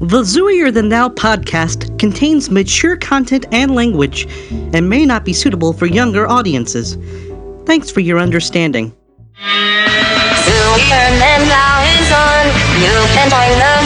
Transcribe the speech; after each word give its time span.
The 0.00 0.22
Zooier 0.22 0.72
Than 0.72 0.90
Thou 0.90 1.08
podcast 1.08 1.98
contains 1.98 2.50
mature 2.50 2.96
content 2.96 3.46
and 3.50 3.74
language 3.74 4.28
and 4.72 4.88
may 4.88 5.04
not 5.04 5.24
be 5.24 5.32
suitable 5.32 5.72
for 5.72 5.86
younger 5.86 6.28
audiences. 6.28 6.96
Thanks 7.66 7.90
for 7.90 7.98
your 7.98 8.20
understanding. 8.20 8.92
Zooier 9.42 11.10
Than 11.18 11.48
Thou 11.50 11.82
is 11.98 12.12
on. 12.14 12.46
You 12.78 12.94
can 13.10 13.28
join 13.28 13.58
the 13.58 13.77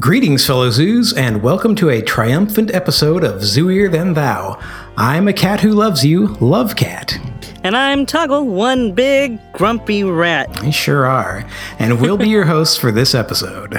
Greetings, 0.00 0.46
fellow 0.46 0.70
zoos, 0.70 1.12
and 1.12 1.42
welcome 1.42 1.74
to 1.74 1.90
a 1.90 2.00
triumphant 2.00 2.74
episode 2.74 3.22
of 3.22 3.42
Zooier 3.42 3.92
Than 3.92 4.14
Thou. 4.14 4.58
I'm 4.96 5.28
a 5.28 5.32
cat 5.34 5.60
who 5.60 5.72
loves 5.72 6.02
you, 6.02 6.28
Love 6.40 6.74
Cat. 6.74 7.18
And 7.64 7.76
I'm 7.76 8.06
Toggle, 8.06 8.46
one 8.46 8.92
big 8.92 9.38
grumpy 9.52 10.02
rat. 10.02 10.64
You 10.64 10.72
sure 10.72 11.04
are. 11.04 11.46
And 11.78 12.00
we'll 12.00 12.16
be 12.16 12.30
your 12.30 12.46
hosts 12.46 12.78
for 12.78 12.90
this 12.90 13.14
episode. 13.14 13.74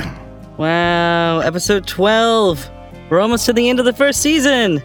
Wow, 0.57 1.39
episode 1.39 1.87
12. 1.87 2.69
We're 3.09 3.19
almost 3.19 3.47
to 3.47 3.53
the 3.53 3.67
end 3.67 3.79
of 3.79 3.85
the 3.85 3.93
first 3.93 4.21
season. 4.21 4.83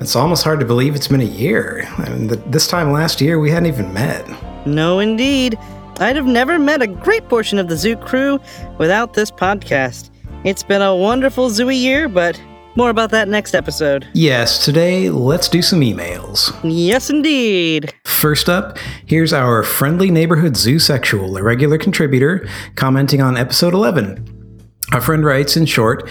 It's 0.00 0.16
almost 0.16 0.44
hard 0.44 0.60
to 0.60 0.66
believe 0.66 0.94
it's 0.94 1.08
been 1.08 1.20
a 1.20 1.24
year. 1.24 1.86
I 1.98 2.08
mean, 2.08 2.28
th- 2.28 2.40
this 2.46 2.66
time 2.68 2.90
last 2.90 3.20
year, 3.20 3.38
we 3.38 3.50
hadn't 3.50 3.66
even 3.66 3.92
met. 3.92 4.26
No, 4.66 5.00
indeed. 5.00 5.58
I'd 6.00 6.16
have 6.16 6.24
never 6.24 6.58
met 6.58 6.80
a 6.80 6.86
great 6.86 7.28
portion 7.28 7.58
of 7.58 7.68
the 7.68 7.76
zoo 7.76 7.96
crew 7.96 8.40
without 8.78 9.12
this 9.12 9.30
podcast. 9.30 10.08
It's 10.44 10.62
been 10.62 10.82
a 10.82 10.94
wonderful 10.94 11.48
zooey 11.48 11.80
year, 11.80 12.06
but 12.06 12.38
more 12.76 12.90
about 12.90 13.10
that 13.12 13.28
next 13.28 13.54
episode. 13.54 14.06
Yes, 14.12 14.62
today, 14.62 15.08
let's 15.08 15.48
do 15.48 15.62
some 15.62 15.80
emails. 15.80 16.54
Yes, 16.62 17.08
indeed. 17.08 17.94
First 18.04 18.50
up, 18.50 18.76
here's 19.06 19.32
our 19.32 19.62
friendly 19.62 20.10
neighborhood 20.10 20.52
zoosexual, 20.52 21.40
a 21.40 21.42
regular 21.42 21.78
contributor, 21.78 22.46
commenting 22.74 23.22
on 23.22 23.38
episode 23.38 23.72
11. 23.72 24.60
Our 24.92 25.00
friend 25.00 25.24
writes, 25.24 25.56
in 25.56 25.64
short, 25.64 26.10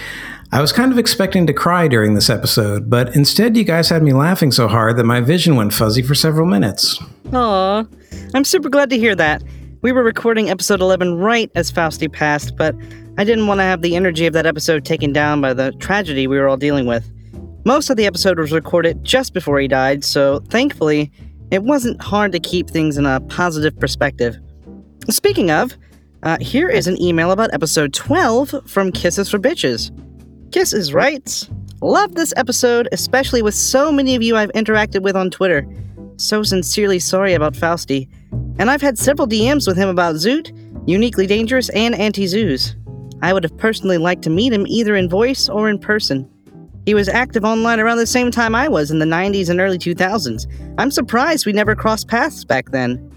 I 0.51 0.61
was 0.61 0.71
kind 0.71 0.91
of 0.91 0.97
expecting 0.97 1.45
to 1.45 1.53
cry 1.53 1.87
during 1.87 2.15
this 2.15 2.31
episode, 2.31 2.89
but 2.89 3.15
instead 3.15 3.55
you 3.55 3.63
guys 3.63 3.89
had 3.89 4.01
me 4.01 4.13
laughing 4.13 4.51
so 4.51 4.67
hard 4.67 4.97
that 4.97 5.03
my 5.03 5.21
vision 5.21 5.55
went 5.55 5.73
fuzzy 5.73 6.01
for 6.01 6.15
several 6.15 6.47
minutes. 6.47 6.99
Aw, 7.33 7.85
I'm 8.33 8.45
super 8.45 8.69
glad 8.69 8.89
to 8.89 8.97
hear 8.97 9.13
that. 9.15 9.43
We 9.83 9.91
were 9.91 10.01
recording 10.01 10.49
episode 10.49 10.79
11 10.79 11.17
right 11.17 11.51
as 11.55 11.69
Fausti 11.69 12.09
passed, 12.09 12.55
but 12.55 12.73
I 13.17 13.25
didn't 13.25 13.47
want 13.47 13.59
to 13.59 13.65
have 13.65 13.81
the 13.81 13.97
energy 13.97 14.25
of 14.25 14.31
that 14.31 14.45
episode 14.45 14.85
taken 14.85 15.11
down 15.11 15.41
by 15.41 15.53
the 15.53 15.73
tragedy 15.73 16.25
we 16.25 16.39
were 16.39 16.47
all 16.47 16.55
dealing 16.55 16.85
with. 16.85 17.11
Most 17.65 17.89
of 17.89 17.97
the 17.97 18.05
episode 18.05 18.39
was 18.39 18.53
recorded 18.53 19.03
just 19.03 19.33
before 19.33 19.59
he 19.59 19.67
died, 19.67 20.05
so 20.05 20.39
thankfully, 20.47 21.11
it 21.51 21.63
wasn't 21.63 22.01
hard 22.01 22.31
to 22.31 22.39
keep 22.39 22.69
things 22.69 22.97
in 22.97 23.05
a 23.05 23.19
positive 23.27 23.77
perspective. 23.77 24.37
Speaking 25.09 25.51
of, 25.51 25.75
uh, 26.23 26.37
here 26.39 26.69
is 26.69 26.87
an 26.87 26.99
email 27.01 27.31
about 27.31 27.53
episode 27.53 27.93
12 27.93 28.61
from 28.65 28.89
Kisses 28.89 29.29
for 29.29 29.37
Bitches. 29.37 29.91
Kisses 30.53 30.93
writes, 30.93 31.49
Love 31.81 32.15
this 32.15 32.33
episode, 32.37 32.87
especially 32.93 33.41
with 33.41 33.53
so 33.53 33.91
many 33.91 34.15
of 34.15 34.23
you 34.23 34.37
I've 34.37 34.53
interacted 34.53 35.01
with 35.01 35.17
on 35.17 35.29
Twitter. 35.29 35.67
So 36.17 36.43
sincerely 36.43 36.99
sorry 36.99 37.33
about 37.33 37.53
Fausti. 37.53 38.07
And 38.59 38.69
I've 38.69 38.81
had 38.81 38.97
several 38.97 39.27
DMs 39.27 39.67
with 39.67 39.77
him 39.77 39.89
about 39.89 40.15
Zoot, 40.15 40.51
Uniquely 40.87 41.27
Dangerous, 41.27 41.69
and 41.69 41.95
Anti 41.95 42.27
Zoos. 42.27 42.75
I 43.21 43.33
would 43.33 43.43
have 43.43 43.57
personally 43.57 43.97
liked 43.97 44.23
to 44.23 44.29
meet 44.29 44.53
him 44.53 44.67
either 44.67 44.95
in 44.95 45.09
voice 45.09 45.49
or 45.49 45.69
in 45.69 45.79
person. 45.79 46.29
He 46.85 46.93
was 46.93 47.07
active 47.07 47.45
online 47.45 47.79
around 47.79 47.97
the 47.97 48.05
same 48.05 48.29
time 48.29 48.53
I 48.53 48.67
was 48.67 48.91
in 48.91 48.99
the 48.99 49.05
90s 49.05 49.49
and 49.49 49.61
early 49.61 49.77
2000s. 49.77 50.45
I'm 50.77 50.91
surprised 50.91 51.45
we 51.45 51.53
never 51.53 51.75
crossed 51.75 52.09
paths 52.09 52.43
back 52.43 52.71
then. 52.71 53.09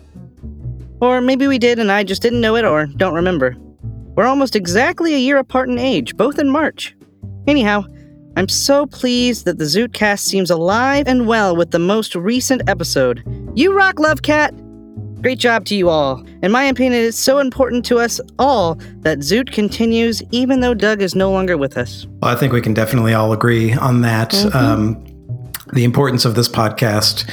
Or 1.00 1.20
maybe 1.20 1.48
we 1.48 1.58
did 1.58 1.78
and 1.78 1.90
I 1.90 2.04
just 2.04 2.22
didn't 2.22 2.40
know 2.40 2.54
it 2.54 2.64
or 2.64 2.86
don't 2.86 3.14
remember. 3.14 3.56
We're 4.14 4.26
almost 4.26 4.56
exactly 4.56 5.14
a 5.14 5.18
year 5.18 5.38
apart 5.38 5.68
in 5.68 5.78
age, 5.78 6.16
both 6.16 6.38
in 6.38 6.48
March. 6.48 6.96
Anyhow, 7.46 7.84
I'm 8.36 8.48
so 8.48 8.84
pleased 8.84 9.46
that 9.46 9.56
the 9.56 9.64
Zootcast 9.64 10.20
seems 10.20 10.50
alive 10.50 11.08
and 11.08 11.26
well 11.26 11.56
with 11.56 11.70
the 11.70 11.78
most 11.78 12.14
recent 12.14 12.60
episode. 12.68 13.22
You 13.54 13.72
rock, 13.72 13.98
Love 13.98 14.20
Cat! 14.20 14.54
Great 15.22 15.38
job 15.38 15.64
to 15.64 15.74
you 15.74 15.88
all. 15.88 16.22
In 16.42 16.52
my 16.52 16.64
opinion, 16.64 17.02
it's 17.02 17.18
so 17.18 17.38
important 17.38 17.86
to 17.86 17.98
us 17.98 18.20
all 18.38 18.74
that 19.00 19.20
Zoot 19.20 19.50
continues 19.52 20.22
even 20.32 20.60
though 20.60 20.74
Doug 20.74 21.00
is 21.00 21.14
no 21.14 21.30
longer 21.32 21.56
with 21.56 21.78
us. 21.78 22.06
Well, 22.20 22.30
I 22.30 22.36
think 22.36 22.52
we 22.52 22.60
can 22.60 22.74
definitely 22.74 23.14
all 23.14 23.32
agree 23.32 23.72
on 23.72 24.02
that. 24.02 24.34
Um, 24.54 25.02
the 25.72 25.84
importance 25.84 26.24
of 26.24 26.34
this 26.34 26.48
podcast 26.48 27.28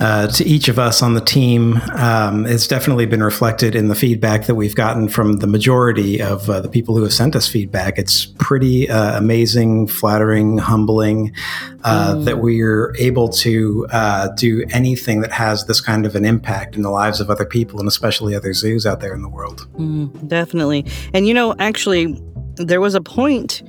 uh, 0.00 0.26
to 0.28 0.44
each 0.44 0.68
of 0.68 0.78
us 0.78 1.02
on 1.02 1.14
the 1.14 1.20
team 1.20 1.76
um, 1.94 2.44
has 2.44 2.66
definitely 2.66 3.06
been 3.06 3.22
reflected 3.22 3.74
in 3.74 3.88
the 3.88 3.94
feedback 3.94 4.46
that 4.46 4.54
we've 4.54 4.74
gotten 4.74 5.08
from 5.08 5.34
the 5.34 5.46
majority 5.46 6.20
of 6.20 6.50
uh, 6.50 6.60
the 6.60 6.68
people 6.68 6.96
who 6.96 7.02
have 7.02 7.12
sent 7.12 7.36
us 7.36 7.46
feedback. 7.46 7.98
It's 7.98 8.26
pretty 8.26 8.90
uh, 8.90 9.16
amazing, 9.16 9.86
flattering, 9.86 10.58
humbling 10.58 11.32
uh, 11.84 12.16
that 12.24 12.38
we're 12.38 12.94
able 12.98 13.28
to 13.28 13.86
uh, 13.92 14.28
do 14.36 14.64
anything 14.70 15.20
that 15.20 15.32
has 15.32 15.66
this 15.66 15.80
kind 15.80 16.04
of 16.04 16.16
an 16.16 16.24
impact 16.24 16.74
in 16.74 16.82
the 16.82 16.90
lives 16.90 17.20
of 17.20 17.30
other 17.30 17.44
people 17.44 17.78
and 17.78 17.86
especially 17.86 18.34
other 18.34 18.52
zoos 18.52 18.84
out 18.84 19.00
there 19.00 19.14
in 19.14 19.22
the 19.22 19.28
world. 19.28 19.68
Mm, 19.78 20.26
definitely. 20.26 20.84
And 21.14 21.28
you 21.28 21.34
know, 21.34 21.54
actually, 21.58 22.20
there 22.56 22.80
was 22.80 22.94
a 22.94 23.00
point 23.00 23.62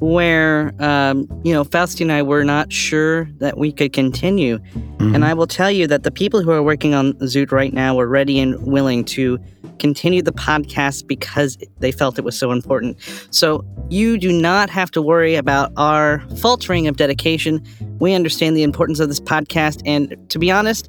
where, 0.00 0.72
um, 0.80 1.26
you 1.44 1.52
know, 1.52 1.64
Fausti 1.64 2.02
and 2.02 2.12
I 2.12 2.22
were 2.22 2.44
not 2.44 2.72
sure 2.72 3.24
that 3.38 3.58
we 3.58 3.72
could 3.72 3.92
continue. 3.92 4.58
And 5.00 5.24
I 5.24 5.34
will 5.34 5.46
tell 5.46 5.70
you 5.70 5.86
that 5.86 6.02
the 6.02 6.10
people 6.10 6.42
who 6.42 6.50
are 6.50 6.62
working 6.62 6.94
on 6.94 7.12
Zoot 7.14 7.52
right 7.52 7.72
now 7.72 7.94
were 7.94 8.08
ready 8.08 8.38
and 8.40 8.60
willing 8.66 9.04
to 9.06 9.38
continue 9.78 10.22
the 10.22 10.32
podcast 10.32 11.06
because 11.06 11.58
they 11.78 11.92
felt 11.92 12.18
it 12.18 12.24
was 12.24 12.38
so 12.38 12.52
important. 12.52 12.96
So 13.30 13.64
you 13.90 14.18
do 14.18 14.32
not 14.32 14.70
have 14.70 14.90
to 14.92 15.02
worry 15.02 15.34
about 15.34 15.72
our 15.76 16.20
faltering 16.38 16.86
of 16.86 16.96
dedication. 16.96 17.62
We 17.98 18.14
understand 18.14 18.56
the 18.56 18.62
importance 18.62 19.00
of 19.00 19.08
this 19.08 19.20
podcast. 19.20 19.82
And 19.84 20.16
to 20.30 20.38
be 20.38 20.50
honest, 20.50 20.88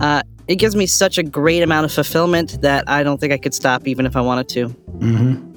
uh, 0.00 0.22
it 0.48 0.56
gives 0.56 0.76
me 0.76 0.86
such 0.86 1.18
a 1.18 1.22
great 1.22 1.62
amount 1.62 1.86
of 1.86 1.92
fulfillment 1.92 2.60
that 2.62 2.88
I 2.88 3.02
don't 3.02 3.18
think 3.18 3.32
I 3.32 3.38
could 3.38 3.54
stop 3.54 3.86
even 3.88 4.06
if 4.06 4.16
I 4.16 4.20
wanted 4.20 4.48
to. 4.50 5.55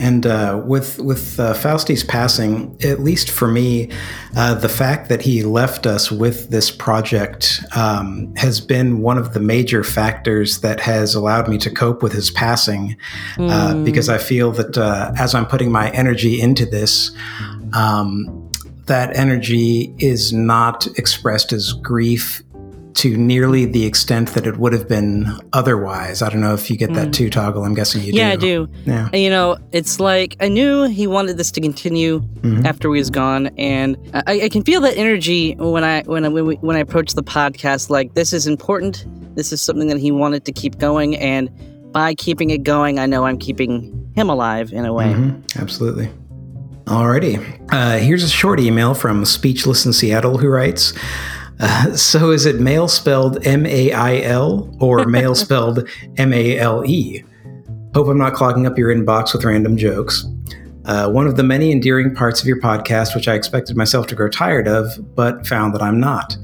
And 0.00 0.24
uh, 0.24 0.62
with 0.64 0.98
with 0.98 1.38
uh, 1.38 1.52
Fausti's 1.52 2.02
passing, 2.02 2.74
at 2.82 3.00
least 3.00 3.30
for 3.30 3.46
me, 3.46 3.90
uh, 4.34 4.54
the 4.54 4.68
fact 4.68 5.10
that 5.10 5.20
he 5.20 5.42
left 5.42 5.86
us 5.86 6.10
with 6.10 6.48
this 6.48 6.70
project 6.70 7.60
um, 7.76 8.34
has 8.36 8.62
been 8.62 9.02
one 9.02 9.18
of 9.18 9.34
the 9.34 9.40
major 9.40 9.84
factors 9.84 10.60
that 10.60 10.80
has 10.80 11.14
allowed 11.14 11.48
me 11.48 11.58
to 11.58 11.70
cope 11.70 12.02
with 12.02 12.12
his 12.12 12.30
passing. 12.30 12.96
Uh, 13.38 13.74
because 13.84 14.08
I 14.08 14.16
feel 14.16 14.52
that 14.52 14.78
uh, 14.78 15.12
as 15.18 15.34
I'm 15.34 15.46
putting 15.46 15.70
my 15.70 15.90
energy 15.90 16.40
into 16.40 16.64
this, 16.64 17.10
um, 17.74 18.50
that 18.86 19.14
energy 19.14 19.94
is 19.98 20.32
not 20.32 20.86
expressed 20.98 21.52
as 21.52 21.74
grief 21.74 22.42
to 22.94 23.16
nearly 23.16 23.64
the 23.64 23.84
extent 23.86 24.30
that 24.30 24.46
it 24.46 24.56
would 24.58 24.72
have 24.72 24.88
been 24.88 25.26
otherwise. 25.52 26.22
I 26.22 26.28
don't 26.28 26.40
know 26.40 26.54
if 26.54 26.70
you 26.70 26.76
get 26.76 26.92
that 26.94 27.12
too, 27.12 27.30
Toggle. 27.30 27.64
I'm 27.64 27.74
guessing 27.74 28.02
you 28.02 28.12
do. 28.12 28.18
Yeah, 28.18 28.30
I 28.30 28.36
do. 28.36 28.68
Yeah. 28.84 29.08
And, 29.12 29.22
You 29.22 29.30
know, 29.30 29.56
it's 29.72 30.00
like 30.00 30.36
I 30.40 30.48
knew 30.48 30.84
he 30.84 31.06
wanted 31.06 31.36
this 31.36 31.50
to 31.52 31.60
continue 31.60 32.20
Mm-hmm. 32.40 32.64
after 32.64 32.88
we 32.88 32.98
was 32.98 33.10
gone, 33.10 33.48
and 33.58 33.98
I, 34.14 34.42
I 34.44 34.48
can 34.48 34.62
feel 34.64 34.80
that 34.80 34.96
energy 34.96 35.54
when 35.56 35.84
I 35.84 36.02
when 36.04 36.24
I 36.24 36.28
when, 36.28 36.46
we, 36.46 36.54
when 36.56 36.74
I 36.74 36.78
approach 36.78 37.12
the 37.12 37.22
podcast. 37.22 37.90
Like 37.90 38.14
this 38.14 38.32
is 38.32 38.46
important. 38.46 39.04
This 39.36 39.52
is 39.52 39.60
something 39.60 39.88
that 39.88 39.98
he 39.98 40.10
wanted 40.10 40.46
to 40.46 40.52
keep 40.52 40.78
going, 40.78 41.16
and 41.16 41.50
by 41.92 42.14
keeping 42.14 42.48
it 42.48 42.62
going, 42.62 42.98
I 42.98 43.04
know 43.04 43.26
I'm 43.26 43.36
keeping 43.36 44.10
him 44.16 44.30
alive 44.30 44.72
in 44.72 44.86
a 44.86 44.92
way. 44.94 45.08
Mm-hmm. 45.12 45.60
Absolutely. 45.60 46.08
Alrighty. 46.86 47.38
Uh, 47.72 47.98
here's 47.98 48.24
a 48.24 48.28
short 48.28 48.58
email 48.58 48.94
from 48.94 49.24
Speechless 49.24 49.84
in 49.86 49.92
Seattle 49.92 50.38
who 50.38 50.48
writes 50.48 50.92
uh, 51.60 51.92
So 51.94 52.30
is 52.30 52.46
it 52.46 52.60
mail 52.60 52.88
spelled 52.88 53.46
M 53.46 53.66
A 53.66 53.92
I 53.92 54.20
L 54.20 54.74
or 54.80 55.04
mail 55.06 55.34
spelled 55.34 55.88
M 56.16 56.32
A 56.32 56.58
L 56.58 56.84
E? 56.84 57.24
Hope 57.94 58.08
I'm 58.08 58.18
not 58.18 58.34
clogging 58.34 58.66
up 58.66 58.78
your 58.78 58.94
inbox 58.94 59.32
with 59.32 59.44
random 59.44 59.76
jokes. 59.76 60.24
Uh, 60.84 61.10
one 61.10 61.26
of 61.26 61.36
the 61.36 61.42
many 61.42 61.72
endearing 61.72 62.14
parts 62.14 62.40
of 62.40 62.46
your 62.46 62.60
podcast, 62.60 63.14
which 63.14 63.28
I 63.28 63.34
expected 63.34 63.76
myself 63.76 64.06
to 64.08 64.14
grow 64.14 64.28
tired 64.28 64.66
of, 64.66 64.86
but 65.14 65.46
found 65.46 65.74
that 65.74 65.82
I'm 65.82 66.00
not. 66.00 66.36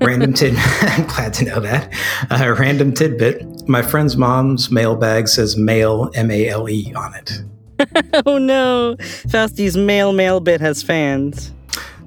Random 0.00 0.32
tidbit. 0.32 0.60
I'm 0.82 1.06
glad 1.06 1.34
to 1.34 1.44
know 1.44 1.60
that. 1.60 1.92
Uh, 2.30 2.54
random 2.58 2.92
tidbit. 2.92 3.68
My 3.68 3.82
friend's 3.82 4.16
mom's 4.16 4.70
mailbag 4.70 5.28
says 5.28 5.56
mail, 5.56 6.10
M 6.14 6.30
A 6.30 6.48
L 6.48 6.68
E, 6.68 6.92
on 6.94 7.14
it. 7.14 7.42
Oh 8.26 8.38
no, 8.38 8.96
Fausti's 8.98 9.76
mail 9.76 10.12
mail 10.12 10.40
bit 10.40 10.60
has 10.60 10.82
fans. 10.82 11.52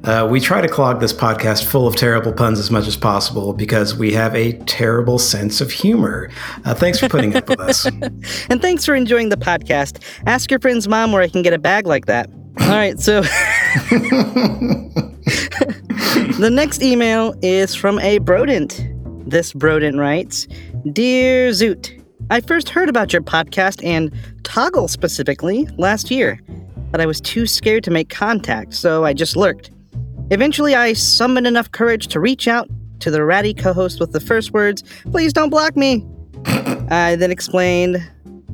Uh, 0.03 0.27
we 0.29 0.39
try 0.39 0.61
to 0.61 0.67
clog 0.67 0.99
this 0.99 1.13
podcast 1.13 1.65
full 1.65 1.87
of 1.87 1.95
terrible 1.95 2.33
puns 2.33 2.57
as 2.57 2.71
much 2.71 2.87
as 2.87 2.97
possible 2.97 3.53
because 3.53 3.95
we 3.95 4.11
have 4.13 4.35
a 4.35 4.53
terrible 4.63 5.19
sense 5.19 5.61
of 5.61 5.69
humor. 5.71 6.29
Uh, 6.65 6.73
thanks 6.73 6.99
for 6.99 7.07
putting 7.07 7.35
up 7.35 7.47
with 7.47 7.59
us. 7.59 7.85
And 8.49 8.61
thanks 8.61 8.85
for 8.85 8.95
enjoying 8.95 9.29
the 9.29 9.37
podcast. 9.37 10.03
Ask 10.25 10.49
your 10.49 10.59
friend's 10.59 10.87
mom 10.87 11.11
where 11.11 11.21
I 11.21 11.27
can 11.27 11.41
get 11.41 11.53
a 11.53 11.59
bag 11.59 11.85
like 11.85 12.07
that. 12.07 12.29
All 12.61 12.69
right, 12.69 12.99
so 12.99 13.21
The 16.41 16.49
next 16.51 16.81
email 16.81 17.35
is 17.41 17.75
from 17.75 17.99
a 17.99 18.17
Brodent. 18.19 18.83
This 19.29 19.53
Brodent 19.53 19.97
writes 19.97 20.47
Dear 20.91 21.49
Zoot, 21.49 22.03
I 22.31 22.41
first 22.41 22.69
heard 22.69 22.89
about 22.89 23.13
your 23.13 23.21
podcast 23.21 23.83
and 23.85 24.11
Toggle 24.43 24.87
specifically 24.87 25.67
last 25.77 26.09
year, 26.09 26.39
but 26.89 26.99
I 26.99 27.05
was 27.05 27.21
too 27.21 27.45
scared 27.45 27.83
to 27.83 27.91
make 27.91 28.09
contact, 28.09 28.73
so 28.73 29.05
I 29.05 29.13
just 29.13 29.35
lurked. 29.35 29.69
Eventually, 30.31 30.75
I 30.75 30.93
summoned 30.93 31.45
enough 31.45 31.69
courage 31.73 32.07
to 32.07 32.19
reach 32.21 32.47
out 32.47 32.69
to 33.01 33.11
the 33.11 33.21
ratty 33.21 33.53
co 33.53 33.73
host 33.73 33.99
with 33.99 34.13
the 34.13 34.21
first 34.21 34.53
words, 34.53 34.81
Please 35.11 35.33
don't 35.33 35.49
block 35.49 35.75
me. 35.75 36.05
I 36.89 37.17
then 37.17 37.31
explained 37.31 37.97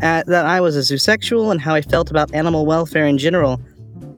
uh, 0.02 0.24
that 0.26 0.46
I 0.46 0.60
was 0.60 0.76
a 0.76 0.80
zoosexual 0.80 1.52
and 1.52 1.62
how 1.62 1.76
I 1.76 1.84
felt 1.84 2.10
about 2.10 2.34
animal 2.34 2.66
welfare 2.66 3.06
in 3.06 3.20
general. 3.20 3.62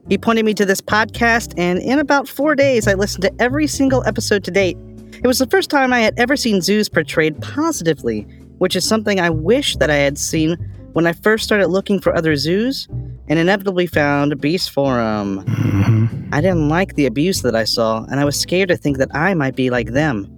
He 0.08 0.16
pointed 0.16 0.46
me 0.46 0.54
to 0.54 0.64
this 0.64 0.80
podcast, 0.80 1.52
and 1.58 1.78
in 1.80 1.98
about 1.98 2.26
four 2.26 2.54
days, 2.54 2.88
I 2.88 2.94
listened 2.94 3.24
to 3.24 3.32
every 3.38 3.66
single 3.66 4.02
episode 4.06 4.42
to 4.44 4.50
date. 4.50 4.78
It 5.22 5.26
was 5.26 5.38
the 5.38 5.46
first 5.46 5.68
time 5.68 5.92
I 5.92 6.00
had 6.00 6.18
ever 6.18 6.38
seen 6.38 6.62
zoos 6.62 6.88
portrayed 6.88 7.42
positively, 7.42 8.22
which 8.56 8.74
is 8.74 8.88
something 8.88 9.20
I 9.20 9.28
wish 9.28 9.76
that 9.76 9.90
I 9.90 9.96
had 9.96 10.16
seen 10.16 10.56
when 10.92 11.06
I 11.06 11.12
first 11.12 11.44
started 11.44 11.68
looking 11.68 12.00
for 12.00 12.14
other 12.14 12.36
zoos 12.36 12.88
and 13.28 13.38
inevitably 13.38 13.86
found 13.86 14.40
Beast 14.40 14.70
Forum. 14.70 15.44
Mm-hmm. 15.44 16.34
I 16.34 16.40
didn't 16.40 16.68
like 16.68 16.94
the 16.94 17.06
abuse 17.06 17.42
that 17.42 17.54
I 17.54 17.64
saw, 17.64 18.04
and 18.04 18.18
I 18.18 18.24
was 18.24 18.38
scared 18.38 18.68
to 18.70 18.76
think 18.76 18.98
that 18.98 19.14
I 19.14 19.34
might 19.34 19.56
be 19.56 19.70
like 19.70 19.92
them. 19.92 20.36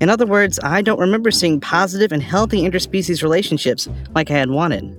In 0.00 0.08
other 0.08 0.26
words, 0.26 0.58
I 0.62 0.80
don't 0.80 0.98
remember 0.98 1.30
seeing 1.30 1.60
positive 1.60 2.12
and 2.12 2.22
healthy 2.22 2.62
interspecies 2.62 3.22
relationships 3.22 3.88
like 4.14 4.30
I 4.30 4.38
had 4.38 4.50
wanted. 4.50 4.96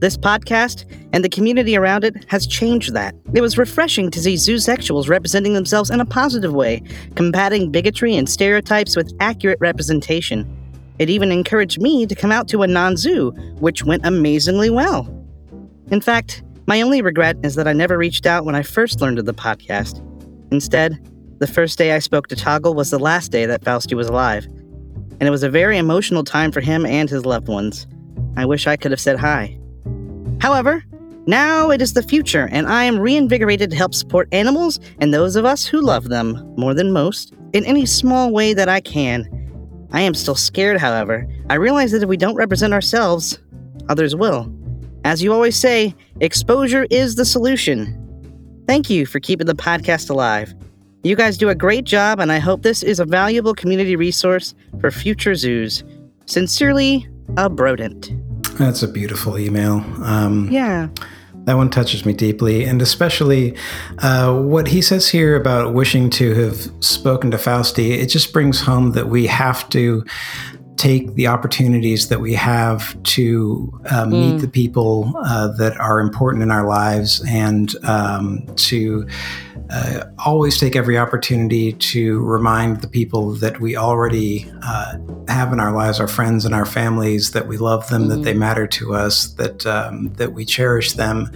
This 0.00 0.16
podcast 0.16 0.84
and 1.12 1.24
the 1.24 1.28
community 1.28 1.76
around 1.76 2.04
it 2.04 2.24
has 2.28 2.46
changed 2.46 2.94
that. 2.94 3.14
It 3.34 3.40
was 3.40 3.58
refreshing 3.58 4.10
to 4.10 4.20
see 4.20 4.34
zoosexuals 4.34 5.08
representing 5.08 5.54
themselves 5.54 5.90
in 5.90 6.00
a 6.00 6.06
positive 6.06 6.52
way, 6.52 6.82
combating 7.14 7.70
bigotry 7.70 8.16
and 8.16 8.28
stereotypes 8.28 8.96
with 8.96 9.14
accurate 9.20 9.58
representation. 9.60 10.63
It 10.98 11.10
even 11.10 11.32
encouraged 11.32 11.80
me 11.80 12.06
to 12.06 12.14
come 12.14 12.30
out 12.30 12.48
to 12.48 12.62
a 12.62 12.66
non 12.66 12.96
zoo, 12.96 13.30
which 13.58 13.84
went 13.84 14.06
amazingly 14.06 14.70
well. 14.70 15.08
In 15.90 16.00
fact, 16.00 16.42
my 16.66 16.80
only 16.80 17.02
regret 17.02 17.36
is 17.42 17.56
that 17.56 17.68
I 17.68 17.72
never 17.72 17.98
reached 17.98 18.26
out 18.26 18.44
when 18.44 18.54
I 18.54 18.62
first 18.62 19.00
learned 19.00 19.18
of 19.18 19.26
the 19.26 19.34
podcast. 19.34 20.00
Instead, 20.50 20.98
the 21.40 21.46
first 21.46 21.76
day 21.76 21.92
I 21.92 21.98
spoke 21.98 22.28
to 22.28 22.36
Toggle 22.36 22.74
was 22.74 22.90
the 22.90 22.98
last 22.98 23.32
day 23.32 23.44
that 23.44 23.64
Fausti 23.64 23.94
was 23.94 24.08
alive. 24.08 24.46
And 24.46 25.22
it 25.22 25.30
was 25.30 25.42
a 25.42 25.50
very 25.50 25.76
emotional 25.76 26.24
time 26.24 26.52
for 26.52 26.60
him 26.60 26.86
and 26.86 27.10
his 27.10 27.26
loved 27.26 27.48
ones. 27.48 27.86
I 28.36 28.46
wish 28.46 28.66
I 28.66 28.76
could 28.76 28.90
have 28.90 29.00
said 29.00 29.18
hi. 29.18 29.58
However, 30.40 30.84
now 31.26 31.70
it 31.70 31.80
is 31.80 31.94
the 31.94 32.02
future, 32.02 32.48
and 32.52 32.66
I 32.66 32.84
am 32.84 32.98
reinvigorated 32.98 33.70
to 33.70 33.76
help 33.76 33.94
support 33.94 34.28
animals 34.32 34.78
and 34.98 35.12
those 35.12 35.36
of 35.36 35.44
us 35.44 35.64
who 35.64 35.80
love 35.80 36.08
them 36.08 36.54
more 36.56 36.74
than 36.74 36.92
most 36.92 37.32
in 37.52 37.64
any 37.64 37.86
small 37.86 38.30
way 38.30 38.52
that 38.54 38.68
I 38.68 38.80
can. 38.80 39.26
I 39.94 40.00
am 40.00 40.12
still 40.14 40.34
scared, 40.34 40.80
however. 40.80 41.26
I 41.48 41.54
realize 41.54 41.92
that 41.92 42.02
if 42.02 42.08
we 42.08 42.16
don't 42.16 42.34
represent 42.34 42.74
ourselves, 42.74 43.38
others 43.88 44.16
will. 44.16 44.52
As 45.04 45.22
you 45.22 45.32
always 45.32 45.56
say, 45.56 45.94
exposure 46.20 46.86
is 46.90 47.14
the 47.14 47.24
solution. 47.24 48.00
Thank 48.66 48.90
you 48.90 49.06
for 49.06 49.20
keeping 49.20 49.46
the 49.46 49.54
podcast 49.54 50.10
alive. 50.10 50.52
You 51.04 51.14
guys 51.14 51.38
do 51.38 51.48
a 51.48 51.54
great 51.54 51.84
job, 51.84 52.18
and 52.18 52.32
I 52.32 52.38
hope 52.40 52.62
this 52.62 52.82
is 52.82 52.98
a 52.98 53.04
valuable 53.04 53.54
community 53.54 53.94
resource 53.94 54.54
for 54.80 54.90
future 54.90 55.34
zoos. 55.36 55.84
Sincerely, 56.26 57.06
a 57.36 57.48
Brodent. 57.48 58.10
That's 58.58 58.82
a 58.82 58.88
beautiful 58.88 59.38
email. 59.38 59.84
Um, 60.02 60.48
Yeah. 60.50 60.88
That 61.44 61.56
one 61.56 61.70
touches 61.70 62.06
me 62.06 62.12
deeply, 62.12 62.64
and 62.64 62.80
especially 62.80 63.54
uh, 63.98 64.34
what 64.40 64.68
he 64.68 64.80
says 64.80 65.08
here 65.08 65.36
about 65.36 65.74
wishing 65.74 66.10
to 66.10 66.34
have 66.34 66.70
spoken 66.80 67.30
to 67.32 67.36
Fausti. 67.36 67.90
It 67.98 68.06
just 68.06 68.32
brings 68.32 68.60
home 68.60 68.92
that 68.92 69.08
we 69.08 69.26
have 69.26 69.68
to 69.70 70.04
take 70.76 71.14
the 71.14 71.26
opportunities 71.26 72.08
that 72.08 72.20
we 72.20 72.34
have 72.34 73.00
to 73.04 73.72
uh, 73.90 74.06
meet 74.06 74.38
the 74.40 74.48
people 74.48 75.12
uh, 75.24 75.48
that 75.56 75.78
are 75.78 76.00
important 76.00 76.42
in 76.42 76.50
our 76.50 76.66
lives 76.66 77.24
and 77.28 77.74
um, 77.84 78.44
to 78.56 79.06
uh, 79.70 80.04
always 80.24 80.58
take 80.58 80.76
every 80.76 80.98
opportunity 80.98 81.72
to 81.72 82.20
remind 82.20 82.80
the 82.80 82.88
people 82.88 83.32
that 83.34 83.60
we 83.60 83.76
already 83.76 84.50
uh, 84.62 84.98
have 85.28 85.52
in 85.52 85.60
our 85.60 85.72
lives, 85.72 86.00
our 86.00 86.08
friends 86.08 86.44
and 86.44 86.54
our 86.54 86.66
families, 86.66 87.32
that 87.32 87.46
we 87.46 87.56
love 87.56 87.88
them, 87.88 88.08
that 88.08 88.22
they 88.22 88.34
matter 88.34 88.66
to 88.66 88.94
us, 88.94 89.28
that 89.34 89.66
um, 89.66 90.12
that 90.14 90.32
we 90.32 90.44
cherish 90.44 90.92
them, 90.92 91.30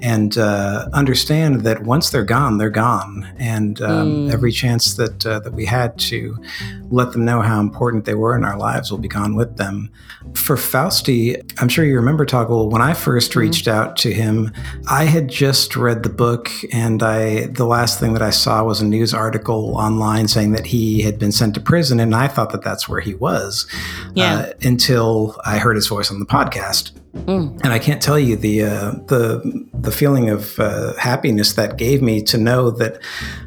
and 0.00 0.38
uh, 0.38 0.88
understand 0.92 1.62
that 1.62 1.82
once 1.82 2.10
they're 2.10 2.24
gone, 2.24 2.58
they're 2.58 2.70
gone. 2.70 3.28
And 3.38 3.80
um, 3.82 4.30
every 4.30 4.52
chance 4.52 4.94
that 4.94 5.26
uh, 5.26 5.40
that 5.40 5.52
we 5.52 5.64
had 5.64 5.98
to 6.00 6.36
let 6.90 7.12
them 7.12 7.24
know 7.24 7.40
how 7.40 7.60
important 7.60 8.04
they 8.04 8.14
were 8.14 8.36
in 8.36 8.44
our 8.44 8.58
lives 8.58 8.90
will 8.90 8.98
be 8.98 9.08
gone 9.08 9.34
with 9.34 9.56
them. 9.56 9.90
For 10.34 10.56
Fausti, 10.56 11.40
I'm 11.60 11.68
sure 11.68 11.84
you 11.84 11.96
remember 11.96 12.24
Toggle. 12.24 12.68
When 12.68 12.82
I 12.82 12.92
1st 12.92 13.34
reached 13.34 13.66
out 13.66 13.96
to 13.98 14.12
him, 14.12 14.52
I 14.88 15.04
had 15.04 15.28
just 15.28 15.74
read 15.74 16.02
the 16.02 16.10
book, 16.10 16.50
and 16.72 17.02
I 17.02 17.46
the 17.46 17.64
last 17.72 17.98
thing 17.98 18.12
that 18.12 18.22
I 18.22 18.30
saw 18.30 18.62
was 18.64 18.80
a 18.80 18.86
news 18.86 19.12
article 19.12 19.76
online 19.76 20.28
saying 20.28 20.52
that 20.52 20.66
he 20.66 21.02
had 21.02 21.18
been 21.18 21.32
sent 21.32 21.54
to 21.54 21.60
prison, 21.60 21.98
and 21.98 22.14
I 22.14 22.28
thought 22.28 22.50
that 22.52 22.62
that's 22.62 22.88
where 22.88 23.00
he 23.00 23.14
was. 23.14 23.66
Yeah. 24.14 24.34
Uh, 24.34 24.52
until 24.62 25.40
I 25.44 25.58
heard 25.58 25.76
his 25.76 25.88
voice 25.88 26.10
on 26.10 26.20
the 26.20 26.26
podcast. 26.26 26.92
Mm. 27.14 27.60
And 27.62 27.72
I 27.72 27.78
can't 27.78 28.00
tell 28.00 28.18
you 28.18 28.36
the 28.36 28.64
uh, 28.64 28.90
the 29.06 29.42
the 29.74 29.92
feeling 29.92 30.30
of 30.30 30.58
uh, 30.58 30.94
happiness 30.94 31.54
that 31.54 31.76
gave 31.76 32.00
me 32.00 32.22
to 32.22 32.38
know 32.38 32.70
that 32.70 33.02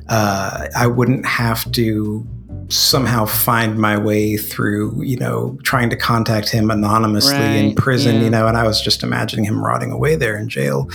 uh, 0.07 0.67
I 0.75 0.87
wouldn't 0.87 1.25
have 1.25 1.71
to 1.71 2.27
somehow 2.69 3.25
find 3.25 3.77
my 3.77 3.97
way 3.97 4.37
through, 4.37 5.03
you 5.03 5.17
know, 5.17 5.57
trying 5.63 5.89
to 5.89 5.95
contact 5.95 6.49
him 6.49 6.71
anonymously 6.71 7.59
in 7.59 7.75
prison, 7.75 8.15
yeah. 8.15 8.23
you 8.23 8.29
know, 8.29 8.47
and 8.47 8.57
I 8.57 8.63
was 8.63 8.81
just 8.81 9.03
imagining 9.03 9.45
him 9.45 9.63
rotting 9.63 9.91
away 9.91 10.15
there 10.15 10.37
in 10.37 10.49
jail. 10.49 10.89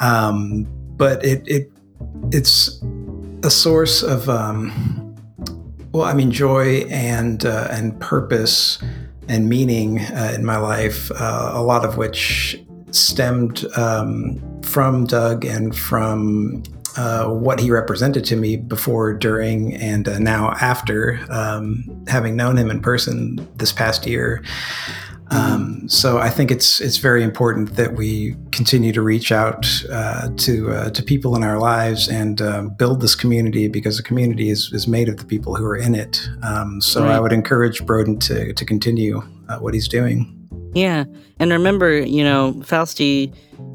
Um, 0.00 0.66
but 0.96 1.24
it 1.24 1.42
it 1.46 1.72
it's 2.32 2.82
a 3.42 3.50
source 3.50 4.02
of 4.02 4.28
um, 4.28 5.16
well, 5.92 6.04
I 6.04 6.14
mean, 6.14 6.30
joy 6.30 6.82
and 6.88 7.44
uh, 7.44 7.68
and 7.70 7.98
purpose 8.00 8.78
and 9.28 9.48
meaning 9.48 10.00
uh, 10.00 10.32
in 10.34 10.44
my 10.44 10.56
life, 10.56 11.10
uh, 11.12 11.50
a 11.54 11.62
lot 11.62 11.84
of 11.84 11.96
which 11.96 12.60
stemmed 12.90 13.64
um, 13.76 14.40
from 14.62 15.06
Doug 15.06 15.44
and 15.44 15.76
from 15.76 16.62
uh, 16.96 17.26
what 17.26 17.60
he 17.60 17.70
represented 17.70 18.24
to 18.24 18.36
me 18.36 18.56
before, 18.56 19.12
during, 19.12 19.74
and 19.74 20.08
uh, 20.08 20.18
now 20.18 20.50
after 20.60 21.20
um, 21.28 21.84
having 22.08 22.36
known 22.36 22.56
him 22.56 22.70
in 22.70 22.80
person 22.80 23.46
this 23.56 23.72
past 23.72 24.06
year. 24.06 24.42
Um, 25.30 25.88
so 25.88 26.18
I 26.18 26.28
think 26.28 26.50
it's 26.50 26.80
it's 26.80 26.96
very 26.96 27.22
important 27.22 27.76
that 27.76 27.94
we 27.94 28.34
continue 28.50 28.92
to 28.92 29.00
reach 29.00 29.30
out 29.30 29.66
uh, 29.90 30.30
to 30.38 30.70
uh, 30.72 30.90
to 30.90 31.02
people 31.02 31.36
in 31.36 31.44
our 31.44 31.58
lives 31.58 32.08
and 32.08 32.42
uh, 32.42 32.62
build 32.62 33.00
this 33.00 33.14
community 33.14 33.68
because 33.68 33.96
the 33.96 34.02
community 34.02 34.50
is, 34.50 34.72
is 34.72 34.88
made 34.88 35.08
of 35.08 35.18
the 35.18 35.24
people 35.24 35.54
who 35.54 35.64
are 35.64 35.76
in 35.76 35.94
it. 35.94 36.28
Um, 36.42 36.80
so 36.80 37.06
I 37.06 37.20
would 37.20 37.32
encourage 37.32 37.84
Brodent 37.86 38.20
to 38.22 38.52
to 38.52 38.64
continue 38.64 39.22
uh, 39.48 39.58
what 39.58 39.72
he's 39.74 39.88
doing. 39.88 40.36
Yeah. 40.74 41.04
And 41.38 41.50
remember, 41.50 41.98
you 41.98 42.22
know, 42.22 42.54
Fausti 42.58 43.34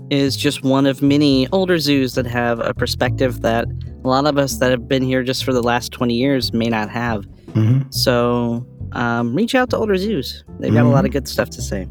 is 0.10 0.38
just 0.38 0.64
one 0.64 0.86
of 0.86 1.02
many 1.02 1.48
older 1.50 1.80
zoos 1.80 2.16
that 2.16 2.26
have 2.26 2.60
a 2.60 2.74
perspective 2.74 3.42
that 3.42 3.66
a 4.04 4.08
lot 4.08 4.26
of 4.26 4.38
us 4.38 4.58
that 4.58 4.72
have 4.72 4.88
been 4.88 5.04
here 5.04 5.24
just 5.24 5.44
for 5.44 5.52
the 5.52 5.64
last 5.64 5.92
20 5.92 6.14
years 6.14 6.54
may 6.54 6.68
not 6.68 6.90
have. 6.90 7.26
hmm 7.54 7.82
So 7.90 8.66
um, 8.96 9.36
reach 9.36 9.56
out 9.56 9.70
to 9.72 9.78
older 9.78 9.98
zoos. 9.98 10.44
They've 10.60 10.74
got 10.74 10.86
a 10.86 10.90
lot 10.90 11.06
of 11.06 11.12
good 11.12 11.28
stuff 11.28 11.50
to 11.52 11.62
say. 11.62 11.88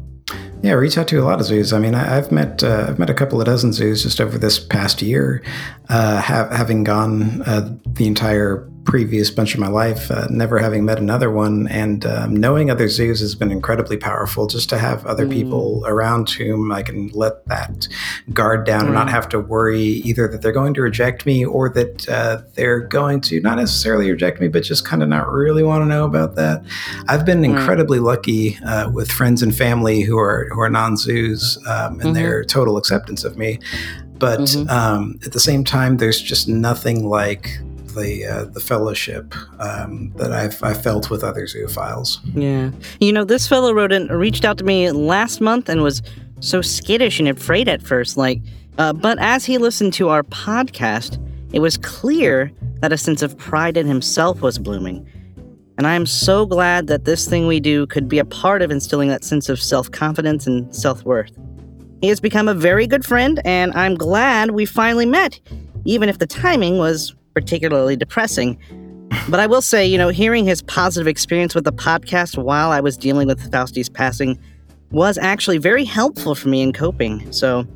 Yeah, 0.61 0.73
reach 0.73 0.97
out 0.97 1.07
to 1.09 1.21
a 1.21 1.23
lot 1.23 1.39
of 1.39 1.45
zoos. 1.45 1.73
I 1.73 1.79
mean, 1.79 1.93
I, 1.93 2.17
I've 2.17 2.31
met 2.31 2.63
uh, 2.63 2.87
I've 2.89 2.97
met 2.97 3.09
a 3.09 3.13
couple 3.13 3.39
of 3.39 3.45
dozen 3.45 3.71
zoos 3.71 4.01
just 4.03 4.19
over 4.19 4.37
this 4.37 4.57
past 4.57 5.01
year, 5.01 5.43
uh, 5.89 6.19
have, 6.19 6.49
having 6.51 6.83
gone 6.83 7.43
uh, 7.43 7.77
the 7.85 8.07
entire 8.07 8.67
previous 8.85 9.31
bunch 9.31 9.53
of 9.55 9.59
my 9.59 9.67
life, 9.67 10.09
uh, 10.11 10.27
never 10.29 10.59
having 10.59 10.85
met 10.85 10.99
another 10.99 11.29
one, 11.31 11.67
and 11.67 12.05
um, 12.05 12.35
knowing 12.35 12.69
other 12.69 12.87
zoos 12.87 13.19
has 13.19 13.35
been 13.35 13.51
incredibly 13.51 13.97
powerful. 13.97 14.47
Just 14.47 14.69
to 14.69 14.77
have 14.77 15.05
other 15.05 15.27
people 15.27 15.83
around 15.87 16.29
whom 16.29 16.71
I 16.71 16.83
can 16.83 17.07
let 17.09 17.45
that 17.47 17.87
guard 18.31 18.65
down 18.65 18.85
and 18.85 18.93
not 18.93 19.09
have 19.09 19.27
to 19.29 19.39
worry 19.39 19.81
either 19.81 20.27
that 20.27 20.41
they're 20.41 20.51
going 20.51 20.73
to 20.75 20.81
reject 20.81 21.25
me 21.25 21.43
or 21.43 21.69
that 21.69 22.07
uh, 22.07 22.41
they're 22.53 22.79
going 22.79 23.21
to 23.21 23.41
not 23.41 23.57
necessarily 23.57 24.09
reject 24.11 24.39
me, 24.39 24.47
but 24.47 24.63
just 24.63 24.85
kind 24.85 25.01
of 25.03 25.09
not 25.09 25.31
really 25.31 25.63
want 25.63 25.81
to 25.81 25.87
know 25.87 26.05
about 26.05 26.35
that. 26.35 26.63
I've 27.07 27.25
been 27.25 27.43
incredibly 27.43 27.99
lucky 27.99 28.57
uh, 28.65 28.89
with 28.91 29.11
friends 29.11 29.41
and 29.41 29.55
family 29.55 30.01
who 30.01 30.17
are 30.19 30.47
who 30.53 30.61
are 30.61 30.69
non 30.69 30.95
zoos 30.95 31.57
um, 31.67 31.99
and 32.01 32.15
their 32.15 32.43
total 32.45 32.77
acceptance 32.77 33.23
of 33.23 33.35
me. 33.37 33.59
But 34.19 34.39
Mhm. 34.39 34.69
um, 34.69 35.19
at 35.25 35.33
the 35.33 35.39
same 35.39 35.63
time, 35.63 35.97
there's 35.97 36.21
just 36.21 36.47
nothing 36.47 37.09
like 37.09 37.59
the 37.95 38.25
uh, 38.25 38.45
the 38.45 38.59
fellowship 38.59 39.33
um, 39.59 40.11
that 40.15 40.31
I've 40.31 40.61
I 40.63 40.73
felt 40.73 41.09
with 41.09 41.23
other 41.23 41.45
zoophiles. 41.45 42.19
Yeah. 42.33 42.71
You 42.99 43.13
know, 43.13 43.23
this 43.23 43.47
fellow 43.47 43.77
in, 43.85 44.07
reached 44.07 44.45
out 44.45 44.57
to 44.59 44.63
me 44.63 44.91
last 44.91 45.41
month 45.41 45.69
and 45.69 45.81
was 45.81 46.01
so 46.39 46.61
skittish 46.61 47.19
and 47.19 47.27
afraid 47.27 47.67
at 47.67 47.81
first. 47.81 48.17
Like, 48.17 48.41
uh, 48.77 48.93
but 48.93 49.17
as 49.19 49.45
he 49.45 49.57
listened 49.57 49.93
to 49.93 50.09
our 50.09 50.23
podcast, 50.23 51.19
it 51.53 51.59
was 51.59 51.77
clear 51.77 52.51
that 52.81 52.91
a 52.91 52.97
sense 52.97 53.21
of 53.21 53.37
pride 53.37 53.77
in 53.77 53.87
himself 53.87 54.41
was 54.41 54.59
blooming. 54.59 55.07
And 55.77 55.87
I 55.87 55.95
am 55.95 56.05
so 56.05 56.45
glad 56.45 56.87
that 56.87 57.05
this 57.05 57.27
thing 57.27 57.47
we 57.47 57.59
do 57.59 57.85
could 57.87 58.07
be 58.07 58.19
a 58.19 58.25
part 58.25 58.61
of 58.61 58.71
instilling 58.71 59.09
that 59.09 59.23
sense 59.23 59.49
of 59.49 59.61
self 59.61 59.91
confidence 59.91 60.47
and 60.47 60.73
self 60.73 61.03
worth. 61.03 61.31
He 62.01 62.07
has 62.09 62.19
become 62.19 62.47
a 62.47 62.53
very 62.53 62.87
good 62.87 63.05
friend, 63.05 63.41
and 63.45 63.73
I'm 63.73 63.95
glad 63.95 64.51
we 64.51 64.65
finally 64.65 65.05
met, 65.05 65.39
even 65.85 66.07
if 66.07 66.19
the 66.19 66.27
timing 66.27 66.77
was 66.77 67.15
particularly 67.35 67.95
depressing. 67.95 68.57
But 69.29 69.39
I 69.39 69.45
will 69.45 69.61
say, 69.61 69.85
you 69.85 69.97
know, 69.97 70.09
hearing 70.09 70.45
his 70.45 70.63
positive 70.63 71.07
experience 71.07 71.53
with 71.53 71.63
the 71.63 71.73
podcast 71.73 72.37
while 72.37 72.71
I 72.71 72.79
was 72.79 72.97
dealing 72.97 73.27
with 73.27 73.51
Fausti's 73.51 73.89
passing 73.89 74.39
was 74.91 75.17
actually 75.17 75.57
very 75.57 75.83
helpful 75.83 76.33
for 76.33 76.49
me 76.49 76.61
in 76.61 76.73
coping. 76.73 77.31
So, 77.31 77.67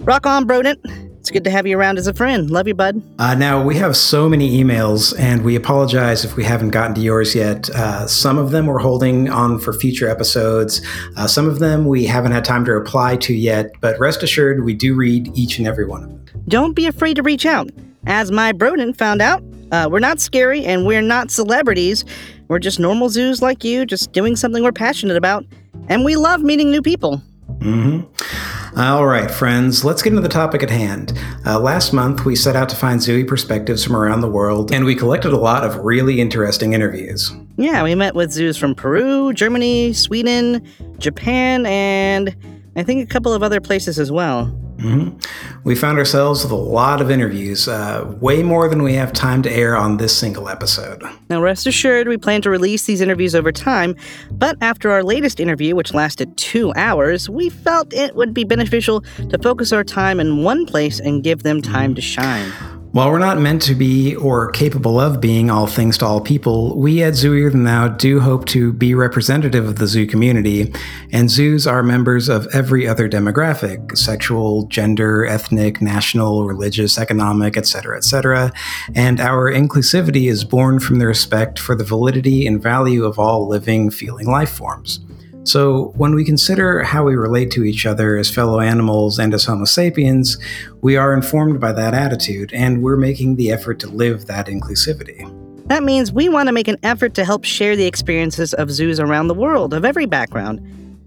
rock 0.00 0.26
on, 0.26 0.46
Brodent. 0.46 0.80
It's 1.20 1.30
good 1.30 1.44
to 1.44 1.50
have 1.50 1.66
you 1.66 1.78
around 1.78 1.96
as 1.96 2.06
a 2.06 2.12
friend. 2.12 2.50
Love 2.50 2.68
you, 2.68 2.74
bud. 2.74 3.02
Uh, 3.18 3.34
now, 3.34 3.62
we 3.62 3.76
have 3.76 3.96
so 3.96 4.28
many 4.28 4.62
emails, 4.62 5.18
and 5.18 5.42
we 5.42 5.56
apologize 5.56 6.22
if 6.22 6.36
we 6.36 6.44
haven't 6.44 6.70
gotten 6.70 6.94
to 6.96 7.00
yours 7.00 7.34
yet. 7.34 7.70
Uh, 7.70 8.06
some 8.06 8.36
of 8.36 8.50
them 8.50 8.66
we're 8.66 8.78
holding 8.78 9.30
on 9.30 9.58
for 9.58 9.72
future 9.72 10.06
episodes. 10.06 10.82
Uh, 11.16 11.26
some 11.26 11.48
of 11.48 11.60
them 11.60 11.86
we 11.86 12.04
haven't 12.04 12.32
had 12.32 12.44
time 12.44 12.64
to 12.66 12.72
reply 12.72 13.16
to 13.16 13.32
yet, 13.32 13.70
but 13.80 13.98
rest 13.98 14.22
assured, 14.22 14.64
we 14.64 14.74
do 14.74 14.94
read 14.94 15.30
each 15.34 15.58
and 15.58 15.66
every 15.66 15.86
one 15.86 16.04
of 16.04 16.10
them. 16.10 16.24
Don't 16.46 16.74
be 16.74 16.86
afraid 16.86 17.14
to 17.16 17.22
reach 17.22 17.46
out. 17.46 17.70
As 18.06 18.30
my 18.30 18.52
Brodent 18.52 18.96
found 18.96 19.22
out, 19.22 19.42
uh, 19.72 19.88
we're 19.90 19.98
not 19.98 20.20
scary 20.20 20.64
and 20.64 20.86
we're 20.86 21.02
not 21.02 21.30
celebrities. 21.30 22.04
We're 22.48 22.58
just 22.58 22.78
normal 22.78 23.08
zoos 23.08 23.40
like 23.40 23.64
you, 23.64 23.86
just 23.86 24.12
doing 24.12 24.36
something 24.36 24.62
we're 24.62 24.72
passionate 24.72 25.16
about. 25.16 25.44
And 25.88 26.04
we 26.04 26.16
love 26.16 26.42
meeting 26.42 26.70
new 26.70 26.82
people. 26.82 27.22
Mm-hmm. 27.58 28.78
All 28.78 29.06
right, 29.06 29.30
friends, 29.30 29.84
let's 29.84 30.02
get 30.02 30.10
into 30.10 30.22
the 30.22 30.28
topic 30.28 30.62
at 30.62 30.70
hand. 30.70 31.12
Uh, 31.46 31.60
last 31.60 31.92
month, 31.92 32.24
we 32.24 32.34
set 32.34 32.56
out 32.56 32.68
to 32.70 32.76
find 32.76 33.00
Zooey 33.00 33.26
perspectives 33.26 33.84
from 33.84 33.94
around 33.94 34.20
the 34.20 34.28
world, 34.28 34.72
and 34.72 34.84
we 34.84 34.94
collected 34.94 35.32
a 35.32 35.36
lot 35.36 35.64
of 35.64 35.76
really 35.76 36.20
interesting 36.20 36.72
interviews. 36.72 37.32
Yeah, 37.56 37.84
we 37.84 37.94
met 37.94 38.14
with 38.16 38.32
zoos 38.32 38.56
from 38.56 38.74
Peru, 38.74 39.32
Germany, 39.32 39.92
Sweden, 39.92 40.66
Japan, 40.98 41.66
and 41.66 42.34
I 42.76 42.82
think 42.82 43.04
a 43.04 43.06
couple 43.06 43.32
of 43.32 43.42
other 43.44 43.60
places 43.60 43.98
as 43.98 44.10
well. 44.10 44.52
Mm-hmm. 44.76 45.18
We 45.64 45.74
found 45.74 45.98
ourselves 45.98 46.42
with 46.42 46.52
a 46.52 46.56
lot 46.56 47.00
of 47.00 47.10
interviews, 47.10 47.68
uh, 47.68 48.14
way 48.20 48.42
more 48.42 48.68
than 48.68 48.82
we 48.82 48.94
have 48.94 49.12
time 49.12 49.42
to 49.42 49.50
air 49.50 49.76
on 49.76 49.96
this 49.96 50.16
single 50.16 50.48
episode. 50.48 51.02
Now, 51.30 51.40
rest 51.40 51.66
assured, 51.66 52.08
we 52.08 52.16
plan 52.16 52.42
to 52.42 52.50
release 52.50 52.84
these 52.84 53.00
interviews 53.00 53.34
over 53.34 53.52
time, 53.52 53.96
but 54.30 54.56
after 54.60 54.90
our 54.90 55.02
latest 55.02 55.40
interview, 55.40 55.74
which 55.74 55.94
lasted 55.94 56.36
two 56.36 56.72
hours, 56.74 57.30
we 57.30 57.50
felt 57.50 57.92
it 57.92 58.14
would 58.16 58.34
be 58.34 58.44
beneficial 58.44 59.02
to 59.30 59.38
focus 59.38 59.72
our 59.72 59.84
time 59.84 60.20
in 60.20 60.42
one 60.42 60.66
place 60.66 61.00
and 61.00 61.22
give 61.22 61.42
them 61.42 61.62
time 61.62 61.94
to 61.94 62.00
shine. 62.00 62.52
While 62.94 63.10
we're 63.10 63.18
not 63.18 63.40
meant 63.40 63.60
to 63.62 63.74
be 63.74 64.14
or 64.14 64.52
capable 64.52 65.00
of 65.00 65.20
being 65.20 65.50
all 65.50 65.66
things 65.66 65.98
to 65.98 66.06
all 66.06 66.20
people, 66.20 66.78
we 66.78 67.02
at 67.02 67.14
Zooier 67.14 67.50
Than 67.50 67.64
Thou 67.64 67.88
do 67.88 68.20
hope 68.20 68.46
to 68.50 68.72
be 68.72 68.94
representative 68.94 69.66
of 69.66 69.80
the 69.80 69.88
zoo 69.88 70.06
community, 70.06 70.72
and 71.10 71.28
zoos 71.28 71.66
are 71.66 71.82
members 71.82 72.28
of 72.28 72.46
every 72.54 72.86
other 72.86 73.08
demographic 73.08 73.98
sexual, 73.98 74.68
gender, 74.68 75.26
ethnic, 75.26 75.82
national, 75.82 76.46
religious, 76.46 76.96
economic, 76.96 77.56
etc., 77.56 77.96
etc. 77.96 78.52
And 78.94 79.18
our 79.18 79.52
inclusivity 79.52 80.30
is 80.30 80.44
born 80.44 80.78
from 80.78 81.00
the 81.00 81.08
respect 81.08 81.58
for 81.58 81.74
the 81.74 81.82
validity 81.82 82.46
and 82.46 82.62
value 82.62 83.06
of 83.06 83.18
all 83.18 83.48
living, 83.48 83.90
feeling 83.90 84.28
life 84.28 84.50
forms. 84.50 85.00
So, 85.44 85.92
when 85.96 86.14
we 86.14 86.24
consider 86.24 86.82
how 86.82 87.04
we 87.04 87.16
relate 87.16 87.50
to 87.52 87.64
each 87.64 87.84
other 87.84 88.16
as 88.16 88.30
fellow 88.30 88.60
animals 88.60 89.18
and 89.18 89.34
as 89.34 89.44
Homo 89.44 89.66
sapiens, 89.66 90.38
we 90.80 90.96
are 90.96 91.12
informed 91.12 91.60
by 91.60 91.70
that 91.72 91.92
attitude, 91.92 92.50
and 92.54 92.82
we're 92.82 92.96
making 92.96 93.36
the 93.36 93.50
effort 93.52 93.78
to 93.80 93.88
live 93.88 94.24
that 94.26 94.46
inclusivity. 94.46 95.30
That 95.68 95.82
means 95.82 96.12
we 96.12 96.30
want 96.30 96.46
to 96.46 96.52
make 96.52 96.66
an 96.66 96.78
effort 96.82 97.12
to 97.14 97.26
help 97.26 97.44
share 97.44 97.76
the 97.76 97.84
experiences 97.84 98.54
of 98.54 98.70
zoos 98.70 98.98
around 98.98 99.28
the 99.28 99.34
world 99.34 99.74
of 99.74 99.84
every 99.84 100.06
background. 100.06 100.62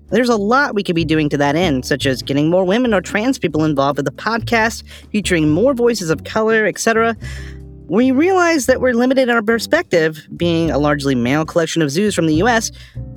There's 0.10 0.29
a 0.29 0.38
lot 0.38 0.75
we 0.75 0.84
could 0.84 0.96
be 0.96 1.03
doing 1.03 1.29
to 1.29 1.38
that 1.38 1.56
end, 1.56 1.86
such 1.86 2.06
as 2.06 2.22
getting 2.22 2.50
more 2.50 2.63
women 2.63 2.94
or 2.94 3.01
trans 3.01 3.39
people 3.39 3.65
involved 3.65 3.98
with 3.98 4.06
the 4.06 4.12
podcast, 4.12 4.84
featuring 5.12 5.50
more 5.50 5.74
voices 5.74 6.12
of 6.12 6.25
color, 6.25 6.65
etc 6.67 7.17
we 7.88 8.12
realize 8.12 8.65
that 8.65 8.82
we're 8.82 8.94
limited 8.94 9.24
in 9.24 9.29
our 9.29 9.41
perspective, 9.41 10.27
being 10.36 10.72
a 10.72 10.77
largely 10.77 11.15
male 11.15 11.46
collection 11.46 11.82
of 11.82 11.89
zoos 11.89 12.13
from 12.13 12.27
the 12.27 12.36
US, 12.36 12.72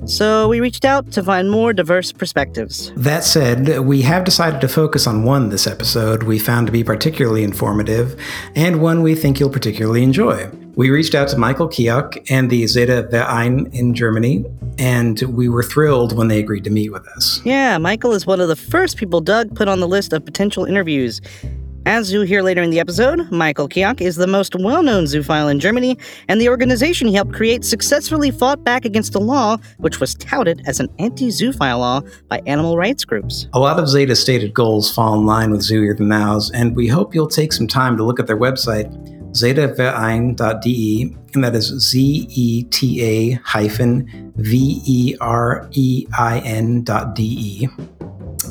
so 0.05 0.47
we 0.47 0.59
reached 0.59 0.85
out 0.85 1.11
to 1.11 1.23
find 1.23 1.51
more 1.51 1.73
diverse 1.73 2.11
perspectives. 2.11 2.91
That 2.95 3.23
said, 3.23 3.79
we 3.79 4.01
have 4.03 4.23
decided 4.23 4.61
to 4.61 4.67
focus 4.67 5.07
on 5.07 5.23
one 5.23 5.49
this 5.49 5.67
episode 5.67 6.23
we 6.23 6.39
found 6.39 6.67
to 6.67 6.71
be 6.71 6.83
particularly 6.83 7.43
informative, 7.43 8.19
and 8.55 8.81
one 8.81 9.01
we 9.01 9.13
think 9.15 9.39
you'll 9.39 9.49
particularly 9.49 10.03
enjoy. 10.03 10.49
We 10.75 10.89
reached 10.89 11.15
out 11.15 11.27
to 11.29 11.37
Michael 11.37 11.67
Kiok 11.67 12.31
and 12.31 12.49
the 12.49 12.65
Zeta 12.65 13.03
Verein 13.11 13.69
in 13.73 13.93
Germany, 13.93 14.45
and 14.79 15.21
we 15.23 15.49
were 15.49 15.63
thrilled 15.63 16.17
when 16.17 16.29
they 16.29 16.39
agreed 16.39 16.63
to 16.63 16.69
meet 16.69 16.93
with 16.93 17.05
us. 17.09 17.41
Yeah, 17.43 17.77
Michael 17.77 18.13
is 18.13 18.25
one 18.25 18.39
of 18.39 18.47
the 18.47 18.55
first 18.55 18.95
people 18.95 19.19
Doug 19.19 19.53
put 19.53 19.67
on 19.67 19.81
the 19.81 19.87
list 19.87 20.13
of 20.13 20.23
potential 20.23 20.63
interviews. 20.63 21.19
As 21.87 22.13
you'll 22.13 22.25
hear 22.25 22.43
later 22.43 22.61
in 22.61 22.69
the 22.69 22.79
episode, 22.79 23.31
Michael 23.31 23.67
Kiok 23.67 24.01
is 24.01 24.15
the 24.15 24.27
most 24.27 24.55
well 24.55 24.83
known 24.83 25.05
zoophile 25.05 25.49
in 25.49 25.59
Germany, 25.59 25.97
and 26.27 26.39
the 26.39 26.47
organization 26.47 27.07
he 27.07 27.15
helped 27.15 27.33
create 27.33 27.65
successfully 27.65 28.29
fought 28.29 28.63
back 28.63 28.85
against 28.85 29.15
a 29.15 29.19
law 29.19 29.57
which 29.77 29.99
was 29.99 30.13
touted 30.13 30.61
as 30.67 30.79
an 30.79 30.89
anti 30.99 31.29
zoophile 31.29 31.79
law 31.79 32.01
by 32.27 32.39
animal 32.45 32.77
rights 32.77 33.03
groups. 33.03 33.47
A 33.53 33.59
lot 33.59 33.79
of 33.79 33.89
Zeta's 33.89 34.19
stated 34.19 34.53
goals 34.53 34.93
fall 34.93 35.15
in 35.15 35.25
line 35.25 35.49
with 35.49 35.61
Zooier 35.61 35.97
Than 35.97 36.09
Thou's, 36.09 36.51
and 36.51 36.75
we 36.75 36.87
hope 36.87 37.15
you'll 37.15 37.27
take 37.27 37.51
some 37.51 37.67
time 37.67 37.97
to 37.97 38.03
look 38.03 38.19
at 38.19 38.27
their 38.27 38.37
website, 38.37 38.87
zetaverein.de, 39.31 41.17
and 41.33 41.43
that 41.43 41.55
is 41.55 41.65
Z 41.65 42.27
E 42.29 42.63
T 42.65 43.03
A 43.03 43.31
hyphen 43.43 44.33
V 44.35 44.81
E 44.85 45.15
R 45.19 45.67
E 45.71 46.05
I 46.15 46.39
N 46.45 46.83
dot 46.83 47.15
D 47.15 47.23
E. 47.23 47.67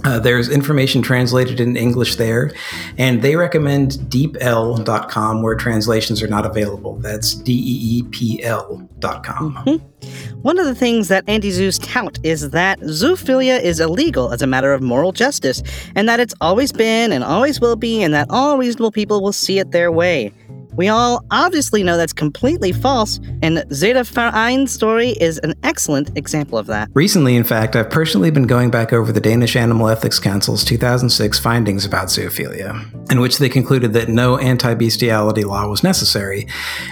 Uh, 0.04 0.18
there's 0.18 0.48
information 0.48 1.02
translated 1.02 1.60
in 1.60 1.76
English 1.76 2.16
there, 2.16 2.52
and 2.96 3.22
they 3.22 3.36
recommend 3.36 3.92
deepl.com 4.08 5.42
where 5.42 5.54
translations 5.54 6.22
are 6.22 6.26
not 6.26 6.46
available. 6.46 6.96
That's 6.96 7.34
D 7.34 7.52
E 7.52 7.98
E 7.98 8.02
P 8.10 8.42
L.com. 8.42 9.54
Mm-hmm. 9.54 10.40
One 10.42 10.58
of 10.58 10.66
the 10.66 10.74
things 10.74 11.08
that 11.08 11.24
anti 11.28 11.50
zoos 11.50 11.78
tout 11.78 12.18
is 12.22 12.50
that 12.50 12.80
zoophilia 12.80 13.60
is 13.60 13.80
illegal 13.80 14.32
as 14.32 14.42
a 14.42 14.46
matter 14.46 14.72
of 14.72 14.82
moral 14.82 15.12
justice, 15.12 15.62
and 15.94 16.08
that 16.08 16.20
it's 16.20 16.34
always 16.40 16.72
been 16.72 17.12
and 17.12 17.22
always 17.22 17.60
will 17.60 17.76
be, 17.76 18.02
and 18.02 18.14
that 18.14 18.26
all 18.30 18.56
reasonable 18.56 18.92
people 18.92 19.22
will 19.22 19.32
see 19.32 19.58
it 19.58 19.70
their 19.70 19.92
way. 19.92 20.32
We 20.80 20.88
all 20.88 21.22
obviously 21.30 21.82
know 21.82 21.98
that's 21.98 22.14
completely 22.14 22.72
false, 22.72 23.20
and 23.42 23.66
Zeta 23.70 24.02
Verein's 24.02 24.72
story 24.72 25.10
is 25.10 25.36
an 25.40 25.52
excellent 25.62 26.16
example 26.16 26.56
of 26.56 26.68
that. 26.68 26.88
Recently, 26.94 27.36
in 27.36 27.44
fact, 27.44 27.76
I've 27.76 27.90
personally 27.90 28.30
been 28.30 28.46
going 28.46 28.70
back 28.70 28.90
over 28.90 29.12
the 29.12 29.20
Danish 29.20 29.56
Animal 29.56 29.90
Ethics 29.90 30.18
Council's 30.18 30.64
2006 30.64 31.38
findings 31.38 31.84
about 31.84 32.06
zoophilia, 32.06 33.12
in 33.12 33.20
which 33.20 33.36
they 33.36 33.50
concluded 33.50 33.92
that 33.92 34.08
no 34.08 34.38
anti 34.38 34.72
bestiality 34.72 35.44
law 35.44 35.68
was 35.68 35.82
necessary, 35.82 36.46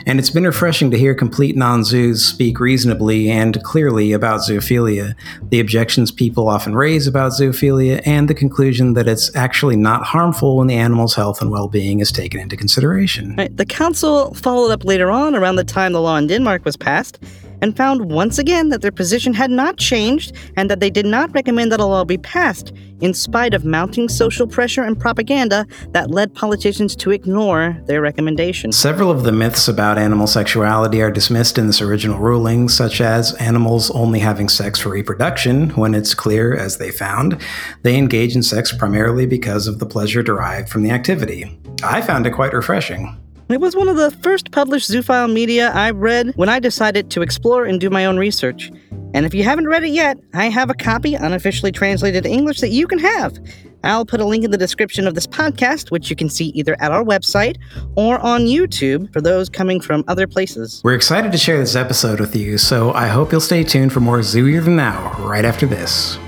and 0.04 0.18
it's 0.18 0.28
been 0.28 0.44
refreshing 0.44 0.90
to 0.90 0.98
hear 0.98 1.14
complete 1.14 1.56
non 1.56 1.82
zoos 1.82 2.22
speak 2.22 2.60
reasonably 2.60 3.30
and 3.30 3.62
clearly 3.62 4.12
about 4.12 4.40
zoophilia, 4.40 5.14
the 5.48 5.60
objections 5.60 6.12
people 6.12 6.46
often 6.46 6.74
raise 6.74 7.06
about 7.06 7.32
zoophilia, 7.32 8.02
and 8.04 8.28
the 8.28 8.34
conclusion 8.34 8.92
that 8.92 9.08
it's 9.08 9.34
actually 9.34 9.76
not 9.76 10.02
harmful 10.02 10.58
when 10.58 10.66
the 10.66 10.76
animal's 10.76 11.14
health 11.14 11.40
and 11.40 11.50
well 11.50 11.68
being 11.68 12.00
is 12.00 12.12
taken 12.12 12.38
into 12.38 12.54
consideration. 12.54 13.34
Right, 13.36 13.56
the 13.56 13.64
council 13.78 14.34
followed 14.34 14.72
up 14.72 14.84
later 14.84 15.08
on 15.08 15.36
around 15.36 15.54
the 15.54 15.62
time 15.62 15.92
the 15.92 16.00
law 16.00 16.16
in 16.16 16.26
Denmark 16.26 16.64
was 16.64 16.76
passed 16.76 17.22
and 17.62 17.76
found 17.76 18.10
once 18.10 18.36
again 18.36 18.70
that 18.70 18.82
their 18.82 18.90
position 18.90 19.32
had 19.32 19.52
not 19.52 19.76
changed 19.76 20.34
and 20.56 20.68
that 20.68 20.80
they 20.80 20.90
did 20.90 21.06
not 21.06 21.32
recommend 21.32 21.70
that 21.70 21.78
a 21.78 21.84
law 21.84 22.04
be 22.04 22.18
passed, 22.18 22.72
in 23.00 23.14
spite 23.14 23.54
of 23.54 23.64
mounting 23.64 24.08
social 24.08 24.48
pressure 24.48 24.82
and 24.82 24.98
propaganda 24.98 25.64
that 25.92 26.10
led 26.10 26.34
politicians 26.34 26.96
to 26.96 27.12
ignore 27.12 27.80
their 27.86 28.00
recommendation. 28.00 28.72
Several 28.72 29.12
of 29.12 29.22
the 29.22 29.30
myths 29.30 29.68
about 29.68 29.96
animal 29.96 30.26
sexuality 30.26 31.00
are 31.00 31.12
dismissed 31.12 31.56
in 31.56 31.68
this 31.68 31.80
original 31.80 32.18
ruling, 32.18 32.68
such 32.68 33.00
as 33.00 33.32
animals 33.34 33.92
only 33.92 34.18
having 34.18 34.48
sex 34.48 34.80
for 34.80 34.88
reproduction, 34.88 35.70
when 35.70 35.94
it's 35.94 36.14
clear, 36.14 36.52
as 36.52 36.78
they 36.78 36.90
found, 36.90 37.40
they 37.84 37.96
engage 37.96 38.34
in 38.34 38.42
sex 38.42 38.76
primarily 38.76 39.24
because 39.24 39.68
of 39.68 39.78
the 39.78 39.86
pleasure 39.86 40.24
derived 40.24 40.68
from 40.68 40.82
the 40.82 40.90
activity. 40.90 41.60
I 41.84 42.00
found 42.00 42.26
it 42.26 42.32
quite 42.32 42.52
refreshing. 42.52 43.16
It 43.48 43.62
was 43.62 43.74
one 43.74 43.88
of 43.88 43.96
the 43.96 44.10
first 44.10 44.52
published 44.52 44.90
zoophile 44.90 45.32
media 45.32 45.70
I 45.70 45.90
read 45.90 46.32
when 46.36 46.50
I 46.50 46.60
decided 46.60 47.10
to 47.12 47.22
explore 47.22 47.64
and 47.64 47.80
do 47.80 47.88
my 47.88 48.04
own 48.04 48.18
research. 48.18 48.70
And 49.14 49.24
if 49.24 49.32
you 49.32 49.42
haven't 49.42 49.68
read 49.68 49.84
it 49.84 49.88
yet, 49.88 50.18
I 50.34 50.50
have 50.50 50.68
a 50.68 50.74
copy 50.74 51.14
unofficially 51.14 51.72
translated 51.72 52.24
to 52.24 52.30
English 52.30 52.60
that 52.60 52.68
you 52.68 52.86
can 52.86 52.98
have. 52.98 53.38
I'll 53.84 54.04
put 54.04 54.20
a 54.20 54.26
link 54.26 54.44
in 54.44 54.50
the 54.50 54.58
description 54.58 55.06
of 55.06 55.14
this 55.14 55.26
podcast, 55.26 55.90
which 55.90 56.10
you 56.10 56.16
can 56.16 56.28
see 56.28 56.48
either 56.48 56.76
at 56.78 56.92
our 56.92 57.02
website 57.02 57.56
or 57.96 58.18
on 58.18 58.42
YouTube 58.42 59.10
for 59.14 59.22
those 59.22 59.48
coming 59.48 59.80
from 59.80 60.04
other 60.08 60.26
places. 60.26 60.82
We're 60.84 60.94
excited 60.94 61.32
to 61.32 61.38
share 61.38 61.56
this 61.56 61.74
episode 61.74 62.20
with 62.20 62.36
you, 62.36 62.58
so 62.58 62.92
I 62.92 63.06
hope 63.06 63.32
you'll 63.32 63.40
stay 63.40 63.64
tuned 63.64 63.94
for 63.94 64.00
more 64.00 64.18
Zooier 64.18 64.62
Than 64.62 64.76
Now 64.76 65.16
right 65.20 65.46
after 65.46 65.64
this. 65.66 66.18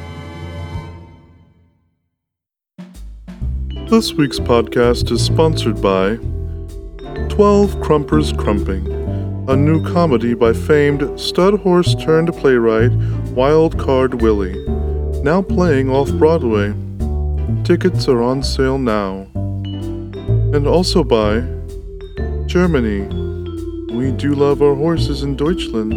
This 3.90 4.14
week's 4.14 4.38
podcast 4.38 5.10
is 5.10 5.22
sponsored 5.22 5.82
by 5.82 6.18
Twelve 7.28 7.80
Crumpers 7.80 8.32
Crumping, 8.32 8.86
a 9.48 9.56
new 9.56 9.84
comedy 9.92 10.34
by 10.34 10.52
famed 10.52 11.18
stud 11.18 11.60
horse 11.60 11.94
turned 11.94 12.32
playwright 12.34 12.92
Wild 13.32 13.78
Card 13.78 14.22
Willie, 14.22 14.58
now 15.22 15.42
playing 15.42 15.90
off 15.90 16.10
Broadway. 16.12 16.72
Tickets 17.64 18.08
are 18.08 18.22
on 18.22 18.42
sale 18.42 18.78
now. 18.78 19.26
And 19.34 20.66
also 20.66 21.04
by 21.04 21.40
Germany. 22.46 23.02
We 23.94 24.12
do 24.12 24.34
love 24.34 24.62
our 24.62 24.74
horses 24.74 25.22
in 25.22 25.36
Deutschland. 25.36 25.92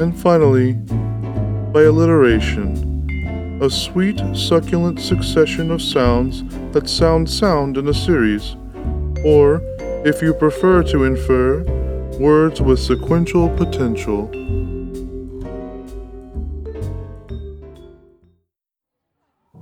And 0.00 0.18
finally, 0.18 0.74
by 1.72 1.82
alliteration, 1.82 3.58
a 3.62 3.70
sweet, 3.70 4.20
succulent 4.34 5.00
succession 5.00 5.70
of 5.70 5.80
sounds 5.80 6.42
that 6.72 6.88
sound 6.88 7.30
sound 7.30 7.76
in 7.76 7.88
a 7.88 7.94
series, 7.94 8.56
or, 9.24 9.60
if 10.04 10.20
you 10.20 10.34
prefer 10.34 10.82
to 10.82 11.04
infer, 11.04 11.62
words 12.18 12.60
with 12.60 12.80
sequential 12.80 13.48
potential. 13.56 14.30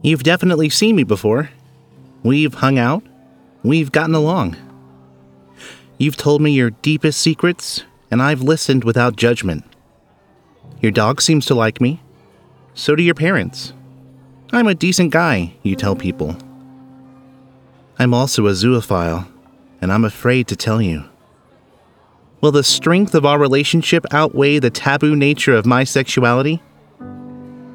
You've 0.03 0.23
definitely 0.23 0.71
seen 0.71 0.97
me 0.97 1.05
before. 1.05 1.51
We've 2.23 2.55
hung 2.55 2.79
out. 2.79 3.05
We've 3.63 3.93
gotten 3.93 4.15
along. 4.15 4.57
You've 5.99 6.17
told 6.17 6.41
me 6.41 6.53
your 6.53 6.71
deepest 6.71 7.21
secrets, 7.21 7.85
and 8.11 8.23
I've 8.23 8.41
listened 8.41 8.85
without 8.85 9.17
judgment. 9.17 9.65
Your 10.81 10.93
dog 10.93 11.21
seems 11.21 11.45
to 11.47 11.55
like 11.55 11.83
me. 11.83 12.01
So 12.73 12.97
do 12.97 13.03
your 13.03 13.15
parents. 13.15 13.75
I'm 14.53 14.67
a 14.67 14.75
decent 14.75 15.13
guy, 15.13 15.53
you 15.63 15.77
tell 15.77 15.95
people. 15.95 16.35
I'm 17.99 18.15
also 18.15 18.47
a 18.47 18.53
zoophile, 18.53 19.29
and 19.81 19.93
I'm 19.93 20.05
afraid 20.05 20.49
to 20.49 20.57
tell 20.57 20.81
you. 20.81 21.05
Will 22.41 22.53
the 22.53 22.65
strength 22.65 23.15
of 23.15 23.27
our 23.27 23.39
relationship 23.39 24.07
outweigh 24.13 24.59
the 24.59 24.71
taboo 24.71 25.15
nature 25.15 25.55
of 25.55 25.67
my 25.67 25.85
sexuality? 25.85 26.63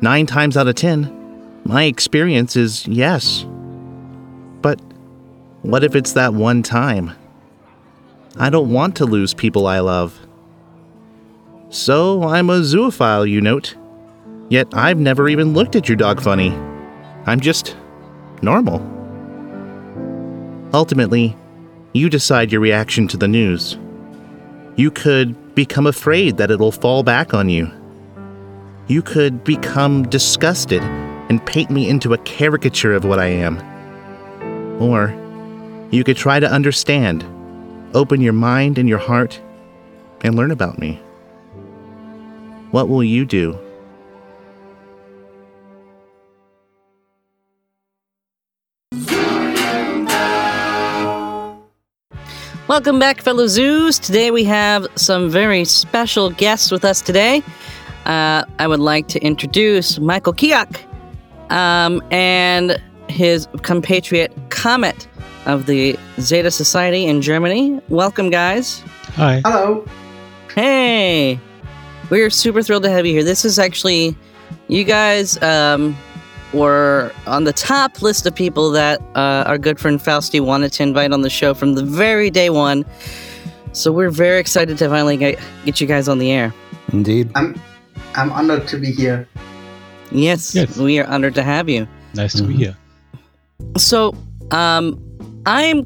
Nine 0.01 0.25
times 0.25 0.57
out 0.57 0.67
of 0.67 0.75
ten, 0.75 1.61
my 1.65 1.83
experience 1.83 2.55
is 2.55 2.87
yes. 2.87 3.45
But 4.61 4.79
what 5.61 5.83
if 5.83 5.95
it's 5.95 6.13
that 6.13 6.33
one 6.33 6.63
time? 6.63 7.11
I 8.37 8.49
don't 8.49 8.71
want 8.71 8.95
to 8.97 9.05
lose 9.05 9.33
people 9.33 9.67
I 9.67 9.79
love. 9.79 10.19
So 11.69 12.23
I'm 12.23 12.49
a 12.49 12.59
zoophile, 12.59 13.29
you 13.29 13.41
note. 13.41 13.75
Yet 14.49 14.67
I've 14.73 14.99
never 14.99 15.27
even 15.27 15.53
looked 15.53 15.75
at 15.75 15.89
your 15.89 15.95
dog 15.95 16.21
funny. 16.21 16.51
I'm 17.25 17.39
just 17.39 17.75
normal. 18.41 18.79
Ultimately, 20.73 21.35
you 21.95 22.09
decide 22.09 22.51
your 22.51 22.59
reaction 22.59 23.07
to 23.07 23.15
the 23.15 23.27
news. 23.27 23.77
You 24.75 24.91
could 24.91 25.55
become 25.55 25.87
afraid 25.87 26.35
that 26.35 26.51
it'll 26.51 26.73
fall 26.73 27.03
back 27.03 27.33
on 27.33 27.47
you. 27.47 27.71
You 28.87 29.01
could 29.01 29.45
become 29.45 30.03
disgusted 30.09 30.81
and 30.81 31.43
paint 31.45 31.71
me 31.71 31.87
into 31.87 32.13
a 32.13 32.17
caricature 32.19 32.93
of 32.93 33.05
what 33.05 33.17
I 33.17 33.27
am. 33.27 33.61
Or 34.81 35.15
you 35.89 36.03
could 36.03 36.17
try 36.17 36.37
to 36.41 36.51
understand, 36.51 37.23
open 37.95 38.19
your 38.19 38.33
mind 38.33 38.77
and 38.77 38.89
your 38.89 38.97
heart, 38.97 39.39
and 40.19 40.35
learn 40.35 40.51
about 40.51 40.77
me. 40.77 41.01
What 42.71 42.89
will 42.89 43.05
you 43.05 43.23
do? 43.23 43.57
Welcome 52.67 52.97
back, 52.97 53.21
fellow 53.21 53.45
zoos. 53.45 53.99
Today 53.99 54.31
we 54.31 54.43
have 54.45 54.87
some 54.95 55.29
very 55.29 55.65
special 55.65 56.31
guests 56.31 56.71
with 56.71 56.83
us 56.83 56.99
today. 56.99 57.43
Uh, 58.05 58.43
I 58.57 58.65
would 58.67 58.79
like 58.79 59.07
to 59.09 59.19
introduce 59.23 59.99
Michael 59.99 60.33
Kiok 60.33 60.81
um, 61.51 62.01
and 62.09 62.81
his 63.07 63.47
compatriot 63.61 64.33
Komet 64.49 65.05
of 65.45 65.67
the 65.67 65.95
Zeta 66.19 66.49
Society 66.49 67.05
in 67.05 67.21
Germany. 67.21 67.79
Welcome, 67.89 68.31
guys. 68.31 68.79
Hi. 69.13 69.43
Hello. 69.45 69.85
Hey, 70.55 71.39
we're 72.09 72.31
super 72.31 72.63
thrilled 72.63 72.81
to 72.81 72.89
have 72.89 73.05
you 73.05 73.13
here. 73.13 73.23
This 73.23 73.45
is 73.45 73.59
actually, 73.59 74.17
you 74.69 74.83
guys 74.85 75.39
um, 75.43 75.95
were 76.55 77.11
on 77.27 77.43
the 77.43 77.53
top 77.53 78.01
list 78.01 78.25
of 78.25 78.33
people 78.33 78.71
that 78.71 78.99
uh, 79.15 79.43
our 79.45 79.57
good 79.57 79.79
friend 79.79 79.99
Fausti 79.99 80.39
wanted 80.39 80.71
to 80.73 80.83
invite 80.83 81.11
on 81.11 81.21
the 81.21 81.29
show 81.29 81.53
from 81.53 81.73
the 81.75 81.83
very 81.83 82.29
day 82.31 82.49
one. 82.49 82.85
So 83.73 83.91
we're 83.91 84.09
very 84.09 84.39
excited 84.39 84.77
to 84.79 84.87
finally 84.89 85.17
get, 85.17 85.37
get 85.65 85.81
you 85.81 85.87
guys 85.87 86.07
on 86.07 86.17
the 86.17 86.31
air. 86.31 86.53
Indeed. 86.93 87.29
I'm 87.35 87.59
I'm 88.15 88.31
honored 88.31 88.67
to 88.69 88.77
be 88.77 88.91
here. 88.91 89.27
Yes, 90.11 90.55
Yes. 90.55 90.77
we 90.77 90.97
are 90.99 91.05
honored 91.07 91.35
to 91.35 91.43
have 91.43 91.67
you. 91.67 91.87
Nice 92.13 92.33
to 92.35 92.43
be 92.43 92.53
Mhm. 92.53 92.57
here. 92.57 92.77
So, 93.77 94.15
um, 94.51 94.97
I'm 95.45 95.83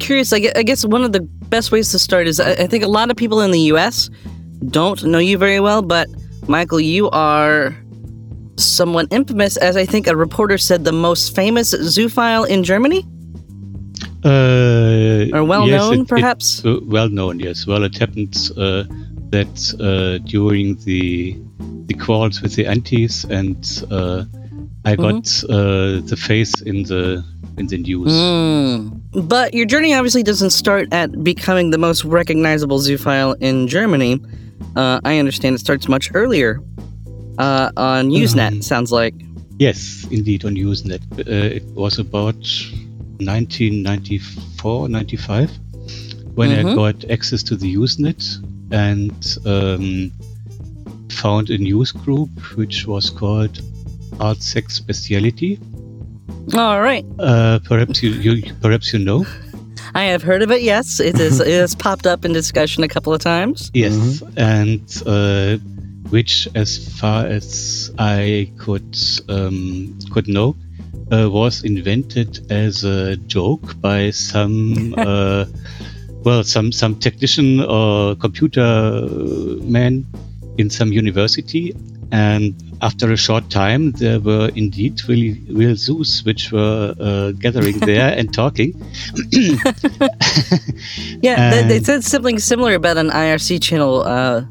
curious. 0.00 0.32
I 0.32 0.40
guess 0.40 0.84
one 0.84 1.04
of 1.04 1.12
the 1.12 1.20
best 1.48 1.70
ways 1.70 1.90
to 1.92 1.98
start 1.98 2.26
is 2.26 2.40
I, 2.40 2.52
I 2.52 2.66
think 2.66 2.82
a 2.82 2.88
lot 2.88 3.10
of 3.10 3.16
people 3.16 3.40
in 3.40 3.52
the 3.52 3.60
U.S. 3.72 4.10
don't 4.70 5.04
know 5.04 5.18
you 5.18 5.38
very 5.38 5.60
well, 5.60 5.82
but 5.82 6.08
Michael, 6.48 6.80
you 6.80 7.08
are 7.10 7.76
someone 8.58 9.06
infamous, 9.10 9.56
as 9.56 9.76
I 9.76 9.84
think 9.86 10.06
a 10.06 10.16
reporter 10.16 10.58
said, 10.58 10.84
the 10.84 10.92
most 10.92 11.34
famous 11.34 11.72
zoophile 11.74 12.46
in 12.48 12.64
Germany, 12.64 13.04
Uh, 14.24 15.26
or 15.32 15.44
well 15.44 15.66
yes, 15.68 15.80
known, 15.80 15.94
it- 15.94 16.00
it- 16.00 16.08
perhaps. 16.08 16.64
uh, 16.64 16.78
well 16.84 17.08
known, 17.08 17.38
yes. 17.40 17.66
Well, 17.66 17.84
it 17.84 17.96
happened 17.96 18.36
uh, 18.56 18.84
that 19.30 19.74
uh, 19.80 20.18
during 20.28 20.76
the 20.84 21.36
the 21.86 21.94
quarrels 21.94 22.42
with 22.42 22.54
the 22.54 22.66
antis, 22.66 23.24
and 23.24 23.56
uh, 23.90 24.24
I 24.84 24.96
Mm-hmm. 24.96 25.02
got 25.02 25.44
uh, 25.48 26.00
the 26.10 26.16
face 26.16 26.60
in 26.62 26.82
the 26.84 27.22
in 27.58 27.66
the 27.68 27.78
news. 27.78 28.12
Mm. 28.12 29.00
But 29.28 29.54
your 29.54 29.66
journey 29.66 29.94
obviously 29.94 30.22
doesn't 30.22 30.50
start 30.50 30.88
at 30.92 31.22
becoming 31.24 31.70
the 31.70 31.78
most 31.78 32.04
recognizable 32.04 32.78
zoophile 32.80 33.34
in 33.40 33.66
Germany. 33.68 34.20
Uh, 34.76 35.00
I 35.04 35.18
understand 35.18 35.54
it 35.56 35.60
starts 35.60 35.88
much 35.88 36.10
earlier 36.14 36.60
uh, 37.38 37.70
on 37.76 38.10
Usenet. 38.10 38.52
Um, 38.52 38.62
sounds 38.62 38.92
like. 38.92 39.14
Yes, 39.58 40.06
indeed, 40.10 40.44
on 40.44 40.54
Usenet. 40.54 41.00
Uh, 41.18 41.56
it 41.56 41.64
was 41.74 41.98
about 41.98 42.36
1994, 43.20 44.88
95 44.88 45.50
when 46.34 46.50
Mhm. 46.50 46.72
I 46.72 46.74
got 46.74 47.10
access 47.10 47.42
to 47.44 47.56
the 47.56 47.74
Usenet 47.76 48.22
and 48.70 49.12
um, 49.46 50.12
found 51.10 51.50
a 51.50 51.58
news 51.58 51.90
group 51.92 52.30
which 52.56 52.86
was 52.86 53.10
called 53.10 53.60
Alt 54.20 54.42
Sex 54.42 54.78
Bestiality. 54.80 55.58
All 56.54 56.80
right. 56.80 57.04
Uh, 57.18 57.58
perhaps 57.64 58.02
you, 58.02 58.10
you 58.10 58.54
perhaps 58.62 58.92
you 58.92 58.98
know. 59.00 59.26
I 59.94 60.04
have 60.04 60.22
heard 60.22 60.42
of 60.42 60.50
it. 60.50 60.62
Yes, 60.62 61.00
it 61.00 61.18
is. 61.18 61.40
it 61.40 61.48
has 61.48 61.74
popped 61.74 62.06
up 62.06 62.24
in 62.24 62.32
discussion 62.32 62.84
a 62.84 62.88
couple 62.88 63.12
of 63.12 63.20
times. 63.20 63.70
Yes, 63.74 64.22
and 64.36 64.80
uh, 65.06 65.56
which, 66.10 66.48
as 66.54 66.98
far 66.98 67.26
as 67.26 67.90
I 67.98 68.50
could 68.58 68.96
um, 69.28 69.98
could 70.12 70.28
know, 70.28 70.56
uh, 71.12 71.28
was 71.30 71.64
invented 71.64 72.50
as 72.50 72.84
a 72.84 73.16
joke 73.16 73.80
by 73.80 74.10
some 74.10 74.94
uh, 74.98 75.46
well, 76.24 76.42
some 76.44 76.72
some 76.72 76.96
technician 76.96 77.60
or 77.60 78.16
computer 78.16 79.06
man 79.62 80.06
in 80.58 80.70
some 80.70 80.92
university. 80.92 81.74
And 82.10 82.54
after 82.80 83.12
a 83.12 83.16
short 83.16 83.50
time, 83.50 83.92
there 83.92 84.18
were 84.18 84.50
indeed 84.54 85.06
really 85.08 85.40
real 85.50 85.76
zoos 85.76 86.24
which 86.24 86.50
were 86.52 86.94
uh, 86.98 87.32
gathering 87.32 87.78
there 87.90 88.16
and 88.16 88.32
talking. 88.32 88.74
Yeah, 91.20 91.50
they, 91.50 91.62
they 91.68 91.80
said 91.80 92.04
something 92.04 92.38
similar 92.38 92.74
about 92.74 92.96
an 92.96 93.10
IRC 93.10 93.60
channel, 93.60 94.02
uh, 94.02 94.44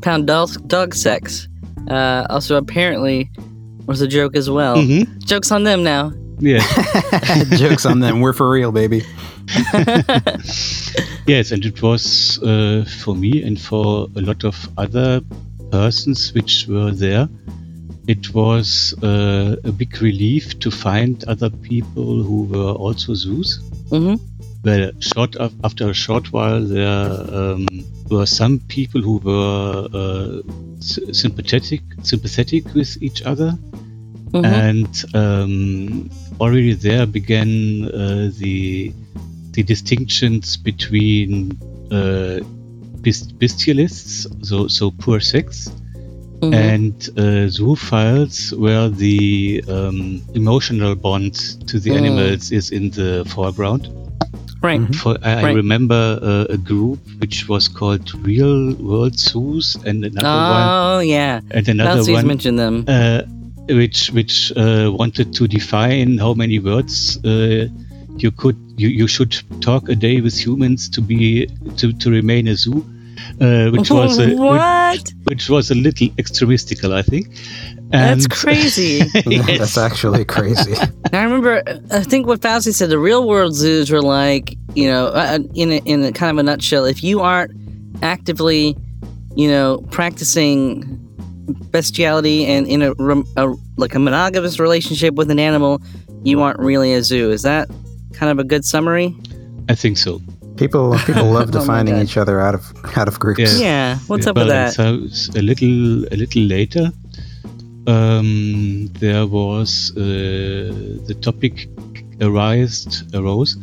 Pound 0.00 0.26
Dog, 0.26 0.50
dog 0.68 0.94
Sex. 0.94 1.48
Uh, 1.88 2.26
also, 2.30 2.56
apparently, 2.56 3.30
was 3.86 4.00
a 4.00 4.06
joke 4.08 4.36
as 4.36 4.48
well. 4.50 4.76
Mhm. 4.76 5.24
Jokes 5.24 5.50
on 5.52 5.64
them 5.64 5.82
now. 5.82 6.12
Yeah. 6.38 6.60
Jokes 7.56 7.84
on 7.86 8.00
them. 8.00 8.20
We're 8.20 8.32
for 8.32 8.50
real, 8.50 8.72
baby. 8.72 9.02
Yes, 11.26 11.52
and 11.52 11.64
it 11.64 11.80
was 11.82 12.42
uh, 12.42 12.84
for 13.04 13.14
me 13.14 13.42
and 13.42 13.60
for 13.60 14.08
a 14.16 14.20
lot 14.20 14.42
of 14.44 14.68
other 14.76 15.20
persons 15.70 16.32
which 16.34 16.66
were 16.66 16.90
there. 16.90 17.28
It 18.08 18.34
was 18.34 18.94
uh, 19.02 19.54
a 19.64 19.70
big 19.70 20.00
relief 20.02 20.58
to 20.60 20.70
find 20.70 21.22
other 21.28 21.50
people 21.50 22.22
who 22.24 22.44
were 22.44 22.72
also 22.72 23.14
zoos. 23.14 23.60
hmm 23.90 24.14
Well, 24.62 24.90
short 25.00 25.36
after 25.64 25.88
a 25.88 25.94
short 25.94 26.32
while, 26.32 26.60
there 26.60 26.88
um, 26.88 27.66
were 28.10 28.26
some 28.26 28.58
people 28.68 29.00
who 29.00 29.16
were 29.18 29.88
uh, 29.92 30.42
sympathetic, 30.80 31.80
sympathetic 32.02 32.74
with 32.74 33.02
each 33.02 33.22
other, 33.22 33.52
hmm 34.32 34.44
and 34.44 35.04
um, 35.14 36.10
already 36.40 36.74
there 36.74 37.06
began 37.06 37.84
uh, 37.86 38.30
the 38.38 38.92
the 39.52 39.62
distinctions 39.62 40.56
between 40.58 41.52
uh, 41.90 42.40
bestialists, 43.40 44.26
so 44.44 44.68
so 44.68 44.90
poor 44.90 45.20
sex, 45.20 45.70
Mhm. 46.42 46.54
and 46.54 46.94
uh, 47.18 47.48
zoophiles, 47.48 48.52
where 48.58 48.88
the 48.88 49.64
um, 49.68 50.22
emotional 50.34 50.94
bond 50.94 51.34
to 51.66 51.78
the 51.80 51.90
Mm. 51.90 51.96
animals 51.96 52.52
is 52.52 52.70
in 52.70 52.90
the 52.90 53.24
foreground. 53.26 53.88
Right. 54.62 54.94
For, 54.94 55.16
I, 55.22 55.32
I 55.32 55.42
Right. 55.42 55.54
remember 55.56 56.18
uh, 56.22 56.52
a 56.54 56.56
group 56.56 56.98
which 57.20 57.48
was 57.48 57.68
called 57.68 58.12
Real 58.26 58.74
World 58.74 59.18
Zoos, 59.18 59.76
and 59.86 60.04
another 60.04 60.28
one, 60.28 60.68
Oh 60.96 60.98
yeah. 61.00 61.40
and 61.50 61.68
another 61.68 61.96
Nazis 61.96 62.14
one, 62.14 62.26
mentioned 62.26 62.58
them. 62.58 62.84
uh, 62.88 63.22
which 63.68 64.10
which 64.12 64.52
uh, 64.56 64.90
wanted 64.92 65.32
to 65.34 65.46
define 65.46 66.18
how 66.18 66.34
many 66.34 66.58
words 66.58 67.18
uh, 67.24 67.68
you 68.16 68.30
could 68.30 68.56
you, 68.76 68.88
you 68.88 69.06
should 69.06 69.32
talk 69.60 69.88
a 69.88 69.94
day 69.94 70.20
with 70.20 70.34
humans 70.36 70.88
to 70.90 71.00
be 71.00 71.46
to, 71.76 71.92
to 71.92 72.10
remain 72.10 72.48
a 72.48 72.56
zoo, 72.56 72.84
uh, 73.40 73.70
which 73.70 73.90
was 73.90 74.18
a, 74.18 74.28
which, 74.28 74.38
what? 74.38 75.12
which 75.24 75.48
was 75.48 75.70
a 75.70 75.74
little 75.74 76.08
extremistical, 76.10 76.92
I 76.92 77.02
think. 77.02 77.28
That's 77.90 78.26
crazy. 78.26 79.02
Yes. 79.26 79.58
That's 79.58 79.78
actually 79.78 80.24
crazy. 80.24 80.74
I 81.12 81.22
remember. 81.22 81.62
I 81.90 82.02
think 82.02 82.26
what 82.26 82.40
Fausti 82.40 82.72
said. 82.72 82.90
The 82.90 82.98
real 82.98 83.28
world 83.28 83.54
zoos 83.54 83.90
were 83.90 84.02
like, 84.02 84.56
you 84.74 84.88
know, 84.88 85.06
uh, 85.08 85.38
in 85.54 85.72
a, 85.72 85.76
in 85.84 86.02
a 86.02 86.12
kind 86.12 86.30
of 86.30 86.38
a 86.38 86.42
nutshell. 86.42 86.84
If 86.84 87.04
you 87.04 87.20
aren't 87.20 87.52
actively, 88.02 88.76
you 89.36 89.48
know, 89.48 89.84
practicing 89.90 90.98
bestiality 91.70 92.46
and 92.46 92.66
in 92.66 92.82
a, 92.82 92.92
a 93.36 93.54
like 93.76 93.94
a 93.94 93.98
monogamous 93.98 94.58
relationship 94.58 95.14
with 95.14 95.30
an 95.30 95.38
animal, 95.38 95.80
you 96.24 96.40
aren't 96.42 96.58
really 96.58 96.92
a 96.94 97.02
zoo. 97.02 97.30
Is 97.30 97.42
that 97.42 97.68
kind 98.12 98.30
of 98.30 98.38
a 98.38 98.44
good 98.44 98.64
summary? 98.64 99.16
I 99.68 99.74
think 99.74 99.98
so. 99.98 100.20
People 100.60 100.86
people 101.08 101.28
love 101.38 101.48
Oh 101.48 101.58
defining 101.58 101.94
God. 101.94 102.04
each 102.04 102.16
other 102.22 102.36
out 102.46 102.54
of 102.58 102.64
out 103.00 103.08
of 103.08 103.18
groups. 103.18 103.40
Yeah. 103.40 103.66
Yeah. 103.66 103.98
What's 104.10 104.26
up 104.28 104.36
with 104.36 104.48
that? 104.48 104.74
So 104.74 104.84
s- 105.08 105.30
a 105.34 105.42
little 105.50 106.04
a 106.14 106.16
little 106.22 106.42
later, 106.56 106.86
um, 107.86 108.88
there 109.00 109.26
was 109.26 109.92
uh, 109.96 110.02
the 111.08 111.16
topic 111.20 111.68
arised 112.20 112.92
arose 113.14 113.56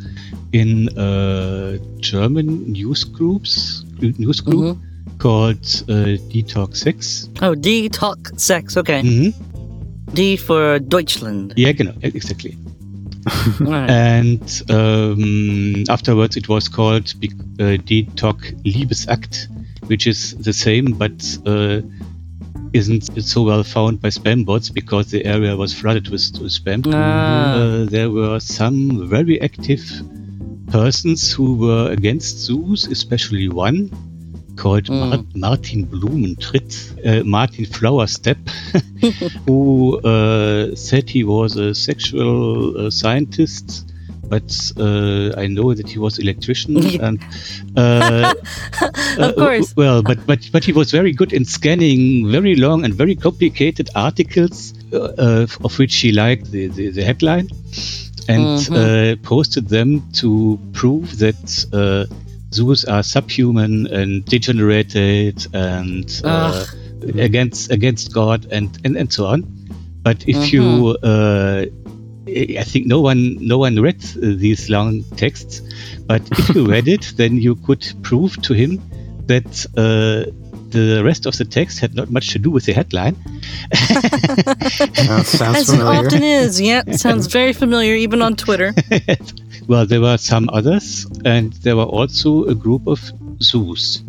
in 0.54 0.90
uh, 0.98 1.78
German 2.00 2.48
news 2.72 3.04
groups 3.04 3.84
news 4.02 4.42
group 4.42 4.78
Mm-hmm. 4.78 5.18
called 5.20 5.66
uh, 5.90 6.18
D 6.32 6.44
Talk 6.44 6.76
Sex. 6.76 7.30
Oh, 7.42 7.54
D 7.56 7.90
talk 7.90 8.20
sex. 8.38 8.76
Okay. 8.78 9.02
hmm 9.02 9.30
D 10.14 10.38
for 10.38 10.80
Deutschland. 10.80 11.54
Yeah, 11.58 11.74
genau, 11.74 11.94
exactly. 12.02 12.56
Right. 13.60 13.90
And 13.90 14.64
um, 14.70 15.84
afterwards, 15.90 16.38
it 16.38 16.48
was 16.48 16.70
called 16.70 17.14
uh, 17.60 17.78
D 17.78 18.06
Talk 18.16 18.40
Liebesakt, 18.66 19.48
which 19.88 20.08
is 20.08 20.36
the 20.38 20.54
same, 20.54 20.94
but 20.94 21.38
uh, 21.46 21.82
isn't 22.74 23.22
so 23.24 23.44
well 23.44 23.64
found 23.64 24.02
by 24.02 24.10
spam 24.10 24.46
bots 24.46 24.70
because 24.70 25.12
the 25.12 25.26
area 25.26 25.56
was 25.56 25.74
flooded 25.74 26.10
with, 26.10 26.32
with 26.42 26.52
spam. 26.52 26.86
Ah. 26.94 27.56
Uh, 27.56 27.86
there 27.86 28.10
were 28.10 28.40
some 28.40 29.08
very 29.08 29.42
active 29.42 29.84
persons 30.68 31.32
who 31.32 31.56
were 31.56 31.90
against 31.92 32.38
zoos, 32.40 32.88
especially 32.88 33.50
one 33.50 33.90
called 34.58 34.86
Mm. 34.90 35.10
Mar- 35.10 35.26
Martin 35.36 35.86
Blumentritt, 35.86 36.72
uh, 37.06 37.24
Martin 37.24 37.66
Flowerstep, 37.66 38.38
who 39.48 40.00
uh, 40.00 40.76
said 40.76 41.10
he 41.10 41.24
was 41.24 41.56
a 41.58 41.74
sexual 41.74 42.78
uh, 42.78 42.90
scientist. 42.92 43.86
But 44.30 44.52
uh, 44.78 45.32
I 45.42 45.48
know 45.48 45.74
that 45.74 45.88
he 45.90 46.00
was 46.00 46.20
electrician, 46.20 46.76
and 47.08 47.18
uh, 47.78 48.34
Of 49.18 49.36
course. 49.36 49.74
well, 49.78 50.02
but 50.04 50.18
but 50.28 50.50
but 50.52 50.66
he 50.66 50.74
was 50.74 50.92
very 50.92 51.14
good 51.14 51.32
in 51.32 51.46
scanning 51.46 52.30
very 52.30 52.56
long 52.56 52.84
and 52.84 52.94
very 52.94 53.16
complicated 53.16 53.90
articles, 53.96 54.74
uh, 54.92 54.98
uh, 55.18 55.48
of 55.64 55.80
which 55.80 55.96
he 56.04 56.12
liked 56.12 56.52
the, 56.52 56.68
the, 56.68 56.90
the 56.92 57.04
headline, 57.04 57.48
and 58.28 58.60
Mhm. 58.68 58.76
uh, 58.76 59.16
posted 59.24 59.70
them 59.70 60.02
to 60.20 60.60
prove 60.74 61.20
that 61.20 61.66
zoos 62.58 62.86
are 62.86 63.04
subhuman 63.04 63.88
and 63.88 64.26
degenerated 64.26 65.48
and 65.54 66.22
uh, 66.24 66.66
against 67.18 67.72
against 67.72 68.14
God 68.14 68.48
and, 68.52 68.70
and 68.84 68.98
and 68.98 69.12
so 69.12 69.26
on. 69.28 69.42
But 70.04 70.28
if 70.28 70.54
you 70.54 70.98
uh, 71.04 71.66
I 72.64 72.64
think 72.64 72.88
no 72.88 73.02
one 73.02 73.38
no 73.40 73.58
one 73.58 73.82
read 73.82 74.04
uh, 74.16 74.36
these 74.44 74.70
long 74.70 75.04
texts, 75.16 75.62
but 76.06 76.22
if 76.32 76.56
you 76.56 76.66
read 76.76 76.88
it, 76.88 77.14
then 77.16 77.38
you 77.38 77.56
could 77.56 77.86
prove 78.02 78.42
to 78.44 78.54
him 78.54 78.82
that 79.28 79.66
uh, 79.78 80.32
the 80.70 81.02
rest 81.04 81.26
of 81.26 81.38
the 81.38 81.46
text 81.46 81.80
had 81.80 81.96
not 81.96 82.10
much 82.10 82.32
to 82.34 82.40
do 82.40 82.52
with 82.52 82.66
the 82.66 82.74
headline. 82.74 83.16
That 85.08 85.24
sounds 85.26 85.58
As 85.58 85.74
it 85.74 85.82
often 85.82 86.24
is. 86.24 86.60
Yeah, 86.62 86.84
sounds 86.92 87.28
very 87.28 87.54
familiar, 87.54 87.96
even 87.96 88.22
on 88.22 88.36
Twitter. 88.36 88.74
well, 89.68 89.86
there 89.86 90.02
were 90.02 90.18
some 90.18 90.50
others, 90.52 91.06
and 91.26 91.54
there 91.54 91.76
were 91.76 91.84
also 91.84 92.46
a 92.46 92.56
group 92.56 92.88
of 92.88 93.00
zoos. 93.42 94.04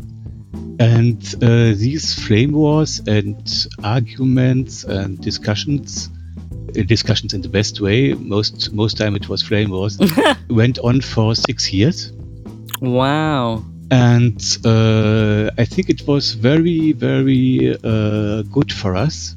And 0.81 1.23
uh, 1.43 1.75
these 1.75 2.15
flame 2.15 2.53
wars 2.53 3.01
and 3.07 3.67
arguments 3.83 4.85
and 4.85 5.21
discussions, 5.21 6.09
uh, 6.79 6.83
discussions 6.83 7.35
in 7.35 7.43
the 7.43 7.49
best 7.49 7.81
way, 7.81 8.15
most 8.15 8.73
most 8.73 8.97
time 8.97 9.17
it 9.17 9.29
was 9.29 9.43
flame 9.43 9.71
wars, 9.71 9.99
went 10.51 10.79
on 10.79 11.01
for 11.01 11.35
six 11.35 11.73
years. 11.73 12.13
Wow. 12.81 13.65
and 13.91 14.59
uh, 14.65 15.51
I 15.59 15.65
think 15.65 15.89
it 15.89 16.07
was 16.07 16.35
very, 16.35 16.93
very 16.93 17.77
uh, 17.83 18.43
good 18.43 18.73
for 18.73 18.95
us 18.95 19.35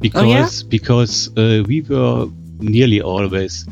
because 0.00 0.62
because 0.62 1.30
uh, 1.36 1.62
we 1.66 1.82
were 1.82 2.28
nearly 2.60 3.00
always 3.00 3.66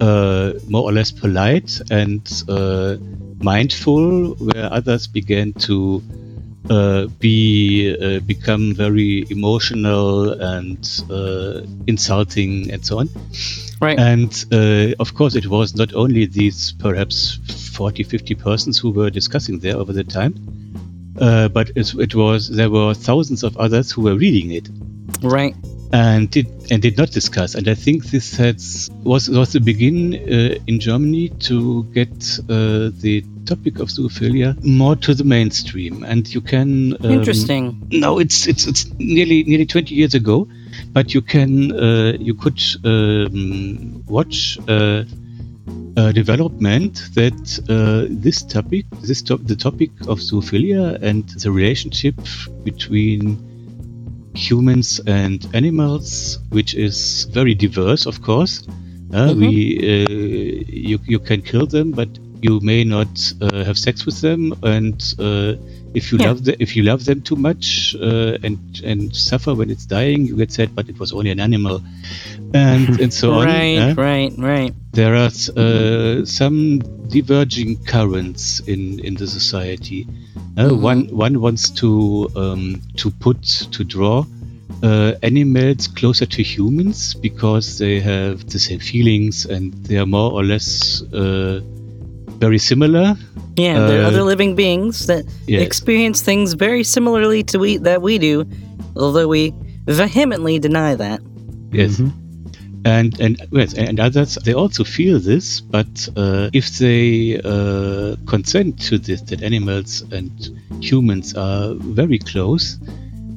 uh, 0.00 0.52
more 0.68 0.82
or 0.82 0.92
less 0.92 1.10
polite 1.10 1.80
and 1.90 2.42
uh, 2.48 2.96
mindful, 3.40 4.34
where 4.34 4.72
others 4.72 5.06
began 5.06 5.52
to 5.54 6.02
uh, 6.70 7.06
be 7.18 7.94
uh, 8.00 8.20
become 8.20 8.74
very 8.74 9.26
emotional 9.30 10.32
and 10.32 11.02
uh, 11.10 11.60
insulting 11.86 12.70
and 12.70 12.84
so 12.84 12.98
on. 13.00 13.08
Right. 13.80 13.98
And 13.98 14.32
uh, 14.50 14.94
of 14.98 15.14
course, 15.14 15.34
it 15.34 15.46
was 15.46 15.74
not 15.74 15.94
only 15.94 16.26
these 16.26 16.72
perhaps 16.72 17.38
40, 17.74 18.02
50 18.02 18.34
persons 18.34 18.78
who 18.78 18.90
were 18.90 19.10
discussing 19.10 19.58
there 19.58 19.76
over 19.76 19.92
the 19.92 20.04
time, 20.04 20.34
uh, 21.20 21.48
but 21.48 21.70
it, 21.76 21.94
it 21.94 22.14
was 22.14 22.48
there 22.48 22.70
were 22.70 22.94
thousands 22.94 23.42
of 23.42 23.56
others 23.58 23.90
who 23.90 24.02
were 24.02 24.16
reading 24.16 24.52
it 24.52 24.68
Right. 25.22 25.54
And 25.92 26.30
did 26.30 26.46
and 26.70 26.82
did 26.82 26.96
not 26.96 27.10
discuss. 27.10 27.54
And 27.54 27.68
I 27.68 27.74
think 27.74 28.06
this 28.06 28.36
has 28.36 28.90
was 29.02 29.28
was 29.28 29.52
the 29.52 29.60
begin 29.60 30.14
uh, 30.14 30.58
in 30.66 30.80
Germany 30.80 31.28
to 31.40 31.84
get 31.92 32.38
uh, 32.48 32.90
the 33.00 33.24
topic 33.46 33.78
of 33.78 33.88
zoophilia 33.88 34.62
more 34.64 34.96
to 34.96 35.14
the 35.14 35.24
mainstream. 35.24 36.02
And 36.02 36.32
you 36.32 36.40
can 36.40 36.96
um, 37.04 37.10
Interesting. 37.10 37.86
no, 37.90 38.18
it's 38.18 38.46
it's 38.46 38.66
it's 38.66 38.90
nearly 38.98 39.44
nearly 39.44 39.66
20 39.66 39.94
years 39.94 40.14
ago, 40.14 40.48
but 40.92 41.14
you 41.14 41.22
can 41.22 41.72
uh, 41.72 42.16
you 42.18 42.34
could 42.34 42.60
um, 42.84 44.02
watch 44.06 44.58
uh, 44.68 45.04
a 45.96 46.12
development 46.12 47.08
that 47.14 47.60
uh, 47.68 48.06
this 48.10 48.42
topic, 48.42 48.86
this 49.00 49.22
top, 49.22 49.40
the 49.44 49.56
topic 49.56 49.90
of 50.08 50.18
zoophilia 50.18 51.00
and 51.02 51.28
the 51.28 51.50
relationship 51.50 52.16
between 52.64 53.53
humans 54.34 55.00
and 55.06 55.46
animals, 55.54 56.38
which 56.50 56.74
is 56.74 57.24
very 57.32 57.54
diverse, 57.54 58.06
of 58.06 58.20
course. 58.22 58.62
Uh, 59.12 59.32
Mhm. 59.34 59.38
We 59.40 59.52
uh, 59.78 60.64
you 60.68 60.98
you 61.06 61.18
can 61.20 61.42
kill 61.42 61.66
them, 61.66 61.92
but 61.92 62.08
you 62.42 62.60
may 62.60 62.84
not 62.84 63.12
uh, 63.40 63.64
have 63.64 63.78
sex 63.78 64.04
with 64.06 64.20
them, 64.20 64.52
and 64.62 64.96
uh, 65.18 65.54
if 65.94 66.12
you 66.12 66.18
Yeah. 66.18 66.28
love 66.28 66.44
the, 66.44 66.54
if 66.62 66.76
you 66.76 66.82
love 66.82 67.04
them 67.04 67.20
too 67.22 67.36
much 67.36 67.94
uh, 68.00 68.36
and 68.42 68.58
and 68.84 69.14
suffer 69.14 69.54
when 69.54 69.70
it's 69.70 69.86
dying, 69.86 70.26
you 70.26 70.36
get 70.36 70.52
sad. 70.52 70.74
But 70.74 70.88
it 70.88 70.98
was 70.98 71.12
only 71.12 71.30
an 71.30 71.40
animal, 71.40 71.80
and 72.52 73.00
and 73.00 73.12
so 73.12 73.32
on. 73.32 73.46
Right, 73.46 73.96
right, 73.96 74.32
right. 74.38 74.72
there 74.92 75.14
are 75.14 75.30
uh, 75.56 76.24
some 76.24 76.78
diverging 77.08 77.84
currents 77.84 78.60
in 78.66 79.00
in 79.00 79.14
the 79.14 79.26
society. 79.26 80.06
Uh, 80.56 80.70
Mhm. 80.70 80.80
One 80.80 81.00
one 81.10 81.40
wants 81.40 81.70
to 81.80 82.30
um, 82.36 82.80
to 82.96 83.10
put 83.10 83.42
to 83.74 83.84
draw 83.84 84.24
uh, 84.82 85.12
animals 85.22 85.88
closer 85.88 86.26
to 86.26 86.42
humans 86.42 87.14
because 87.14 87.78
they 87.78 88.00
have 88.00 88.46
the 88.50 88.58
same 88.58 88.78
feelings 88.78 89.46
and 89.46 89.72
they 89.86 89.96
are 89.98 90.06
more 90.06 90.30
or 90.32 90.44
less 90.44 91.02
uh, 91.12 91.60
very 92.40 92.58
similar. 92.58 93.16
Yeah, 93.56 93.86
there 93.86 94.00
are 94.00 94.04
Uh, 94.04 94.08
other 94.08 94.22
living 94.22 94.54
beings 94.56 95.06
that 95.06 95.24
yes. 95.46 95.62
experience 95.62 96.22
things 96.22 96.54
very 96.54 96.84
similarly 96.84 97.42
to 97.44 97.58
we 97.58 97.78
that 97.78 98.02
we 98.02 98.18
do, 98.18 98.44
although 98.96 99.28
we 99.28 99.52
vehemently 99.86 100.58
deny 100.58 100.94
that. 100.96 101.20
Yes. 101.72 101.98
Mhm. 102.00 102.12
and 102.86 103.18
and 103.20 103.40
yes, 103.52 103.72
and 103.74 103.98
others 103.98 104.36
they 104.44 104.52
also 104.54 104.84
feel 104.84 105.18
this, 105.18 105.60
but 105.62 106.08
uh, 106.16 106.50
if 106.52 106.66
they 106.78 107.40
uh, 107.44 108.16
consent 108.26 108.78
to 108.88 108.98
this, 108.98 109.22
that 109.22 109.42
animals 109.42 110.04
and 110.12 110.30
humans 110.80 111.34
are 111.34 111.74
very 111.80 112.18
close, 112.18 112.76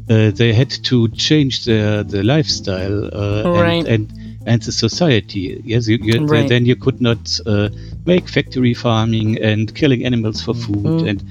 uh, 0.09 0.31
they 0.31 0.51
had 0.53 0.69
to 0.83 1.07
change 1.15 1.63
their 1.65 2.03
the 2.03 2.23
lifestyle 2.23 3.05
uh, 3.13 3.43
Right. 3.63 3.87
and, 3.87 3.87
and 3.87 4.26
and 4.47 4.61
the 4.61 4.71
society. 4.71 5.61
Yes, 5.65 5.87
you, 5.87 5.97
you, 6.01 6.25
Right. 6.25 6.47
then 6.49 6.65
you 6.65 6.75
could 6.75 6.99
not 7.01 7.39
uh, 7.45 7.69
make 8.05 8.27
factory 8.29 8.73
farming 8.73 9.37
and 9.41 9.73
killing 9.75 10.05
animals 10.05 10.41
for 10.41 10.53
food 10.55 10.85
Mm. 10.85 11.09
and 11.09 11.23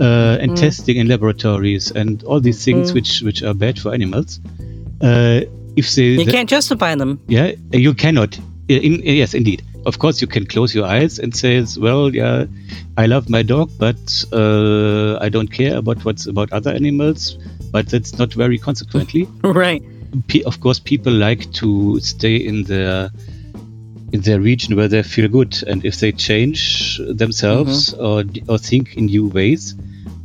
uh, 0.00 0.42
and 0.42 0.56
testing 0.56 0.96
in 0.96 1.08
laboratories 1.08 1.90
and 1.90 2.22
all 2.24 2.40
these 2.40 2.64
things 2.64 2.90
Mm. 2.90 2.94
which 2.94 3.22
which 3.22 3.42
are 3.42 3.54
bad 3.54 3.78
for 3.78 3.94
animals. 3.94 4.40
Uh, 5.00 5.40
if 5.76 5.94
they 5.94 6.02
You 6.18 6.24
the- 6.24 6.32
can't 6.32 6.48
justify 6.50 6.94
them. 6.94 7.18
yeah, 7.28 7.52
you 7.72 7.94
cannot. 7.94 8.38
In, 8.68 9.02
yes, 9.04 9.34
indeed. 9.34 9.62
Of 9.86 9.98
course, 9.98 10.22
you 10.22 10.26
can 10.26 10.46
close 10.46 10.74
your 10.74 10.86
eyes 10.86 11.18
and 11.18 11.36
say, 11.36 11.62
"Well, 11.78 12.14
yeah, 12.14 12.46
I 12.96 13.04
love 13.06 13.28
my 13.28 13.42
dog, 13.42 13.68
but 13.78 14.24
uh, 14.32 15.18
I 15.20 15.28
don't 15.28 15.50
care 15.52 15.76
about 15.76 16.04
what's 16.06 16.26
about 16.26 16.50
other 16.52 16.70
animals." 16.72 17.36
But 17.70 17.88
that's 17.88 18.16
not 18.18 18.32
very 18.32 18.56
consequently. 18.58 19.28
Right. 19.42 19.82
Pe- 20.28 20.42
of 20.42 20.60
course, 20.60 20.78
people 20.78 21.12
like 21.12 21.50
to 21.54 21.98
stay 22.00 22.36
in 22.36 22.64
their 22.64 23.10
in 24.12 24.20
their 24.20 24.40
region 24.40 24.76
where 24.76 24.86
they 24.88 25.02
feel 25.02 25.28
good, 25.28 25.56
and 25.66 25.84
if 25.84 25.98
they 25.98 26.12
change 26.12 27.00
themselves 27.08 27.94
or 27.94 28.24
or 28.48 28.58
think 28.58 28.96
in 28.96 29.06
new 29.06 29.26
ways, 29.28 29.74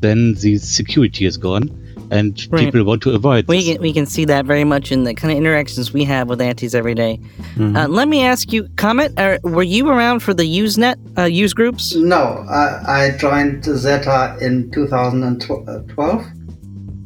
then 0.01 0.35
the 0.35 0.57
security 0.57 1.25
is 1.25 1.37
gone, 1.37 1.69
and 2.11 2.39
Right. 2.51 2.65
people 2.65 2.83
want 2.83 3.01
to 3.03 3.11
avoid. 3.15 3.47
We 3.47 3.57
this. 3.57 3.65
can, 3.73 3.81
we 3.81 3.91
can 3.93 4.05
see 4.05 4.25
that 4.25 4.45
very 4.45 4.63
much 4.63 4.91
in 4.91 5.05
the 5.05 5.13
kind 5.15 5.31
of 5.31 5.37
interactions 5.37 5.91
we 5.91 6.03
have 6.05 6.29
with 6.29 6.39
antis 6.41 6.73
every 6.75 6.93
day. 6.93 7.19
Uh, 7.59 7.87
let 7.89 8.07
me 8.07 8.23
ask 8.23 8.53
you, 8.53 8.63
Komet: 8.75 9.11
uh, 9.17 9.39
were 9.43 9.63
you 9.63 9.89
around 9.89 10.19
for 10.21 10.33
the 10.35 10.43
Usenet 10.45 10.95
uh, 11.17 11.23
use 11.23 11.53
groups? 11.53 11.95
No, 11.95 12.45
I, 12.49 12.63
I 13.05 13.17
joined 13.17 13.65
Zeta 13.65 14.37
in 14.39 14.69
2012. 14.71 16.25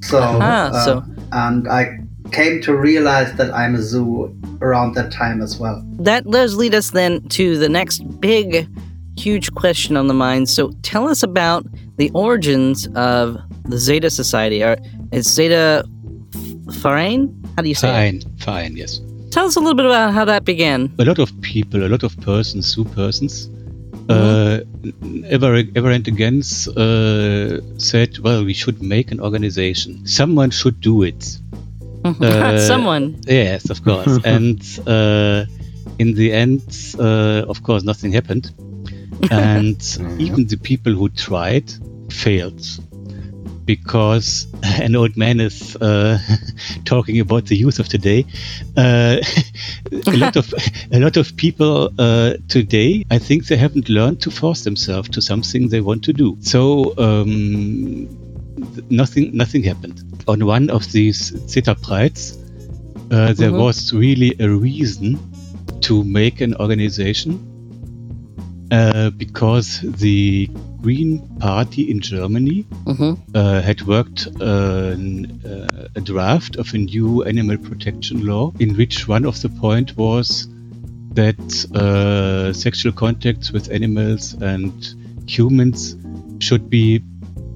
So, 0.02 0.20
Ah, 0.22 0.68
uh, 0.68 0.86
so- 0.86 1.04
and 1.32 1.68
I 1.70 2.00
came 2.34 2.62
to 2.62 2.76
realize 2.76 3.34
that 3.36 3.54
I'm 3.54 3.76
a 3.76 3.82
zoo 3.82 4.36
around 4.62 4.96
that 4.96 5.12
time 5.12 5.42
as 5.42 5.58
well. 5.58 5.84
That 6.00 6.30
does 6.30 6.56
lead 6.56 6.76
us 6.76 6.92
then 6.92 7.28
to 7.30 7.58
the 7.58 7.70
next 7.70 8.00
big, 8.20 8.68
huge 9.18 9.54
question 9.54 9.96
on 9.96 10.08
the 10.08 10.14
mind. 10.14 10.50
So 10.50 10.72
tell 10.82 11.08
us 11.08 11.24
about 11.24 11.66
the 11.98 12.10
origins 12.14 12.88
of 12.96 13.38
the 13.66 13.78
Zeta 13.78 14.10
Society. 14.10 14.64
Are, 14.64 14.78
is 15.12 15.32
Zeta 15.32 15.86
Verein? 16.82 17.40
How 17.56 17.62
do 17.62 17.70
you 17.70 17.76
say 17.76 17.88
Fine, 17.88 18.22
fine, 18.40 18.76
yes. 18.76 19.00
Tell 19.32 19.46
us 19.46 19.56
a 19.56 19.60
little 19.60 19.76
bit 19.76 19.86
about 19.86 20.14
how 20.14 20.26
that 20.26 20.46
began. 20.46 20.94
a 21.00 21.06
lot 21.06 21.20
of 21.20 21.30
people, 21.42 21.84
a 21.84 21.90
lot 21.90 22.04
of 22.04 22.20
persons, 22.22 22.68
zoo 22.68 22.86
persons, 22.86 23.50
uh, 24.10 24.60
ever, 25.28 25.64
ever 25.76 25.90
and 25.90 26.08
against 26.08 26.68
uh, 26.68 27.62
said, 27.80 28.20
well, 28.20 28.44
we 28.44 28.54
should 28.54 28.82
make 28.82 29.12
an 29.12 29.20
organization. 29.20 30.06
Someone 30.06 30.52
should 30.52 30.82
do 30.82 31.04
it. 31.04 31.40
Uh, 32.22 32.60
Someone. 32.60 33.22
Yes, 33.26 33.70
of 33.70 33.84
course. 33.84 34.20
and 34.26 34.60
uh, 34.86 35.46
in 36.00 36.14
the 36.16 36.34
end, 36.34 36.62
uh, 37.00 37.46
of 37.48 37.64
course, 37.64 37.84
nothing 37.84 38.12
happened. 38.12 38.52
And 39.32 39.82
even 40.20 40.48
the 40.48 40.58
people 40.58 40.94
who 40.94 41.08
tried 41.10 41.72
failed 42.10 42.62
because 43.66 44.48
an 44.64 44.96
old 44.96 45.16
man 45.16 45.40
is 45.40 45.76
uh, 45.78 46.20
talking 46.86 47.20
about 47.20 47.46
the 47.46 47.56
youth 47.56 47.80
of 47.80 47.88
today. 47.88 48.26
Uh, 48.76 49.18
a 50.08 50.18
lot 50.18 50.36
of 50.36 50.54
a 50.92 51.00
lot 51.00 51.18
of 51.18 51.36
people 51.38 51.90
uh, 51.98 52.34
today, 52.48 53.06
I 53.10 53.20
think 53.20 53.48
they 53.48 53.58
haven't 53.58 53.90
learned 53.90 54.22
to 54.22 54.32
force 54.32 54.64
themselves 54.64 55.10
to 55.10 55.22
something 55.22 55.70
they 55.70 55.82
want 55.82 56.04
to 56.06 56.14
do. 56.14 56.38
So 56.42 56.94
um, 56.98 58.08
th- 58.10 58.33
nothing 58.90 59.36
nothing 59.36 59.64
happened. 59.64 60.02
On 60.28 60.46
one 60.46 60.70
of 60.70 60.92
these 60.92 61.34
Zeta 61.48 61.76
Prides, 61.76 62.38
uh, 63.12 63.34
there 63.34 63.52
Mhm. 63.52 63.60
was 63.66 63.94
really 63.94 64.36
a 64.40 64.50
reason 64.50 65.20
to 65.82 66.04
make 66.04 66.42
an 66.42 66.56
organization 66.56 67.40
uh, 68.72 69.10
because 69.12 69.82
the 69.82 70.50
Green 70.82 71.20
Party 71.40 71.90
in 71.92 72.00
Germany 72.00 72.66
hmm 72.86 73.14
uh, 73.36 73.62
had 73.62 73.82
worked 73.84 74.28
uh, 74.42 74.92
n- 74.94 75.42
uh, 75.46 75.88
a 75.96 76.02
draft 76.02 76.56
of 76.58 76.74
a 76.74 76.78
new 76.78 77.24
animal 77.24 77.58
protection 77.58 78.26
law, 78.26 78.52
in 78.60 78.76
which 78.76 79.08
one 79.08 79.26
of 79.26 79.42
the 79.42 79.50
point 79.50 79.96
was 79.98 80.48
that 81.14 81.66
uh, 81.76 82.52
sexual 82.54 82.92
contacts 82.92 83.52
with 83.52 83.70
animals 83.72 84.34
and 84.42 84.74
humans 85.28 85.96
should 86.40 86.70
be 86.70 87.02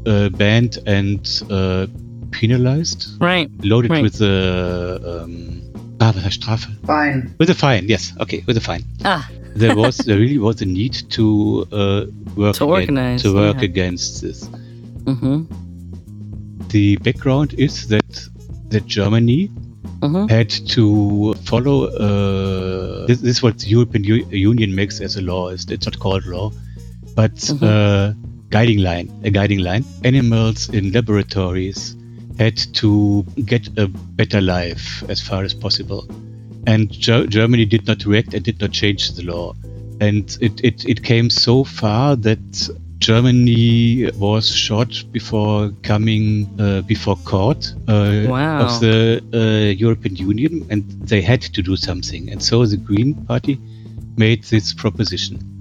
uh, 0.08 0.30
banned 0.30 0.80
and 0.86 1.22
uh, 1.52 1.86
penalized, 2.32 3.02
Right. 3.20 3.50
loaded 3.64 3.92
Right. 3.92 4.04
with 4.04 4.22
a 4.22 5.24
um, 5.24 5.62
ah, 6.00 6.12
was 6.16 6.24
heißt 6.24 6.42
Strafe? 6.44 6.68
Fine. 6.86 7.36
With 7.40 7.50
a 7.50 7.56
fine, 7.56 7.88
yes, 7.88 8.14
okay, 8.20 8.44
with 8.48 8.58
a 8.58 8.62
fine 8.62 8.84
Ah, 9.04 9.24
there 9.56 9.76
was 9.76 9.98
there 10.08 10.18
really 10.20 10.38
was 10.40 10.62
a 10.62 10.66
need 10.66 10.94
to 11.18 11.66
uh, 11.72 12.06
work 12.36 12.56
To 12.56 12.66
again- 12.90 13.22
to 13.24 13.34
work 13.34 13.58
yeah. 13.58 13.70
against 13.72 14.22
this. 14.22 14.50
hmm 15.06 15.44
The 16.70 16.98
background 16.98 17.54
is 17.58 17.88
that 17.88 18.30
that 18.72 18.86
Germany 18.88 19.50
hmm 20.04 20.28
had 20.30 20.50
to 20.76 21.34
follow 21.50 21.78
uh, 21.86 23.08
this, 23.08 23.20
this 23.22 23.38
is 23.38 23.44
what 23.44 23.58
the 23.60 23.68
European 23.76 24.04
U- 24.04 24.28
Union 24.52 24.76
makes 24.76 25.00
as 25.02 25.16
a 25.18 25.22
law. 25.22 25.50
It's, 25.50 25.66
it's 25.72 25.86
not 25.88 25.98
called 26.00 26.26
law, 26.26 26.52
but 27.16 27.36
Mhm. 27.36 27.64
uh, 27.64 28.14
guiding 28.50 28.80
line, 28.80 29.10
a 29.24 29.30
guiding 29.30 29.60
line. 29.60 29.84
Animals 30.04 30.70
in 30.70 30.92
laboratories 30.92 31.96
had 32.38 32.58
to 32.76 33.24
get 33.46 33.68
a 33.78 33.88
better 33.88 34.42
life 34.42 35.04
as 35.10 35.20
far 35.22 35.44
as 35.44 35.54
possible, 35.54 36.08
and 36.68 36.92
Ger- 36.92 37.28
Germany 37.28 37.66
did 37.66 37.88
not 37.88 38.06
react 38.06 38.34
and 38.34 38.44
did 38.44 38.60
not 38.62 38.72
change 38.72 39.12
the 39.14 39.24
law. 39.24 39.54
And 40.00 40.38
it, 40.42 40.64
it, 40.64 40.86
it 40.86 41.04
came 41.04 41.30
so 41.32 41.64
far 41.64 42.16
that 42.18 42.70
Germany 43.00 44.12
was 44.18 44.48
shot 44.54 45.04
before 45.12 45.72
coming 45.82 46.48
uh, 46.60 46.82
before 46.82 47.16
court 47.16 47.74
uh, 47.88 48.26
Wow. 48.28 48.66
of 48.68 48.80
the 48.80 49.24
uh, 49.34 49.72
European 49.74 50.16
Union, 50.16 50.66
and 50.70 50.84
they 51.02 51.22
had 51.22 51.42
to 51.42 51.62
do 51.64 51.76
something. 51.76 52.30
And 52.30 52.44
so 52.44 52.66
the 52.66 52.78
Green 52.78 53.14
Party 53.26 53.60
made 54.18 54.44
this 54.46 54.74
proposition. 54.74 55.57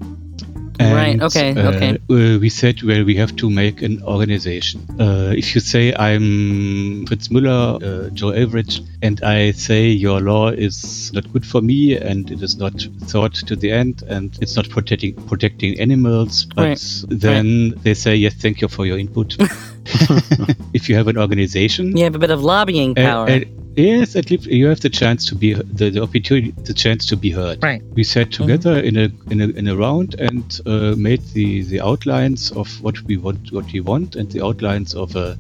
Right, 0.81 1.21
okay, 1.21 1.55
uh, 1.55 1.73
okay. 1.73 1.91
uh, 1.95 2.39
we 2.39 2.49
said, 2.49 2.83
well, 2.83 3.05
we 3.05 3.17
have 3.17 3.37
to 3.37 3.51
make 3.51 3.83
an 3.83 4.03
organization. 4.03 4.87
Uh, 5.01 5.33
if 5.37 5.55
you 5.55 5.61
say 5.61 5.95
I'm 5.95 7.07
Fritz 7.07 7.29
Müller, 7.29 7.83
uh, 7.83 8.11
Joe 8.11 8.33
Average, 8.33 8.83
and 9.03 9.23
I 9.23 9.53
say 9.53 9.89
your 9.89 10.21
law 10.21 10.49
is 10.49 11.13
not 11.13 11.33
good 11.33 11.47
for 11.47 11.61
me 11.61 11.97
and 11.97 12.31
it 12.31 12.43
is 12.43 12.57
not 12.57 12.75
thought 13.05 13.35
to 13.35 13.57
the 13.57 13.73
end 13.73 14.03
and 14.09 14.37
it's 14.41 14.57
not 14.57 14.69
protecting 14.69 15.15
protecting 15.27 15.79
animals, 15.81 16.47
but 16.47 16.67
Right, 16.67 17.05
then 17.09 17.75
they 17.83 17.95
say, 17.95 18.17
yes, 18.17 18.35
thank 18.35 18.61
you 18.61 18.69
for 18.69 18.87
your 18.87 18.99
input. 18.99 19.37
if 20.75 20.89
you 20.89 20.97
have 20.97 21.09
an 21.09 21.17
organization, 21.17 21.97
You 21.97 22.05
have 22.05 22.15
a 22.15 22.19
bit 22.19 22.31
of 22.31 22.43
lobbying 22.43 22.95
power. 22.95 23.29
Yes, 23.77 24.17
at 24.17 24.31
least 24.31 24.47
you 24.47 24.67
have 24.67 24.81
the 24.81 24.91
chance 24.91 25.27
to 25.27 25.35
be 25.35 25.55
the, 25.55 25.91
the 25.91 26.03
opportunity, 26.03 26.51
the 26.63 26.75
chance 26.75 27.07
to 27.07 27.17
be 27.17 27.31
heard. 27.31 27.63
Right. 27.63 27.83
We 27.95 28.05
sat 28.05 28.33
together 28.33 28.79
in 28.79 28.97
a 28.97 29.11
in 29.31 29.41
a 29.41 29.49
in 29.49 29.69
a 29.69 29.77
round 29.77 30.15
and 30.19 30.61
uh, 30.67 30.95
made 30.97 31.23
the 31.35 31.63
the 31.63 31.81
outlines 31.81 32.51
of 32.53 32.69
what 32.83 33.01
we 33.03 33.17
want 33.17 33.53
what 33.53 33.71
we 33.73 33.81
want 33.81 34.17
and 34.17 34.31
the 34.31 34.45
outlines 34.45 34.95
of 34.95 35.15
a 35.17 35.37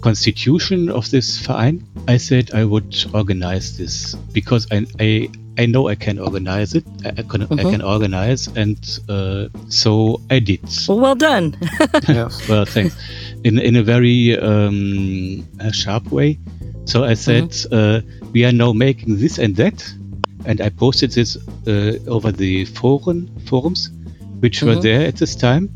constitution 0.00 0.88
of 0.88 1.10
this 1.10 1.38
verein. 1.38 1.84
I 2.06 2.16
said 2.18 2.50
I 2.54 2.64
would 2.64 2.96
organize 3.14 3.76
this 3.78 4.14
because 4.32 4.66
I 4.70 4.86
I, 5.00 5.28
I 5.58 5.66
know 5.66 5.88
I 5.88 5.96
can 5.96 6.18
organize 6.18 6.74
it. 6.74 6.84
I, 7.04 7.08
I 7.18 7.22
can 7.22 7.42
I 7.42 7.46
Mhm. 7.46 7.70
can 7.70 7.82
organize 7.82 8.46
and 8.56 8.78
uh, 9.08 9.48
so 9.68 10.20
I 10.30 10.38
did. 10.38 10.60
well, 10.88 11.00
well 11.00 11.14
done. 11.16 11.56
yes. 12.08 12.48
Well, 12.48 12.64
thanks. 12.64 12.96
In 13.44 13.58
in 13.58 13.76
a 13.76 13.82
very 13.82 14.38
um, 14.38 15.44
uh, 15.60 15.72
sharp 15.72 16.10
way. 16.12 16.38
So 16.88 17.04
I 17.04 17.12
said, 17.12 17.54
uh, 17.70 18.00
we 18.32 18.46
are 18.46 18.52
now 18.52 18.72
making 18.72 19.18
this 19.18 19.38
and 19.38 19.54
that, 19.56 19.84
and 20.46 20.58
I 20.62 20.70
posted 20.70 21.10
this 21.10 21.36
uh, 21.66 21.92
over 22.06 22.32
the 22.32 22.64
forum 22.64 23.28
forums, 23.44 23.90
which 24.40 24.62
were 24.62 24.76
Mhm. 24.76 24.82
there 24.82 25.06
at 25.06 25.16
this 25.16 25.36
time. 25.36 25.68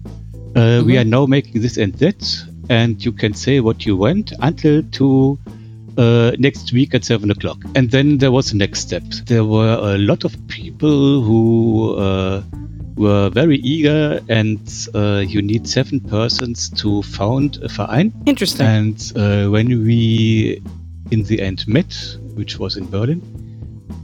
Uh, 0.56 0.82
We 0.86 0.94
Mhm. 0.94 1.00
are 1.00 1.04
now 1.04 1.26
making 1.26 1.60
this 1.60 1.76
and 1.76 1.92
that, 1.98 2.46
and 2.70 3.04
you 3.04 3.12
can 3.12 3.34
say 3.34 3.60
what 3.60 3.84
you 3.84 3.94
want 3.94 4.32
until 4.40 4.82
to 4.92 5.38
uh, 5.98 6.32
next 6.38 6.72
week 6.72 6.94
at 6.94 7.04
seven 7.04 7.30
o'clock. 7.30 7.58
And 7.74 7.90
then 7.90 8.16
there 8.16 8.32
was 8.32 8.46
the 8.50 8.56
next 8.56 8.80
step. 8.80 9.04
There 9.26 9.44
were 9.44 9.76
a 9.94 9.98
lot 9.98 10.24
of 10.24 10.32
people 10.48 11.20
who 11.20 11.94
uh, 11.98 12.42
were 12.96 13.28
very 13.28 13.58
eager, 13.58 14.22
and 14.30 14.58
uh, 14.94 15.22
you 15.28 15.42
need 15.42 15.68
seven 15.68 16.00
persons 16.00 16.70
to 16.80 17.02
found 17.02 17.58
a 17.62 17.68
verein. 17.68 18.12
Interesting. 18.24 18.66
And 18.66 19.12
uh, 19.14 19.50
when 19.50 19.84
we 19.84 20.62
in 21.12 21.24
the 21.24 21.38
end 21.48 21.58
met, 21.66 21.92
which 22.38 22.58
was 22.58 22.76
in 22.76 22.86
Berlin, 22.90 23.20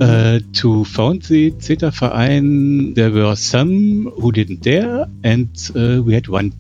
Uh, 0.01 0.39
to 0.53 0.85
found 0.85 1.23
the 1.23 1.51
Zeta 1.61 1.91
Verein, 1.91 2.95
there 2.95 3.11
were 3.11 3.35
some 3.37 3.73
who 4.21 4.31
didn't 4.31 4.61
dare, 4.63 5.07
and 5.25 5.49
uh, 5.75 5.99
we 6.07 6.15
had 6.15 6.29
one 6.29 6.53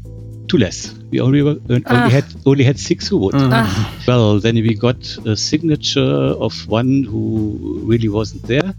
too 0.48 0.58
less. 0.58 0.92
We 1.12 1.20
only 1.20 1.42
were, 1.42 1.58
uh, 1.70 1.78
Ah. 1.86 1.94
only 1.96 2.10
had 2.18 2.24
only 2.46 2.64
had 2.64 2.78
six 2.80 3.08
who 3.10 3.18
would. 3.22 3.34
Well, 4.08 4.40
then 4.40 4.56
we 4.56 4.74
got 4.74 5.00
a 5.26 5.36
signature 5.36 6.34
of 6.46 6.52
one 6.68 7.04
who 7.10 7.22
really 7.90 8.08
wasn't 8.08 8.42
there. 8.48 8.74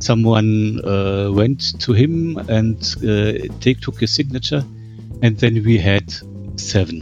Someone 0.00 0.80
uh, 0.82 1.30
went 1.40 1.60
to 1.84 1.92
him 1.92 2.36
and 2.48 2.76
uh, 3.04 3.32
take 3.60 3.78
took 3.80 4.00
his 4.00 4.10
signature, 4.10 4.64
and 5.22 5.38
then 5.38 5.62
we 5.62 5.78
had 5.78 6.06
seven. 6.56 6.96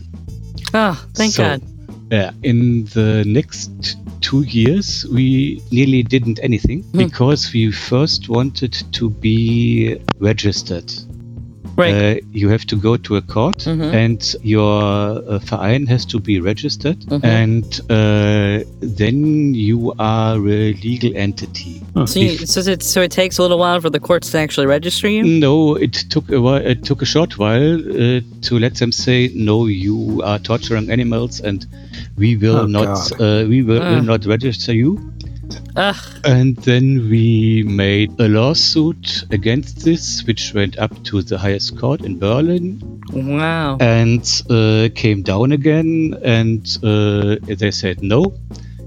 Oh, 0.74 0.96
thank 1.14 1.32
So, 1.32 1.42
God. 1.42 1.62
Yeah, 2.10 2.30
in 2.42 2.84
the 2.86 3.22
next 3.26 3.98
two 4.22 4.42
years, 4.42 5.04
we 5.12 5.62
nearly 5.70 6.02
didn't 6.02 6.40
anything 6.42 6.82
Hmm. 6.82 6.98
because 6.98 7.52
we 7.52 7.70
first 7.70 8.28
wanted 8.28 8.72
to 8.92 9.10
be 9.10 9.98
registered. 10.18 10.90
Right. 11.78 11.94
Uh, 11.94 12.20
you 12.32 12.48
have 12.48 12.64
to 12.66 12.76
go 12.76 12.96
to 12.96 13.16
a 13.16 13.22
court 13.22 13.58
Mhm. 13.58 13.94
and 13.94 14.20
your 14.42 14.82
uh, 14.82 15.38
Verein 15.38 15.86
has 15.86 16.04
to 16.06 16.18
be 16.18 16.40
registered, 16.40 16.98
Mhm. 17.06 17.24
and 17.24 17.80
uh, 17.88 18.64
then 18.98 19.54
you 19.54 19.94
are 20.00 20.36
a 20.36 20.72
legal 20.88 21.12
entity. 21.16 21.80
so, 22.06 22.18
you, 22.18 22.36
so, 22.46 22.60
it, 22.72 22.82
so 22.82 23.00
it 23.02 23.12
takes 23.12 23.38
a 23.38 23.42
little 23.42 23.58
while 23.60 23.80
for 23.80 23.90
the 23.90 24.00
courts 24.00 24.30
to 24.32 24.38
actually 24.38 24.66
register 24.66 25.08
you? 25.08 25.22
No, 25.22 25.76
it 25.76 25.92
took 26.10 26.30
a 26.32 26.40
while. 26.40 26.56
It 26.66 26.82
took 26.84 27.00
a 27.00 27.06
short 27.06 27.38
while 27.38 27.74
uh, 27.78 28.20
to 28.48 28.58
let 28.58 28.74
them 28.80 28.90
say, 28.90 29.30
"No, 29.34 29.66
you 29.66 30.20
are 30.24 30.38
torturing 30.40 30.90
animals, 30.90 31.40
and 31.40 31.64
we 32.16 32.36
will 32.36 32.62
Oh, 32.62 32.66
not. 32.66 33.12
Uh, 33.20 33.44
we 33.48 33.62
will, 33.62 33.80
Ah. 33.82 33.94
will 33.94 34.02
not 34.02 34.26
register 34.26 34.74
you." 34.74 34.98
Ugh. 35.76 35.96
And 36.24 36.56
then 36.56 37.08
we 37.08 37.62
made 37.62 38.18
a 38.20 38.28
lawsuit 38.28 39.24
against 39.30 39.84
this, 39.84 40.24
which 40.26 40.52
went 40.54 40.78
up 40.78 41.02
to 41.04 41.22
the 41.22 41.38
highest 41.38 41.78
court 41.78 42.02
in 42.02 42.18
Berlin, 42.18 43.00
Wow. 43.12 43.76
and 43.80 44.24
uh, 44.50 44.88
came 44.94 45.22
down 45.22 45.52
again. 45.52 46.16
And 46.22 46.66
uh, 46.82 47.36
they 47.46 47.70
said, 47.70 48.02
"No, 48.02 48.34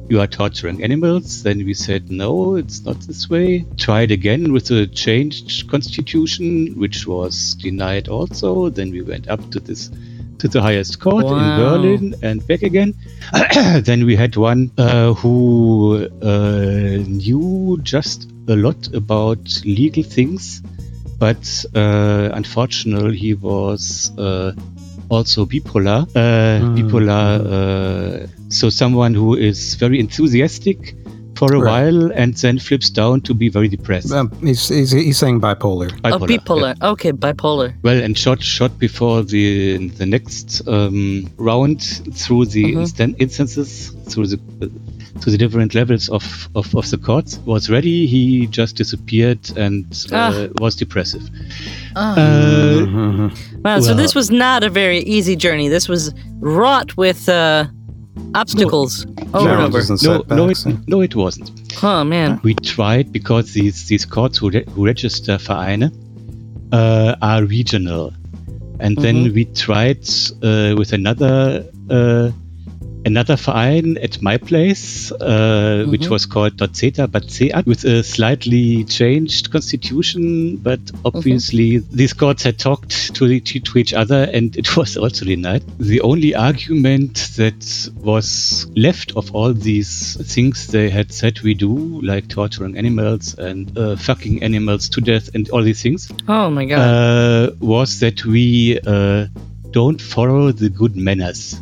you 0.09 0.19
are 0.19 0.27
torturing 0.27 0.83
animals." 0.83 1.43
Then 1.43 1.65
we 1.65 1.73
said, 1.73 2.11
"No, 2.11 2.55
it's 2.55 2.83
not 2.83 2.99
this 3.01 3.29
way." 3.29 3.65
Tried 3.77 4.11
again 4.11 4.51
with 4.51 4.69
a 4.71 4.85
changed 4.87 5.69
constitution, 5.69 6.77
which 6.77 7.07
was 7.07 7.55
denied 7.55 8.09
also. 8.09 8.69
Then 8.69 8.91
we 8.91 9.01
went 9.01 9.27
up 9.29 9.49
to 9.51 9.59
this. 9.59 9.89
To 10.41 10.47
the 10.47 10.59
highest 10.59 10.99
court 10.99 11.25
in 11.25 11.37
Berlin 11.61 12.15
and 12.23 12.45
back 12.47 12.63
again. 12.63 12.95
then 13.83 14.07
we 14.07 14.15
had 14.15 14.35
one 14.35 14.71
uh, 14.75 15.13
who 15.13 16.09
uh, 16.23 16.97
knew 17.05 17.77
just 17.83 18.27
a 18.47 18.55
lot 18.55 18.91
about 18.95 19.61
legal 19.63 20.01
things, 20.01 20.63
but 21.19 21.63
uh, 21.75 22.29
unfortunately 22.33 23.17
he 23.17 23.35
was 23.35 24.11
uh, 24.17 24.53
also 25.09 25.45
bipolar. 25.45 26.07
Uh, 26.15 26.73
Bipolar, 26.75 28.25
uh, 28.25 28.27
so 28.49 28.69
someone 28.69 29.13
who 29.13 29.35
is 29.35 29.75
very 29.75 29.99
enthusiastic 29.99 30.95
for 31.41 31.49
a 31.55 31.59
Right. 31.59 31.71
while 31.73 32.01
and 32.21 32.31
then 32.43 32.55
flips 32.67 32.89
down 33.01 33.15
to 33.27 33.33
be 33.33 33.47
very 33.57 33.67
depressed. 33.77 34.11
Um, 34.11 34.29
he's, 34.49 34.63
he's, 34.69 34.91
he's 34.91 35.17
saying 35.23 35.41
bipolar. 35.41 35.89
oh, 36.05 36.19
bipolar. 36.31 36.73
Okay, 36.93 37.11
bipolar. 37.25 37.73
Well, 37.87 37.99
and 38.05 38.13
shot 38.25 38.39
short 38.55 38.73
before 38.87 39.17
the 39.33 39.47
the 40.01 40.05
next 40.15 40.47
um, 40.75 41.27
round 41.49 41.79
through 42.21 42.45
the 42.55 42.65
Mhm. 42.65 42.81
instan- 42.83 43.15
instances, 43.25 43.69
through 44.09 44.27
the 44.33 44.37
to 45.21 45.27
the 45.33 45.37
different 45.43 45.71
levels 45.75 46.09
of, 46.17 46.23
of, 46.59 46.65
of 46.75 46.85
the 46.93 46.97
courts 46.97 47.31
was 47.53 47.69
ready. 47.69 47.97
He 48.15 48.23
just 48.59 48.73
disappeared 48.83 49.41
and 49.65 49.85
uh, 50.11 50.15
Ah. 50.15 50.47
was 50.63 50.73
depressive. 50.83 51.23
Ah. 51.95 52.13
Uh, 52.13 52.85
Mhm. 52.85 53.63
Wow, 53.65 53.79
so 53.87 53.93
this 54.03 54.13
was 54.19 54.27
not 54.45 54.59
a 54.63 54.69
very 54.69 54.99
easy 55.15 55.35
journey. 55.45 55.67
This 55.77 55.87
was 55.93 56.03
wrought 56.39 56.89
with 56.97 57.21
uh, 57.29 57.65
obstacles 58.35 59.05
over 59.33 59.49
and 59.49 59.75
over. 59.75 59.81
No, 60.03 60.23
no, 60.29 60.49
it, 60.49 60.87
no, 60.87 61.01
it 61.01 61.15
wasn't. 61.15 61.51
Oh 61.83 62.03
man. 62.03 62.39
We 62.43 62.53
tried 62.55 63.11
because 63.11 63.53
these 63.53 63.87
these 63.87 64.05
courts 64.05 64.37
who, 64.37 64.49
re- 64.49 64.65
who 64.73 64.85
register 64.85 65.37
Vereine 65.37 65.91
uh, 66.71 67.15
are 67.21 67.43
regional, 67.43 68.13
and 68.79 68.97
then 68.97 69.33
we 69.33 69.45
tried 69.45 70.07
uh, 70.43 70.75
with 70.77 70.93
another 70.93 71.65
uh, 71.89 72.31
another 73.05 73.35
Verein 73.35 73.97
at 73.97 74.21
my 74.21 74.37
place, 74.37 75.11
uh, 75.11 75.85
which 75.89 76.07
was 76.07 76.25
called 76.25 76.61
Zeta 76.75 77.07
but 77.07 77.29
Seat, 77.31 77.53
with 77.65 77.83
a 77.83 78.03
slightly 78.03 78.83
changed 78.85 79.51
constitution. 79.51 80.57
But 80.57 80.79
obviously, 81.05 81.77
these 81.79 82.13
courts 82.13 82.43
had 82.43 82.59
talked 82.59 83.15
to, 83.15 83.39
to 83.39 83.77
each 83.77 83.93
other, 83.93 84.29
and 84.33 84.55
it 84.57 84.75
was 84.77 84.97
also 84.97 85.25
denied. 85.25 85.63
The 85.79 86.01
only 86.01 86.35
argument 86.35 87.31
that 87.37 87.89
was 87.95 88.67
left 88.75 89.13
of 89.15 89.33
all 89.35 89.53
these 89.53 90.17
things 90.33 90.67
they 90.67 90.89
had 90.89 91.11
said 91.11 91.39
we 91.41 91.53
do, 91.53 92.01
like 92.01 92.27
torturing 92.27 92.77
animals 92.77 93.35
and 93.37 93.75
uh, 93.77 93.95
fucking 93.95 94.43
animals 94.43 94.89
to 94.89 95.01
death, 95.01 95.29
and 95.33 95.49
all 95.49 95.61
these 95.63 95.81
things, 95.81 96.11
Oh 96.27 96.49
my 96.49 96.65
god. 96.65 96.79
uh, 96.79 97.51
was 97.59 97.99
that 97.99 98.25
we 98.25 98.79
uh, 98.85 99.27
don't 99.71 100.01
follow 100.01 100.51
the 100.51 100.69
good 100.69 100.95
manners. 100.95 101.59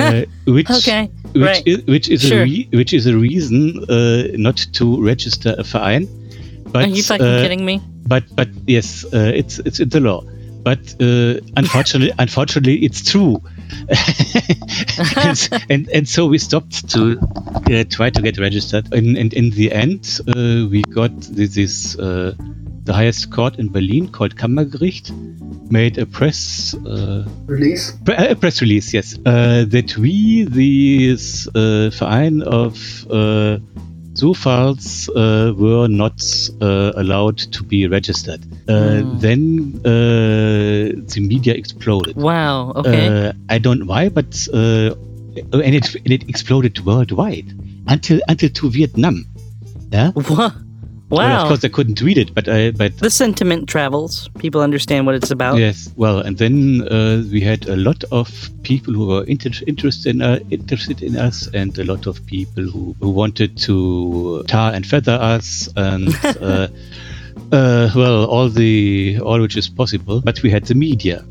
Uh, 0.00 0.24
which 0.46 0.70
Okay, 0.78 1.10
which 1.32 1.42
right. 1.42 1.62
is, 1.66 1.84
which 1.86 2.08
is 2.08 2.22
Sure. 2.22 2.40
a 2.40 2.44
re- 2.44 2.68
which 2.72 2.92
is 2.92 3.06
a 3.06 3.16
reason 3.16 3.84
uh, 3.88 4.28
not 4.36 4.56
to 4.74 5.02
register 5.02 5.54
a 5.58 5.62
Verein. 5.62 6.08
But 6.72 6.84
Are 6.84 6.88
you 6.88 7.02
fucking 7.02 7.26
uh, 7.26 7.42
kidding 7.42 7.64
me? 7.64 7.80
But 8.06 8.24
but 8.34 8.48
yes, 8.66 9.04
uh, 9.04 9.32
it's 9.34 9.58
it's 9.60 9.80
in 9.80 9.88
the 9.90 10.00
law. 10.00 10.22
But 10.62 10.96
uh, 11.00 11.40
unfortunately, 11.56 12.12
unfortunately, 12.18 12.84
it's 12.84 13.02
true. 13.08 13.40
and, 15.16 15.48
and 15.70 15.88
and 15.90 16.08
so 16.08 16.26
we 16.26 16.38
stopped 16.38 16.88
to 16.90 17.18
uh, 17.70 17.84
try 17.88 18.10
to 18.10 18.22
get 18.22 18.38
registered. 18.38 18.92
And, 18.92 19.16
and 19.16 19.32
in 19.32 19.50
the 19.50 19.70
end, 19.72 20.20
uh, 20.26 20.66
we 20.68 20.82
got 20.82 21.12
this, 21.20 21.54
this 21.54 21.96
uh, 21.98 22.34
the 22.86 22.94
highest 22.94 23.30
court 23.30 23.58
in 23.58 23.68
Berlin 23.68 24.08
called 24.08 24.36
Kammergericht 24.36 25.10
made 25.70 25.98
a 25.98 26.06
press 26.06 26.74
uh, 26.86 27.26
Release? 27.46 27.92
Pre- 28.04 28.14
uh, 28.14 28.30
a 28.32 28.34
press 28.36 28.62
release, 28.62 28.94
yes, 28.94 29.18
uh, 29.26 29.64
that 29.68 29.96
we, 29.98 30.44
this 30.44 31.48
uh, 31.48 31.90
Verein 31.90 32.42
of 32.42 32.74
uh, 33.10 33.58
Zufalls, 34.14 35.08
uh, 35.10 35.52
were 35.54 35.88
not 35.88 36.22
uh, 36.62 36.92
allowed 36.96 37.38
to 37.38 37.62
be 37.64 37.86
registered. 37.86 38.40
Uh, 38.68 39.02
Then 39.18 39.80
uh, 39.84 40.94
the 41.12 41.20
media 41.20 41.54
exploded. 41.54 42.16
Wow. 42.16 42.72
Okay. 42.76 43.28
Uh, 43.28 43.32
I 43.50 43.58
don't 43.58 43.80
know 43.80 43.86
why, 43.86 44.08
but 44.08 44.48
uh, 44.54 44.94
and 45.52 45.74
it 45.74 45.94
and 45.94 46.12
it 46.12 46.28
exploded 46.28 46.80
worldwide 46.86 47.52
until 47.88 48.20
until 48.28 48.48
to 48.48 48.70
Vietnam. 48.70 49.26
Yeah. 49.92 50.12
Wha- 51.08 51.18
Well, 51.18 51.36
of 51.36 51.42
wow. 51.42 51.48
course, 51.48 51.64
I 51.64 51.68
couldn't 51.68 51.98
tweet 51.98 52.18
it, 52.18 52.34
but 52.34 52.48
I 52.48 52.72
but 52.72 52.98
the 52.98 53.10
sentiment 53.10 53.68
travels. 53.68 54.28
People 54.38 54.60
understand 54.60 55.06
what 55.06 55.14
it's 55.14 55.30
about. 55.30 55.58
Yes, 55.58 55.88
well, 55.96 56.18
and 56.18 56.36
then 56.36 56.82
uh, 56.90 57.22
we 57.30 57.40
had 57.40 57.68
a 57.68 57.76
lot 57.76 58.02
of 58.10 58.50
people 58.62 58.92
who 58.92 59.06
were 59.06 59.22
inter- 59.24 59.64
interested 59.68 60.16
in 60.16 60.22
uh, 60.22 60.40
interested 60.50 61.02
in 61.02 61.16
us, 61.16 61.46
and 61.54 61.78
a 61.78 61.84
lot 61.84 62.06
of 62.08 62.24
people 62.26 62.64
who, 62.64 62.96
who 63.00 63.10
wanted 63.10 63.56
to 63.58 64.42
tar 64.48 64.72
and 64.72 64.84
feather 64.84 65.12
us, 65.20 65.68
and 65.76 66.08
uh, 66.24 66.66
uh, 67.52 67.88
well, 67.94 68.24
all 68.24 68.48
the 68.48 69.20
all 69.22 69.40
which 69.40 69.56
is 69.56 69.68
possible. 69.68 70.20
But 70.20 70.42
we 70.42 70.50
had 70.50 70.64
the 70.64 70.74
media 70.74 71.24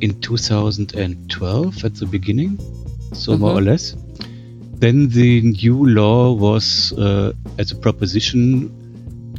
in 0.00 0.20
2012 0.20 1.84
at 1.84 1.94
the 1.94 2.06
beginning, 2.06 2.58
so 3.12 3.36
more 3.38 3.52
or 3.52 3.62
less. 3.62 3.94
Then 4.82 5.10
the 5.10 5.42
new 5.42 5.86
law 5.86 6.32
was 6.32 6.92
uh, 6.98 7.32
as 7.58 7.70
a 7.70 7.76
proposition 7.76 8.68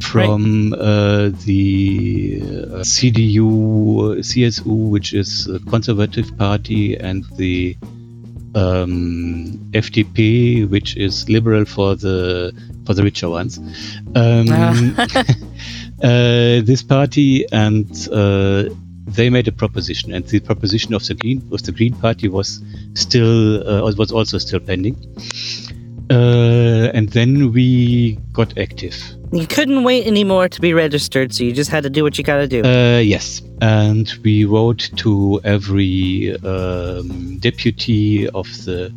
from 0.00 0.72
uh, 0.72 1.30
the 1.44 2.40
uh, 2.42 2.46
CDU, 2.80 4.18
CSU, 4.18 4.90
which 4.90 5.12
is 5.12 5.46
a 5.48 5.58
conservative 5.60 6.36
party, 6.36 6.96
and 6.96 7.24
the 7.36 7.76
um, 8.54 9.58
FDP, 9.72 10.68
which 10.68 10.96
is 10.96 11.28
liberal 11.28 11.64
for 11.64 11.96
the 11.96 12.52
for 12.86 12.94
the 12.94 13.02
richer 13.02 13.28
ones. 13.28 13.58
Um, 14.14 14.96
uh, 14.98 16.62
this 16.62 16.82
party 16.82 17.46
and 17.50 17.90
uh, 18.12 18.64
they 19.06 19.30
made 19.30 19.48
a 19.48 19.52
proposition, 19.52 20.12
and 20.12 20.26
the 20.26 20.40
proposition 20.40 20.94
of 20.94 21.06
the 21.06 21.14
Green 21.14 21.46
of 21.52 21.62
the 21.62 21.72
Green 21.72 21.94
Party 21.94 22.28
was 22.28 22.62
still 22.94 23.68
uh, 23.68 23.92
was 23.96 24.12
also 24.12 24.38
still 24.38 24.60
pending. 24.60 24.96
Uh, 26.10 26.90
and 26.92 27.08
then 27.10 27.52
we 27.52 28.18
got 28.32 28.56
active. 28.58 28.96
You 29.32 29.46
couldn't 29.46 29.82
wait 29.84 30.06
anymore 30.06 30.48
to 30.48 30.60
be 30.60 30.72
registered, 30.74 31.34
so 31.34 31.44
you 31.44 31.52
just 31.52 31.70
had 31.70 31.82
to 31.84 31.90
do 31.90 32.04
what 32.04 32.18
you 32.18 32.24
got 32.24 32.36
to 32.36 32.46
do. 32.46 32.62
Uh, 32.62 32.98
yes, 32.98 33.42
and 33.60 34.12
we 34.22 34.44
wrote 34.44 34.90
to 34.96 35.40
every 35.44 36.36
um, 36.44 37.38
deputy 37.38 38.28
of 38.28 38.46
the 38.64 38.92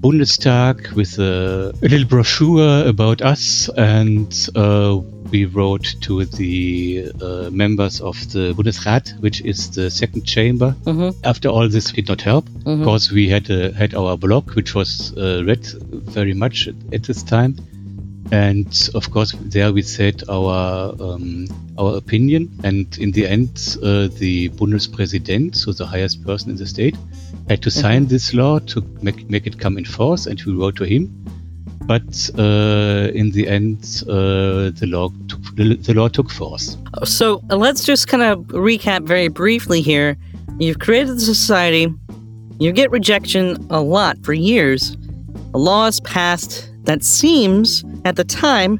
Bundestag 0.00 0.92
with 0.92 1.18
a, 1.18 1.74
a 1.82 1.88
little 1.88 2.06
brochure 2.06 2.86
about 2.86 3.20
us, 3.20 3.68
and 3.76 4.48
uh, 4.54 5.00
we 5.30 5.44
wrote 5.44 5.94
to 6.02 6.24
the 6.24 7.10
uh, 7.22 7.50
members 7.50 8.00
of 8.00 8.16
the 8.32 8.52
Bundesrat, 8.54 9.18
which 9.20 9.40
is 9.42 9.70
the 9.70 9.90
second 9.90 10.24
chamber. 10.24 10.74
Mhm. 10.84 11.14
After 11.24 11.48
all 11.48 11.68
this 11.68 11.92
did 11.92 12.08
not 12.08 12.20
help, 12.22 12.48
Mhm. 12.64 12.78
because 12.80 13.12
we 13.12 13.28
had 13.28 13.50
uh, 13.50 13.72
had 13.72 13.94
our 13.94 14.16
blog, 14.16 14.50
which 14.56 14.74
was 14.74 15.12
uh, 15.16 15.44
read 15.44 15.64
very 16.14 16.34
much 16.34 16.68
at, 16.92 17.02
this 17.04 17.22
time, 17.22 17.56
and 18.32 18.90
of 18.94 19.10
course 19.10 19.34
there 19.40 19.72
we 19.72 19.82
said 19.82 20.22
our 20.28 20.94
um, 21.00 21.46
our 21.78 21.96
opinion. 21.96 22.50
And 22.62 22.86
in 22.98 23.12
the 23.12 23.26
end, 23.26 23.50
uh, 23.82 24.08
the 24.18 24.48
Bundespräsident, 24.50 25.56
so 25.56 25.72
the 25.72 25.86
highest 25.86 26.24
person 26.24 26.50
in 26.50 26.56
the 26.56 26.66
state, 26.66 26.96
had 27.48 27.62
to 27.62 27.70
sign 27.70 28.06
this 28.06 28.34
law 28.34 28.58
to 28.58 28.82
make 29.02 29.28
make 29.30 29.46
it 29.46 29.58
come 29.58 29.78
in 29.78 29.84
force, 29.84 30.26
and 30.26 30.40
we 30.44 30.52
wrote 30.52 30.76
to 30.76 30.84
him. 30.84 31.08
But 31.90 32.30
uh, 32.38 33.10
in 33.20 33.32
the 33.32 33.48
end, 33.48 34.04
uh, 34.08 34.70
the 34.78 34.86
law 34.86 35.08
took 35.26 35.42
the, 35.56 35.74
the 35.74 35.92
law 35.92 36.06
took 36.06 36.30
force. 36.30 36.76
So 37.02 37.42
uh, 37.50 37.56
let's 37.56 37.82
just 37.82 38.06
kind 38.06 38.22
of 38.22 38.38
recap 38.68 39.08
very 39.08 39.26
briefly 39.26 39.80
here. 39.80 40.16
You've 40.60 40.78
created 40.78 41.16
the 41.16 41.20
society, 41.20 41.92
you 42.60 42.70
get 42.70 42.92
rejection 42.92 43.56
a 43.70 43.80
lot 43.80 44.18
for 44.24 44.32
years. 44.32 44.96
A 45.52 45.58
law 45.58 45.88
is 45.88 45.98
passed 45.98 46.70
that 46.84 47.02
seems 47.02 47.84
at 48.04 48.14
the 48.14 48.22
time 48.22 48.78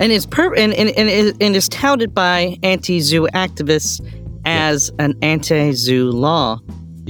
and 0.00 0.10
is 0.10 0.24
per- 0.24 0.54
and, 0.54 0.72
and, 0.72 0.88
and, 0.96 1.10
is- 1.10 1.34
and 1.42 1.54
is 1.54 1.68
touted 1.68 2.14
by 2.14 2.56
anti-zoo 2.62 3.28
activists 3.34 4.00
as 4.46 4.90
an 4.98 5.12
anti-zoo 5.20 6.10
law. 6.10 6.58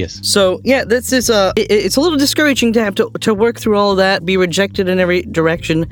Yes. 0.01 0.21
So 0.23 0.61
yeah, 0.65 0.85
this 0.85 1.13
is 1.13 1.29
uh, 1.29 1.53
it, 1.57 1.71
it's 1.71 1.97
a 1.97 2.01
little 2.01 2.19
discouraging 2.19 2.73
to 2.75 2.81
have 2.83 2.95
to 2.95 3.11
to 3.21 3.35
work 3.35 3.59
through 3.61 3.77
all 3.77 3.95
that, 3.97 4.25
be 4.25 4.37
rejected 4.37 4.89
in 4.89 4.99
every 4.99 5.23
direction, 5.23 5.87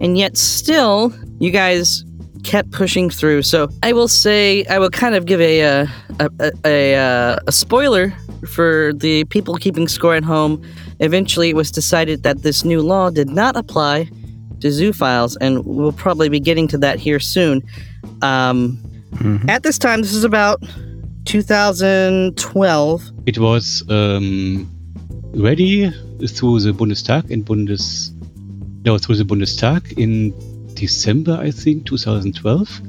and 0.00 0.16
yet 0.16 0.36
still 0.36 1.12
you 1.38 1.50
guys 1.50 2.04
kept 2.44 2.70
pushing 2.72 3.10
through. 3.10 3.42
So 3.42 3.68
I 3.82 3.92
will 3.92 4.08
say 4.08 4.64
I 4.74 4.78
will 4.78 4.90
kind 4.90 5.14
of 5.14 5.26
give 5.26 5.40
a 5.40 5.62
uh, 5.62 5.86
a 6.18 6.30
a, 6.40 6.50
a, 6.64 6.96
uh, 6.96 7.38
a 7.46 7.52
spoiler 7.52 8.12
for 8.54 8.92
the 8.94 9.24
people 9.24 9.54
keeping 9.56 9.88
score 9.88 10.16
at 10.16 10.24
home. 10.24 10.62
Eventually, 10.98 11.50
it 11.50 11.56
was 11.56 11.70
decided 11.70 12.22
that 12.22 12.42
this 12.42 12.64
new 12.64 12.80
law 12.80 13.10
did 13.10 13.28
not 13.28 13.56
apply 13.56 14.08
to 14.60 14.68
zoophiles, 14.68 15.36
and 15.40 15.64
we'll 15.66 15.92
probably 15.92 16.28
be 16.28 16.40
getting 16.40 16.68
to 16.68 16.78
that 16.78 16.98
here 16.98 17.20
soon. 17.20 17.62
Um, 18.22 18.78
At 19.48 19.62
this 19.62 19.78
time, 19.78 20.00
this 20.00 20.14
is 20.14 20.24
about 20.24 20.62
2012. 21.24 23.10
It 23.26 23.38
was 23.38 23.82
um, 23.88 24.68
ready 25.34 25.90
through 26.26 26.60
the 26.60 26.72
Bundestag 26.72 27.30
in 27.30 27.42
Bundes 27.44 28.10
no 28.84 28.98
through 28.98 29.16
the 29.16 29.24
Bundestag 29.24 29.96
in 29.98 30.32
December 30.74 31.38
I 31.40 31.50
think 31.50 31.86
2012 31.86 32.80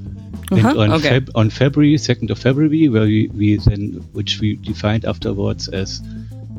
Uh-huh, 0.52 0.56
and 0.56 0.66
on, 0.80 0.92
okay. 0.94 1.20
Feb- 1.20 1.30
on 1.36 1.50
February 1.50 1.96
2nd 1.96 2.30
of 2.32 2.38
February 2.40 2.90
where 2.90 3.04
we, 3.06 3.28
we 3.34 3.56
then 3.58 4.02
which 4.14 4.40
we 4.40 4.56
defined 4.58 5.06
afterwards 5.06 5.68
as 5.70 6.02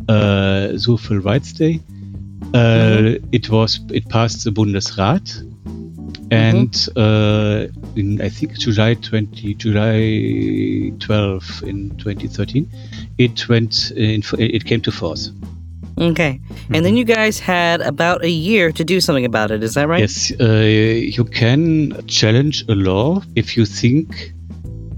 uh, 0.09 0.69
Zoophil 0.75 1.25
Rights 1.25 1.53
Day 1.53 1.81
uh, 2.55 2.59
Mm-hmm. 2.59 3.29
it 3.33 3.51
was 3.51 3.81
it 3.91 4.09
passed 4.09 4.45
the 4.45 4.51
Bundesrat 4.51 5.27
Mm-hmm. 6.35 6.57
and 6.57 6.89
uh, 6.97 7.69
in 7.97 8.21
I 8.21 8.29
think 8.29 8.59
July 8.59 8.95
20 8.95 9.55
July 9.55 10.93
12 10.99 11.63
in 11.65 11.97
2013 11.99 12.69
it 13.19 13.49
went 13.49 13.91
in 13.93 14.23
it 14.39 14.65
came 14.65 14.81
to 14.83 14.93
force 14.93 15.31
Okay. 15.97 16.41
And 16.71 16.85
then 16.85 16.97
you 16.97 17.05
guys 17.05 17.39
had 17.39 17.81
about 17.81 18.25
a 18.25 18.29
year 18.29 18.73
to 18.73 18.85
do 18.85 19.01
something 19.01 19.25
about 19.25 19.53
it. 19.53 19.63
Is 19.63 19.75
that 19.75 19.87
right? 19.87 20.01
yes 20.01 20.33
uh, 20.41 20.67
you 21.15 21.25
can 21.25 22.05
challenge 22.09 22.65
a 22.69 22.75
law 22.75 23.23
if 23.37 23.57
you 23.57 23.65
think 23.65 24.35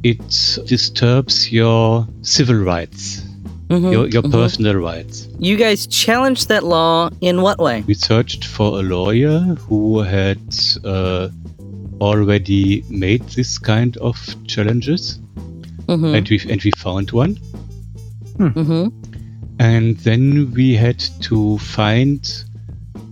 it 0.02 0.26
disturbs 0.66 1.52
your 1.52 2.06
civil 2.22 2.56
rights 2.56 3.25
Mhm, 3.68 3.92
your, 3.92 4.06
your 4.08 4.22
mhm. 4.22 4.30
personal 4.30 4.76
rights 4.76 5.28
You 5.38 5.56
guys 5.56 5.86
challenged 5.88 6.48
that 6.48 6.62
law 6.64 7.10
in 7.20 7.42
what 7.42 7.58
way? 7.58 7.82
we 7.86 7.94
searched 7.94 8.44
for 8.44 8.78
a 8.78 8.82
lawyer 8.82 9.40
who 9.68 10.00
had 10.00 10.40
uh, 10.84 11.28
already 12.00 12.84
made 12.88 13.22
this 13.30 13.58
kind 13.58 13.96
of 13.96 14.16
challenges 14.46 15.18
Mm-hmm. 15.86 16.14
and 16.16 16.28
we 16.28 16.40
and 16.50 16.60
we 16.64 16.72
found 16.72 17.12
one 17.12 17.38
mm-hmm. 18.38 18.88
and 19.60 19.96
then 19.98 20.52
we 20.52 20.74
had 20.74 20.98
to 21.20 21.58
find 21.58 22.28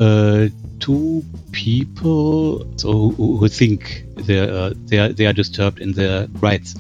uh, 0.01 0.49
two 0.81 1.25
people 1.53 2.67
so 2.77 3.11
who, 3.11 3.37
who 3.37 3.49
think 3.49 4.05
they 4.17 4.39
are 4.41 4.71
they 4.71 4.99
are 4.99 5.09
they 5.11 5.27
are 5.27 5.33
disturbed 5.33 5.79
in 5.81 5.93
their 5.93 6.27
rights. 6.41 6.75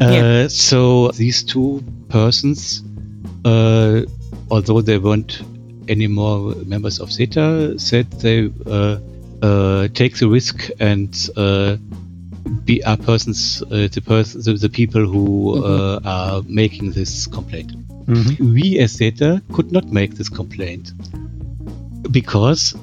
Uh, 0.00 0.10
Yeah. 0.10 0.48
So 0.48 1.08
these 1.12 1.44
two 1.44 1.82
persons, 2.08 2.82
uh, 3.44 4.02
although 4.50 4.80
they 4.80 4.98
weren't 4.98 5.42
any 5.88 6.06
more 6.06 6.54
members 6.66 7.00
of 7.00 7.10
Zeta, 7.12 7.78
said 7.78 8.10
they 8.12 8.50
uh, 8.66 8.98
uh, 9.42 9.88
take 9.88 10.16
the 10.18 10.28
risk 10.28 10.70
and 10.78 11.14
uh, 11.36 11.76
be 12.64 12.82
are 12.84 12.96
persons 12.96 13.62
uh, 13.62 13.88
the, 13.92 14.02
pers- 14.04 14.34
the 14.34 14.54
the 14.54 14.68
people 14.68 15.04
who 15.06 15.62
uh, 15.64 16.00
are 16.04 16.42
making 16.46 16.92
this 16.92 17.26
complaint. 17.26 17.72
We 18.40 18.78
as 18.78 18.92
Zeta 18.92 19.42
could 19.52 19.72
not 19.72 19.86
make 19.86 20.14
this 20.16 20.28
complaint 20.28 20.92
because 22.10 22.74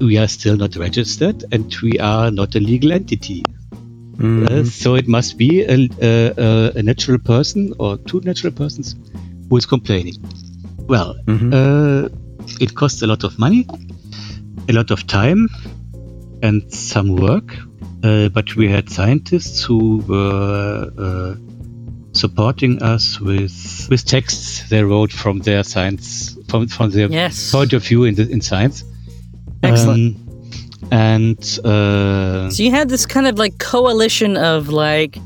we 0.00 0.18
are 0.18 0.26
still 0.28 0.56
not 0.56 0.76
registered 0.76 1.44
and 1.52 1.74
we 1.82 1.98
are 2.00 2.30
not 2.30 2.54
a 2.56 2.60
legal 2.60 2.92
entity. 2.92 3.42
Uh, 4.22 4.64
so 4.64 4.94
it 4.94 5.06
must 5.08 5.36
be 5.38 5.62
a, 5.62 5.88
a, 6.00 6.34
a- 6.36 6.72
a 6.76 6.82
natural 6.82 7.18
person 7.18 7.72
or 7.78 7.96
two 7.98 8.20
natural 8.20 8.52
persons 8.52 8.94
who 9.48 9.56
is 9.56 9.66
complaining. 9.66 10.14
Well, 10.86 11.14
uh, 11.28 12.08
it 12.60 12.74
costs 12.74 13.02
a 13.02 13.06
lot 13.06 13.24
of 13.24 13.38
money, 13.38 13.66
a 14.68 14.72
lot 14.72 14.90
of 14.90 15.06
time, 15.06 15.48
and 16.42 16.62
some 16.72 17.16
work. 17.16 17.56
Uh, 18.02 18.28
but 18.28 18.54
we 18.54 18.68
had 18.68 18.90
scientists 18.90 19.64
who 19.64 19.98
were 20.06 20.90
uh, 20.98 21.34
supporting 22.12 22.82
us 22.82 23.18
with 23.18 23.86
with 23.90 24.04
texts 24.04 24.68
they 24.68 24.82
wrote 24.84 25.10
from 25.10 25.38
their 25.40 25.62
science 25.64 26.36
from 26.48 26.68
from 26.68 26.90
their 26.90 27.08
Yes. 27.10 27.50
point 27.50 27.72
of 27.72 27.82
view 27.82 28.04
in 28.04 28.14
the, 28.14 28.28
in 28.30 28.40
science. 28.42 28.84
Excellent. 29.62 30.16
Um, 30.16 30.20
and 30.92 31.38
uh, 31.64 32.50
So 32.50 32.62
you 32.62 32.70
had 32.70 32.90
this 32.90 33.06
kind 33.06 33.26
of 33.26 33.38
like 33.38 33.58
coalition 33.58 34.36
of 34.36 34.68
like 34.68 35.16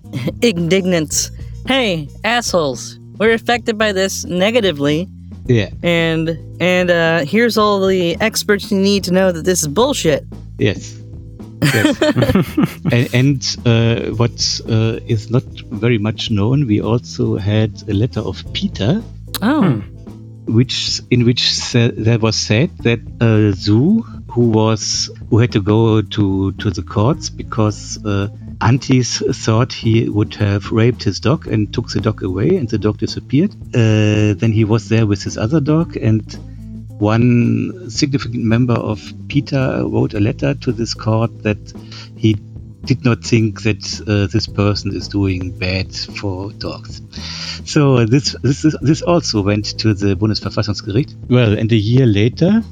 indignants. 0.42 1.30
Hey, 1.66 2.08
assholes, 2.22 2.98
we're 3.18 3.32
affected 3.34 3.76
by 3.78 3.92
this 3.92 4.24
negatively, 4.24 5.08
yeah, 5.46 5.70
and 5.82 6.38
and 6.60 6.90
uh, 6.90 7.24
here's 7.24 7.56
all 7.58 7.86
the 7.86 8.16
experts 8.20 8.70
you 8.70 8.78
need 8.78 9.04
to 9.04 9.12
know 9.12 9.32
that 9.32 9.44
this 9.44 9.62
is 9.62 9.68
bullshit. 9.68 10.24
yes. 10.58 10.94
yes. 11.74 12.00
and 12.92 13.08
and 13.14 13.56
uh, 13.66 14.10
what 14.16 14.60
uh, 14.68 14.98
is 15.06 15.30
not 15.30 15.44
very 15.70 15.98
much 15.98 16.30
known, 16.30 16.66
we 16.66 16.80
also 16.80 17.36
had 17.36 17.70
a 17.88 17.92
letter 17.94 18.20
of 18.20 18.42
Peter, 18.52 19.02
Oh, 19.42 19.82
which 20.46 21.00
in 21.10 21.24
which 21.24 21.50
sa- 21.54 21.90
there 21.96 22.18
was 22.18 22.36
said 22.36 22.70
that 22.78 23.00
uh, 23.20 23.52
Zoo, 23.56 24.02
who 24.30 24.50
was 24.50 25.10
who 25.30 25.38
had 25.38 25.52
to 25.52 25.60
go 25.60 26.02
to 26.02 26.52
to 26.52 26.70
the 26.70 26.82
courts 26.82 27.30
because 27.30 27.98
uh, 28.04 28.28
Antis 28.60 29.18
thought 29.18 29.72
he 29.72 30.08
would 30.08 30.34
have 30.34 30.72
raped 30.72 31.02
his 31.02 31.20
dog 31.20 31.46
and 31.46 31.72
took 31.72 31.88
the 31.88 32.00
dog 32.00 32.22
away, 32.22 32.56
and 32.56 32.68
the 32.68 32.78
dog 32.78 32.98
disappeared. 32.98 33.54
Uh, 33.74 34.34
then 34.34 34.52
he 34.52 34.64
was 34.64 34.88
there 34.88 35.06
with 35.06 35.22
his 35.22 35.36
other 35.36 35.60
dog, 35.60 35.96
and 35.96 36.38
one 36.98 37.90
significant 37.90 38.44
member 38.44 38.74
of 38.74 39.12
Peter 39.28 39.82
wrote 39.86 40.14
a 40.14 40.20
letter 40.20 40.54
to 40.54 40.72
this 40.72 40.94
court 40.94 41.42
that 41.42 41.58
he 42.16 42.36
did 42.86 43.04
not 43.04 43.22
think 43.22 43.62
that 43.62 44.00
uh, 44.06 44.26
this 44.32 44.46
person 44.46 44.94
is 44.94 45.08
doing 45.08 45.50
bad 45.50 45.94
for 45.94 46.52
dogs. 46.52 47.02
So 47.64 48.06
this 48.06 48.36
this 48.42 48.64
this 48.80 49.02
also 49.02 49.42
went 49.42 49.78
to 49.80 49.92
the 49.92 50.14
Bundesverfassungsgericht. 50.14 51.28
Well, 51.28 51.58
and 51.58 51.70
a 51.72 51.76
year 51.76 52.06
later, 52.06 52.62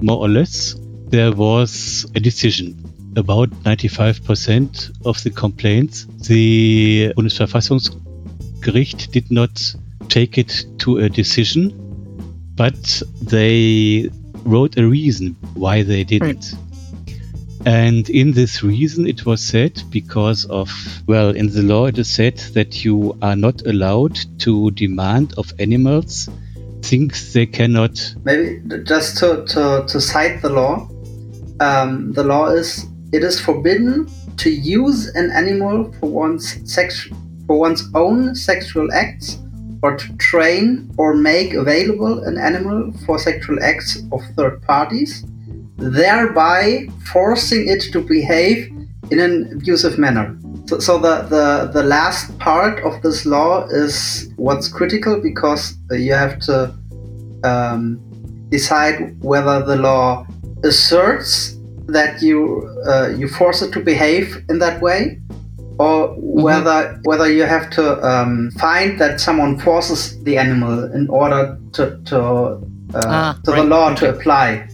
more 0.00 0.18
or 0.18 0.28
less, 0.28 0.74
there 1.08 1.32
was 1.32 2.06
a 2.14 2.20
decision. 2.20 2.83
About 3.16 3.50
95% 3.50 5.06
of 5.06 5.22
the 5.22 5.30
complaints, 5.30 6.06
the 6.28 7.12
Bundesverfassungsgericht 7.16 9.12
did 9.12 9.30
not 9.30 9.74
take 10.08 10.36
it 10.38 10.66
to 10.78 10.98
a 10.98 11.08
decision, 11.08 11.72
but 12.56 13.02
they 13.22 14.10
wrote 14.44 14.76
a 14.76 14.86
reason 14.86 15.36
why 15.54 15.82
they 15.82 16.04
didn't. 16.04 16.54
And 17.66 18.10
in 18.10 18.32
this 18.32 18.62
reason, 18.62 19.06
it 19.06 19.24
was 19.24 19.40
said 19.40 19.82
because 19.90 20.44
of, 20.46 20.70
well, 21.06 21.30
in 21.30 21.48
the 21.50 21.62
law, 21.62 21.86
it 21.86 21.98
is 21.98 22.10
said 22.10 22.36
that 22.52 22.84
you 22.84 23.16
are 23.22 23.36
not 23.36 23.66
allowed 23.66 24.18
to 24.40 24.70
demand 24.72 25.34
of 25.38 25.52
animals 25.58 26.28
things 26.82 27.32
they 27.32 27.46
cannot. 27.46 28.14
Maybe 28.24 28.60
just 28.84 29.16
to, 29.18 29.44
to, 29.46 29.86
to 29.88 30.00
cite 30.00 30.42
the 30.42 30.50
law, 30.50 30.88
um, 31.60 32.12
the 32.12 32.22
law 32.22 32.48
is 32.48 32.86
it 33.14 33.22
is 33.22 33.40
forbidden 33.40 34.08
to 34.38 34.50
use 34.50 35.06
an 35.14 35.30
animal 35.30 35.92
for 36.00 36.10
one's 36.10 36.46
sex 36.70 37.08
for 37.46 37.58
one's 37.58 37.84
own 37.94 38.34
sexual 38.34 38.92
acts 38.92 39.38
or 39.82 39.96
to 39.96 40.16
train 40.16 40.90
or 40.96 41.14
make 41.14 41.52
available 41.54 42.24
an 42.24 42.38
animal 42.38 42.90
for 43.04 43.18
sexual 43.18 43.62
acts 43.62 44.02
of 44.10 44.20
third 44.34 44.62
parties, 44.62 45.24
thereby 45.76 46.88
forcing 47.12 47.68
it 47.68 47.82
to 47.92 48.00
behave 48.00 48.72
in 49.10 49.20
an 49.20 49.52
abusive 49.52 49.96
manner. 49.98 50.36
So, 50.66 50.78
so 50.80 50.98
the, 50.98 51.22
the, 51.34 51.70
the 51.72 51.82
last 51.82 52.36
part 52.38 52.82
of 52.82 53.02
this 53.02 53.26
law 53.26 53.66
is 53.66 54.32
what's 54.36 54.68
critical 54.68 55.20
because 55.20 55.76
you 55.90 56.14
have 56.14 56.40
to 56.48 56.74
um, 57.44 58.00
decide 58.48 59.22
whether 59.22 59.62
the 59.64 59.76
law 59.76 60.26
asserts 60.64 61.53
that 61.86 62.22
you 62.22 62.68
uh, 62.86 63.08
you 63.16 63.28
force 63.28 63.62
it 63.62 63.72
to 63.72 63.80
behave 63.80 64.42
in 64.48 64.58
that 64.58 64.80
way, 64.80 65.20
or 65.78 66.14
whether 66.18 67.00
whether 67.04 67.30
you 67.30 67.44
have 67.44 67.70
to 67.70 68.02
um, 68.06 68.50
find 68.58 68.98
that 69.00 69.20
someone 69.20 69.58
forces 69.58 70.22
the 70.24 70.38
animal 70.38 70.92
in 70.92 71.08
order 71.08 71.58
to 71.72 71.98
to, 72.04 72.18
uh, 72.94 73.02
Ah, 73.06 73.38
to 73.44 73.50
the 73.50 73.56
right, 73.58 73.68
law 73.68 73.94
to 73.94 74.08
apply. 74.08 74.68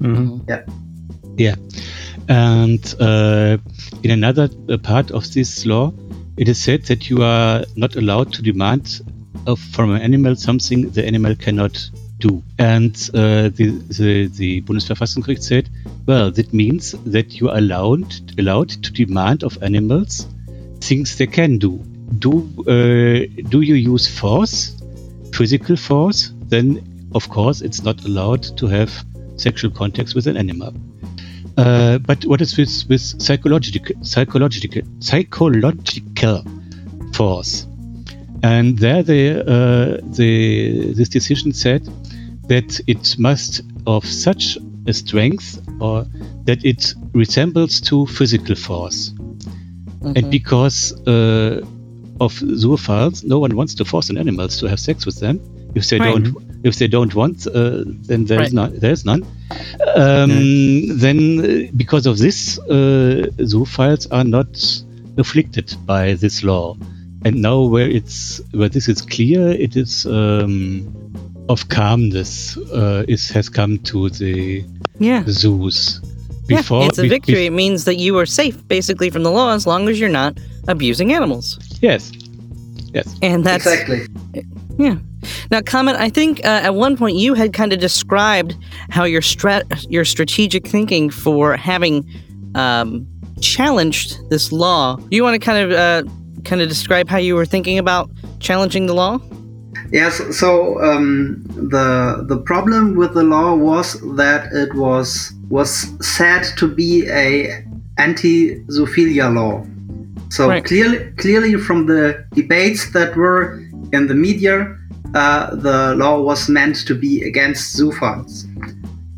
Mhm. 0.00 0.42
Yeah. 1.36 1.54
And 2.28 2.94
uh, 3.00 3.56
in 4.02 4.10
another 4.10 4.48
uh, 4.68 4.76
part 4.78 5.10
of 5.10 5.32
this 5.32 5.64
law, 5.66 5.92
it 6.36 6.48
is 6.48 6.58
said 6.58 6.84
that 6.84 7.08
you 7.10 7.22
are 7.22 7.64
not 7.76 7.96
allowed 7.96 8.32
to 8.34 8.42
demand 8.42 9.00
of, 9.46 9.58
from 9.60 9.90
an 9.90 10.02
animal 10.02 10.36
something 10.36 10.90
the 10.90 11.06
animal 11.06 11.34
cannot 11.34 11.90
do. 12.18 12.42
And 12.58 12.94
uh, 13.14 13.48
the, 13.48 13.82
the, 13.88 14.26
the 14.28 14.62
Bundesverfassungsgericht 14.62 15.42
said, 15.42 15.70
well, 16.06 16.30
that 16.30 16.52
means 16.52 16.92
that 17.04 17.40
you 17.40 17.48
are 17.48 17.58
allowed, 17.58 18.38
allowed 18.38 18.70
to 18.70 18.92
demand 18.92 19.44
of 19.44 19.62
animals 19.62 20.26
things 20.80 21.16
they 21.16 21.26
can 21.26 21.58
do. 21.58 21.78
Do, 22.18 22.48
uh, 22.60 23.26
do 23.48 23.60
you 23.60 23.74
use 23.74 24.06
force, 24.06 24.76
physical 25.32 25.76
force? 25.76 26.32
Then, 26.42 27.10
of 27.14 27.28
course, 27.28 27.60
it's 27.60 27.82
not 27.82 28.04
allowed 28.04 28.42
to 28.58 28.66
have 28.66 28.92
sexual 29.36 29.70
contacts 29.70 30.14
with 30.14 30.26
an 30.26 30.36
animal. 30.36 30.74
Uh, 31.56 31.98
but 31.98 32.24
what 32.24 32.40
is 32.40 32.56
with, 32.56 32.84
with 32.88 33.00
psychological, 33.00 33.94
psychological, 34.04 34.82
psychological 35.00 36.44
force? 37.12 37.66
And 38.42 38.78
there, 38.78 39.02
the, 39.02 39.40
uh, 39.40 40.00
the 40.16 40.92
this 40.94 41.08
decision 41.08 41.52
said 41.52 41.84
that 42.48 42.80
it 42.86 43.18
must 43.18 43.62
of 43.86 44.04
such 44.04 44.56
a 44.86 44.92
strength 44.92 45.60
or 45.80 46.06
that 46.44 46.64
it 46.64 46.94
resembles 47.12 47.80
to 47.82 48.06
physical 48.06 48.54
force. 48.54 49.12
And 50.16 50.30
because 50.30 50.92
uh, 51.06 51.62
of 52.20 52.32
zoophiles, 52.34 53.24
no 53.24 53.38
one 53.38 53.56
wants 53.56 53.74
to 53.74 53.84
force 53.84 54.08
an 54.10 54.18
animals 54.18 54.58
to 54.58 54.68
have 54.68 54.80
sex 54.80 55.04
with 55.04 55.20
them. 55.20 55.40
If 55.74 55.88
they 55.88 55.98
Right. 55.98 56.22
don't, 56.22 56.36
if 56.64 56.76
they 56.78 56.88
don't 56.88 57.14
want, 57.14 57.46
uh, 57.46 57.84
then 58.08 58.24
there's 58.24 58.38
Right. 58.40 58.52
none. 58.52 58.72
There's 58.78 59.04
none. 59.04 59.24
Um, 59.96 60.98
Then, 60.98 61.18
uh, 61.40 61.70
because 61.76 62.06
of 62.06 62.18
this, 62.18 62.58
uh, 62.60 63.26
zoophiles 63.38 64.06
are 64.10 64.24
not 64.24 64.82
afflicted 65.18 65.74
by 65.84 66.14
this 66.14 66.42
law. 66.42 66.76
And 67.24 67.42
now, 67.42 67.62
where 67.62 67.88
it's 67.88 68.40
where 68.52 68.68
this 68.68 68.88
is 68.88 69.02
clear, 69.02 69.48
it 69.48 69.76
is 69.76 70.06
um, 70.06 70.86
of 71.48 71.68
calmness. 71.68 72.56
Uh, 72.72 73.04
is 73.08 73.28
has 73.30 73.48
come 73.48 73.78
to 73.90 74.08
the 74.10 74.64
Yeah. 74.98 75.24
zoos. 75.28 76.00
Yeah, 76.48 76.60
it's 76.60 76.98
a 76.98 77.02
be- 77.02 77.08
victory. 77.08 77.34
bef- 77.34 77.46
It 77.46 77.52
means 77.52 77.84
that 77.84 77.96
you 77.96 78.16
are 78.18 78.24
safe, 78.26 78.56
basically, 78.68 79.10
from 79.10 79.22
the 79.22 79.30
law 79.30 79.52
as 79.54 79.66
long 79.66 79.88
as 79.88 80.00
you're 80.00 80.08
not 80.08 80.38
abusing 80.66 81.12
animals. 81.12 81.58
yes, 81.82 82.10
yes. 82.94 83.14
And 83.20 83.44
that's 83.44 83.66
exactly. 83.66 84.06
yeah. 84.78 84.96
Now, 85.50 85.60
Komet. 85.60 85.96
I 85.96 86.08
think 86.08 86.40
uh, 86.44 86.60
at 86.68 86.74
one 86.74 86.96
point 86.96 87.16
you 87.16 87.34
had 87.34 87.52
kind 87.52 87.72
of 87.72 87.80
described 87.80 88.54
how 88.88 89.04
your 89.04 89.20
strat, 89.20 89.86
your 89.90 90.04
strategic 90.06 90.66
thinking 90.66 91.10
for 91.10 91.56
having 91.56 92.06
um, 92.54 93.06
challenged 93.40 94.16
this 94.30 94.50
law. 94.52 94.96
You 95.10 95.22
want 95.24 95.34
to 95.34 95.44
kind 95.44 95.58
of 95.64 95.72
uh, 95.78 96.10
kind 96.48 96.60
of 96.62 96.68
describe 96.68 97.08
how 97.08 97.18
you 97.18 97.34
were 97.34 97.46
thinking 97.46 97.78
about 97.78 98.10
challenging 98.40 98.86
the 98.86 98.94
law? 98.94 99.20
Yes. 99.92 100.20
So 100.36 100.80
um, 100.82 101.44
the 101.46 102.24
the 102.28 102.38
problem 102.50 102.96
with 102.96 103.14
the 103.14 103.22
law 103.22 103.54
was 103.54 104.00
that 104.16 104.52
it 104.52 104.74
was 104.74 105.32
was 105.48 105.70
said 106.00 106.42
to 106.56 106.66
be 106.66 107.06
a 107.08 107.64
anti-zoophilia 107.98 109.28
law. 109.34 109.64
So 110.30 110.48
Right. 110.48 110.64
clearly, 110.64 110.98
clearly 111.16 111.54
from 111.56 111.86
the 111.86 112.24
debates 112.34 112.92
that 112.92 113.16
were 113.16 113.60
in 113.92 114.06
the 114.08 114.14
media, 114.14 114.76
uh, 115.14 115.54
the 115.56 115.94
law 115.96 116.20
was 116.20 116.48
meant 116.48 116.76
to 116.86 116.94
be 116.94 117.22
against 117.22 117.76
zoophiles. 117.78 118.44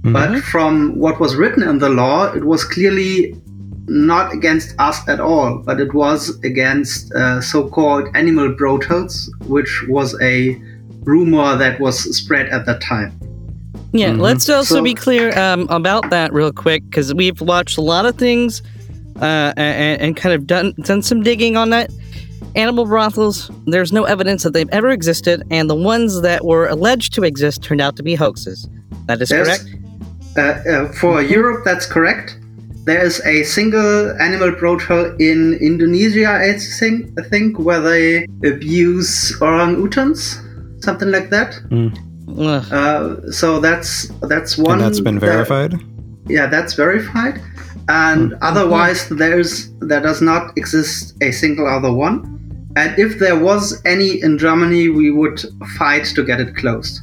But 0.02 0.40
from 0.52 0.96
what 0.96 1.20
was 1.20 1.36
written 1.36 1.62
in 1.62 1.78
the 1.78 1.90
law, 1.90 2.32
it 2.32 2.44
was 2.44 2.64
clearly 2.64 3.34
not 3.90 4.32
against 4.32 4.74
us 4.78 5.06
at 5.08 5.18
all, 5.20 5.58
but 5.58 5.80
it 5.80 5.92
was 5.92 6.38
against 6.44 7.12
uh, 7.12 7.40
so-called 7.40 8.08
animal 8.14 8.54
brothels, 8.54 9.28
which 9.46 9.84
was 9.88 10.14
a 10.22 10.54
rumor 11.02 11.56
that 11.56 11.80
was 11.80 11.98
spread 12.16 12.46
at 12.50 12.66
that 12.66 12.80
time. 12.80 13.12
Yeah, 13.92 14.12
let's 14.12 14.48
also 14.48 14.76
So- 14.76 14.82
be 14.82 14.94
clear 14.94 15.36
um, 15.38 15.66
about 15.70 16.08
that 16.10 16.32
real 16.32 16.52
quick 16.52 16.84
because 16.84 17.12
we've 17.12 17.40
watched 17.40 17.76
a 17.78 17.80
lot 17.80 18.06
of 18.06 18.14
things 18.16 18.62
uh, 19.20 19.52
and, 19.56 20.00
and 20.00 20.16
kind 20.16 20.34
of 20.34 20.46
done 20.46 20.72
done 20.84 21.02
some 21.02 21.22
digging 21.22 21.56
on 21.56 21.70
that. 21.70 21.90
Animal 22.54 22.84
brothels, 22.84 23.50
there's 23.66 23.92
no 23.92 24.04
evidence 24.04 24.42
that 24.44 24.52
they've 24.52 24.68
ever 24.70 24.90
existed, 24.90 25.42
and 25.50 25.68
the 25.68 25.74
ones 25.74 26.22
that 26.22 26.44
were 26.44 26.66
alleged 26.68 27.12
to 27.14 27.22
exist 27.24 27.62
turned 27.62 27.80
out 27.80 27.96
to 27.96 28.02
be 28.02 28.14
hoaxes. 28.14 28.68
That 29.06 29.20
is 29.20 29.28
There's- 29.28 29.48
correct. 29.62 29.76
Uh, 30.36 30.40
uh, 30.70 30.92
for 30.92 31.20
Europe, 31.22 31.64
that's 31.64 31.86
correct. 31.86 32.38
There 32.84 33.04
is 33.04 33.20
a 33.26 33.42
single 33.44 34.10
animal 34.20 34.52
brothel 34.52 35.14
in 35.18 35.54
Indonesia, 35.60 36.28
I 36.28 36.58
think, 36.58 37.10
I 37.18 37.22
think 37.28 37.58
where 37.58 37.80
they 37.80 38.26
abuse 38.44 39.36
orang-utans, 39.40 40.40
something 40.82 41.10
like 41.10 41.30
that. 41.30 41.58
Ugh. 41.70 42.64
Uh, 42.72 43.30
so 43.30 43.60
that's 43.60 44.08
that's 44.22 44.56
one. 44.56 44.72
and 44.72 44.80
that's 44.80 45.00
been 45.00 45.16
that- 45.18 45.26
verified. 45.26 45.74
yeah, 46.28 46.46
that's 46.46 46.74
verified. 46.74 47.40
And 47.88 48.34
otherwise, 48.40 49.08
there's 49.08 49.70
there 49.80 50.00
does 50.00 50.22
not 50.22 50.56
exist 50.56 51.16
a 51.22 51.32
single 51.32 51.66
other 51.66 51.92
one. 51.92 52.38
And 52.76 52.96
if 52.98 53.18
there 53.18 53.38
was 53.38 53.82
any 53.84 54.22
in 54.22 54.38
Germany, 54.38 54.88
we 54.88 55.10
would 55.10 55.42
fight 55.76 56.04
to 56.14 56.22
get 56.24 56.40
it 56.40 56.54
closed 56.54 57.00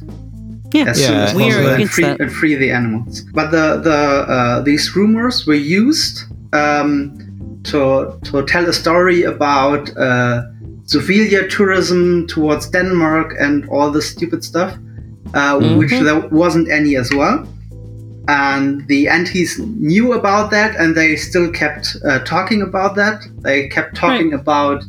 yeah, 0.72 0.84
as 0.86 1.04
soon 1.04 1.16
Yeah, 1.16 1.24
as 1.24 1.34
we 1.34 1.44
possible 1.44 1.68
and 1.68 1.90
free, 1.90 2.04
and 2.04 2.32
free 2.32 2.54
the 2.54 2.70
animals. 2.70 3.22
But 3.32 3.50
the 3.50 3.80
the 3.82 4.00
uh, 4.34 4.60
these 4.60 4.94
rumors 4.94 5.46
were 5.46 5.54
used 5.54 6.24
um, 6.52 7.60
to 7.64 8.18
to 8.24 8.44
tell 8.44 8.68
a 8.68 8.72
story 8.72 9.22
about 9.22 9.90
uh, 9.96 10.42
zoophilia 10.84 11.48
tourism 11.48 12.26
towards 12.26 12.68
Denmark 12.70 13.34
and 13.38 13.68
all 13.68 13.90
this 13.90 14.10
stupid 14.10 14.44
stuff, 14.44 14.76
uh, 15.34 15.58
which 15.76 15.90
there 15.90 16.20
wasn't 16.28 16.70
any 16.70 16.96
as 16.96 17.10
well. 17.12 17.46
And 18.28 18.86
the 18.88 19.08
antis 19.08 19.58
knew 19.58 20.12
about 20.12 20.50
that, 20.50 20.76
and 20.76 20.94
they 20.94 21.16
still 21.16 21.50
kept 21.50 21.96
uh, 22.04 22.18
talking 22.24 22.60
about 22.60 22.94
that. 22.96 23.22
They 23.40 23.68
kept 23.68 23.96
talking 23.96 24.34
about 24.34 24.84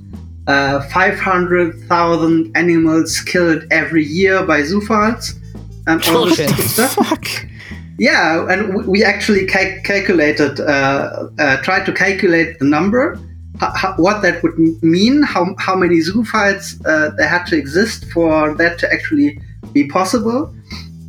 uh, 0.48 0.82
500,000 0.90 2.52
animals 2.58 3.22
killed 3.22 3.64
every 3.72 4.04
year 4.04 4.46
by 4.46 4.62
zoophiles 4.62 5.40
and 5.88 6.04
all 6.08 6.26
this 6.26 6.74
stuff. 6.74 6.94
Fuck. 6.96 7.28
Yeah, 7.98 8.48
and 8.50 8.86
we- 8.88 9.04
actually 9.04 9.46
ca- 9.46 9.82
calculated, 9.84 10.60
uh, 10.60 11.28
uh, 11.38 11.58
tried 11.58 11.86
to 11.86 11.92
calculate 11.92 12.60
the 12.60 12.66
number, 12.66 13.20
what 13.98 14.22
that 14.22 14.42
would 14.42 14.58
mean, 14.82 15.22
how, 15.24 15.54
how 15.60 15.76
many 15.76 16.00
zoophiles 16.00 16.80
uh, 16.86 17.14
there 17.18 17.28
had 17.28 17.46
to 17.48 17.58
exist 17.58 18.06
for 18.12 18.54
that 18.56 18.80
to 18.80 18.94
actually 18.94 19.42
be 19.74 19.88
possible, 19.88 20.54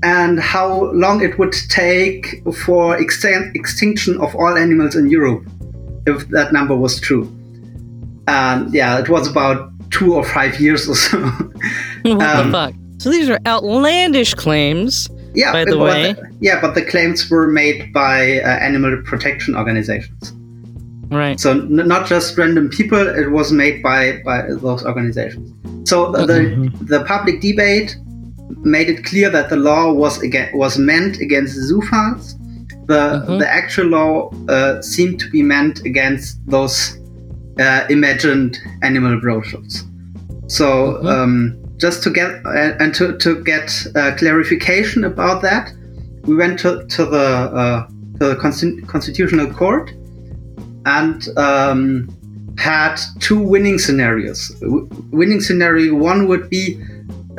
and 0.02 0.40
how 0.40 0.90
long 0.92 1.22
it 1.22 1.38
would 1.38 1.54
take 1.68 2.42
for 2.64 2.98
extin- 2.98 3.54
extinction 3.54 4.20
of 4.20 4.34
all 4.34 4.56
animals 4.56 4.96
in 4.96 5.08
Europe, 5.08 5.46
if 6.06 6.26
that 6.30 6.52
number 6.52 6.74
was 6.74 7.00
true. 7.00 7.30
And 8.26 8.72
yeah, 8.74 8.98
it 8.98 9.08
was 9.08 9.28
about 9.28 9.70
two 9.90 10.14
or 10.14 10.24
five 10.24 10.58
years 10.60 10.88
or 10.88 10.94
so. 10.96 11.18
what 12.02 12.22
um, 12.22 12.46
the 12.46 12.52
fuck? 12.52 12.74
So 13.00 13.08
these 13.10 13.30
are 13.30 13.40
outlandish 13.46 14.34
claims. 14.34 15.08
Yeah, 15.34 15.52
By 15.52 15.64
the 15.64 15.78
way. 15.78 16.14
yeah, 16.40 16.60
but 16.60 16.74
the 16.74 16.82
claims 16.84 17.30
were 17.30 17.46
made 17.48 17.92
by 17.94 18.40
uh, 18.40 18.46
animal 18.68 19.00
protection 19.04 19.56
organizations. 19.56 20.32
Right. 21.08 21.38
So 21.40 21.52
n- 21.52 21.88
not 21.94 22.06
just 22.06 22.36
random 22.36 22.68
people; 22.68 22.98
it 23.22 23.30
was 23.30 23.52
made 23.52 23.82
by 23.82 24.20
by 24.24 24.42
those 24.66 24.84
organizations. 24.84 25.46
So 25.88 26.12
the 26.12 26.26
the, 26.26 26.38
the 26.98 27.04
public 27.04 27.40
debate 27.40 27.96
made 28.76 28.88
it 28.90 29.04
clear 29.04 29.30
that 29.30 29.48
the 29.48 29.56
law 29.56 29.92
was 29.92 30.20
again 30.22 30.50
was 30.54 30.76
meant 30.78 31.20
against 31.20 31.52
zoophiles. 31.70 32.24
The 32.86 33.02
Mhm. 33.26 33.38
the 33.38 33.48
actual 33.60 33.86
law 33.98 34.30
uh, 34.48 34.82
seemed 34.82 35.18
to 35.20 35.30
be 35.30 35.42
meant 35.42 35.76
against 35.90 36.26
those 36.54 36.98
uh, 37.64 37.84
imagined 37.88 38.58
animal 38.82 39.18
brothels. 39.20 39.84
So 40.48 40.66
Mhm. 41.02 41.06
um, 41.14 41.59
just 41.80 42.02
to 42.04 42.10
get 42.10 42.30
uh, 42.44 42.76
and 42.78 42.94
to, 42.94 43.16
to 43.18 43.42
get 43.42 43.86
uh, 43.96 44.14
clarification 44.16 45.04
about 45.04 45.42
that, 45.42 45.72
we 46.24 46.34
went 46.36 46.58
to, 46.60 46.86
to 46.86 47.04
the 47.06 47.26
uh, 47.62 47.86
to 48.18 48.28
the 48.28 48.36
Consti- 48.36 48.86
constitutional 48.86 49.52
court 49.52 49.92
and 50.86 51.28
um, 51.38 52.08
had 52.58 52.96
two 53.18 53.40
winning 53.40 53.78
scenarios. 53.78 54.48
W- 54.60 54.88
winning 55.10 55.40
scenario 55.40 55.94
one 55.94 56.28
would 56.28 56.50
be 56.50 56.78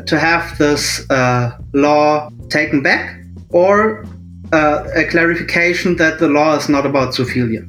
to 0.08 0.20
have 0.20 0.58
this 0.58 1.10
uh, 1.12 1.52
law 1.74 2.30
taken 2.50 2.82
back, 2.82 3.04
or 3.50 4.06
uh, 4.54 4.88
a 4.96 5.04
clarification 5.06 5.96
that 5.98 6.18
the 6.20 6.28
law 6.28 6.56
is 6.56 6.68
not 6.68 6.86
about 6.86 7.14
zoophilia. 7.14 7.64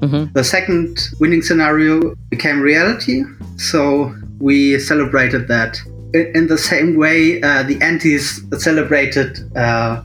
Mhm. 0.00 0.32
The 0.32 0.44
second 0.44 0.98
winning 1.20 1.42
scenario 1.42 2.14
became 2.30 2.60
reality, 2.60 3.24
so 3.56 4.14
we 4.38 4.78
celebrated 4.78 5.48
that. 5.48 5.80
In, 6.12 6.32
in 6.34 6.46
the 6.48 6.58
same 6.58 6.96
way, 6.96 7.40
uh, 7.42 7.62
the 7.62 7.80
antis 7.82 8.40
celebrated 8.58 9.38
uh, 9.56 10.02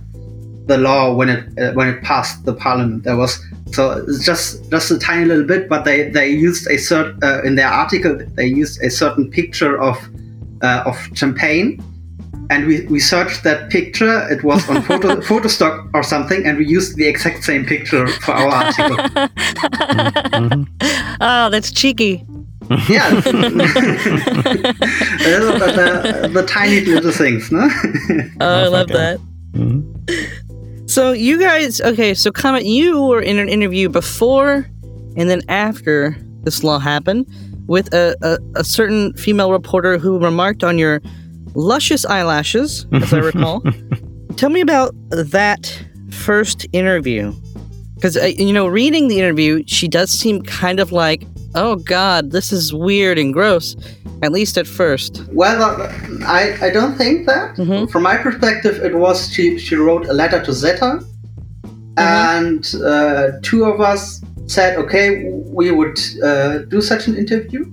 the 0.67 0.77
law 0.77 1.13
when 1.13 1.29
it 1.29 1.59
uh, 1.59 1.73
when 1.73 1.87
it 1.87 2.01
passed 2.01 2.45
the 2.45 2.53
parliament. 2.53 3.03
There 3.03 3.17
was 3.17 3.43
so 3.71 4.03
it's 4.07 4.23
just 4.25 4.69
just 4.71 4.91
a 4.91 4.99
tiny 4.99 5.25
little 5.25 5.45
bit, 5.45 5.67
but 5.69 5.85
they 5.85 6.09
they 6.09 6.29
used 6.29 6.67
a 6.67 6.75
cert 6.75 7.21
uh, 7.23 7.43
in 7.43 7.55
their 7.55 7.67
article. 7.69 8.17
They 8.35 8.45
used 8.47 8.81
a 8.81 8.89
certain 8.89 9.29
picture 9.29 9.79
of 9.81 9.97
uh, 10.61 10.83
of 10.85 10.97
champagne, 11.13 11.81
and 12.49 12.65
we, 12.67 12.81
we 12.87 12.99
searched 12.99 13.43
that 13.43 13.69
picture. 13.69 14.27
It 14.29 14.43
was 14.43 14.67
on 14.69 14.81
photo 14.89 15.15
Photostock 15.21 15.89
or 15.93 16.03
something, 16.03 16.45
and 16.45 16.57
we 16.57 16.65
used 16.65 16.95
the 16.97 17.07
exact 17.07 17.43
same 17.43 17.65
picture 17.65 18.07
for 18.07 18.31
our 18.33 18.49
article. 18.49 18.97
Mhm. 20.35 20.67
Oh, 21.21 21.49
that's 21.49 21.71
cheeky. 21.71 22.25
Yeah, 22.89 23.09
the, 23.21 23.31
the, 26.23 26.29
the 26.33 26.45
tiny 26.47 26.81
little 26.81 27.11
things, 27.11 27.51
no? 27.51 27.65
Oh, 28.41 28.63
I 28.63 28.67
love 28.67 28.91
Okay. 28.91 28.93
that. 28.93 29.19
Mhm. 29.53 30.89
So 30.89 31.11
you 31.11 31.39
guys, 31.39 31.81
okay, 31.81 32.13
so 32.13 32.31
Komet, 32.31 32.65
you 32.65 33.01
were 33.01 33.21
in 33.21 33.37
an 33.39 33.49
interview 33.49 33.89
before 33.89 34.67
and 35.17 35.29
then 35.29 35.41
after 35.49 36.15
this 36.43 36.63
law 36.63 36.79
happened 36.79 37.25
with 37.67 37.91
a, 37.93 38.15
a, 38.21 38.59
a 38.59 38.63
certain 38.63 39.13
female 39.13 39.51
reporter 39.51 39.97
who 39.97 40.19
remarked 40.19 40.63
on 40.63 40.77
your 40.77 41.01
luscious 41.55 42.05
eyelashes, 42.05 42.85
as 42.93 43.13
I 43.13 43.17
recall. 43.19 43.63
Tell 44.35 44.49
me 44.49 44.61
about 44.61 44.93
that 45.09 45.83
first 46.11 46.67
interview. 46.73 47.33
Because, 47.95 48.17
uh, 48.17 48.25
you 48.37 48.53
know, 48.53 48.67
reading 48.67 49.07
the 49.07 49.17
interview, 49.17 49.63
she 49.65 49.87
does 49.87 50.11
seem 50.11 50.41
kind 50.43 50.79
of 50.79 50.91
like, 50.91 51.25
oh 51.55 51.75
God, 51.77 52.31
this 52.31 52.51
is 52.51 52.73
weird 52.73 53.17
and 53.17 53.33
gross, 53.33 53.75
at 54.21 54.31
least 54.31 54.57
at 54.57 54.67
first. 54.67 55.23
Well, 55.31 55.61
uh, 55.63 55.91
I, 56.25 56.57
I 56.61 56.69
don't 56.69 56.95
think 56.97 57.25
that. 57.27 57.55
Mhm. 57.57 57.89
From 57.91 58.03
my 58.03 58.17
perspective, 58.17 58.79
it 58.83 58.95
was 58.95 59.31
she, 59.31 59.57
she 59.57 59.75
wrote 59.75 60.05
a 60.07 60.13
letter 60.13 60.43
to 60.43 60.51
Zeta, 60.53 60.99
and 61.97 62.73
uh, 62.83 63.31
two 63.41 63.63
of 63.65 63.79
us 63.81 64.21
said, 64.47 64.77
okay, 64.77 65.29
we 65.31 65.71
would 65.71 65.97
uh, 66.23 66.59
do 66.69 66.81
such 66.81 67.07
an 67.07 67.15
interview. 67.15 67.63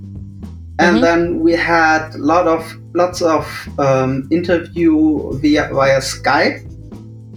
And 0.78 0.97
Mhm. 0.97 1.01
then 1.03 1.41
we 1.41 1.53
had 1.53 2.14
lot 2.14 2.47
of 2.49 2.62
lots 2.95 3.20
of 3.22 3.45
um, 3.78 4.26
interview 4.30 5.33
via 5.39 5.68
via 5.72 5.99
Skype. 6.01 6.59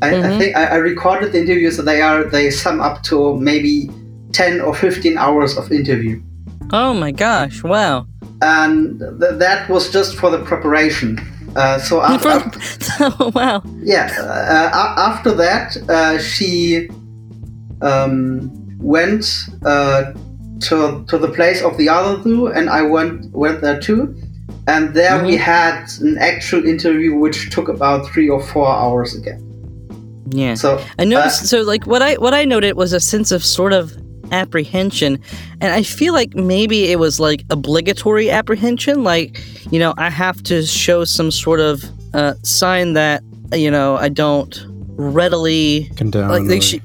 I, 0.01 0.09
I 0.09 0.13
Mhm. 0.13 0.37
think 0.39 0.55
I, 0.55 0.63
I 0.65 0.75
recorded 0.77 1.31
the 1.33 1.39
interviews. 1.39 1.75
So 1.75 1.81
they 1.81 2.01
are 2.01 2.23
they 2.23 2.49
sum 2.49 2.79
up 2.79 3.03
to 3.03 3.35
maybe 3.37 3.89
ten 4.31 4.61
or 4.61 4.73
fifteen 4.73 5.17
hours 5.17 5.57
of 5.57 5.71
interview 5.71 6.21
Oh 6.71 6.93
my 6.93 7.11
gosh, 7.11 7.63
wow. 7.63 8.07
and 8.41 8.99
th- 8.99 9.35
that 9.39 9.69
was 9.69 9.89
just 9.91 10.15
for 10.15 10.29
the 10.29 10.39
preparation. 10.39 11.19
Uh, 11.55 11.79
so 11.79 12.01
after, 12.11 12.29
oh, 13.19 13.31
wow. 13.35 13.61
yeah, 13.81 14.11
uh, 14.19 14.93
after 15.09 15.31
that, 15.31 15.77
uh, 15.89 16.17
she 16.19 16.89
um, 17.81 18.51
went 18.79 19.25
uh, 19.65 20.11
to 20.61 21.05
to 21.07 21.17
the 21.17 21.29
place 21.29 21.61
of 21.61 21.77
the 21.77 21.87
other 21.89 22.21
two, 22.23 22.47
and 22.47 22.69
I 22.69 22.81
went 22.81 23.31
went 23.31 23.61
there 23.61 23.79
too. 23.79 24.15
And 24.67 24.95
there 24.95 25.23
we 25.23 25.35
Mhm. 25.35 25.39
had 25.39 25.89
an 26.01 26.17
actual 26.17 26.65
interview, 26.65 27.13
which 27.15 27.51
took 27.51 27.69
about 27.69 28.07
three 28.07 28.27
or 28.29 28.41
four 28.41 28.67
hours 28.67 29.15
again. 29.15 29.39
Yeah. 30.31 30.55
So 30.55 30.79
I 30.97 31.05
noticed. 31.05 31.45
so, 31.47 31.61
like, 31.61 31.85
what 31.85 32.01
I 32.01 32.15
what 32.15 32.33
I 32.33 32.45
noted 32.45 32.73
was 32.75 32.91
a 32.93 32.99
sense 32.99 33.31
of 33.31 33.45
sort 33.45 33.73
of 33.73 33.93
apprehension, 34.31 35.19
and 35.61 35.73
I 35.73 35.83
feel 35.83 36.13
like 36.13 36.35
maybe 36.35 36.91
it 36.91 36.99
was 36.99 37.19
like 37.19 37.43
obligatory 37.49 38.29
apprehension. 38.29 39.03
Like, 39.03 39.39
you 39.71 39.79
know, 39.79 39.93
I 39.97 40.09
have 40.09 40.41
to 40.43 40.65
show 40.65 41.03
some 41.03 41.31
sort 41.31 41.59
of 41.59 41.83
uh, 42.13 42.33
sign 42.43 42.93
that 42.93 43.23
you 43.53 43.69
know 43.69 43.97
I 43.97 44.09
don't 44.09 44.65
readily 44.95 45.89
Condone. 45.95 46.29
like. 46.29 46.47
They 46.47 46.59
she, 46.59 46.81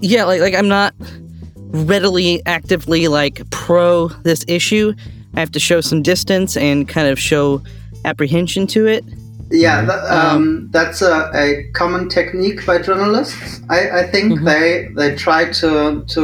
yeah, 0.00 0.24
like 0.24 0.40
like 0.40 0.54
I'm 0.54 0.68
not 0.68 0.94
readily 1.56 2.42
actively 2.46 3.08
like 3.08 3.48
pro 3.50 4.08
this 4.08 4.44
issue. 4.48 4.92
I 5.34 5.40
have 5.40 5.52
to 5.52 5.60
show 5.60 5.80
some 5.80 6.02
distance 6.02 6.56
and 6.56 6.88
kind 6.88 7.08
of 7.08 7.18
show 7.18 7.62
apprehension 8.04 8.66
to 8.68 8.86
it. 8.86 9.04
Yeah, 9.52 9.84
tha- 9.84 10.06
um, 10.34 10.68
that's 10.72 11.02
a, 11.02 11.30
a 11.34 11.64
common 11.74 12.08
technique 12.08 12.64
by 12.64 12.78
journalists. 12.80 13.60
I, 13.68 14.00
I 14.00 14.02
think 14.10 14.40
Mhm. 14.40 14.44
they 14.44 14.88
they 14.96 15.14
try 15.14 15.44
to 15.60 16.02
to 16.14 16.22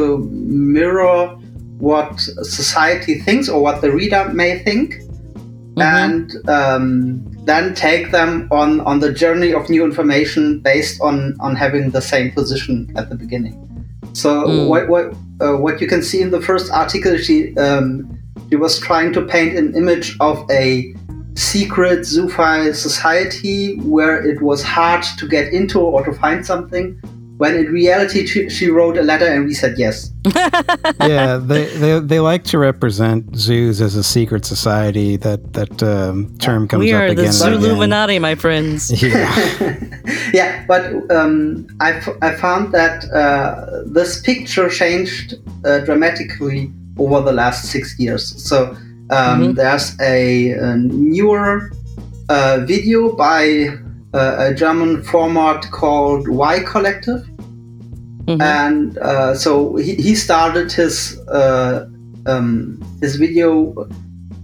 mirror 0.77 1.37
what 1.79 2.19
society 2.43 3.21
thinks 3.21 3.49
or 3.49 3.63
what 3.63 3.81
the 3.83 3.91
reader 3.93 4.31
may 4.33 4.59
think, 4.65 4.95
Mhm. 5.77 5.83
and 5.83 6.25
um, 6.49 7.23
then 7.45 7.75
take 7.75 8.11
them 8.13 8.49
on 8.51 8.81
on 8.81 9.01
the 9.01 9.13
journey 9.13 9.53
of 9.53 9.69
new 9.69 9.85
information 9.85 10.61
based 10.61 11.01
on 11.03 11.35
on 11.41 11.55
having 11.55 11.91
the 11.91 12.01
same 12.01 12.31
position 12.33 12.89
at 12.97 13.09
the 13.11 13.15
beginning. 13.15 13.55
So 14.15 14.31
Mm. 14.47 14.69
what 14.69 14.89
what 14.89 15.05
uh, 15.45 15.57
what 15.65 15.81
you 15.83 15.87
can 15.87 16.03
see 16.03 16.21
in 16.23 16.31
the 16.31 16.41
first 16.41 16.73
article, 16.73 17.17
she 17.19 17.55
um, 17.59 18.09
she 18.49 18.57
was 18.57 18.79
trying 18.79 19.13
to 19.13 19.21
paint 19.21 19.53
an 19.59 19.75
image 19.77 20.17
of 20.21 20.37
a 20.51 20.95
secret 21.39 22.01
zoophile 22.01 22.75
society 22.75 23.77
where 23.81 24.21
it 24.27 24.43
was 24.43 24.63
hard 24.63 25.05
to 25.19 25.29
get 25.29 25.53
into 25.53 25.79
or 25.79 26.05
to 26.05 26.13
find 26.13 26.45
something. 26.45 27.01
When 27.37 27.55
in 27.55 27.67
reality, 27.67 28.27
she, 28.27 28.51
she 28.51 28.69
wrote 28.69 28.99
a 28.99 29.03
letter 29.03 29.25
and 29.25 29.47
we 29.47 29.55
said 29.55 29.79
yes. 29.79 30.11
yeah, 31.01 31.37
they, 31.37 31.67
they 31.79 32.01
they 32.01 32.19
like 32.19 32.43
to 32.45 32.59
represent 32.59 33.37
zoos 33.37 33.81
as 33.81 33.95
a 33.95 34.03
secret 34.03 34.45
society. 34.45 35.17
That 35.17 35.53
that 35.53 35.81
um, 35.81 36.37
term 36.39 36.67
comes 36.67 36.81
we 36.81 36.93
up 36.93 37.03
again. 37.03 37.17
the 37.17 37.45
and 37.45 37.55
again. 37.55 37.77
Zuluminati, 37.77 38.21
my 38.21 38.35
friends. 38.35 38.91
Yeah. 39.01 39.77
yeah, 40.35 40.65
but 40.67 41.09
um, 41.13 41.69
I, 41.81 41.93
f- 41.93 42.19
I 42.23 42.35
found 42.35 42.73
that 42.73 43.05
uh, 43.13 43.85
this 43.87 44.21
picture 44.21 44.69
changed 44.69 45.37
uh, 45.65 45.79
dramatically 45.85 46.73
over 46.99 47.21
the 47.21 47.33
last 47.33 47.67
six 47.67 47.97
years. 48.01 48.25
So 48.43 48.77
um, 49.11 49.41
Mhm. 49.43 49.55
there's 49.57 49.97
a, 50.01 50.51
a 50.53 50.77
newer 50.77 51.71
uh, 52.29 52.61
video 52.67 53.15
by 53.17 53.69
uh, 54.15 54.37
a 54.39 54.55
German 54.55 55.03
format 55.03 55.71
called 55.71 56.29
Y 56.29 56.61
Collective. 56.61 57.23
Mhm. 58.27 58.43
and 58.43 58.99
uh, 58.99 59.35
so 59.35 59.77
he, 59.77 59.95
he 59.95 60.15
started 60.15 60.71
his 60.71 61.19
uh, 61.29 61.87
um, 62.27 62.79
his 63.01 63.17
video 63.17 63.73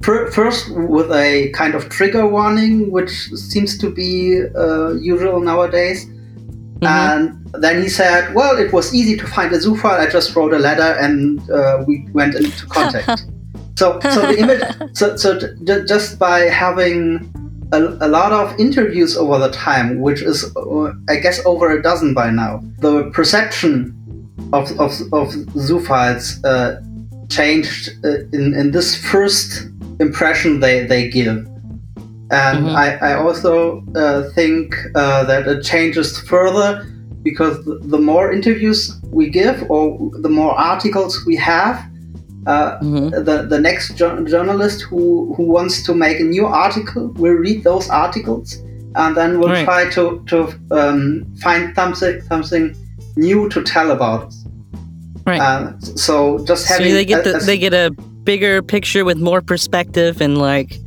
fir- 0.03 0.31
first 0.31 0.71
with 0.71 1.11
a 1.12 1.51
kind 1.51 1.75
of 1.75 1.91
trigger 1.91 2.27
warning, 2.27 2.91
which 2.91 3.11
seems 3.35 3.77
to 3.79 3.91
be 3.91 4.41
uh, 4.57 4.95
usual 4.95 5.41
nowadays. 5.41 6.07
Mhm. 6.81 6.89
And 6.89 7.23
then 7.62 7.83
he 7.83 7.89
said, 7.89 8.35
"Well, 8.35 8.57
it 8.65 8.73
was 8.73 8.95
easy 8.95 9.17
to 9.19 9.27
find 9.27 9.53
a 9.53 9.59
zoophile. 9.59 9.99
I 10.01 10.09
just 10.11 10.35
wrote 10.35 10.55
a 10.55 10.59
letter, 10.59 10.91
and 11.05 11.39
uh, 11.51 11.85
we 11.87 12.07
went 12.15 12.35
into 12.35 12.67
contact." 12.77 13.27
So, 13.77 13.99
so 14.01 14.20
the 14.33 14.39
image, 14.39 14.62
so, 14.97 15.16
so 15.16 15.39
j- 15.39 15.85
just 15.87 16.18
by 16.18 16.41
having 16.41 17.31
a, 17.72 17.79
a 17.79 18.09
lot 18.09 18.33
of 18.33 18.59
interviews 18.61 19.16
over 19.16 19.39
the 19.39 19.51
time, 19.51 20.01
which 20.01 20.22
is, 20.22 20.45
uh, 20.57 20.93
I 21.09 21.16
guess, 21.16 21.45
over 21.45 21.70
a 21.70 21.83
dozen 21.83 22.14
by 22.14 22.31
now. 22.31 22.61
The 22.79 23.11
perception 23.11 23.95
of, 24.53 24.70
of, 24.72 24.93
of 25.12 25.29
zoophiles 25.57 26.45
uh, 26.45 26.81
changed 27.29 27.91
uh, 28.05 28.20
in, 28.33 28.55
in 28.55 28.70
this 28.70 28.95
first 28.97 29.68
impression 30.01 30.61
they, 30.61 30.87
they 30.87 31.09
give. 31.09 31.47
And 32.31 32.66
Mhm. 32.66 32.75
I, 32.75 32.97
I 33.11 33.14
also 33.14 33.85
uh, 33.95 34.29
think 34.31 34.75
uh, 34.95 35.25
that 35.25 35.47
it 35.47 35.62
changes 35.62 36.18
further 36.20 36.87
because 37.22 37.62
the, 37.64 37.79
the 37.85 37.99
more 37.99 38.33
interviews 38.33 38.93
we 39.11 39.29
give 39.31 39.62
or 39.70 40.11
the 40.20 40.29
more 40.29 40.53
articles 40.59 41.25
we 41.27 41.37
have, 41.37 41.83
uh, 42.47 42.78
Mhm. 42.80 43.24
the, 43.24 43.47
the 43.49 43.59
next 43.59 43.97
jour- 43.97 44.20
journalist 44.24 44.82
who, 44.82 45.34
who 45.36 45.45
wants 45.45 45.82
to 45.86 45.95
make 45.95 46.20
a 46.20 46.24
new 46.24 46.47
article 46.47 47.09
will 47.16 47.32
read 47.47 47.64
those 47.64 47.88
articles 47.90 48.57
and 48.97 49.16
then 49.16 49.38
we'll 49.38 49.49
Right. 49.51 49.64
try 49.64 49.90
to 49.90 50.22
to 50.26 50.38
um, 50.70 51.24
find 51.42 51.74
something 51.74 52.20
something 52.28 52.74
new 53.16 53.49
to 53.49 53.62
tell 53.62 53.90
about. 53.90 54.26
us. 54.26 54.45
Right. 55.26 55.40
Uh, 55.40 55.72
so 55.97 56.38
just 56.49 56.66
so 56.66 56.74
having 56.74 56.92
they 56.95 57.05
get 57.05 57.26
a- 57.26 57.30
the, 57.30 57.36
a- 57.36 57.40
they 57.40 57.59
get 57.59 57.72
a 57.74 57.90
bigger 58.24 58.62
picture 58.62 59.05
with 59.05 59.18
more 59.18 59.40
perspective 59.42 60.20
and 60.24 60.38
like 60.38 60.78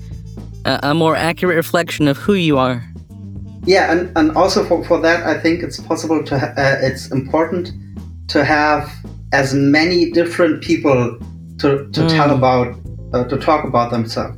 a, 0.66 0.80
a 0.92 0.94
more 0.94 1.16
accurate 1.16 1.56
reflection 1.56 2.08
of 2.08 2.18
who 2.18 2.34
you 2.34 2.58
are. 2.58 2.84
Yeah, 3.66 3.92
and, 3.92 4.12
and 4.16 4.32
also 4.38 4.64
for, 4.64 4.84
for 4.86 5.00
that, 5.02 5.26
I 5.26 5.38
think 5.42 5.62
it's 5.62 5.78
possible 5.80 6.24
to, 6.24 6.40
ha- 6.40 6.54
uh, 6.58 6.78
it's 6.88 7.12
important 7.12 7.72
to 8.30 8.44
have 8.46 8.90
as 9.34 9.54
many 9.54 10.10
different 10.12 10.64
people 10.64 11.18
to, 11.60 11.88
to 11.92 12.08
tell 12.10 12.30
Mm. 12.30 12.38
about, 12.38 12.76
uh, 13.14 13.24
to 13.26 13.38
talk 13.38 13.66
about 13.66 13.92
themselves. 13.92 14.38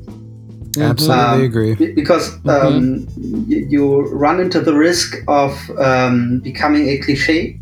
Absolutely 0.79 1.23
Um, 1.25 1.41
agree. 1.41 1.73
Because 2.01 2.33
um, 2.47 3.07
y- 3.17 3.65
you 3.73 4.01
run 4.25 4.39
into 4.39 4.59
the 4.61 4.73
risk 4.73 5.17
of 5.27 5.51
um, 5.79 6.39
becoming 6.43 6.87
a 6.89 6.97
cliche 6.99 7.59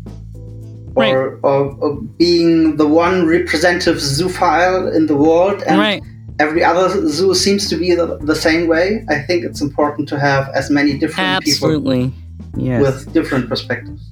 or, 0.94 1.38
or, 1.42 1.74
or 1.80 1.96
being 2.18 2.76
the 2.76 2.86
one 2.86 3.26
representative 3.26 3.96
zoophile 3.96 4.94
in 4.94 5.06
the 5.06 5.14
world 5.16 5.62
and 5.66 5.78
right. 5.78 6.02
every 6.38 6.62
other 6.64 6.88
zoo 7.08 7.34
seems 7.34 7.68
to 7.70 7.76
be 7.76 7.94
the, 7.94 8.18
the 8.18 8.34
same 8.34 8.66
way. 8.68 9.04
I 9.08 9.20
think 9.20 9.44
it's 9.44 9.60
important 9.60 10.08
to 10.10 10.18
have 10.18 10.48
as 10.54 10.70
many 10.70 10.92
different 10.98 11.44
people 11.44 11.68
Absolutely. 11.68 12.12
Yes. 12.56 12.82
with 12.82 13.12
different 13.12 13.48
perspectives. 13.48 14.02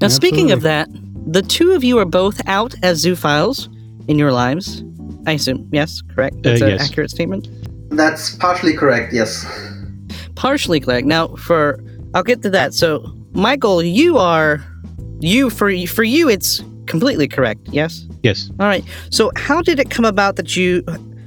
Now, 0.00 0.08
speaking 0.08 0.50
of 0.50 0.62
that, 0.62 0.88
the 1.26 1.42
two 1.42 1.72
of 1.72 1.84
you 1.84 1.98
are 1.98 2.04
both 2.06 2.40
out 2.48 2.74
as 2.82 3.04
zoophiles 3.04 3.68
in 4.08 4.18
your 4.18 4.32
lives. 4.32 4.82
I 5.26 5.32
assume, 5.32 5.68
yes, 5.72 6.02
correct. 6.14 6.42
That's 6.42 6.60
an 6.60 6.70
yes. 6.70 6.88
accurate 6.88 7.10
statement. 7.10 7.48
That's 7.90 8.34
partially 8.36 8.74
correct, 8.74 9.12
yes. 9.12 9.46
Partially 10.34 10.80
correct. 10.80 11.06
Now, 11.06 11.28
for 11.36 11.80
I'll 12.14 12.22
get 12.22 12.42
to 12.42 12.50
that. 12.50 12.74
So, 12.74 13.14
Michael, 13.32 13.82
you 13.82 14.18
are 14.18 14.64
you 15.20 15.50
for 15.50 15.74
for 15.86 16.04
you. 16.04 16.28
It's 16.28 16.62
completely 16.86 17.28
correct. 17.28 17.60
Yes. 17.70 18.06
Yes. 18.22 18.50
All 18.58 18.66
right. 18.66 18.84
So, 19.10 19.30
how 19.36 19.62
did 19.62 19.78
it 19.78 19.90
come 19.90 20.04
about 20.04 20.36
that 20.36 20.56
you? 20.56 20.82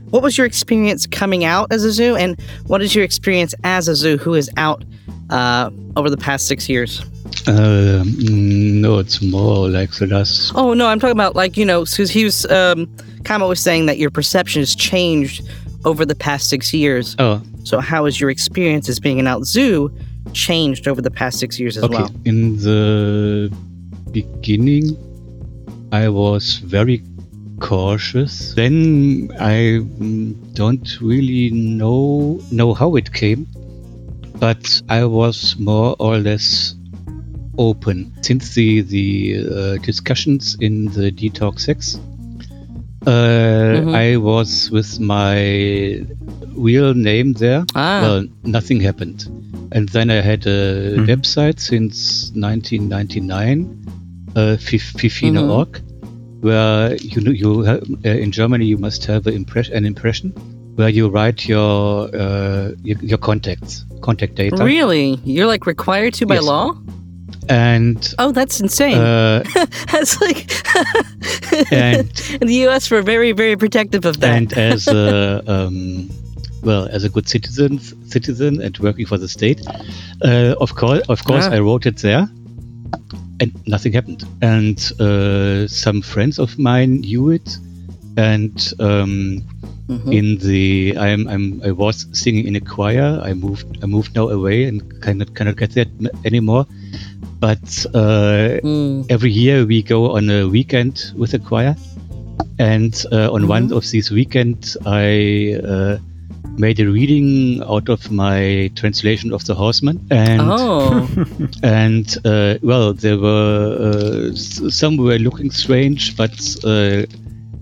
What 0.10 0.24
was 0.24 0.38
your 0.38 0.46
experience 0.46 1.08
coming 1.08 1.46
out 1.46 1.72
as 1.72 1.86
a 1.86 1.92
zoo, 1.92 2.16
and 2.18 2.38
what 2.68 2.82
is 2.82 2.94
your 2.94 3.06
experience 3.06 3.56
as 3.64 3.88
a 3.88 3.96
zoo 3.96 4.18
who 4.18 4.34
is 4.34 4.50
out 4.58 4.84
uh, 5.30 5.70
over 5.96 6.10
the 6.10 6.18
past 6.18 6.48
six 6.48 6.68
years? 6.68 7.02
Uh, 7.48 8.04
no, 8.92 9.00
it's 9.00 9.22
more 9.22 9.70
like 9.70 9.92
the 9.92 10.08
last. 10.08 10.52
Oh 10.56 10.74
no, 10.74 10.88
I'm 10.88 11.00
talking 11.00 11.16
about 11.16 11.36
like 11.36 11.58
you 11.58 11.66
know, 11.66 11.86
because 11.86 12.12
he 12.12 12.24
was 12.24 12.46
um, 12.52 12.94
Kama 13.24 13.48
was 13.48 13.60
saying 13.60 13.86
that 13.86 13.98
your 13.98 14.10
perception 14.10 14.62
has 14.62 14.76
changed 14.76 15.48
over 15.86 16.06
the 16.06 16.16
past 16.16 16.50
six 16.50 16.74
years. 16.74 17.16
Oh, 17.18 17.42
So, 17.64 17.80
how 17.80 18.06
has 18.06 18.20
your 18.20 18.30
experience 18.30 18.90
as 18.90 19.00
being 19.00 19.20
an 19.20 19.28
out 19.28 19.46
zoo 19.46 19.92
changed 20.34 20.88
over 20.88 21.02
the 21.02 21.12
past 21.12 21.40
six 21.40 21.60
years 21.60 21.78
as 21.78 21.84
okay. 21.84 21.96
well? 21.96 22.10
In 22.26 22.58
the 22.58 23.50
beginning, 24.12 24.98
I 25.92 26.10
was 26.10 26.58
very 26.58 27.02
cautious. 27.60 28.54
Then 28.56 29.30
I 29.40 29.80
mm, 29.80 30.54
don't 30.54 30.90
really 31.00 31.50
know 31.52 32.42
know 32.52 32.74
how 32.74 32.96
it 32.96 33.14
came, 33.14 33.48
but 34.36 34.82
I 34.90 35.06
was 35.06 35.56
more 35.58 35.96
or 36.00 36.18
less 36.18 36.76
open 37.58 38.14
since 38.22 38.54
the 38.56 38.82
the 38.82 39.38
uh, 39.40 39.78
discussions 39.84 40.58
in 40.60 40.86
the 40.94 41.12
D 41.12 41.30
Talk 41.30 41.60
Sex. 41.60 42.00
Uh, 43.06 43.10
Mhm. 43.82 43.96
I 43.96 44.18
was 44.18 44.70
with 44.72 45.00
my 45.00 46.06
real 46.56 46.94
name 46.94 47.34
there. 47.34 47.66
Ah, 47.76 48.02
Well, 48.04 48.26
nothing 48.44 48.80
happened. 48.80 49.26
And 49.72 49.90
then 49.90 50.12
I 50.12 50.22
had 50.22 50.46
a 50.46 50.98
Mhm. 50.98 51.08
website 51.08 51.60
since 51.60 52.32
1999, 52.36 53.66
uh, 54.36 54.58
Fif- 54.58 54.94
Fifine.org, 54.98 55.82
where 56.42 56.96
you 56.98 57.22
know 57.22 57.32
you 57.32 57.62
have, 57.64 57.82
uh, 58.06 58.10
in 58.10 58.32
Germany 58.32 58.66
you 58.66 58.78
must 58.78 59.06
have 59.06 59.26
an, 59.28 59.34
impress- 59.34 59.70
an 59.70 59.86
impression 59.86 60.34
where 60.76 60.90
you 60.90 61.08
write 61.10 61.48
your 61.48 62.10
uh, 62.16 62.72
your, 62.84 62.98
your 63.02 63.18
contacts, 63.18 63.84
contact 64.02 64.36
data, 64.36 64.64
really? 64.64 65.20
You're 65.26 65.48
like 65.48 65.66
required 65.66 66.14
to 66.16 66.26
by 66.28 66.36
Yes. 66.36 66.44
law? 66.46 66.76
And 67.52 68.14
Oh, 68.18 68.32
that's 68.32 68.60
insane. 68.62 68.98
uh, 68.98 69.44
that's 69.92 70.14
like 70.22 70.42
and 71.72 72.08
in 72.42 72.48
the 72.48 72.58
U.S. 72.66 72.90
we're 72.92 73.02
very, 73.02 73.32
very 73.34 73.56
protective 73.58 74.06
of 74.06 74.20
that. 74.22 74.32
and 74.38 74.54
as 74.58 74.88
a 74.88 75.44
um, 75.56 76.10
well 76.64 76.88
as 76.92 77.04
a 77.04 77.10
good 77.10 77.28
citizen 77.28 77.80
citizen 78.16 78.62
and 78.62 78.78
working 78.80 79.06
for 79.12 79.18
the 79.18 79.28
state 79.28 79.60
uh, 80.24 80.54
of 80.66 80.76
course 80.76 81.02
of 81.10 81.20
course 81.26 81.46
Ah. 81.50 81.56
i 81.58 81.60
wrote 81.60 81.86
it 81.92 81.98
there 82.08 82.26
and 83.42 83.52
nothing 83.68 83.94
happened 83.94 84.22
and 84.42 84.78
uh, 85.00 85.68
some 85.68 86.02
friends 86.14 86.38
of 86.40 86.50
mine 86.60 86.92
knew 87.02 87.32
it 87.38 87.50
and 88.18 88.74
um, 88.80 89.42
Mhm. 89.92 90.14
in 90.20 90.28
the 90.48 90.96
I'm, 90.98 91.28
I'm 91.34 91.46
i 91.70 91.72
was 91.84 92.06
singing 92.14 92.46
in 92.48 92.56
a 92.56 92.62
choir 92.74 93.10
i 93.30 93.34
moved 93.34 93.68
i 93.84 93.86
moved 93.96 94.12
now 94.16 94.30
away 94.38 94.64
and 94.70 94.78
cannot 95.04 95.30
cannot 95.38 95.58
get 95.58 95.72
that 95.80 95.90
anymore 96.24 96.64
but 97.40 97.86
uh, 97.94 98.60
Mm. 98.64 99.06
every 99.10 99.32
year 99.32 99.66
we 99.66 99.82
go 99.82 100.12
on 100.16 100.30
a 100.30 100.48
weekend 100.48 101.12
with 101.16 101.32
the 101.32 101.40
choir. 101.40 101.76
And 102.60 102.94
uh, 103.12 103.32
on 103.32 103.48
one 103.48 103.74
of 103.74 103.90
these 103.90 104.12
weekends 104.12 104.78
i 104.86 105.56
uh, 105.64 105.98
made 106.58 106.80
a 106.80 106.86
reading 106.86 107.64
out 107.64 107.90
of 107.90 108.12
my 108.12 108.70
translation 108.76 109.34
of 109.34 109.46
the 109.46 109.56
horseman. 109.56 110.00
And 110.12 110.42
Oh, 110.42 111.08
and 111.64 112.06
uh, 112.26 112.56
well 112.62 112.94
there 112.94 113.18
were 113.18 114.30
uh, 114.32 114.36
some 114.36 114.98
were 114.98 115.18
looking 115.18 115.50
strange 115.52 116.16
but 116.18 116.34
uh, 116.64 117.06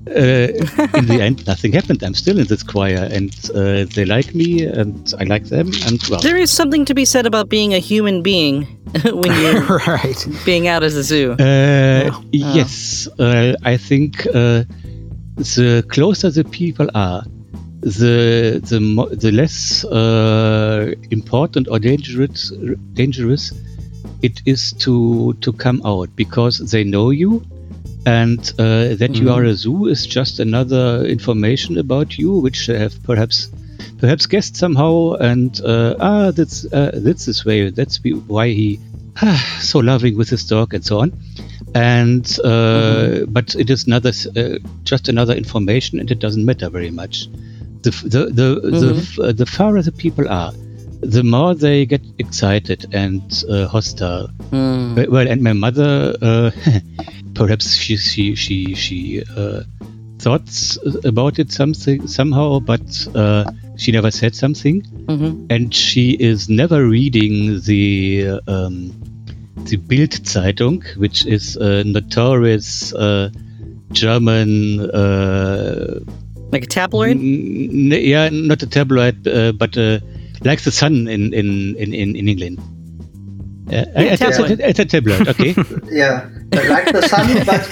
in 0.09 1.05
the 1.05 1.19
end 1.21 1.45
nothing 1.47 1.71
happened 1.71 2.01
i'm 2.03 2.13
still 2.13 2.39
in 2.39 2.47
this 2.47 2.63
choir 2.63 3.07
and 3.11 3.31
uh, 3.55 3.85
they 3.95 4.05
like 4.05 4.33
me 4.33 4.63
and 4.63 5.13
i 5.19 5.23
like 5.23 5.45
them 5.45 5.67
and 5.85 6.01
well 6.09 6.19
there 6.19 6.37
is 6.37 6.51
something 6.51 6.85
to 6.85 6.93
be 6.93 7.05
said 7.05 7.25
about 7.25 7.49
being 7.49 7.73
a 7.73 7.79
human 7.79 8.21
being 8.21 8.79
when 9.03 9.31
you're 9.41 9.77
right. 9.87 10.27
being 10.45 10.67
out 10.67 10.83
as 10.83 10.95
a 10.95 11.03
zoo. 11.03 11.33
Uh, 11.33 12.11
yes, 12.31 13.07
uh, 13.19 13.55
I 13.63 13.77
think 13.77 14.25
uh, 14.27 14.63
the 15.35 15.85
closer 15.89 16.31
the 16.31 16.43
people 16.43 16.89
are, 16.95 17.23
the 17.81 18.59
the 18.63 18.79
mo- 18.79 19.09
the 19.09 19.31
less 19.31 19.85
uh, 19.85 20.91
important 21.11 21.67
or 21.69 21.79
dangerous 21.79 22.51
dangerous 22.93 23.53
it 24.21 24.41
is 24.45 24.73
to 24.73 25.33
to 25.41 25.53
come 25.53 25.81
out 25.85 26.09
because 26.15 26.57
they 26.71 26.83
know 26.83 27.11
you, 27.11 27.43
and 28.05 28.39
uh, 28.57 28.95
that 28.95 29.15
you 29.15 29.29
are 29.29 29.43
a 29.43 29.53
zoo 29.53 29.87
is 29.87 30.07
just 30.07 30.39
another 30.39 31.05
information 31.05 31.77
about 31.77 32.17
you 32.17 32.31
which 32.33 32.67
they 32.67 32.77
have 32.77 33.01
perhaps 33.03 33.49
perhaps 33.99 34.25
guessed 34.25 34.55
somehow 34.55 35.13
and 35.13 35.61
uh, 35.61 35.95
ah 35.99 36.31
that's 36.31 36.65
uh, 36.71 36.91
that's 36.93 37.25
this 37.25 37.45
way. 37.45 37.69
That's 37.69 37.99
why 38.27 38.47
he 38.49 38.79
so 39.59 39.79
loving 39.79 40.17
with 40.17 40.29
his 40.29 40.45
dog 40.45 40.73
and 40.73 40.85
so 40.85 40.99
on. 40.99 41.13
And 41.75 42.25
uh, 42.43 43.25
but 43.27 43.55
it 43.55 43.69
is 43.69 43.85
another 43.85 44.11
uh, 44.35 44.57
just 44.83 45.09
another 45.09 45.33
information 45.33 45.99
and 45.99 46.09
it 46.09 46.19
doesn't 46.19 46.45
matter 46.45 46.69
very 46.69 46.91
much. 46.91 47.27
The 47.81 47.91
the 48.03 48.25
the 48.25 48.69
the, 48.79 48.95
f- 48.97 49.19
uh, 49.19 49.31
the 49.31 49.45
fairer 49.45 49.81
the 49.81 49.91
people 49.91 50.27
are 50.29 50.53
the 51.01 51.23
more 51.23 51.55
they 51.55 51.85
get 51.85 52.01
excited 52.17 52.93
and 52.93 53.21
uh, 53.49 53.67
hostile. 53.67 54.29
Mm. 54.51 54.95
well, 54.95 55.05
well, 55.09 55.27
and 55.27 55.41
my 55.41 55.53
mother, 55.53 56.13
uh, 56.21 56.51
perhaps 57.39 57.73
she 57.81 57.95
she 57.97 58.35
she 58.35 58.57
she 58.75 58.97
uh, 59.43 59.61
thought 60.23 60.49
about 61.11 61.39
it 61.39 61.51
something 61.51 62.07
somehow, 62.07 62.59
but 62.71 62.85
uh, 63.15 63.43
she 63.81 63.91
never 63.97 64.11
said 64.11 64.35
something, 64.35 64.81
Mhm. 65.07 65.31
and 65.49 65.73
she 65.73 66.05
is 66.31 66.49
never 66.61 66.79
reading 66.95 67.61
the 67.69 68.41
um, 68.55 68.75
the 69.69 69.77
Bild 69.77 70.13
Zeitung, 70.33 70.83
which 71.03 71.25
is 71.25 71.55
a 71.55 71.83
notorious 71.83 72.93
uh, 72.93 73.29
German. 73.91 74.49
Uh, 75.03 75.99
Like 76.51 76.65
a 76.65 76.67
tabloid? 76.67 77.17
n- 77.17 77.93
n- 77.93 78.03
yeah, 78.13 78.27
not 78.51 78.63
a 78.63 78.67
tabloid, 78.67 79.27
uh, 79.27 79.51
but 79.63 79.77
uh, 79.77 79.99
like 80.43 80.61
the 80.67 80.71
Sun 80.71 81.07
in 81.07 81.23
in 81.33 81.49
in 81.77 81.89
in, 81.93 82.15
in 82.15 82.27
England. 82.27 82.57
Uh, 83.71 83.85
it's, 83.95 84.21
a, 84.21 84.31
tabloid. 84.31 84.59
it's 84.59 84.79
a 84.79 84.85
tabloid, 84.85 85.27
okay. 85.29 85.53
Yeah, 86.01 86.25
but 86.25 86.38
like 86.53 86.91
the 86.91 87.01
sun, 87.07 87.45
but 87.45 87.69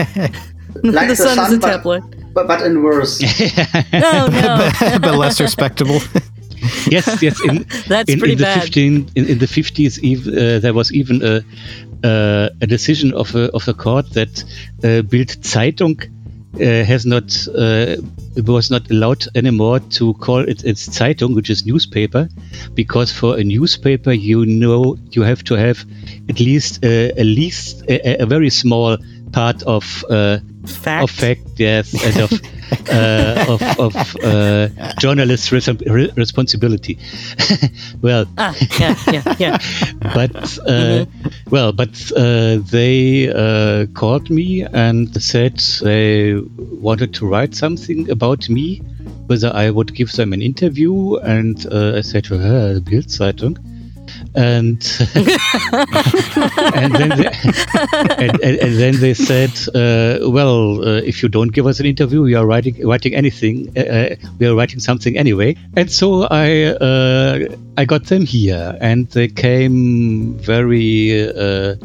like 0.83 1.07
the 1.09 1.15
the 1.15 1.15
sun 1.15 1.39
is 1.47 1.53
a 1.53 1.59
but- 1.59 1.69
tabloid. 1.71 2.03
but, 2.33 2.47
but 2.47 2.61
in 2.61 2.83
worse. 2.83 3.19
No, 3.93 4.27
no, 4.27 4.69
but 5.01 5.15
less 5.17 5.39
respectable. 5.41 5.99
yes, 6.89 7.21
yes. 7.21 7.39
In, 7.43 7.65
that's 7.87 8.11
in, 8.11 8.19
pretty 8.19 8.33
in 8.33 8.37
the 8.39 8.43
bad. 8.43 8.61
15 8.63 9.11
in, 9.15 9.25
in 9.25 9.37
the 9.39 9.45
50s, 9.45 9.99
ev- 10.03 10.27
uh, 10.27 10.59
there 10.59 10.73
was 10.73 10.91
even 10.91 11.21
a 11.23 11.41
uh, 12.03 12.49
a 12.61 12.67
decision 12.67 13.13
of 13.13 13.33
a 13.35 13.49
of 13.53 13.67
a 13.67 13.73
court 13.73 14.11
that 14.13 14.43
uh, 14.83 15.01
Bild 15.01 15.29
Zeitung 15.41 15.97
uh, 16.55 16.83
has 16.85 17.05
not 17.05 17.47
uh, 17.55 17.95
was 18.45 18.69
not 18.69 18.89
allowed 18.91 19.25
anymore 19.35 19.79
to 19.97 20.13
call 20.15 20.39
it 20.39 20.63
its 20.63 20.87
Zeitung, 20.89 21.33
which 21.35 21.49
is 21.49 21.65
newspaper, 21.65 22.27
because 22.75 23.11
for 23.11 23.37
a 23.37 23.43
newspaper 23.43 24.11
you 24.11 24.45
know 24.45 24.95
you 25.11 25.23
have 25.23 25.43
to 25.45 25.55
have 25.55 25.85
at 26.29 26.39
least 26.39 26.83
uh, 26.83 26.87
at 27.17 27.25
least 27.25 27.83
a, 27.89 28.21
a 28.23 28.25
very 28.25 28.49
small 28.49 28.97
part 29.31 29.63
of 29.63 30.03
uh, 30.09 30.39
Fact. 30.65 31.03
of 31.03 31.11
fact, 31.11 31.41
yes, 31.57 31.93
and 31.93 32.17
of 32.23 32.31
uh, 32.91 33.45
of, 33.47 33.61
of 33.79 34.15
uh, 34.23 34.67
journalist 34.99 35.51
res- 35.51 35.69
re- 35.85 36.11
responsibility. 36.17 36.97
well, 38.01 38.25
Ah, 38.37 38.53
yeah, 38.79 38.95
yeah, 39.11 39.35
yeah. 39.39 39.57
but 40.13 40.59
uh, 40.67 41.05
well, 41.49 41.71
but 41.71 42.11
uh, 42.17 42.57
they 42.71 43.29
uh, 43.29 43.85
called 43.93 44.29
me 44.29 44.63
and 44.63 45.21
said 45.21 45.57
they 45.83 46.35
wanted 46.57 47.13
to 47.13 47.25
write 47.25 47.55
something 47.55 48.09
about 48.09 48.49
me, 48.49 48.81
whether 49.27 49.51
I 49.53 49.69
would 49.69 49.93
give 49.95 50.11
them 50.13 50.33
an 50.33 50.41
interview, 50.41 51.15
and 51.17 51.65
uh, 51.71 51.93
I 51.97 52.01
said 52.01 52.25
to 52.25 52.37
her, 52.37 52.73
the 52.73 52.81
Bild 52.81 53.07
Zeitung. 53.07 53.57
And 54.35 54.79
and 56.73 56.93
then 56.93 57.09
they, 57.09 57.27
and, 58.17 58.39
and, 58.43 58.57
and 58.59 58.77
then 58.77 58.99
they 58.99 59.13
said, 59.13 59.51
uh, 59.73 60.29
"Well, 60.29 60.83
uh, 60.83 61.01
if 61.01 61.23
you 61.23 61.29
don't 61.29 61.51
give 61.51 61.65
us 61.65 61.79
an 61.79 61.85
interview, 61.85 62.21
we 62.21 62.35
are 62.35 62.45
writing 62.45 62.85
writing 62.87 63.15
anything. 63.15 63.73
Uh, 63.75 63.81
uh, 63.81 64.15
we 64.39 64.47
are 64.47 64.55
writing 64.55 64.79
something 64.79 65.17
anyway." 65.17 65.55
And 65.75 65.91
so 65.91 66.23
I 66.23 66.63
uh, 66.65 67.55
I 67.77 67.85
got 67.85 68.05
them 68.05 68.25
here, 68.25 68.77
and 68.79 69.07
they 69.09 69.27
came 69.27 70.33
very 70.37 71.27
uh, 71.29 71.75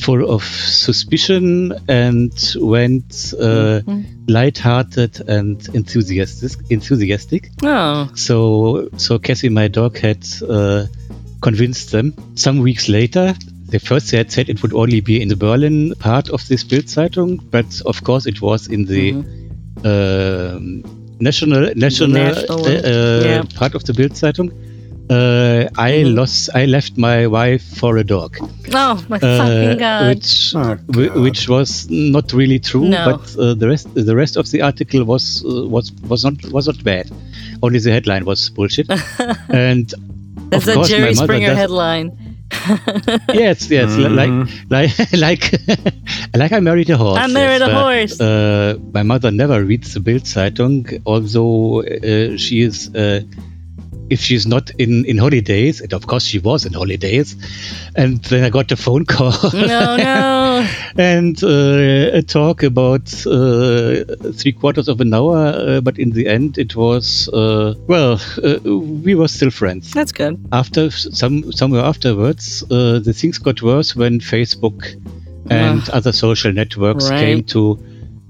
full 0.00 0.28
of 0.28 0.42
suspicion 0.42 1.72
and 1.88 2.32
went 2.56 3.32
uh, 3.38 3.80
light-hearted 4.28 5.28
and 5.28 5.66
enthusiastic. 5.74 6.52
Enthusiastic. 6.70 7.50
Oh, 7.62 8.10
So 8.14 8.88
so 8.96 9.18
Cassie, 9.18 9.48
my 9.48 9.68
dog, 9.68 9.98
had 9.98 10.26
uh, 10.48 10.86
convinced 11.42 11.90
them. 11.92 12.14
Some 12.34 12.58
weeks 12.60 12.88
later, 12.88 13.34
they 13.68 13.78
first 13.78 14.10
had 14.10 14.32
said 14.32 14.48
it 14.48 14.62
would 14.62 14.72
only 14.72 15.00
be 15.00 15.20
in 15.20 15.28
the 15.28 15.36
Berlin 15.36 15.94
part 15.98 16.30
of 16.30 16.46
this 16.48 16.64
Bild 16.64 16.84
Zeitung, 16.88 17.40
but 17.50 17.80
of 17.86 18.02
course 18.04 18.26
it 18.26 18.40
was 18.40 18.68
in 18.68 18.86
the 18.86 19.12
um 19.84 20.82
national 21.20 21.72
national, 21.74 22.08
National 22.08 22.66
uh, 22.66 22.70
uh, 22.70 23.22
yeah. 23.24 23.42
part 23.54 23.74
of 23.74 23.84
the 23.84 23.92
Bild 23.94 24.12
Zeitung. 24.12 24.50
Uh, 25.10 25.68
I 25.76 26.04
lost. 26.04 26.50
I 26.54 26.64
left 26.66 26.96
my 26.96 27.26
wife 27.26 27.62
for 27.76 27.98
a 27.98 28.04
dog, 28.04 28.36
oh 28.72 29.04
my 29.08 29.16
uh, 29.16 29.20
fucking 29.20 29.78
god! 29.78 30.08
which 30.14 30.54
Oh, 30.54 30.76
whi- 30.94 31.08
God. 31.08 31.20
which 31.24 31.48
was 31.48 31.90
not 31.90 32.32
really 32.32 32.58
true. 32.60 32.88
No. 32.88 33.04
But 33.10 33.36
uh, 33.38 33.54
the 33.54 33.68
rest 33.68 33.92
the 33.94 34.16
rest 34.16 34.36
of 34.36 34.50
the 34.50 34.62
article 34.62 35.04
was 35.04 35.44
uh, 35.44 35.66
was 35.68 35.92
was 36.08 36.24
not 36.24 36.36
was 36.52 36.66
not 36.66 36.82
bad. 36.84 37.10
Only 37.62 37.80
the 37.80 37.90
headline 37.90 38.24
was 38.24 38.48
bullshit. 38.50 38.88
and 39.48 39.92
That's 40.52 40.68
of 40.68 40.72
a 40.72 40.74
course, 40.76 40.88
Jerry 40.88 41.14
mother 41.14 41.24
Springer 41.26 41.48
does- 41.48 41.58
headline. 41.58 42.08
Yes, 43.32 43.70
yes, 43.70 43.96
li- 43.96 44.12
Mhm. 44.12 44.70
like 44.70 44.92
like 45.16 45.16
like 45.24 45.44
like 46.40 46.52
I 46.52 46.60
married 46.60 46.90
a 46.90 46.96
horse. 46.98 47.18
I 47.18 47.26
married 47.26 47.60
yes, 47.64 47.68
a 47.68 47.72
but, 47.72 47.82
horse. 47.82 48.20
Uh, 48.20 48.76
my 48.92 49.02
mother 49.02 49.30
never 49.30 49.64
reads 49.64 49.94
the 49.94 50.00
Bild 50.00 50.24
Zeitung, 50.24 50.84
although 51.06 51.80
uh, 51.82 52.36
she 52.36 52.60
is. 52.60 52.94
Uh, 52.94 53.22
if 54.14 54.20
she's 54.26 54.46
not 54.46 54.70
in, 54.84 55.04
in 55.10 55.16
holidays, 55.18 55.80
and 55.80 55.92
of 55.98 56.06
course 56.06 56.24
she 56.30 56.38
was 56.38 56.64
in 56.66 56.72
holidays, 56.72 57.28
and 57.96 58.22
then 58.30 58.44
I 58.44 58.50
got 58.50 58.70
a 58.72 58.76
phone 58.76 59.04
call 59.06 59.32
No, 59.52 59.96
no. 59.96 60.68
and 61.12 61.36
uh, 61.42 62.18
a 62.20 62.22
talk 62.22 62.62
about 62.62 63.06
uh, 63.26 64.04
three 64.40 64.52
quarters 64.60 64.88
of 64.88 65.00
an 65.00 65.12
hour, 65.14 65.36
uh, 65.36 65.80
but 65.80 65.98
in 65.98 66.10
the 66.10 66.26
end 66.28 66.58
it 66.58 66.76
was 66.76 67.28
uh, 67.32 67.74
well, 67.86 68.20
uh, 68.44 68.58
we 69.04 69.14
were 69.14 69.28
still 69.28 69.50
friends 69.50 69.90
That's 69.92 70.12
good. 70.12 70.34
after 70.52 70.90
some 70.90 71.52
somewhere 71.52 71.84
afterwards, 71.92 72.62
uh, 72.70 72.98
the 73.08 73.12
things 73.20 73.38
got 73.38 73.62
worse 73.62 73.96
when 73.96 74.20
Facebook 74.20 74.78
and 75.50 75.82
other 75.90 76.12
social 76.12 76.52
networks 76.52 77.10
Right. 77.10 77.20
came 77.24 77.40
to 77.54 77.78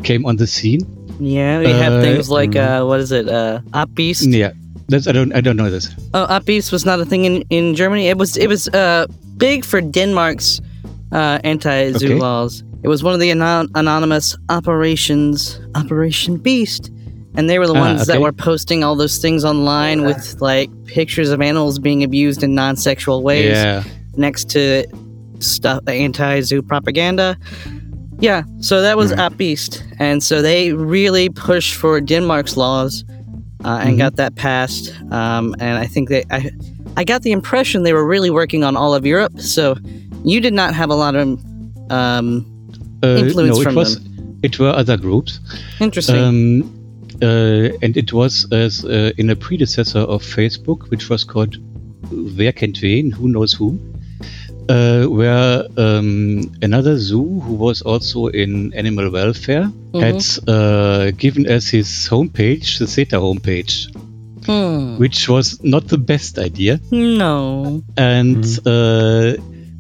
came 0.05 0.25
on 0.27 0.37
the 0.37 0.47
scene. 0.47 0.81
Yeah, 1.21 1.61
we 1.61 1.71
have 1.85 2.03
things 2.03 2.29
like 2.39 2.57
uh, 2.57 2.85
what 2.89 3.01
is 3.01 3.13
it? 3.13 3.29
Uh, 3.29 3.61
OpBeast. 3.73 4.27
Yeah, 4.43 4.53
that's 4.93 5.07
I 5.09 5.13
don't 5.13 5.33
I 5.39 5.41
don't 5.41 5.57
know 5.57 5.71
this. 5.71 5.89
Oh, 6.15 6.27
OpBeast 6.29 6.71
was 6.73 6.85
not 6.85 7.01
a 7.01 7.05
thing 7.05 7.25
in, 7.25 7.43
in 7.51 7.75
Germany. 7.75 8.09
It 8.09 8.19
was 8.19 8.37
it 8.37 8.47
was 8.49 8.69
uh, 8.69 9.07
big 9.37 9.65
for 9.65 9.81
Denmark's 9.81 10.61
uh, 11.13 11.39
anti-zoo 11.45 12.07
Okay. 12.07 12.15
laws. 12.21 12.63
It 12.85 12.89
was 12.89 13.03
one 13.05 13.15
of 13.15 13.21
the 13.21 13.31
anon- 13.31 13.69
anonymous 13.75 14.37
operations, 14.49 15.61
Operation 15.75 16.37
Beast, 16.37 16.91
and 17.37 17.49
they 17.49 17.59
were 17.59 17.67
the 17.69 17.75
Ah, 17.79 17.89
ones 17.89 18.07
that 18.07 18.17
okay. 18.17 18.23
were 18.23 18.33
posting 18.33 18.83
all 18.85 18.97
those 18.97 19.19
things 19.19 19.45
online 19.45 20.05
with 20.05 20.41
like 20.41 20.69
pictures 20.87 21.31
of 21.31 21.41
animals 21.41 21.79
being 21.79 22.03
abused 22.03 22.43
in 22.43 22.55
non-sexual 22.55 23.23
ways 23.23 23.57
Yeah, 23.57 23.85
next 24.17 24.51
to 24.51 24.85
stuff 25.39 25.81
anti-zoo 25.89 26.63
propaganda. 26.63 27.37
Yeah, 28.21 28.43
so 28.61 28.81
that 28.83 28.97
was 28.97 29.13
OpBeast, 29.13 29.83
and 29.99 30.23
so 30.23 30.43
they 30.43 30.73
really 30.73 31.29
pushed 31.29 31.75
for 31.75 32.01
Denmark's 32.01 32.57
laws 32.57 33.05
uh, 33.65 33.81
and 33.83 33.95
Mhm. 33.95 33.99
got 33.99 34.17
that 34.17 34.35
passed. 34.35 34.93
Um, 35.11 35.55
and 35.59 35.79
I 35.79 35.87
think 35.87 36.09
they, 36.09 36.25
I, 36.31 36.51
I 36.97 37.05
got 37.05 37.23
the 37.23 37.33
impression 37.33 37.83
they 37.83 37.93
were 37.93 38.07
really 38.07 38.31
working 38.31 38.65
on 38.65 38.77
all 38.77 38.95
of 38.95 39.05
Europe. 39.07 39.41
So 39.41 39.77
you 40.25 40.41
did 40.41 40.53
not 40.55 40.75
have 40.75 40.91
a 40.91 40.95
lot 40.95 41.15
of 41.15 41.39
um, 41.91 42.47
uh, 43.03 43.09
Influence 43.17 43.57
no, 43.57 43.61
it 43.61 43.65
from 43.65 43.75
was 43.75 44.01
it 44.43 44.59
were 44.59 44.71
other 44.71 44.97
groups. 44.97 45.41
interesting. 45.81 46.17
Um, 46.17 46.63
uh, 47.23 47.69
and 47.83 47.97
it 47.97 48.13
was 48.13 48.47
as 48.53 48.85
uh, 48.85 49.13
in 49.19 49.31
a 49.31 49.37
predecessor 49.37 50.01
of 50.01 50.23
Facebook, 50.23 50.91
which 50.91 51.09
was 51.11 51.25
called 51.25 51.57
Wer 52.11 52.53
kennt 52.53 52.83
wen? 52.83 53.11
Who 53.11 53.29
knows 53.29 53.53
whom? 53.53 53.79
Uh, 54.69 55.05
where 55.07 55.65
um, 55.77 56.51
another 56.63 56.97
zoo 56.97 57.41
who 57.41 57.55
was 57.55 57.83
also 57.83 58.27
in 58.29 58.73
animal 58.75 59.11
welfare 59.11 59.71
had 59.95 60.23
uh, 60.49 61.11
given 61.13 61.47
us 61.51 61.69
his 61.69 61.89
homepage, 62.09 62.79
the 62.79 62.87
Zeta 62.87 63.17
homepage, 63.17 63.89
Hmm. 64.47 64.99
which 64.99 65.29
was 65.29 65.63
not 65.63 65.87
the 65.89 65.99
best 65.99 66.39
idea. 66.39 66.81
No. 66.91 67.83
And 67.97 68.45
uh, 68.67 69.35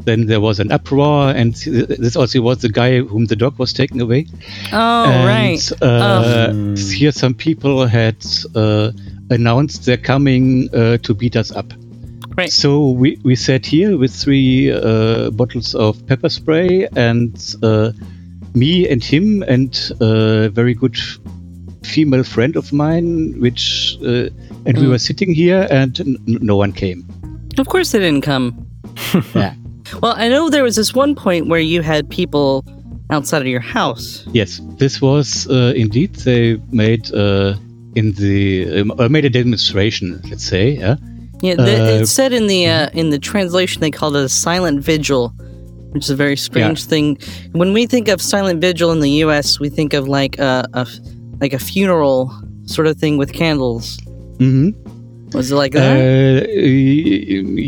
then 0.05 0.26
there 0.26 0.41
was 0.41 0.61
an 0.61 0.70
uproar, 0.72 1.30
and 1.30 1.55
this 1.55 2.16
also 2.16 2.41
was 2.43 2.59
the 2.59 2.68
guy 2.68 3.01
whom 3.01 3.26
the 3.26 3.37
dog 3.37 3.59
was 3.59 3.72
taken 3.72 4.01
away. 4.01 4.26
Oh, 4.72 5.05
and, 5.05 5.26
right. 5.26 5.72
Uh, 5.83 6.53
Oh. 6.53 6.74
Here, 6.76 7.12
some 7.12 7.35
people 7.35 7.87
had 7.87 8.16
uh, 8.55 8.91
announced 9.30 9.85
they're 9.87 9.97
coming 9.97 10.68
uh, 10.74 10.99
to 10.99 11.14
beat 11.14 11.37
us 11.37 11.51
up. 11.53 11.72
Right. 12.37 12.51
So 12.51 12.91
we, 12.91 13.18
we 13.24 13.37
sat 13.37 13.66
here 13.66 13.97
with 13.99 14.14
three 14.14 14.72
uh, 14.72 15.30
bottles 15.30 15.74
of 15.74 16.05
pepper 16.07 16.28
spray, 16.28 16.89
and 16.97 17.37
uh, 17.62 17.93
me 18.55 18.89
and 18.89 19.05
him 19.05 19.43
and 19.43 19.78
a 20.01 20.49
very 20.49 20.74
good 20.74 20.97
female 21.85 22.24
friend 22.24 22.57
of 22.57 22.72
mine, 22.72 23.39
which 23.41 23.97
uh, 24.03 24.30
and 24.64 24.78
we 24.78 24.85
Mm. 24.87 24.91
were 24.91 24.99
sitting 24.99 25.35
here, 25.35 25.66
and 25.70 25.99
n- 26.01 26.16
no 26.26 26.57
one 26.57 26.72
came. 26.72 27.05
Of 27.59 27.66
course 27.68 27.93
they 27.93 27.99
didn't 27.99 28.22
come. 28.22 28.66
Yeah. 29.35 29.55
Well, 30.01 30.14
I 30.16 30.28
know 30.28 30.49
there 30.49 30.62
was 30.62 30.76
this 30.76 30.95
one 30.95 31.14
point 31.14 31.49
where 31.49 31.61
you 31.61 31.83
had 31.83 32.09
people 32.09 32.64
outside 33.11 33.43
of 33.43 33.49
your 33.49 33.61
house. 33.61 34.24
Yes, 34.33 34.59
this 34.78 35.03
was 35.03 35.47
uh, 35.49 35.74
indeed 35.76 36.14
they 36.24 36.57
made 36.70 37.12
uh, 37.12 37.57
in 37.95 38.12
the 38.12 38.83
or 38.99 39.09
made 39.11 39.26
a 39.26 39.30
demonstration. 39.30 40.20
Let's 40.30 40.45
say, 40.45 40.78
yeah. 40.78 40.97
Yeah, 41.43 41.57
th- 41.57 41.80
Uh, 41.80 42.03
it 42.03 42.07
said 42.07 42.32
in 42.32 42.47
the 42.47 42.66
uh, 42.66 42.88
in 43.01 43.11
the 43.11 43.18
translation 43.18 43.80
they 43.80 43.90
called 43.90 44.14
it 44.16 44.24
a 44.24 44.28
silent 44.28 44.78
vigil, 44.80 45.32
which 45.93 46.05
is 46.05 46.11
a 46.11 46.16
very 46.16 46.36
strange 46.36 46.84
thing. 46.84 47.18
When 47.53 47.72
we 47.72 47.86
think 47.86 48.09
of 48.09 48.20
silent 48.20 48.61
vigil 48.61 48.90
in 48.93 49.01
the 49.01 49.11
U.S., 49.26 49.59
we 49.61 49.68
think 49.68 49.93
of 49.95 50.07
like 50.07 50.38
a, 50.38 50.64
a 50.72 50.86
like 51.40 51.53
a 51.53 51.59
funeral 51.59 52.30
sort 52.66 52.86
of 52.86 52.97
thing 52.97 53.18
with 53.18 53.32
candles. 53.32 53.99
hmm 54.38 54.70
Was 55.34 55.51
it 55.51 55.57
like 55.57 55.72
that? 55.72 55.97
Uh, 55.97 56.47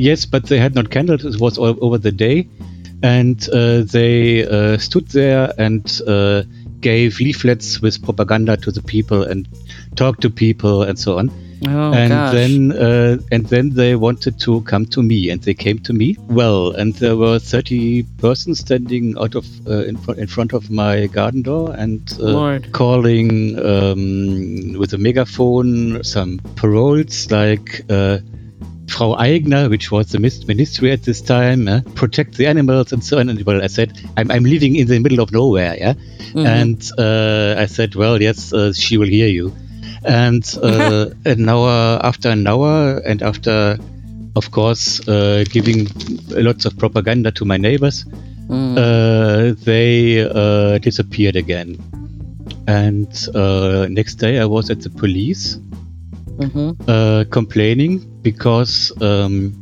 yes, 0.06 0.24
but 0.26 0.44
they 0.46 0.58
had 0.58 0.74
not 0.74 0.90
candles. 0.90 1.24
It 1.24 1.40
was 1.40 1.58
all 1.58 1.76
over 1.80 1.98
the 1.98 2.12
day, 2.12 2.46
and 3.02 3.38
uh, 3.52 3.82
they 3.96 4.46
uh, 4.46 4.78
stood 4.78 5.08
there 5.08 5.52
and 5.58 5.82
uh, 6.06 6.42
gave 6.80 7.18
leaflets 7.20 7.80
with 7.82 8.02
propaganda 8.04 8.56
to 8.58 8.70
the 8.70 8.82
people 8.82 9.22
and 9.22 9.48
talked 9.96 10.20
to 10.22 10.30
people 10.30 10.82
and 10.82 10.98
so 10.98 11.18
on. 11.18 11.30
Oh 11.66 11.92
and 11.92 12.10
gosh. 12.10 12.32
then 12.32 12.72
uh, 12.72 13.18
and 13.30 13.46
then 13.46 13.70
they 13.70 13.94
wanted 13.96 14.38
to 14.40 14.62
come 14.62 14.86
to 14.86 15.02
me 15.02 15.30
and 15.30 15.42
they 15.42 15.54
came 15.54 15.78
to 15.80 15.92
me 15.92 16.16
well 16.28 16.72
and 16.72 16.94
there 16.94 17.16
were 17.16 17.38
30 17.38 18.02
persons 18.18 18.60
standing 18.60 19.16
out 19.18 19.34
of 19.34 19.46
uh, 19.66 19.84
in, 19.84 19.96
front, 19.96 20.20
in 20.20 20.26
front 20.26 20.52
of 20.52 20.70
my 20.70 21.06
garden 21.06 21.42
door 21.42 21.74
and 21.76 22.18
uh, 22.20 22.58
calling 22.72 23.58
um, 23.58 24.78
with 24.78 24.92
a 24.92 24.98
megaphone 24.98 26.02
some 26.04 26.38
paroles 26.56 27.30
like 27.30 27.84
uh, 27.90 28.18
Frau 28.88 29.16
Aigner, 29.16 29.70
which 29.70 29.90
was 29.90 30.12
the 30.12 30.20
ministry 30.20 30.92
at 30.92 31.02
this 31.02 31.20
time, 31.20 31.66
uh, 31.68 31.80
protect 31.94 32.36
the 32.36 32.46
animals 32.46 32.92
and 32.92 33.02
so 33.02 33.18
on. 33.18 33.28
And 33.28 33.42
well, 33.42 33.62
I 33.62 33.66
said, 33.66 33.98
I'm, 34.16 34.30
I'm 34.30 34.44
living 34.44 34.76
in 34.76 34.86
the 34.86 34.98
middle 34.98 35.20
of 35.20 35.32
nowhere, 35.32 35.74
yeah. 35.76 35.94
And 36.34 36.90
uh, 36.98 37.54
I 37.58 37.66
said, 37.66 37.94
well, 37.94 38.20
yes, 38.20 38.52
uh, 38.52 38.72
she 38.72 38.96
will 38.96 39.08
hear 39.08 39.28
you. 39.28 39.54
And 40.06 40.44
uh, 40.62 41.10
an 41.24 41.48
hour 41.48 41.98
after 42.02 42.28
an 42.30 42.46
hour, 42.46 42.98
and 43.04 43.22
after, 43.22 43.78
of 44.36 44.50
course, 44.50 45.06
uh, 45.08 45.44
giving 45.50 45.86
lots 46.30 46.64
of 46.64 46.76
propaganda 46.78 47.30
to 47.32 47.44
my 47.44 47.56
neighbors, 47.56 48.04
uh, 48.50 49.54
they 49.64 50.20
uh, 50.20 50.78
disappeared 50.78 51.36
again. 51.36 51.78
And 52.66 53.08
uh, 53.34 53.86
next 53.90 54.16
day, 54.16 54.38
I 54.38 54.44
was 54.44 54.70
at 54.70 54.80
the 54.82 54.90
police 54.90 55.58
uh, 56.88 57.24
complaining 57.30 58.00
because 58.22 58.92
um, 59.00 59.52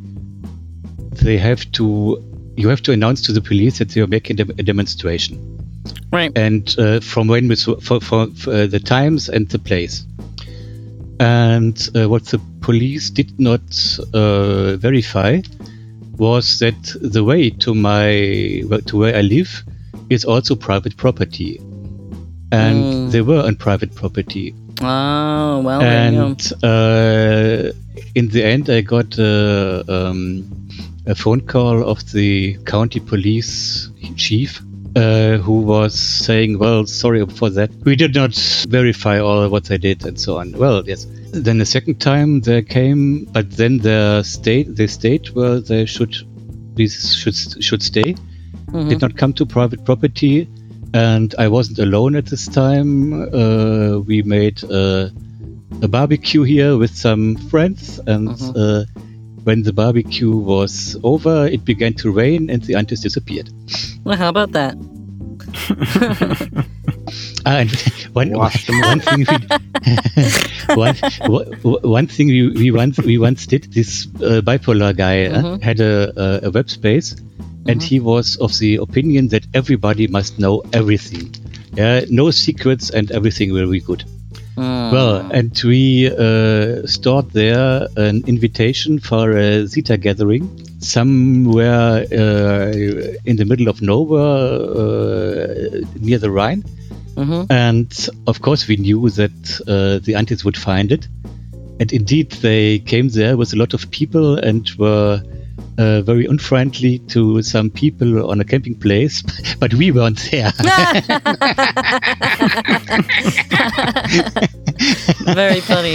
they 1.13 1.39
have 1.39 1.71
to. 1.73 2.23
You 2.57 2.69
have 2.69 2.83
to 2.83 2.93
announce 2.93 3.23
to 3.23 3.33
the 3.33 3.41
police 3.41 3.79
that 3.79 3.97
you 3.97 4.05
are 4.05 4.09
making 4.09 4.41
a 4.41 4.45
a 4.59 4.63
demonstration, 4.63 5.39
Right. 6.13 6.31
and 6.37 6.75
uh, 6.79 7.01
from 7.01 7.29
when 7.29 7.49
with 7.49 7.61
for, 7.63 7.81
for, 7.81 8.01
for 8.01 8.53
uh, 8.53 8.67
the 8.67 8.81
times 8.81 9.29
and 9.29 9.49
the 9.49 9.59
place. 9.59 10.05
And 11.23 11.89
uh, 11.95 12.09
what 12.09 12.25
the 12.27 12.41
police 12.61 13.09
did 13.11 13.39
not 13.39 13.63
uh, 14.13 14.77
verify 14.77 15.41
was 16.17 16.59
that 16.59 16.97
the 17.01 17.23
way 17.23 17.51
to 17.51 17.75
my 17.75 18.63
to 18.87 18.97
where 18.99 19.17
I 19.17 19.21
live 19.23 19.63
is 20.11 20.25
also 20.25 20.57
private 20.57 20.97
property, 20.97 21.59
and 22.51 23.13
they 23.13 23.23
were 23.23 23.41
on 23.41 23.55
private 23.57 23.95
property 23.95 24.53
Oh, 24.81 25.61
well, 25.61 25.79
there 25.81 26.11
you 26.11 26.19
go. 26.19 26.27
and 26.27 26.53
uh, 26.65 27.73
in 28.17 28.29
the 28.29 28.43
end, 28.45 28.69
I 28.69 28.81
got 28.81 29.17
uh, 29.19 29.85
um, 29.89 30.45
a 31.07 31.15
phone 31.15 31.43
call 31.43 31.89
of 31.89 32.11
the 32.13 32.59
county 32.65 32.99
police 32.99 33.89
chief. 34.17 34.61
Uh, 34.95 35.39
who 35.39 35.61
was 35.63 35.99
saying, 35.99 36.59
"Well, 36.59 36.85
sorry 36.87 37.25
for 37.27 37.49
that. 37.51 37.71
We 37.85 37.97
did 37.97 38.15
not 38.15 38.35
verify 38.69 39.21
all 39.21 39.49
what 39.49 39.65
they 39.65 39.79
did 39.79 40.05
and 40.05 40.21
so 40.21 40.39
on." 40.39 40.53
Well, 40.53 40.83
yes. 40.87 41.07
Then 41.33 41.59
the 41.59 41.65
second 41.67 41.99
time 41.99 42.41
they 42.43 42.61
came, 42.63 43.25
but 43.25 43.51
then 43.51 43.79
the 43.79 44.23
state, 44.23 44.77
the 44.77 44.87
state 44.87 45.35
where 45.35 45.61
they 45.61 45.87
should, 45.87 46.15
these 46.75 47.15
should 47.15 47.37
should 47.65 47.83
stay, 47.83 48.15
did 48.89 49.01
not 49.01 49.17
come 49.17 49.33
to 49.35 49.47
private 49.47 49.83
property, 49.85 50.47
and 50.93 51.35
I 51.39 51.49
wasn't 51.49 51.79
alone 51.79 52.15
at 52.17 52.27
this 52.27 52.47
time. 52.47 53.15
Uh, 53.35 54.01
we 54.01 54.23
made 54.23 54.63
uh, 54.65 55.09
a 55.81 55.89
barbecue 55.89 56.43
here 56.43 56.77
with 56.77 56.95
some 56.95 57.37
friends, 57.49 57.99
and 58.07 58.29
uh, 58.55 58.85
when 59.45 59.63
the 59.63 59.73
barbecue 59.73 60.35
was 60.37 60.97
over, 61.03 61.47
it 61.47 61.65
began 61.65 61.95
to 61.95 62.11
rain, 62.11 62.51
and 62.51 62.63
the 62.63 62.75
antis 62.75 63.01
disappeared. 63.01 63.51
Well, 64.05 64.17
how 64.17 64.29
about 64.29 64.53
that? 64.53 64.77
Ah, 67.45 67.59
and 67.59 67.71
one, 68.13 68.33
one 68.33 69.01
thing 69.01 69.27
we, 69.29 70.75
one, 70.75 70.97
one 71.83 72.07
thing 72.07 72.29
we, 72.29 72.49
we 72.51 72.71
once 72.71 72.99
we 72.99 73.19
once 73.19 73.47
did. 73.47 73.73
This 73.73 74.07
uh, 74.17 74.41
bipolar 74.43 74.97
guy 74.97 75.27
uh, 75.27 75.59
had 75.59 75.81
a, 75.81 76.13
a, 76.17 76.47
a 76.49 76.51
web 76.51 76.71
space, 76.71 77.17
and 77.67 77.83
he 77.83 77.99
was 77.99 78.37
of 78.37 78.57
the 78.59 78.77
opinion 78.77 79.29
that 79.29 79.47
everybody 79.55 80.07
must 80.07 80.39
know 80.39 80.63
everything. 80.73 81.35
Yeah, 81.75 82.05
no 82.09 82.31
secrets, 82.31 82.91
and 82.91 83.11
everything 83.11 83.53
will 83.53 83.71
be 83.71 83.81
good. 83.81 84.05
Well, 84.57 85.31
and 85.33 85.59
we 85.65 86.11
uh, 86.11 86.87
stored 86.87 87.31
there 87.31 87.89
an 87.97 88.25
invitation 88.27 88.99
for 88.99 89.31
a 89.37 89.67
Zeta 89.67 89.97
gathering 89.97 90.49
somewhere 90.81 92.05
uh, 92.13 92.73
in 93.25 93.37
the 93.37 93.45
middle 93.47 93.69
of 93.69 93.81
nowhere 93.81 94.23
uh, 94.23 95.81
near 95.99 96.19
the 96.19 96.31
Rhine. 96.31 96.65
And 97.51 98.09
of 98.27 98.43
course, 98.43 98.69
we 98.69 98.77
knew 98.77 99.09
that 99.11 99.61
uh, 99.67 100.05
the 100.05 100.15
Antis 100.15 100.45
would 100.45 100.57
find 100.57 100.93
it. 100.93 101.09
And 101.81 101.93
indeed, 101.93 102.31
they 102.33 102.79
came 102.81 103.09
there 103.09 103.37
with 103.37 103.53
a 103.53 103.57
lot 103.57 103.75
of 103.75 103.91
people 103.91 104.37
and 104.37 104.71
were 104.79 105.23
uh, 105.83 106.03
very 106.03 106.27
unfriendly 106.27 106.99
to 107.15 107.43
some 107.43 107.71
people 107.71 108.31
on 108.31 108.41
a 108.41 108.45
camping 108.45 108.75
place, 108.79 109.23
but 109.61 109.75
we 109.75 109.91
weren't 109.91 110.21
there. 110.31 110.53
Very 115.35 115.61
funny. 115.61 115.93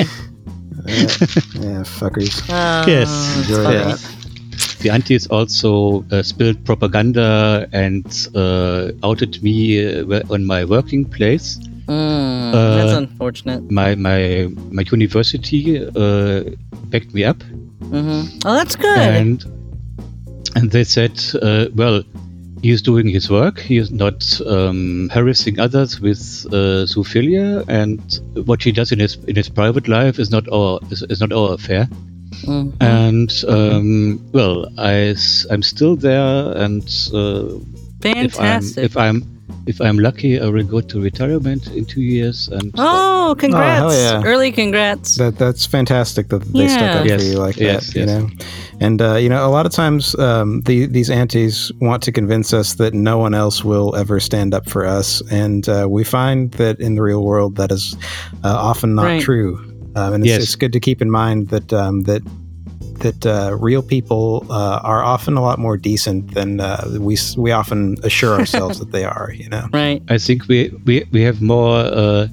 Yeah, 0.87 1.83
fuckers. 1.99 2.41
Oh, 2.49 2.85
Yes. 2.87 3.09
that's 3.09 3.49
Enjoy 3.49 3.63
funny. 3.63 3.77
that. 3.77 3.99
the 4.79 4.89
Antis 4.89 5.27
also 5.27 6.03
uh, 6.11 6.23
spilled 6.23 6.63
propaganda 6.65 7.67
and 7.73 8.05
uh, 8.35 8.91
outed 9.03 9.41
me 9.43 9.79
uh, 9.85 10.21
on 10.33 10.45
my 10.45 10.63
working 10.65 11.05
place. 11.05 11.57
Mm, 11.87 12.53
Uh, 12.53 12.75
that's 12.77 12.97
unfortunate. 12.97 13.71
My 13.71 13.95
my 13.95 14.47
my 14.71 14.83
university 14.91 15.79
uh, 16.03 16.43
backed 16.91 17.13
me 17.13 17.23
up, 17.23 17.41
hmm 17.91 18.23
Oh, 18.45 18.53
that's 18.59 18.75
good. 18.75 18.97
and 19.21 19.39
and 20.55 20.71
they 20.71 20.83
said, 20.83 21.19
uh, 21.41 21.67
well, 21.75 22.03
he 22.61 22.71
is 22.71 22.81
doing 22.81 23.07
his 23.07 23.29
work. 23.29 23.59
He 23.59 23.77
is 23.77 23.91
not 23.91 24.41
um, 24.45 25.09
harassing 25.09 25.59
others 25.59 25.99
with 25.99 26.45
uh, 26.47 26.85
zoophilia, 26.85 27.63
and 27.67 28.01
what 28.47 28.63
he 28.63 28.71
does 28.71 28.91
in 28.91 28.99
his 28.99 29.15
in 29.27 29.35
his 29.35 29.49
private 29.49 29.87
life 29.87 30.19
is 30.19 30.31
not 30.31 30.47
our 30.51 30.79
is, 30.89 31.03
is 31.03 31.19
not 31.19 31.31
our 31.31 31.53
affair. 31.53 31.87
Mhm. 32.43 32.73
And 32.81 33.31
um, 33.47 34.19
well, 34.31 34.67
I 34.77 35.15
am 35.49 35.61
still 35.63 35.95
there, 35.95 36.57
and 36.57 36.83
uh, 37.13 37.59
if 38.03 38.39
I'm 38.39 38.63
if 38.77 38.97
I'm 38.97 39.36
if 39.65 39.79
I'm 39.81 39.97
lucky, 39.99 40.39
I 40.39 40.47
will 40.47 40.63
go 40.63 40.81
to 40.81 41.01
retirement 41.01 41.67
in 41.67 41.85
two 41.85 42.01
years. 42.01 42.47
And 42.49 42.71
oh, 42.77 43.35
congrats. 43.37 43.79
hell 43.79 43.93
yeah. 44.21 44.23
Early 44.27 44.51
congrats. 44.51 45.15
That 45.15 45.37
that's 45.37 45.65
fantastic 45.65 46.29
that 46.29 46.39
they 46.53 46.67
stuck 46.67 46.81
Yeah. 46.81 46.99
up 47.01 47.05
Yes, 47.05 47.21
for 47.21 47.27
you 47.29 47.37
like 47.37 47.57
yes, 47.57 47.93
that. 47.93 47.99
You 47.99 48.05
know, 48.05 48.29
and 48.79 49.01
uh, 49.01 49.15
you 49.15 49.29
know, 49.29 49.45
a 49.45 49.49
lot 49.49 49.65
of 49.65 49.71
times 49.71 50.15
um, 50.19 50.61
the, 50.61 50.85
these 50.85 51.09
antis 51.09 51.71
want 51.79 52.03
to 52.03 52.11
convince 52.11 52.53
us 52.53 52.75
that 52.75 52.93
no 52.93 53.17
one 53.17 53.33
else 53.33 53.63
will 53.63 53.95
ever 53.95 54.19
stand 54.19 54.53
up 54.53 54.69
for 54.69 54.85
us, 54.85 55.21
and 55.31 55.67
uh, 55.69 55.87
we 55.89 56.03
find 56.03 56.51
that 56.53 56.79
in 56.79 56.95
the 56.95 57.01
real 57.01 57.23
world 57.23 57.55
that 57.55 57.71
is 57.71 57.95
uh, 58.43 58.55
often 58.55 58.95
not 58.95 59.03
Right. 59.05 59.21
true. 59.21 59.57
Um, 59.95 60.13
and 60.13 60.23
it's, 60.23 60.29
Yes. 60.29 60.43
it's 60.43 60.55
good 60.55 60.73
to 60.73 60.79
keep 60.79 61.01
in 61.01 61.09
mind 61.09 61.49
that 61.49 61.73
um, 61.73 62.01
that 62.03 62.21
that 62.99 63.25
uh, 63.25 63.55
real 63.59 63.81
people 63.81 64.45
uh, 64.49 64.79
are 64.83 65.03
often 65.03 65.37
a 65.37 65.41
lot 65.41 65.57
more 65.59 65.77
decent 65.77 66.33
than 66.33 66.59
uh, 66.59 66.83
we 66.99 67.17
we 67.37 67.51
often 67.51 67.97
assure 68.03 68.33
ourselves 68.39 68.79
that 68.79 68.91
they 68.91 69.03
are. 69.05 69.31
You 69.33 69.49
know. 69.49 69.67
right. 69.73 70.01
I 70.09 70.17
think 70.17 70.47
we 70.47 70.69
we, 70.85 71.05
we 71.11 71.21
have 71.23 71.41
more 71.41 71.77
uh, 71.79 72.27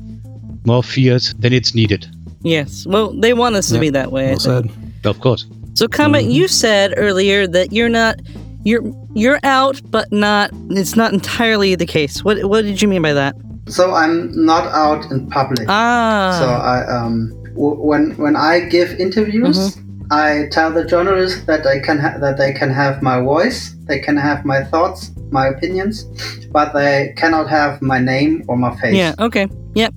more 0.67 0.83
fears 0.83 1.35
than 1.39 1.53
it's 1.53 1.75
needed. 1.75 2.07
Yes. 2.43 2.87
Well, 2.87 3.13
they 3.21 3.33
want 3.33 3.57
us 3.57 3.69
to 3.69 3.75
Yep. 3.75 3.81
be 3.81 3.91
that 3.91 4.11
way. 4.13 4.31
Well 4.31 4.39
said. 4.41 4.71
Of 5.05 5.21
course. 5.21 5.47
So, 5.75 5.87
Komet, 5.89 6.23
Mm-hmm. 6.23 6.31
you 6.31 6.49
said 6.49 6.95
earlier 6.97 7.47
that 7.49 7.73
you're 7.73 7.89
not, 7.91 8.21
you're 8.65 8.83
you're 9.15 9.41
out, 9.43 9.81
but 9.91 10.07
not. 10.13 10.51
It's 10.71 10.95
not 10.97 11.13
entirely 11.13 11.75
the 11.77 11.87
case. 11.87 12.23
What 12.25 12.45
What 12.45 12.63
did 12.63 12.81
you 12.83 12.89
mean 12.89 13.03
by 13.03 13.13
that? 13.15 13.35
So 13.69 13.95
I'm 13.95 14.31
not 14.45 14.65
out 14.75 15.11
in 15.11 15.27
public. 15.31 15.67
Ah. 15.69 16.37
So 16.39 16.47
I 16.47 16.85
um 16.97 17.31
w- 17.57 17.81
when 17.81 18.13
when 18.17 18.37
I 18.37 18.61
give 18.61 18.93
interviews, 19.01 19.77
I 20.11 20.49
tell 20.51 20.71
the 20.71 20.85
journalists 20.85 21.45
that 21.47 21.65
they 21.65 21.81
can 21.81 21.99
ha- 21.99 22.19
that 22.19 22.37
they 22.37 22.53
can 22.53 22.71
have 22.71 23.03
my 23.03 23.21
voice, 23.21 23.75
they 23.87 23.99
can 23.99 24.17
have 24.17 24.45
my 24.45 24.63
thoughts, 24.65 25.11
my 25.31 25.47
opinions, 25.49 26.05
but 26.53 26.73
they 26.73 27.15
cannot 27.17 27.49
have 27.49 27.81
my 27.83 27.99
name 27.99 28.45
or 28.49 28.57
my 28.57 28.75
face. 28.77 28.95
yeah. 28.95 29.15
Okay. 29.19 29.49
Yep. 29.75 29.95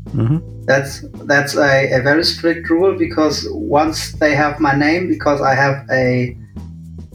That's 0.65 1.05
that's 1.25 1.55
a, 1.55 1.91
a 1.93 2.01
very 2.01 2.23
strict 2.23 2.69
rule 2.69 2.97
because 2.97 3.47
once 3.51 4.13
they 4.13 4.35
have 4.35 4.59
my 4.59 4.75
name, 4.75 5.07
because 5.07 5.41
I 5.41 5.53
have 5.55 5.85
a 5.91 6.37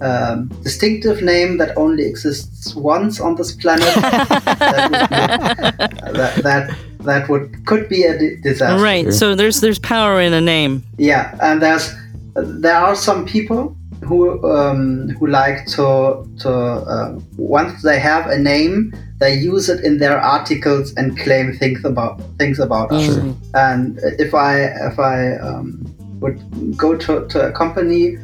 um, 0.00 0.48
distinctive 0.62 1.22
name 1.22 1.58
that 1.58 1.76
only 1.76 2.04
exists 2.06 2.74
once 2.74 3.20
on 3.20 3.36
this 3.36 3.52
planet, 3.54 3.84
that, 3.94 4.90
would 4.90 6.12
be, 6.12 6.18
that, 6.18 6.42
that 6.42 6.78
that 7.00 7.28
would 7.28 7.66
could 7.66 7.88
be 7.88 8.04
a 8.04 8.18
di- 8.18 8.36
disaster. 8.36 8.82
Right. 8.82 9.12
So 9.12 9.34
there's 9.34 9.60
there's 9.60 9.78
power 9.78 10.20
in 10.20 10.32
a 10.32 10.40
name. 10.40 10.82
Yeah, 10.96 11.36
and 11.42 11.60
there's 11.60 11.92
there 12.34 12.76
are 12.76 12.94
some 12.94 13.24
people 13.26 13.76
who 14.04 14.42
um, 14.50 15.10
who 15.10 15.26
like 15.28 15.66
to 15.66 16.26
to 16.40 16.50
uh, 16.50 17.18
once 17.36 17.82
they 17.82 17.98
have 18.00 18.26
a 18.26 18.38
name, 18.38 18.92
they 19.20 19.34
use 19.34 19.68
it 19.68 19.84
in 19.84 19.98
their 19.98 20.18
articles 20.18 20.92
and 20.96 21.16
claim 21.18 21.52
things 21.56 21.84
about 21.84 22.20
things 22.38 22.58
about 22.58 22.90
us. 22.90 23.16
And 23.54 23.98
if 24.18 24.34
I 24.34 24.60
if 24.90 24.98
I 24.98 25.36
um, 25.36 25.84
would 26.20 26.40
go 26.76 26.96
to, 26.96 27.26
to 27.28 27.48
a 27.48 27.52
company 27.52 28.16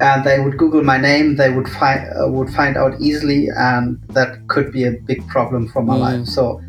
and 0.00 0.24
they 0.24 0.40
would 0.40 0.56
Google 0.56 0.82
my 0.82 0.98
name, 0.98 1.36
they 1.36 1.50
would 1.50 1.68
find 1.68 2.00
uh, 2.16 2.28
would 2.28 2.50
find 2.50 2.76
out 2.76 3.00
easily, 3.00 3.48
and 3.56 3.98
that 4.10 4.46
could 4.48 4.70
be 4.72 4.84
a 4.84 4.92
big 4.92 5.26
problem 5.28 5.68
for 5.68 5.82
my 5.82 5.96
Mm. 5.96 6.00
life. 6.00 6.26
So. 6.26 6.60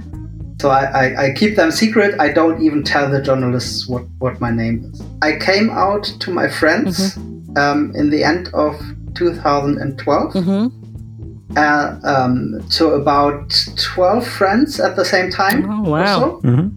So 0.61 0.69
I, 0.69 0.83
I, 1.03 1.05
I 1.25 1.33
keep 1.33 1.55
them 1.55 1.71
secret. 1.71 2.11
I 2.19 2.29
don't 2.31 2.61
even 2.61 2.83
tell 2.83 3.09
the 3.09 3.21
journalists 3.21 3.87
what, 3.87 4.03
what 4.19 4.39
my 4.39 4.51
name 4.51 4.75
is. 4.93 5.01
I 5.23 5.31
came 5.37 5.69
out 5.71 6.03
to 6.23 6.31
my 6.31 6.47
friends 6.47 7.17
um, 7.57 7.91
in 7.95 8.11
the 8.11 8.23
end 8.23 8.49
of 8.53 8.73
2012 9.15 10.33
Mm-hmm. 10.33 11.57
uh, 11.57 11.99
um, 12.13 12.61
to 12.77 12.89
about 13.01 13.49
12 13.75 14.27
friends 14.27 14.79
at 14.79 14.95
the 14.95 15.03
same 15.03 15.31
time. 15.31 15.59
Oh, 15.69 15.89
wow. 15.89 16.01
or 16.01 16.19
so, 16.19 16.41
Mhm. 16.47 16.71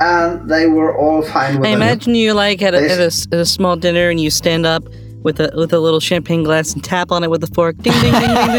and 0.00 0.50
they 0.50 0.66
were 0.66 0.96
all 0.96 1.22
fine 1.22 1.58
with 1.60 1.68
I 1.68 1.72
it. 1.72 1.74
imagine 1.74 2.14
you 2.14 2.32
like 2.32 2.62
at 2.62 2.74
a, 2.74 2.78
at, 2.94 2.98
a, 2.98 3.04
s- 3.16 3.26
at 3.30 3.38
a 3.38 3.44
small 3.46 3.76
dinner 3.76 4.08
and 4.10 4.18
you 4.18 4.30
stand 4.30 4.64
up 4.66 4.82
with 5.22 5.40
a 5.40 5.50
with 5.54 5.72
a 5.72 5.78
little 5.78 6.00
champagne 6.00 6.42
glass 6.42 6.72
and 6.74 6.82
tap 6.82 7.10
on 7.12 7.22
it 7.24 7.30
with 7.30 7.42
a 7.44 7.46
fork. 7.48 7.76
Ding 7.78 7.92
ding 8.00 8.12
ding 8.12 8.34
ding 8.34 8.52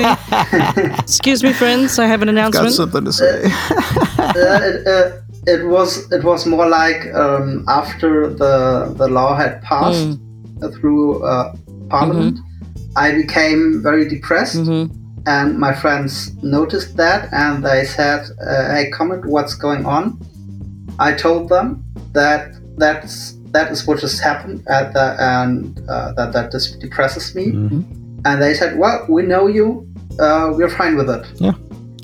ding. 0.76 0.92
Excuse 1.00 1.44
me, 1.44 1.54
friends. 1.54 2.00
I 2.00 2.06
have 2.08 2.22
an 2.22 2.30
announcement. 2.30 2.78
Got 2.78 2.82
announcement. 2.82 2.92
something 2.92 3.06
to 3.06 3.14
say. 3.14 3.44
uh, 4.20 4.60
it, 4.64 4.88
uh, 4.88 5.12
it 5.48 5.68
was 5.68 6.12
it 6.12 6.24
was 6.24 6.46
more 6.46 6.68
like 6.68 7.02
um, 7.14 7.66
after 7.68 8.28
the 8.28 8.94
the 8.98 9.08
law 9.08 9.36
had 9.36 9.62
passed 9.62 10.20
Mm. 10.62 10.74
through 10.80 11.24
uh, 11.26 11.56
parliament, 11.90 12.38
I 12.96 13.12
became 13.14 13.82
very 13.82 14.08
depressed, 14.08 14.58
hmm 14.66 14.86
and 15.28 15.58
my 15.60 15.72
friends 15.74 16.32
noticed 16.44 16.98
that, 16.98 17.30
and 17.32 17.64
they 17.64 17.84
said, 17.86 18.22
uh, 18.46 18.74
"Hey, 18.74 18.90
Komet, 18.92 19.26
what's 19.26 19.56
going 19.56 19.86
on?" 19.86 20.18
I 21.00 21.14
told 21.14 21.50
them 21.50 21.84
that 22.14 22.54
that's 22.78 23.34
that 23.54 23.72
is 23.72 23.86
what 23.88 24.00
just 24.00 24.22
happened, 24.22 24.64
at 24.68 24.94
the, 24.94 25.16
and 25.20 25.80
uh, 25.90 26.14
that 26.14 26.34
that 26.34 26.52
just 26.52 26.80
depresses 26.80 27.36
me, 27.36 27.52
Mhm. 27.52 27.84
and 28.26 28.42
they 28.42 28.54
said, 28.54 28.78
"Well, 28.78 29.06
we 29.10 29.24
know 29.24 29.48
you." 29.48 29.88
Uh, 30.20 30.52
we're 30.56 30.70
fine 30.70 30.96
with 30.98 31.10
it. 31.10 31.24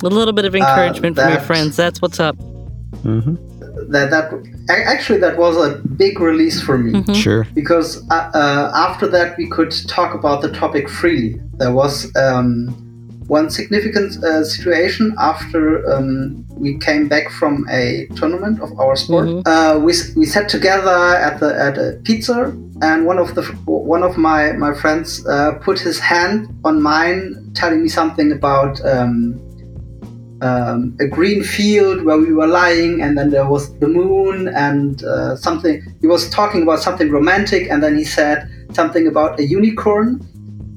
A 0.03 0.07
little 0.07 0.33
bit 0.33 0.45
of 0.45 0.55
encouragement 0.55 1.15
from 1.17 1.29
your 1.31 1.41
friends. 1.41 1.75
That's 1.75 2.01
what's 2.01 2.19
up. 2.19 2.35
Mhm. 3.03 3.37
That 3.89 4.09
that 4.11 4.31
actually 4.69 5.19
that 5.19 5.37
was 5.37 5.55
a 5.57 5.77
big 6.03 6.19
release 6.19 6.61
for 6.61 6.77
me. 6.77 6.93
Mhm. 6.93 7.15
Sure. 7.15 7.47
because 7.53 8.03
uh, 8.09 8.29
uh, 8.33 8.71
after 8.75 9.07
that 9.07 9.37
we 9.37 9.47
could 9.49 9.71
talk 9.87 10.13
about 10.13 10.41
the 10.41 10.49
topic 10.49 10.89
freely. 10.89 11.39
There 11.57 11.71
was 11.71 12.11
um, 12.15 12.73
one 13.27 13.49
significant 13.49 14.23
uh, 14.23 14.43
situation 14.43 15.13
after 15.19 15.89
um, 15.91 16.45
we 16.49 16.77
came 16.77 17.07
back 17.07 17.29
from 17.29 17.65
a 17.69 18.07
tournament 18.15 18.61
of 18.61 18.77
our 18.79 18.95
sport. 18.95 19.27
Mhm. 19.27 19.41
Uh, 19.45 19.79
we, 19.79 19.93
we 20.15 20.25
sat 20.25 20.47
together 20.49 20.99
at 21.27 21.39
the 21.39 21.49
at 21.67 21.77
a 21.77 21.99
pizza, 22.03 22.53
and 22.81 23.05
one 23.05 23.19
of 23.19 23.35
the 23.35 23.43
one 23.65 24.03
of 24.03 24.17
my 24.17 24.53
my 24.53 24.73
friends 24.73 25.25
uh, 25.27 25.53
put 25.61 25.77
his 25.79 25.99
hand 25.99 26.47
on 26.63 26.81
mine, 26.81 27.51
telling 27.53 27.83
me 27.83 27.89
something 27.89 28.31
about. 28.31 28.73
Um, 28.85 29.41
um, 30.41 30.95
a 30.99 31.07
green 31.07 31.41
field 31.43 32.03
where 32.03 32.19
we 32.19 32.31
were 32.31 32.45
lying, 32.45 33.01
and 33.01 33.17
then 33.17 33.31
there 33.31 33.47
was 33.47 33.73
the 33.79 33.87
moon, 33.87 34.47
and 34.49 35.03
uh, 35.03 35.35
something. 35.35 35.81
He 35.99 36.05
was 36.05 36.29
talking 36.29 36.61
about 36.61 36.79
something 36.79 37.09
romantic, 37.09 37.71
and 37.71 37.81
then 37.81 37.97
he 37.97 38.03
said 38.03 38.47
something 38.71 39.07
about 39.07 39.39
a 39.39 39.43
unicorn. 39.43 40.21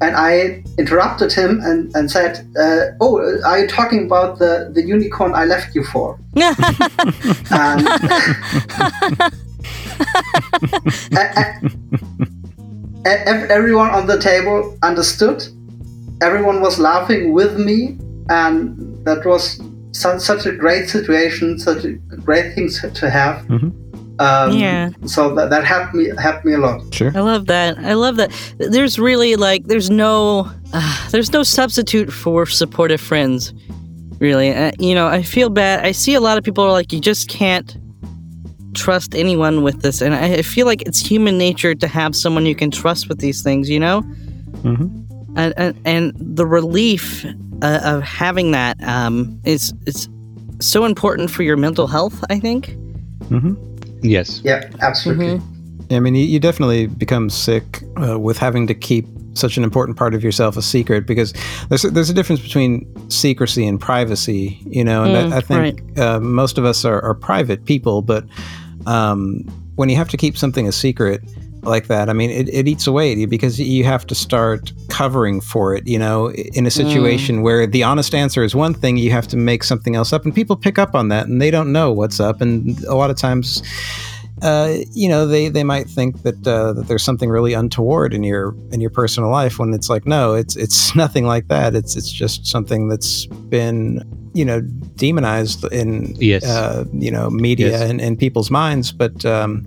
And 0.03 0.17
I 0.17 0.63
interrupted 0.79 1.31
him 1.33 1.61
and, 1.63 1.95
and 1.95 2.11
said, 2.11 2.47
uh, 2.59 2.87
"Oh, 3.01 3.19
are 3.45 3.59
you 3.61 3.69
talking 3.69 4.07
about 4.07 4.39
the, 4.39 4.71
the 4.73 4.83
unicorn 4.83 5.35
I 5.35 5.45
left 5.45 5.75
you 5.75 5.85
for?" 5.85 6.19
And 7.51 7.87
ev- 13.05 13.51
everyone 13.51 13.91
on 13.91 14.07
the 14.07 14.19
table 14.19 14.77
understood. 14.83 15.47
Everyone 16.23 16.61
was 16.61 16.79
laughing 16.79 17.33
with 17.33 17.59
me, 17.59 17.99
and 18.29 19.05
that 19.05 19.25
was 19.25 19.61
such 19.93 20.47
a 20.47 20.53
great 20.53 20.89
situation, 20.89 21.59
such 21.59 21.85
a 21.85 21.93
great 22.25 22.55
thing 22.55 22.69
to 22.71 22.91
to 22.91 23.11
have. 23.11 23.47
Mhm. 23.49 23.73
Um, 24.21 24.53
Yeah. 24.53 24.91
So 25.07 25.35
that, 25.35 25.49
that 25.51 25.65
helped 25.65 25.95
me 25.95 26.11
helped 26.19 26.45
me 26.45 26.53
a 26.55 26.59
lot. 26.59 26.83
Sure. 26.95 27.11
I 27.15 27.21
love 27.21 27.47
that. 27.47 27.79
I 27.79 27.95
love 27.95 28.17
that. 28.17 28.31
There's 28.59 28.99
really 28.99 29.35
like 29.37 29.65
there's 29.67 29.89
no 29.91 30.47
uh, 30.73 31.09
there's 31.11 31.33
no 31.33 31.43
substitute 31.43 32.13
for 32.13 32.47
supportive 32.47 33.01
friends. 33.01 33.53
Really, 34.21 34.51
uh, 34.55 34.73
you 34.79 34.95
know, 34.95 35.07
I 35.09 35.23
feel 35.23 35.49
bad. 35.49 35.85
I 35.87 35.93
see 35.93 36.15
a 36.15 36.21
lot 36.21 36.37
of 36.37 36.45
people 36.45 36.63
are 36.63 36.73
like, 36.73 36.93
you 36.93 37.01
just 37.01 37.29
can't 37.31 37.75
trust 38.75 39.15
anyone 39.15 39.63
with 39.63 39.81
this, 39.83 40.03
and 40.03 40.15
I, 40.15 40.35
I 40.35 40.43
feel 40.43 40.67
like 40.67 40.83
it's 40.83 41.01
human 41.01 41.39
nature 41.39 41.75
to 41.75 41.87
have 41.89 42.15
someone 42.15 42.45
you 42.47 42.55
can 42.55 42.71
trust 42.71 43.09
with 43.09 43.19
these 43.19 43.43
things. 43.43 43.69
You 43.71 43.81
know, 43.81 44.03
Mhm. 44.63 44.91
and 45.37 45.55
and, 45.57 45.75
and 45.87 46.13
the 46.37 46.45
relief 46.47 47.25
uh, 47.63 47.81
of 47.83 48.03
having 48.03 48.51
that 48.53 48.77
um, 48.85 49.41
is 49.45 49.73
is 49.87 50.09
so 50.61 50.85
important 50.85 51.31
for 51.31 51.43
your 51.43 51.57
mental 51.57 51.87
health. 51.87 52.23
I 52.29 52.39
think. 52.39 52.77
Mhm. 53.31 53.57
Yes. 54.03 54.41
Yeah, 54.45 54.69
absolutely. 54.81 55.39
Mhm. 55.39 55.43
I 55.93 55.99
mean, 55.99 56.15
you, 56.15 56.25
you 56.25 56.39
definitely 56.39 56.87
become 56.87 57.31
sick 57.31 57.83
uh, 58.01 58.19
with 58.19 58.39
having 58.39 58.67
to 58.69 58.75
keep 58.75 59.07
such 59.35 59.57
an 59.57 59.65
important 59.65 59.97
part 59.97 60.15
of 60.15 60.23
yourself 60.23 60.57
a 60.57 60.63
secret 60.63 61.07
because 61.07 61.33
there's 61.69 61.85
a, 61.85 61.91
there's 61.91 62.11
a 62.11 62.15
difference 62.15 62.41
between 62.41 62.87
secrecy 63.11 63.67
and 63.67 63.81
privacy, 63.81 64.59
you 64.67 64.85
know. 64.85 65.05
And 65.05 65.15
Mm, 65.15 65.33
I, 65.33 65.37
I 65.39 65.41
think 65.41 65.99
uh, 65.99 66.21
most 66.21 66.59
of 66.59 66.65
us 66.65 66.85
are, 66.85 67.03
are 67.03 67.15
private 67.15 67.65
people, 67.65 68.03
but 68.03 68.25
um, 68.87 69.45
when 69.77 69.89
you 69.89 69.97
have 69.97 70.09
to 70.11 70.17
keep 70.17 70.37
something 70.37 70.69
a 70.69 70.73
secret 70.73 71.23
like 71.63 71.87
that, 71.89 72.09
I 72.09 72.13
mean, 72.13 72.31
it, 72.31 72.49
it 72.49 72.67
eats 72.69 72.87
away 72.87 73.13
at 73.13 73.19
you 73.19 73.27
because 73.27 73.59
you 73.61 73.85
have 73.85 74.07
to 74.07 74.15
start 74.15 74.73
covering 74.89 75.41
for 75.41 75.75
it, 75.75 75.87
you 75.87 75.99
know, 75.99 76.31
in 76.33 76.67
a 76.67 76.71
situation 76.71 77.43
where 77.43 77.67
the 77.67 77.83
honest 77.83 78.15
answer 78.15 78.43
is 78.43 78.55
one 78.55 78.75
thing, 78.75 78.97
you 78.97 79.11
have 79.11 79.29
to 79.29 79.37
make 79.37 79.65
something 79.65 79.95
else 79.97 80.13
up, 80.13 80.25
and 80.25 80.35
people 80.35 80.57
pick 80.57 80.79
up 80.79 80.95
on 80.95 81.09
that 81.09 81.27
and 81.27 81.41
they 81.41 81.51
don't 81.51 81.73
know 81.73 81.93
what's 81.93 82.21
up, 82.21 82.41
and 82.41 82.83
a 82.85 82.95
lot 82.95 83.11
of 83.11 83.17
times 83.17 83.63
uh, 84.43 84.79
you 84.93 85.07
know, 85.07 85.27
they, 85.27 85.51
they 85.51 85.65
might 85.65 85.87
think 85.87 86.23
that 86.23 86.47
uh, 86.47 86.73
that 86.73 86.89
there's 86.89 87.03
something 87.03 87.29
really 87.29 87.53
untoward 87.53 88.15
in 88.15 88.23
your 88.23 88.55
in 88.73 88.81
your 88.81 88.89
personal 88.89 89.29
life 89.31 89.59
when 89.59 89.75
it's 89.75 89.91
like, 89.91 90.07
no, 90.07 90.33
it's 90.33 90.57
it's 90.57 90.95
nothing 91.05 91.27
like 91.27 91.49
that. 91.49 91.75
It's 91.75 91.95
it's 91.95 92.11
just 92.11 92.47
something 92.47 92.89
that's 92.89 93.27
been 93.27 94.03
you 94.33 94.45
know 94.47 94.63
demonized 94.97 95.65
in 95.73 96.15
Yes. 96.19 96.45
uh, 96.47 96.85
you 96.93 97.11
know 97.11 97.29
media 97.29 97.71
Yes. 97.73 97.91
and, 97.91 98.01
and 98.01 98.19
people's 98.19 98.51
minds, 98.51 98.93
but. 98.93 99.25
Um, 99.27 99.67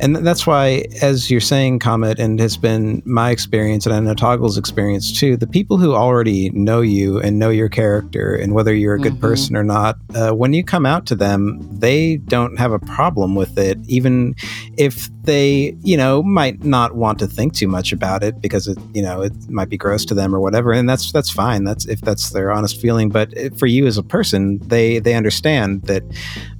and 0.00 0.16
that's 0.16 0.46
why, 0.46 0.84
as 1.02 1.30
you're 1.30 1.40
saying, 1.40 1.78
Komet, 1.78 2.18
and 2.18 2.38
has 2.40 2.56
been 2.56 3.02
my 3.04 3.30
experience, 3.30 3.86
and 3.86 3.94
I 3.94 4.00
know 4.00 4.14
Toggle's 4.14 4.58
experience 4.58 5.18
too, 5.18 5.36
the 5.36 5.46
people 5.46 5.78
who 5.78 5.94
already 5.94 6.50
know 6.50 6.80
you 6.80 7.20
and 7.20 7.38
know 7.38 7.50
your 7.50 7.68
character 7.68 8.34
and 8.34 8.54
whether 8.54 8.74
you're 8.74 8.94
a 8.94 9.00
good 9.00 9.14
Mhm. 9.14 9.20
person 9.20 9.56
or 9.56 9.64
not, 9.64 9.96
uh, 10.14 10.30
when 10.32 10.52
you 10.52 10.64
come 10.64 10.86
out 10.86 11.06
to 11.06 11.14
them, 11.14 11.60
they 11.72 12.16
don't 12.16 12.58
have 12.58 12.72
a 12.72 12.78
problem 12.78 13.34
with 13.34 13.56
it, 13.58 13.78
even 13.86 14.34
if 14.76 15.08
they, 15.24 15.74
you 15.82 15.96
know, 15.96 16.22
might 16.22 16.64
not 16.64 16.94
want 16.96 17.18
to 17.18 17.26
think 17.26 17.54
too 17.54 17.68
much 17.68 17.92
about 17.92 18.22
it 18.22 18.40
because 18.42 18.68
it, 18.68 18.76
you 18.92 19.02
know, 19.02 19.22
it 19.22 19.32
might 19.48 19.70
be 19.70 19.76
gross 19.78 20.04
to 20.04 20.14
them 20.14 20.34
or 20.34 20.40
whatever, 20.40 20.72
and 20.72 20.88
that's 20.88 21.12
that's 21.12 21.30
fine. 21.30 21.64
That's 21.64 21.86
if 21.86 22.00
that's 22.02 22.30
their 22.30 22.52
honest 22.52 22.78
feeling. 22.80 23.08
But 23.08 23.32
for 23.58 23.66
you 23.66 23.86
as 23.86 23.96
a 23.96 24.02
person, 24.02 24.58
they 24.66 24.98
they 24.98 25.14
understand 25.14 25.82
that 25.82 26.02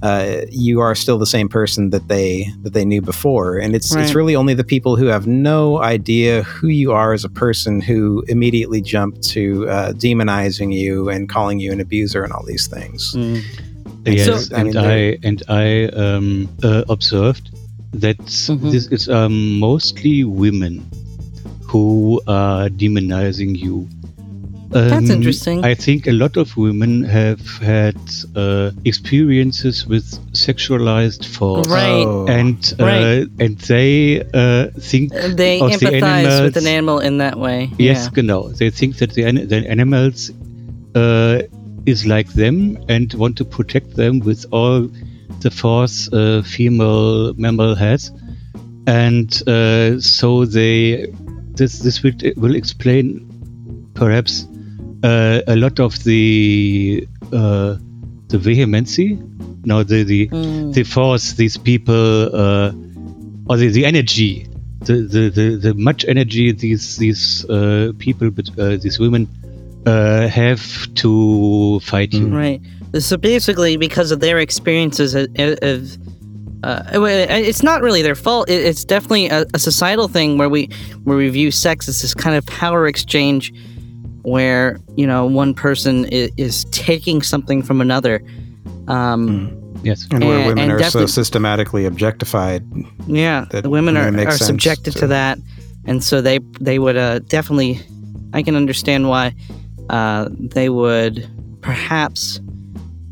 uh, 0.01 0.45
you 0.49 0.79
are 0.79 0.95
still 0.95 1.19
the 1.19 1.25
same 1.27 1.47
person 1.47 1.91
that 1.91 2.07
they 2.07 2.51
that 2.63 2.73
they 2.73 2.85
knew 2.85 3.01
before, 3.01 3.24
and 3.33 3.75
it's 3.75 3.89
Right. 3.95 4.03
it's 4.03 4.13
really 4.15 4.35
only 4.35 4.53
the 4.53 4.63
people 4.63 4.95
who 4.99 5.07
have 5.07 5.25
no 5.25 5.81
idea 5.81 6.43
who 6.43 6.67
you 6.67 6.91
are 6.91 7.11
as 7.13 7.23
a 7.25 7.29
person 7.29 7.81
who 7.81 8.23
immediately 8.27 8.81
jump 8.81 9.19
to 9.33 9.67
uh, 9.67 9.93
demonizing 9.93 10.71
you 10.73 11.09
and 11.09 11.27
calling 11.27 11.59
you 11.59 11.71
an 11.71 11.79
abuser 11.79 12.23
and 12.23 12.31
all 12.33 12.45
these 12.45 12.67
things. 12.67 13.13
Mm. 13.15 13.41
Yes, 14.05 14.25
So- 14.25 14.55
I 14.55 14.63
mean, 14.63 14.77
and 14.77 14.85
I 14.85 15.17
and 15.29 15.39
I 15.49 15.65
um, 16.03 16.47
uh, 16.63 16.83
observed 16.95 17.45
that 18.05 18.17
Mhm. 18.19 18.71
this 18.71 18.85
is 18.95 19.09
um, 19.09 19.57
mostly 19.59 20.23
women 20.23 20.83
who 21.71 22.21
are 22.27 22.69
demonizing 22.69 23.57
you. 23.57 23.87
That's 24.75 25.09
Um, 25.09 25.15
interesting. 25.17 25.63
I 25.63 25.73
think 25.75 26.05
a 26.07 26.11
lot 26.11 26.35
of 26.37 26.57
women 26.57 27.03
have 27.05 27.39
had 27.61 27.95
uh, 28.35 28.71
experiences 28.83 29.87
with 29.87 30.05
sexualized 30.33 31.23
force, 31.25 31.67
Right. 31.69 32.05
Oh. 32.05 32.25
and 32.27 32.57
uh, 32.79 32.83
Right. 32.83 33.27
and 33.39 33.57
they 33.71 34.19
uh, 34.33 34.67
think 34.91 35.13
They 35.13 35.61
of 35.61 35.79
the 35.79 35.85
empathize 35.87 36.43
with 36.43 36.57
an 36.57 36.67
animal 36.67 36.99
in 36.99 37.17
that 37.19 37.37
way. 37.39 37.69
Yes, 37.79 38.03
Yeah. 38.03 38.09
genau. 38.13 38.49
They 38.59 38.69
think 38.69 38.97
that 38.97 39.11
the, 39.13 39.23
an- 39.23 39.47
the 39.47 39.63
animals 39.69 40.31
uh, 40.93 41.39
is 41.85 42.05
like 42.05 42.29
them 42.33 42.77
and 42.89 43.13
want 43.13 43.37
to 43.37 43.45
protect 43.45 43.95
them 43.95 44.19
with 44.19 44.45
all 44.51 44.89
the 45.41 45.51
force 45.51 46.09
a 46.11 46.43
female 46.43 47.33
mammal 47.37 47.75
has, 47.75 48.11
and 48.87 49.29
uh, 49.47 49.99
so 49.99 50.45
they 50.45 51.07
this 51.55 51.79
this 51.79 52.03
will, 52.03 52.13
will 52.35 52.55
explain 52.55 53.21
perhaps 53.93 54.47
uh, 55.07 55.53
a 55.53 55.55
lot 55.55 55.79
of 55.79 55.91
the 56.03 57.07
uh, 57.39 57.71
the 58.31 58.37
vehemency, 58.37 59.09
no, 59.71 59.83
the 59.83 60.03
the 60.03 60.21
Mm. 60.29 60.73
the 60.73 60.83
force 60.83 61.25
these 61.41 61.57
people 61.69 62.03
uh, 62.43 62.71
or 63.49 63.55
the, 63.61 63.69
the 63.77 63.85
energy 63.85 64.33
the, 64.87 64.95
the, 65.13 65.23
the, 65.37 65.47
the 65.65 65.73
much 65.73 66.01
energy 66.13 66.51
these 66.51 66.85
these 66.97 67.45
uh, 67.49 67.91
people 68.05 68.27
but 68.37 68.47
uh, 68.59 68.77
these 68.83 68.97
women 68.99 69.27
uh, 69.85 70.27
have 70.27 70.63
to 70.95 71.79
fight 71.81 72.11
you 72.13 72.27
Right. 72.27 72.61
So 72.99 73.17
basically, 73.17 73.77
because 73.77 74.09
of 74.11 74.19
their 74.19 74.39
experiences 74.39 75.15
of, 75.15 75.27
of, 75.37 75.97
uh, 76.63 76.83
it's 77.49 77.63
not 77.63 77.81
really 77.81 78.01
their 78.01 78.15
fault. 78.15 78.49
It's 78.49 78.85
definitely 78.85 79.27
a, 79.27 79.45
a 79.53 79.59
societal 79.59 80.07
thing 80.07 80.37
where 80.39 80.49
we 80.49 80.69
where 81.03 81.17
we 81.17 81.27
view 81.29 81.51
sex 81.51 81.89
as 81.89 82.01
this 82.01 82.13
kind 82.13 82.35
of 82.39 82.45
power 82.45 82.87
exchange, 82.87 83.51
where 84.25 84.79
you 84.95 85.07
know 85.07 85.25
one 85.25 85.53
person 85.53 86.05
is, 86.05 86.31
is 86.37 86.65
taking 86.65 87.21
something 87.21 87.61
from 87.61 87.81
another. 87.81 88.21
Um, 88.87 89.61
Yes. 89.83 90.07
And 90.09 90.23
where 90.23 90.47
women 90.47 90.71
and 90.71 90.81
are 90.81 90.83
so 90.89 91.05
systematically 91.05 91.85
objectified. 91.85 92.65
Yeah, 93.05 93.45
the 93.51 93.69
women 93.69 93.95
are, 93.97 94.07
are 94.07 94.31
sense 94.31 94.47
subjected 94.47 94.93
to, 94.93 94.99
to- 95.01 95.07
that, 95.07 95.37
and 95.85 96.03
so 96.03 96.21
they 96.21 96.39
they 96.59 96.79
would 96.79 96.97
uh, 96.97 97.19
definitely. 97.19 97.81
I 98.33 98.41
can 98.41 98.55
understand 98.55 99.07
why 99.09 99.35
uh, 99.91 100.29
they 100.31 100.69
would 100.69 101.29
perhaps 101.61 102.39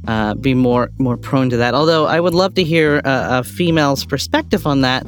uh, 0.07 0.34
be 0.34 0.56
more 0.56 0.90
more 0.98 1.15
prone 1.15 1.52
to 1.52 1.57
that. 1.57 1.76
Although 1.76 2.07
I 2.07 2.19
would 2.19 2.34
love 2.34 2.56
to 2.56 2.64
hear 2.64 2.98
a, 3.06 3.40
a 3.40 3.44
female's 3.44 4.03
perspective 4.03 4.65
on 4.65 4.81
that, 4.81 5.06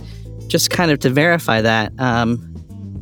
just 0.47 0.69
kind 0.69 0.91
of 0.91 0.99
to 0.99 1.09
verify 1.09 1.61
that. 1.61 1.93
Um, 1.97 2.54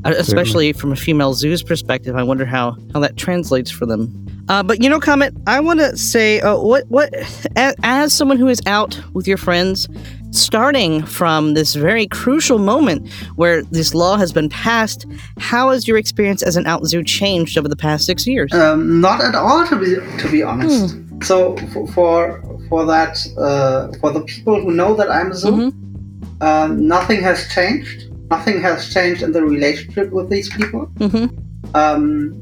uh, 0.05 0.13
especially 0.17 0.73
from 0.73 0.91
a 0.91 0.95
female 0.95 1.33
zoo's 1.33 1.63
perspective, 1.63 2.15
I 2.15 2.23
wonder 2.23 2.45
how 2.45 2.77
how 2.93 2.99
that 2.99 3.17
translates 3.17 3.71
for 3.71 3.85
them. 3.85 4.09
Uh, 4.49 4.61
but 4.61 4.83
you 4.83 4.89
know, 4.89 4.99
Komet. 4.99 5.31
I 5.47 5.59
want 5.61 5.79
to 5.79 5.95
say, 5.97 6.41
uh, 6.41 6.57
what 6.57 6.83
what 6.89 7.13
as, 7.55 7.75
as 7.83 8.13
someone 8.13 8.37
who 8.37 8.47
is 8.47 8.61
out 8.65 8.99
with 9.13 9.27
your 9.27 9.37
friends, 9.37 9.87
starting 10.31 11.01
from 11.05 11.53
this 11.53 11.75
very 11.75 12.07
crucial 12.07 12.59
moment 12.59 13.09
where 13.35 13.63
this 13.63 13.93
law 13.93 14.17
has 14.17 14.33
been 14.33 14.49
passed, 14.49 15.05
how 15.37 15.69
has 15.69 15.87
your 15.87 15.97
experience 15.97 16.43
as 16.43 16.57
an 16.57 16.65
out 16.67 16.85
zoo 16.85 17.03
changed 17.03 17.57
over 17.57 17.69
the 17.69 17.75
past 17.77 18.05
six 18.05 18.27
years? 18.27 18.51
Um, 18.53 18.99
not 18.99 19.21
at 19.21 19.33
all, 19.35 19.65
to 19.67 19.75
be 19.77 19.95
to 20.21 20.29
be 20.29 20.43
honest. 20.43 20.97
So 21.23 21.55
for 21.71 21.87
for, 21.87 22.43
for 22.67 22.85
that 22.85 23.17
uh, 23.37 23.97
for 24.01 24.11
the 24.11 24.21
people 24.21 24.59
who 24.61 24.71
know 24.71 24.93
that 24.95 25.09
I'm 25.09 25.31
a 25.31 25.35
zoo, 25.35 25.51
Mhm. 25.51 26.41
um, 26.41 26.85
nothing 26.87 27.21
has 27.21 27.47
changed. 27.53 28.09
Nothing 28.29 28.61
has 28.61 28.93
changed 28.93 29.21
in 29.23 29.31
the 29.31 29.43
relationship 29.43 30.11
with 30.11 30.29
these 30.29 30.49
people. 30.49 30.85
hmm 30.97 31.25
Um, 31.73 32.39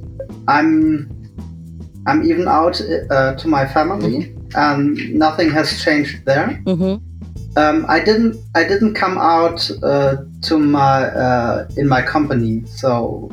I'm 0.48 1.10
I'm 2.08 2.24
even 2.24 2.48
out 2.48 2.82
uh, 3.12 3.36
to 3.36 3.48
my 3.48 3.66
family, 3.68 4.36
and 4.56 4.98
nothing 5.14 5.50
has 5.52 5.84
changed 5.84 6.26
there. 6.26 6.62
hmm 6.66 6.96
Um, 7.58 7.86
I 7.90 8.00
didn't 8.00 8.36
I 8.56 8.64
didn't 8.64 8.94
come 8.94 9.18
out 9.18 9.70
uh, 9.84 10.18
to 10.48 10.58
my 10.58 11.04
uh, 11.26 11.68
in 11.78 11.88
my 11.88 12.02
company, 12.02 12.64
so 12.66 13.30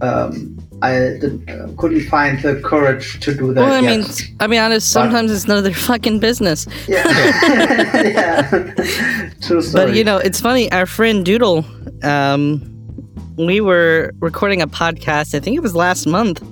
um, 0.00 0.56
I 0.80 0.96
uh, 0.96 1.68
couldn't 1.76 2.06
find 2.08 2.40
the 2.40 2.60
courage 2.64 3.18
to 3.20 3.34
do 3.34 3.52
that. 3.52 3.62
Well, 3.62 3.72
I 3.72 3.80
yet. 3.80 3.98
mean, 3.98 4.08
I'll 4.38 4.48
be 4.48 4.58
honest. 4.58 4.92
Sometimes 4.92 5.32
it's 5.32 5.48
none 5.48 5.58
of 5.58 5.64
their 5.64 5.74
fucking 5.74 6.20
business. 6.20 6.66
yeah, 6.86 7.04
yeah. 7.94 8.50
True 9.42 9.60
story. 9.60 9.86
But 9.86 9.94
you 9.94 10.04
know, 10.04 10.18
it's 10.18 10.40
funny. 10.40 10.70
Our 10.70 10.86
friend 10.86 11.24
Doodle, 11.24 11.64
um, 12.04 12.62
we 13.36 13.60
were 13.60 14.12
recording 14.20 14.62
a 14.62 14.68
podcast. 14.68 15.34
I 15.34 15.40
think 15.40 15.56
it 15.56 15.62
was 15.62 15.74
last 15.74 16.06
month, 16.06 16.42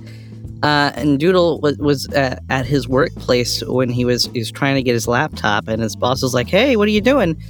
uh, 0.61 0.91
and 0.95 1.19
Doodle 1.19 1.61
was 1.61 1.77
was 1.77 2.09
uh, 2.09 2.37
at 2.49 2.65
his 2.65 2.87
workplace 2.87 3.63
when 3.63 3.89
he 3.89 4.03
was 4.03 4.25
he 4.33 4.39
was 4.39 4.51
trying 4.51 4.75
to 4.75 4.83
get 4.83 4.93
his 4.93 5.07
laptop, 5.07 5.69
and 5.69 5.81
his 5.81 5.95
boss 5.95 6.21
was 6.21 6.33
like, 6.33 6.49
"Hey, 6.49 6.75
what 6.75 6.87
are 6.89 6.91
you 6.91 7.01
doing?" 7.01 7.41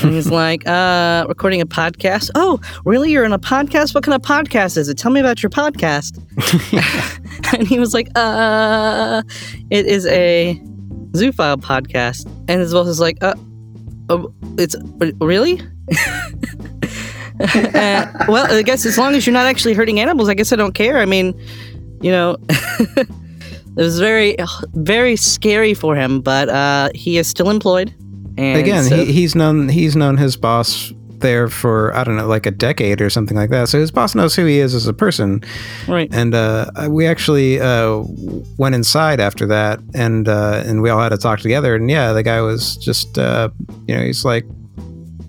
And 0.00 0.12
he's 0.12 0.30
like, 0.30 0.66
uh, 0.66 1.26
recording 1.28 1.60
a 1.60 1.66
podcast. 1.66 2.30
Oh, 2.34 2.60
really? 2.84 3.10
You're 3.10 3.24
in 3.24 3.32
a 3.32 3.38
podcast? 3.38 3.94
What 3.94 4.04
kind 4.04 4.14
of 4.14 4.22
podcast 4.22 4.76
is 4.76 4.88
it? 4.88 4.96
Tell 4.96 5.12
me 5.12 5.20
about 5.20 5.42
your 5.42 5.50
podcast. 5.50 6.18
and 7.54 7.66
he 7.66 7.78
was 7.78 7.94
like, 7.94 8.08
uh, 8.14 9.22
it 9.70 9.86
is 9.86 10.06
a 10.06 10.60
Zoophile 11.12 11.60
podcast. 11.60 12.26
And 12.48 12.60
his 12.60 12.72
boss 12.72 12.88
is 12.88 13.00
like, 13.00 13.22
uh, 13.22 13.34
oh, 14.08 14.32
it's 14.58 14.76
really? 15.20 15.60
Uh, 17.40 18.06
well, 18.28 18.52
I 18.52 18.62
guess 18.62 18.86
as 18.86 18.96
long 18.96 19.14
as 19.14 19.26
you're 19.26 19.32
not 19.32 19.46
actually 19.46 19.74
hurting 19.74 19.98
animals, 19.98 20.28
I 20.28 20.34
guess 20.34 20.52
I 20.52 20.56
don't 20.56 20.74
care. 20.74 20.98
I 20.98 21.06
mean, 21.06 21.34
you 22.00 22.10
know, 22.10 22.36
it 22.48 23.08
was 23.74 23.98
very, 23.98 24.36
very 24.74 25.16
scary 25.16 25.74
for 25.74 25.96
him, 25.96 26.20
but 26.20 26.48
uh, 26.48 26.90
he 26.94 27.18
is 27.18 27.26
still 27.26 27.50
employed. 27.50 27.92
And 28.38 28.58
Again, 28.58 28.84
so- 28.84 28.96
he, 28.96 29.12
he's 29.12 29.34
known 29.34 29.68
he's 29.68 29.96
known 29.96 30.16
his 30.16 30.36
boss 30.36 30.92
there 31.18 31.46
for 31.48 31.94
I 31.94 32.02
don't 32.02 32.16
know, 32.16 32.26
like 32.26 32.46
a 32.46 32.50
decade 32.50 33.00
or 33.00 33.08
something 33.08 33.36
like 33.36 33.50
that. 33.50 33.68
So 33.68 33.78
his 33.78 33.90
boss 33.92 34.14
knows 34.14 34.34
who 34.34 34.44
he 34.44 34.58
is 34.58 34.74
as 34.74 34.86
a 34.88 34.92
person. 34.92 35.42
right. 35.86 36.08
And 36.12 36.34
uh, 36.34 36.70
we 36.88 37.06
actually 37.06 37.60
uh, 37.60 38.02
went 38.58 38.74
inside 38.74 39.20
after 39.20 39.46
that, 39.46 39.78
and 39.94 40.28
uh, 40.28 40.62
and 40.66 40.82
we 40.82 40.90
all 40.90 41.00
had 41.00 41.10
to 41.10 41.18
talk 41.18 41.38
together. 41.40 41.74
And 41.76 41.88
yeah, 41.90 42.12
the 42.12 42.22
guy 42.24 42.40
was 42.40 42.76
just, 42.76 43.18
uh, 43.18 43.50
you 43.86 43.94
know, 43.96 44.02
he's 44.02 44.24
like, 44.24 44.44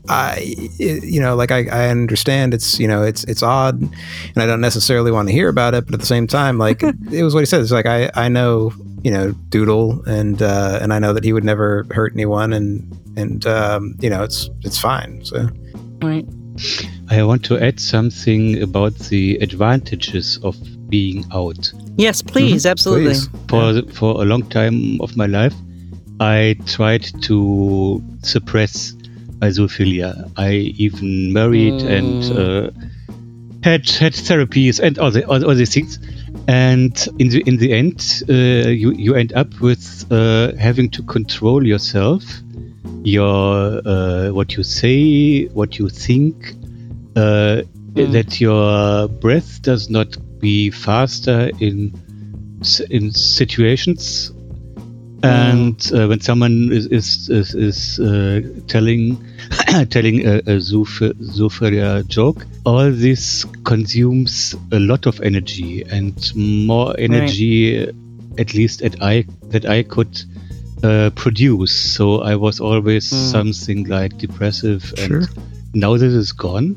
I, 0.10 0.56
you 0.80 1.22
know, 1.22 1.36
like 1.36 1.52
I, 1.52 1.66
I 1.72 1.88
understand 1.90 2.54
it's, 2.54 2.80
you 2.80 2.88
know, 2.88 3.04
it's 3.04 3.24
it's 3.26 3.44
odd, 3.44 3.80
and 3.82 3.92
I 4.38 4.46
don't 4.48 4.62
necessarily 4.62 5.12
want 5.12 5.30
to 5.30 5.34
hear 5.34 5.48
about 5.48 5.76
it, 5.76 5.86
but 5.86 5.94
at 5.94 6.00
the 6.02 6.06
same 6.06 6.26
time, 6.28 6.58
like 6.58 6.82
it 7.12 7.24
was 7.24 7.34
what 7.36 7.42
he 7.42 7.46
said. 7.46 7.62
It's 7.62 7.72
like 7.72 7.86
I, 7.86 8.10
I 8.16 8.30
know, 8.30 8.74
you 9.04 9.12
know, 9.12 9.32
Doodle, 9.50 10.04
and 10.08 10.42
uh, 10.42 10.80
and 10.82 10.94
I 10.94 11.00
know 11.00 11.14
that 11.14 11.24
he 11.24 11.34
would 11.34 11.44
never 11.44 11.86
hurt 11.92 12.14
anyone, 12.14 12.54
and 12.54 12.98
and 13.16 13.46
um, 13.46 13.96
you 14.00 14.10
know, 14.10 14.24
it's 14.24 14.50
it's 14.62 14.80
fine. 14.80 15.24
So 15.26 15.50
Right. 16.04 16.28
I 17.10 17.24
want 17.24 17.46
to 17.46 17.58
add 17.58 17.80
something 17.80 18.62
about 18.62 18.94
the 18.96 19.38
advantages 19.38 20.38
of 20.44 20.56
being 20.90 21.26
out. 21.34 21.72
Yes, 21.98 22.22
please, 22.22 22.66
absolutely. 22.66 23.14
please. 23.14 23.30
For 23.48 23.82
for 23.94 24.22
a 24.22 24.26
long 24.26 24.44
time 24.50 25.00
of 25.02 25.16
my 25.16 25.26
life, 25.26 25.56
I 26.20 26.58
tried 26.66 27.06
to 27.24 28.04
suppress 28.22 28.94
my 29.40 29.48
zoophilia. 29.48 30.32
I 30.38 30.52
even 30.78 31.34
married 31.34 31.82
and 31.82 32.24
uh, 32.38 32.72
had 33.64 33.90
had 33.90 34.14
therapies 34.14 34.80
and 34.80 35.00
all 35.00 35.12
the 35.12 35.26
all, 35.26 35.44
all 35.46 35.56
these 35.56 35.74
things. 35.74 36.00
And 36.48 37.08
in 37.20 37.30
the 37.30 37.42
in 37.46 37.58
the 37.58 37.72
end, 37.72 38.24
uh, 38.30 38.70
you 38.70 38.92
you 38.92 39.16
end 39.16 39.34
up 39.34 39.62
with 39.62 40.06
uh, 40.12 40.54
having 40.58 40.90
to 40.92 41.04
control 41.04 41.66
yourself, 41.66 42.24
your 43.04 43.82
uh, 43.86 44.30
what 44.30 44.58
you 44.58 44.64
say, 44.64 45.46
what 45.48 45.80
you 45.80 45.88
think, 45.88 46.54
uh, 47.16 47.62
that 47.96 48.42
your 48.42 49.08
breath 49.08 49.62
does 49.62 49.90
not 49.90 50.18
be 50.40 50.70
faster 50.70 51.50
in 51.60 51.94
in 52.90 53.12
situations 53.12 54.32
and 55.24 55.92
uh, 55.94 56.08
when 56.08 56.20
someone 56.20 56.72
is 56.72 56.86
is 56.88 57.30
is, 57.30 57.56
is 57.56 58.00
uh, 58.00 58.42
telling 58.68 59.18
telling 59.90 60.26
a, 60.28 60.38
a 60.40 60.60
zoophilia 60.60 62.06
joke, 62.08 62.46
all 62.66 62.92
this 62.92 63.46
consumes 63.64 64.56
a 64.72 64.80
lot 64.80 65.06
of 65.06 65.22
energy 65.22 65.84
and 65.90 66.16
more 66.36 66.94
energy, 67.00 67.88
at 68.38 68.54
least 68.54 68.82
at 68.82 69.02
I 69.02 69.26
that 69.50 69.66
I 69.66 69.84
could 69.84 70.22
uh, 70.84 71.10
produce. 71.16 71.72
So 71.96 72.22
I 72.22 72.36
was 72.36 72.60
always 72.60 73.06
something 73.06 73.86
like 73.86 74.18
depressive, 74.18 74.94
and 74.98 75.08
Sure. 75.08 75.24
now 75.74 75.98
this 75.98 76.14
it's 76.14 76.34
gone. 76.34 76.76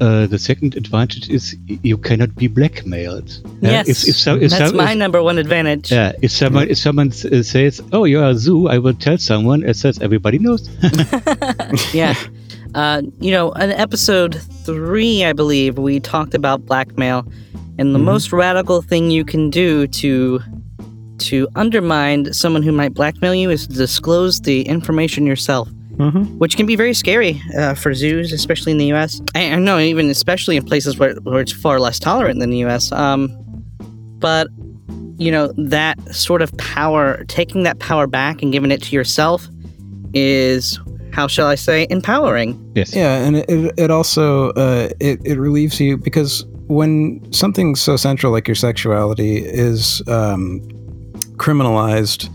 Uh, 0.00 0.26
the 0.26 0.38
second 0.38 0.76
advantage 0.76 1.28
is 1.28 1.56
you 1.66 1.98
cannot 1.98 2.34
be 2.34 2.46
blackmailed. 2.46 3.38
Yes, 3.60 3.86
if, 3.86 4.08
if, 4.08 4.16
so, 4.16 4.36
if 4.36 4.50
that's 4.50 4.68
some- 4.70 4.76
my 4.76 4.94
number 4.94 5.22
one 5.22 5.36
advantage. 5.36 5.92
yeah, 5.92 6.12
if 6.22 6.30
someone 6.30 6.70
if 6.70 6.78
someone 6.78 7.08
uh, 7.08 7.42
says, 7.42 7.82
"Oh, 7.92 8.04
you're 8.04 8.24
a 8.24 8.34
zoo," 8.34 8.68
I 8.68 8.78
will 8.78 8.94
tell 8.94 9.18
someone. 9.18 9.62
It 9.62 9.76
says 9.76 10.00
everybody 10.00 10.38
knows. 10.38 10.70
yeah. 11.92 12.14
Uh, 12.74 13.02
you 13.20 13.30
know, 13.30 13.52
in 13.52 13.72
episode 13.72 14.40
three, 14.64 15.24
I 15.24 15.32
believe, 15.32 15.76
we 15.76 16.00
talked 16.00 16.34
about 16.34 16.64
blackmail, 16.64 17.26
and 17.78 17.94
the 17.94 17.98
most 17.98 18.32
radical 18.32 18.80
thing 18.80 19.10
you 19.10 19.24
can 19.24 19.50
do 19.50 19.86
to 19.88 20.40
to 21.18 21.46
undermine 21.56 22.32
someone 22.32 22.62
who 22.62 22.72
might 22.72 22.94
blackmail 22.94 23.34
you 23.34 23.50
is 23.50 23.66
to 23.66 23.74
disclose 23.74 24.40
the 24.40 24.62
information 24.62 25.26
yourself, 25.26 25.68
which 26.38 26.56
can 26.56 26.66
be 26.66 26.76
very 26.76 26.94
scary 26.94 27.40
uh, 27.56 27.74
for 27.74 27.94
zoos, 27.94 28.32
especially 28.32 28.72
in 28.72 28.78
the 28.78 28.86
U.S. 28.86 29.20
I, 29.34 29.52
I 29.52 29.56
know, 29.56 29.78
even 29.78 30.08
especially 30.08 30.56
in 30.56 30.64
places 30.64 30.98
where, 30.98 31.14
where 31.22 31.40
it's 31.40 31.52
far 31.52 31.78
less 31.78 31.98
tolerant 31.98 32.40
than 32.40 32.50
the 32.50 32.58
U.S. 32.58 32.90
Um, 32.92 33.28
but 34.18 34.48
you 35.18 35.30
know 35.30 35.52
that 35.56 35.98
sort 36.14 36.42
of 36.42 36.56
power, 36.56 37.24
taking 37.24 37.62
that 37.64 37.78
power 37.78 38.06
back 38.06 38.42
and 38.42 38.52
giving 38.52 38.70
it 38.70 38.82
to 38.84 38.96
yourself, 38.96 39.46
is 40.14 40.78
how 41.12 41.26
shall 41.26 41.46
I 41.46 41.56
say, 41.56 41.86
empowering. 41.90 42.72
yes. 42.74 42.94
Yeah, 42.94 43.16
and 43.16 43.36
it, 43.36 43.50
it, 43.50 43.74
it 43.76 43.90
also 43.90 44.50
uh, 44.50 44.88
it, 45.00 45.20
it 45.24 45.38
relieves 45.38 45.80
you 45.80 45.96
because 45.96 46.46
when 46.68 47.20
something 47.32 47.74
so 47.74 47.96
central 47.96 48.32
like 48.32 48.46
your 48.46 48.54
sexuality 48.54 49.38
is 49.38 50.02
um, 50.06 50.60
criminalized, 51.36 52.30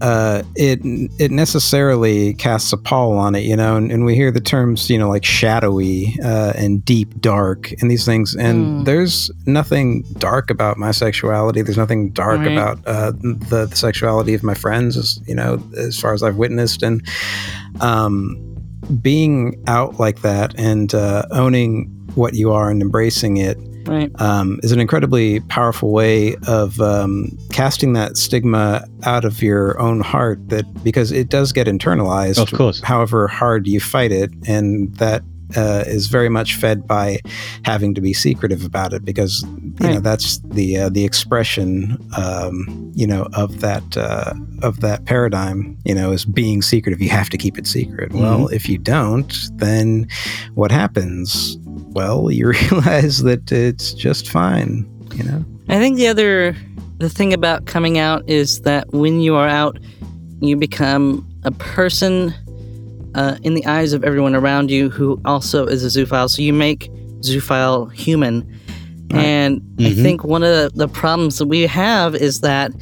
uh, 0.00 0.42
it 0.54 0.80
it 1.18 1.30
necessarily 1.30 2.34
casts 2.34 2.72
a 2.72 2.76
pall 2.76 3.18
on 3.18 3.34
it, 3.34 3.40
you 3.44 3.56
know, 3.56 3.76
and, 3.76 3.90
and 3.90 4.04
we 4.04 4.14
hear 4.14 4.30
the 4.30 4.40
terms, 4.40 4.88
you 4.88 4.98
know, 4.98 5.08
like 5.08 5.24
shadowy 5.24 6.14
uh, 6.22 6.52
and 6.56 6.84
deep 6.84 7.20
dark 7.20 7.72
and 7.80 7.90
these 7.90 8.04
things, 8.04 8.34
and 8.36 8.58
Mm. 8.58 8.84
there's 8.84 9.30
nothing 9.46 10.04
dark 10.18 10.50
about 10.50 10.76
my 10.78 10.90
sexuality. 10.92 11.62
There's 11.62 11.76
nothing 11.78 12.10
dark 12.10 12.38
Right. 12.38 12.52
about 12.52 12.78
uh, 12.86 13.10
the, 13.12 13.66
the 13.68 13.76
sexuality 13.76 14.34
of 14.34 14.42
my 14.42 14.54
friends, 14.54 14.96
as, 14.96 15.18
you 15.26 15.34
know, 15.34 15.62
as 15.76 15.98
far 15.98 16.12
as 16.14 16.22
I've 16.22 16.36
witnessed, 16.36 16.82
and 16.82 17.02
um, 17.80 18.36
being 19.02 19.62
out 19.66 19.98
like 19.98 20.22
that 20.22 20.54
and 20.58 20.94
uh, 20.94 21.24
owning 21.30 21.86
what 22.14 22.34
you 22.34 22.52
are 22.52 22.70
and 22.70 22.80
embracing 22.82 23.36
it 23.36 23.58
Right. 23.88 24.10
um, 24.20 24.60
is 24.62 24.70
an 24.72 24.80
incredibly 24.80 25.40
powerful 25.40 25.90
way 25.90 26.36
of 26.46 26.80
um, 26.80 27.36
casting 27.52 27.94
that 27.94 28.16
stigma 28.16 28.84
out 29.04 29.24
of 29.24 29.42
your 29.42 29.80
own 29.80 30.00
heart. 30.00 30.48
That 30.50 30.64
because 30.84 31.10
it 31.10 31.28
does 31.30 31.52
get 31.52 31.66
internalized, 31.66 32.38
Of 32.38 32.52
course. 32.52 32.80
however 32.82 33.26
hard 33.28 33.66
you 33.66 33.80
fight 33.80 34.12
it, 34.12 34.30
and 34.46 34.94
that 34.96 35.22
uh, 35.56 35.84
is 35.86 36.06
very 36.06 36.28
much 36.28 36.56
fed 36.56 36.86
by 36.86 37.20
having 37.64 37.94
to 37.94 38.00
be 38.00 38.12
secretive 38.12 38.64
about 38.64 38.92
it 38.92 39.04
because 39.04 39.44
you 39.80 39.88
know 39.88 40.00
that's 40.00 40.38
the 40.40 40.76
uh, 40.76 40.88
the 40.88 41.04
expression 41.04 41.98
um, 42.16 42.92
you 42.94 43.06
know 43.06 43.28
of 43.34 43.60
that 43.60 43.96
uh, 43.96 44.34
of 44.62 44.80
that 44.80 45.04
paradigm 45.04 45.76
you 45.84 45.94
know 45.94 46.12
is 46.12 46.24
being 46.24 46.62
secretive. 46.62 47.00
You 47.00 47.10
have 47.10 47.30
to 47.30 47.38
keep 47.38 47.58
it 47.58 47.66
secret. 47.66 48.12
Well 48.12 48.48
if 48.48 48.68
you 48.68 48.78
don't 48.78 49.34
then 49.56 50.08
what 50.54 50.70
happens? 50.70 51.56
Well 51.64 52.30
you 52.30 52.48
realize 52.70 53.22
that 53.22 53.50
it's 53.50 53.92
just 53.92 54.28
fine 54.28 54.88
you 55.14 55.24
know? 55.24 55.44
I 55.68 55.78
think 55.78 55.96
the 55.96 56.08
other 56.08 56.56
the 56.98 57.08
thing 57.08 57.32
about 57.32 57.66
coming 57.66 57.98
out 57.98 58.28
is 58.28 58.62
that 58.62 58.92
when 58.92 59.20
you 59.20 59.36
are 59.36 59.48
out, 59.48 59.78
you 60.40 60.56
become 60.56 61.26
a 61.44 61.52
person 61.52 62.34
uh, 63.14 63.36
in 63.42 63.54
the 63.54 63.64
eyes 63.66 63.92
of 63.92 64.04
everyone 64.04 64.34
around 64.34 64.70
you 64.70 64.90
who 64.90 65.20
also 65.24 65.66
is 65.66 65.84
a 65.84 65.88
zoophile. 65.88 66.28
So 66.30 66.42
you 66.42 66.52
make 66.52 66.90
zoophile 67.20 67.92
human. 67.92 68.46
And 69.10 69.62
I 69.78 69.82
Mhm. 69.84 70.02
think 70.02 70.24
one 70.24 70.42
of 70.42 70.50
the, 70.50 70.70
the 70.76 70.88
problems 70.88 71.38
that 71.38 71.46
we 71.46 71.62
have 71.62 72.14
is 72.14 72.40
that 72.40 72.72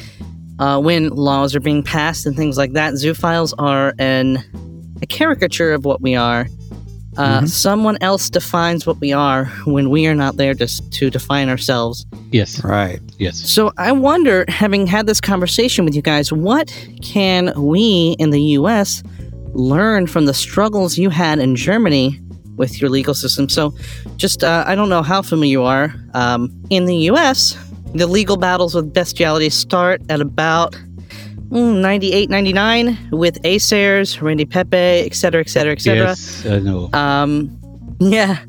uh, 0.58 0.80
when 0.80 1.10
laws 1.10 1.54
are 1.54 1.60
being 1.60 1.82
passed 1.82 2.24
and 2.26 2.34
things 2.34 2.56
like 2.56 2.72
that, 2.72 2.94
zoophiles 2.94 3.52
are 3.58 3.94
an 3.98 4.42
a 5.02 5.06
caricature 5.06 5.74
of 5.74 5.84
what 5.84 6.00
we 6.00 6.14
are. 6.14 6.48
Uh, 7.18 7.40
Mhm. 7.42 7.48
Someone 7.48 7.98
else 8.00 8.28
defines 8.30 8.86
what 8.86 8.98
we 9.00 9.12
are 9.12 9.44
when 9.66 9.90
we 9.90 10.06
are 10.06 10.14
not 10.14 10.36
there 10.38 10.54
to, 10.54 10.66
to 10.90 11.10
define 11.10 11.48
ourselves. 11.50 12.04
Yes. 12.32 12.62
right 12.64 13.00
Yes. 13.18 13.36
So 13.48 13.72
I 13.78 13.92
wonder, 13.92 14.44
having 14.48 14.86
had 14.86 15.06
this 15.06 15.20
conversation 15.20 15.84
with 15.84 15.94
you 15.94 16.02
guys, 16.02 16.32
what 16.32 16.74
can 17.02 17.52
we 17.56 18.16
in 18.18 18.30
the 18.30 18.40
U.S. 18.58 19.02
learn 19.52 20.06
from 20.06 20.26
the 20.26 20.34
struggles 20.34 20.98
you 20.98 21.10
had 21.10 21.38
in 21.38 21.56
Germany 21.56 22.20
with 22.56 22.80
your 22.80 22.90
legal 22.90 23.14
system? 23.14 23.48
So, 23.48 23.74
just 24.16 24.44
uh, 24.44 24.64
I 24.66 24.74
don't 24.74 24.88
know 24.88 25.02
how 25.02 25.22
familiar 25.22 25.52
you 25.52 25.62
are. 25.62 25.94
Um, 26.14 26.50
in 26.70 26.86
the 26.86 26.96
U.S., 27.10 27.56
the 27.94 28.06
legal 28.06 28.36
battles 28.36 28.74
with 28.74 28.92
bestiality 28.92 29.50
start 29.50 30.02
at 30.08 30.20
about 30.20 30.72
mm, 31.48 31.80
98, 31.80 32.30
99 32.30 33.08
with 33.12 33.40
Acers, 33.42 34.20
Randy 34.20 34.44
Pepe, 34.44 34.76
et 34.76 35.14
cetera, 35.14 35.40
et 35.40 35.48
cetera, 35.48 35.72
et 35.72 35.80
cetera. 35.80 36.08
Yes. 36.08 36.46
I 36.46 36.58
know. 36.58 36.90
Um, 36.92 37.58
yeah. 38.00 38.44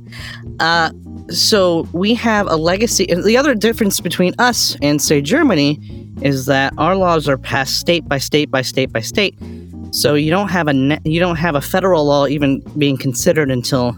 Uh, 0.59 0.91
so 1.29 1.87
we 1.93 2.13
have 2.13 2.47
a 2.47 2.55
legacy. 2.55 3.05
The 3.05 3.37
other 3.37 3.53
difference 3.53 3.99
between 3.99 4.33
us 4.39 4.75
and 4.81 5.01
say 5.01 5.21
Germany 5.21 5.79
is 6.21 6.45
that 6.47 6.73
our 6.77 6.95
laws 6.95 7.27
are 7.27 7.37
passed 7.37 7.79
state 7.79 8.07
by 8.07 8.17
state 8.17 8.49
by 8.49 8.61
state 8.61 8.91
by 8.91 9.01
state. 9.01 9.35
So 9.91 10.15
you 10.15 10.29
don't 10.29 10.49
have 10.49 10.67
a 10.67 10.99
you 11.03 11.19
don't 11.19 11.37
have 11.37 11.55
a 11.55 11.61
federal 11.61 12.05
law 12.05 12.27
even 12.27 12.61
being 12.77 12.97
considered 12.97 13.49
until 13.49 13.95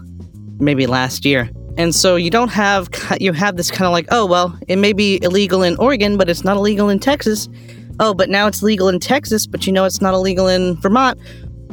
maybe 0.58 0.86
last 0.86 1.24
year. 1.24 1.50
And 1.76 1.94
so 1.94 2.16
you 2.16 2.30
don't 2.30 2.48
have 2.48 2.88
you 3.20 3.32
have 3.32 3.56
this 3.56 3.70
kind 3.70 3.86
of 3.86 3.92
like 3.92 4.06
oh 4.10 4.26
well 4.26 4.58
it 4.68 4.76
may 4.76 4.92
be 4.92 5.18
illegal 5.22 5.62
in 5.62 5.76
Oregon 5.76 6.16
but 6.16 6.28
it's 6.28 6.44
not 6.44 6.56
illegal 6.56 6.88
in 6.88 6.98
Texas. 6.98 7.48
Oh, 8.02 8.14
but 8.14 8.30
now 8.30 8.46
it's 8.46 8.62
legal 8.62 8.88
in 8.88 8.98
Texas, 8.98 9.46
but 9.46 9.66
you 9.66 9.74
know 9.74 9.84
it's 9.84 10.00
not 10.00 10.14
illegal 10.14 10.48
in 10.48 10.74
Vermont. 10.76 11.20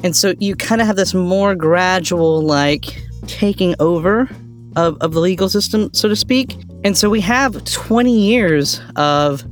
And 0.04 0.14
so 0.14 0.34
you 0.40 0.58
kind 0.58 0.82
of 0.82 0.88
have 0.88 0.98
this 0.98 1.14
more 1.14 1.56
gradual, 1.56 2.42
like, 2.42 2.86
taking 3.28 3.76
over 3.80 4.30
of, 4.76 4.98
of 5.00 5.14
the 5.14 5.22
legal 5.22 5.48
system, 5.48 5.90
so 5.94 6.10
to 6.10 6.18
speak. 6.18 6.58
And 6.84 6.98
so 6.98 7.10
we 7.10 7.22
have 7.22 7.64
20 7.64 8.12
years 8.12 8.82
of 8.98 9.44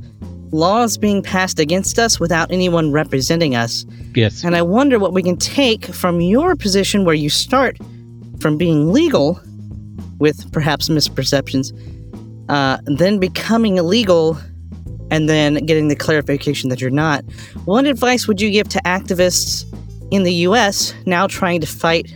laws 0.52 0.96
being 0.96 1.22
passed 1.22 1.58
against 1.58 1.98
us 1.98 2.20
without 2.20 2.50
anyone 2.50 2.92
representing 2.92 3.54
us. 3.54 3.84
Yes. 4.14 4.44
And 4.44 4.56
I 4.56 4.62
wonder 4.62 4.98
what 4.98 5.12
we 5.12 5.22
can 5.22 5.36
take 5.36 5.86
from 5.86 6.20
your 6.20 6.56
position 6.56 7.04
where 7.04 7.14
you 7.14 7.30
start 7.30 7.78
from 8.40 8.56
being 8.56 8.92
legal 8.92 9.40
with 10.18 10.50
perhaps 10.52 10.88
misperceptions, 10.88 11.72
uh, 12.48 12.78
then 12.84 13.18
becoming 13.18 13.76
illegal, 13.76 14.38
and 15.10 15.28
then 15.28 15.54
getting 15.66 15.88
the 15.88 15.96
clarification 15.96 16.70
that 16.70 16.80
you're 16.80 16.90
not. 16.90 17.24
What 17.64 17.86
advice 17.86 18.26
would 18.26 18.40
you 18.40 18.50
give 18.50 18.68
to 18.70 18.80
activists 18.80 19.64
in 20.10 20.22
the 20.22 20.32
US 20.32 20.94
now 21.06 21.26
trying 21.26 21.60
to 21.60 21.66
fight 21.66 22.14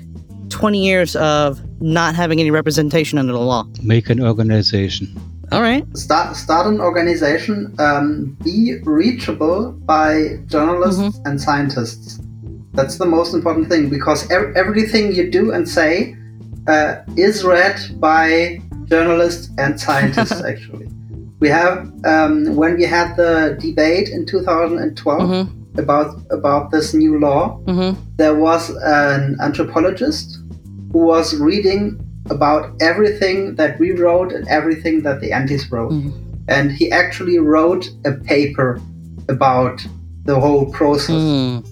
20 0.48 0.85
years 0.85 1.16
of 1.16 1.61
not 1.81 2.15
having 2.15 2.40
any 2.40 2.51
representation 2.51 3.19
under 3.19 3.32
the 3.32 3.39
law? 3.39 3.66
Make 3.82 4.11
an 4.11 4.23
organization. 4.23 5.15
All 5.52 5.62
right. 5.62 5.85
start 5.97 6.36
start 6.36 6.66
an 6.66 6.81
organization 6.81 7.74
um, 7.81 8.36
be 8.44 8.78
reachable 8.85 9.72
by 9.72 10.39
journalists 10.47 11.18
and 11.24 11.40
scientists 11.40 12.20
that's 12.72 12.98
the 12.98 13.06
most 13.06 13.35
important 13.35 13.68
thing 13.68 13.89
because 13.90 14.31
ev- 14.31 14.52
everything 14.55 15.12
you 15.14 15.28
do 15.31 15.51
and 15.51 15.68
say 15.68 16.14
uh, 16.68 16.97
is 17.16 17.43
read 17.44 17.77
by 17.98 18.60
journalists 18.85 19.51
and 19.59 19.81
scientists 19.81 20.40
actually 20.52 20.86
we 21.40 21.48
have 21.48 21.90
um, 22.05 22.55
when 22.55 22.77
we 22.77 22.85
had 22.85 23.16
the 23.16 23.56
debate 23.60 24.09
in 24.09 24.24
2012 24.27 25.20
Mm-hmm. 25.20 25.78
about 25.81 26.14
about 26.31 26.70
this 26.70 26.94
new 26.94 27.18
law 27.18 27.59
Mm-hmm. 27.66 27.98
there 28.16 28.36
was 28.36 28.70
an 28.85 29.36
anthropologist 29.40 30.39
who 30.93 31.01
was 31.12 31.35
reading 31.36 31.98
about 32.31 32.70
everything 32.81 33.55
that 33.57 33.78
we 33.78 33.93
wrote 33.93 34.32
and 34.32 34.47
everything 34.48 35.02
that 35.02 35.20
the 35.20 35.32
antis 35.32 35.70
wrote. 35.73 35.93
Mhm. 35.93 36.12
And 36.48 36.73
he 36.73 36.90
actually 36.90 37.39
wrote 37.39 37.90
a 38.05 38.12
paper 38.12 38.81
about 39.28 39.85
the 40.24 40.39
whole 40.40 40.66
process. 40.73 41.16
Mm. 41.16 41.65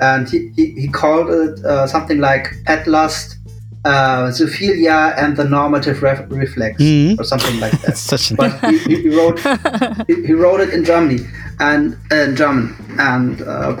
And 0.00 0.28
he, 0.28 0.50
he, 0.56 0.64
he 0.82 0.88
called 0.88 1.28
it 1.30 1.64
uh, 1.64 1.86
something 1.86 2.18
like 2.20 2.44
pet 2.66 2.86
lust, 2.86 3.36
uh, 3.84 4.28
zoophilia, 4.28 5.14
and 5.16 5.36
the 5.36 5.44
normative 5.44 6.02
ref- 6.02 6.26
reflex, 6.30 6.80
Mhm. 6.80 7.18
or 7.18 7.24
something 7.24 7.58
like 7.60 7.72
that. 7.72 7.82
That's 7.86 8.00
such 8.00 8.30
an 8.30 8.36
but 8.36 8.52
he, 8.70 8.78
he 8.78 8.94
he 9.02 9.08
wrote 9.16 9.38
he, 10.08 10.14
he 10.26 10.32
wrote 10.34 10.60
it 10.60 10.70
in 10.70 10.84
Germany 10.84 11.20
and 11.60 11.96
uh, 12.12 12.16
in 12.26 12.36
German, 12.36 12.74
and 12.98 13.42
um, 13.42 13.78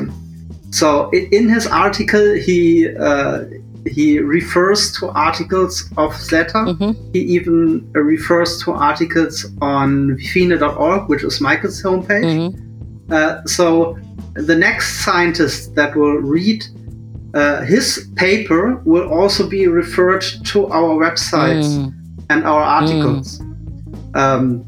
so 0.70 1.10
i- 1.14 1.28
in 1.30 1.48
his 1.48 1.66
article 1.66 2.34
he 2.46 2.88
uh, 3.08 3.44
he 3.86 4.18
refers 4.20 4.92
to 4.98 5.08
articles 5.10 5.88
of 5.96 6.14
Zeta. 6.20 6.58
Mhm. 6.66 6.96
He 7.12 7.20
even 7.20 7.86
refers 7.94 8.58
to 8.62 8.72
articles 8.72 9.46
on 9.60 10.16
vifine.org, 10.16 11.08
which 11.08 11.24
is 11.24 11.40
Michael's 11.40 11.82
homepage. 11.82 12.24
Mhm. 12.24 12.54
Uh, 13.10 13.42
so 13.46 13.96
the 14.34 14.54
next 14.54 15.04
scientist 15.04 15.74
that 15.74 15.94
will 15.96 16.18
read 16.18 16.64
uh, 17.34 17.60
his 17.62 18.08
paper 18.16 18.80
will 18.86 19.06
also 19.08 19.46
be 19.46 19.68
referred 19.68 20.24
to 20.44 20.66
our 20.68 20.96
websites 20.96 21.68
Mm. 21.76 21.92
and 22.30 22.44
our 22.44 22.62
articles. 22.62 23.38
Um, 24.14 24.64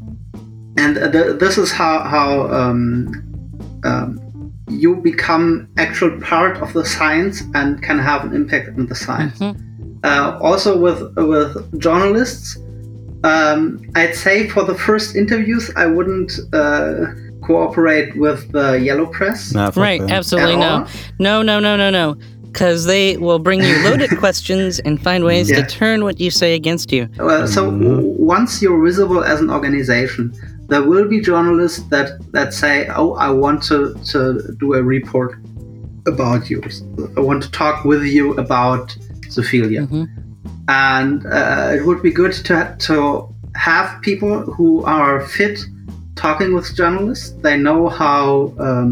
and 0.77 0.95
th- 1.11 1.39
this 1.39 1.57
is 1.57 1.71
how 1.71 1.99
how 2.13 2.47
um, 2.53 3.11
um, 3.83 4.20
you 4.81 4.95
become 5.11 5.67
actual 5.77 6.11
part 6.21 6.55
of 6.63 6.69
the 6.73 6.85
science 6.95 7.35
and 7.53 7.67
can 7.87 7.99
have 7.99 8.21
an 8.25 8.31
impact 8.41 8.67
on 8.77 8.85
the 8.91 8.95
science. 9.05 9.37
Mhm. 9.39 9.55
Uh, 10.03 10.37
also 10.47 10.69
with 10.85 10.99
with 11.33 11.51
journalists, 11.85 12.57
um, 13.31 13.59
I'd 13.99 14.15
say 14.15 14.35
for 14.53 14.63
the 14.71 14.77
first 14.87 15.15
interviews, 15.15 15.65
I 15.75 15.85
wouldn't 15.95 16.31
uh, 16.61 17.05
cooperate 17.47 18.09
with 18.17 18.39
the 18.51 18.67
yellow 18.87 19.05
press. 19.17 19.53
No, 19.53 19.69
Right. 19.75 19.99
them. 20.01 20.09
Absolutely 20.09 20.55
At 20.55 20.59
no. 20.67 20.85
No, 21.19 21.41
no, 21.49 21.59
no, 21.67 21.75
no, 21.83 21.89
no. 21.89 22.15
Because 22.51 22.85
they 22.85 23.15
will 23.25 23.39
bring 23.47 23.61
you 23.63 23.75
loaded 23.87 24.09
questions 24.25 24.79
and 24.85 24.93
find 25.07 25.23
ways 25.23 25.49
Yeah. 25.49 25.57
to 25.61 25.63
turn 25.79 25.97
what 26.03 26.19
you 26.19 26.29
say 26.31 26.53
against 26.61 26.91
you. 26.91 27.07
Well, 27.17 27.47
so 27.47 27.61
w- 27.71 28.13
once 28.35 28.61
you're 28.61 28.83
visible 28.89 29.23
as 29.23 29.39
an 29.39 29.49
organization, 29.57 30.33
there 30.71 30.81
will 30.81 31.05
be 31.05 31.19
journalists 31.19 31.83
that, 31.89 32.09
that 32.31 32.53
say, 32.53 32.87
"Oh, 32.95 33.13
I 33.15 33.29
want 33.29 33.61
to, 33.63 33.93
to 34.11 34.55
do 34.57 34.73
a 34.73 34.81
report 34.81 35.31
about 36.07 36.49
you. 36.49 36.63
I 37.17 37.19
want 37.19 37.43
to 37.43 37.51
talk 37.51 37.83
with 37.83 38.03
you 38.03 38.33
about 38.45 38.85
Zoophilia." 39.33 39.83
Mhm. 39.87 40.07
And 40.69 41.25
uh, 41.25 41.75
it 41.77 41.85
would 41.85 42.01
be 42.01 42.11
good 42.21 42.33
to 42.47 42.55
to 42.87 42.95
have 43.69 43.87
people 44.01 44.33
who 44.55 44.69
are 44.85 45.15
fit 45.37 45.59
talking 46.15 46.49
with 46.57 46.65
journalists. 46.81 47.25
They 47.45 47.57
know 47.57 47.89
how 47.89 48.53
um, 48.67 48.89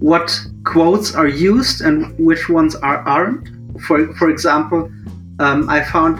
what 0.00 0.28
quotes 0.64 1.14
are 1.14 1.30
used 1.52 1.76
and 1.86 1.96
which 2.28 2.48
ones 2.48 2.74
are 2.88 3.00
aren't. 3.14 3.44
For 3.86 3.96
for 4.18 4.28
example, 4.28 4.80
um, 5.44 5.60
I 5.76 5.78
found 5.94 6.14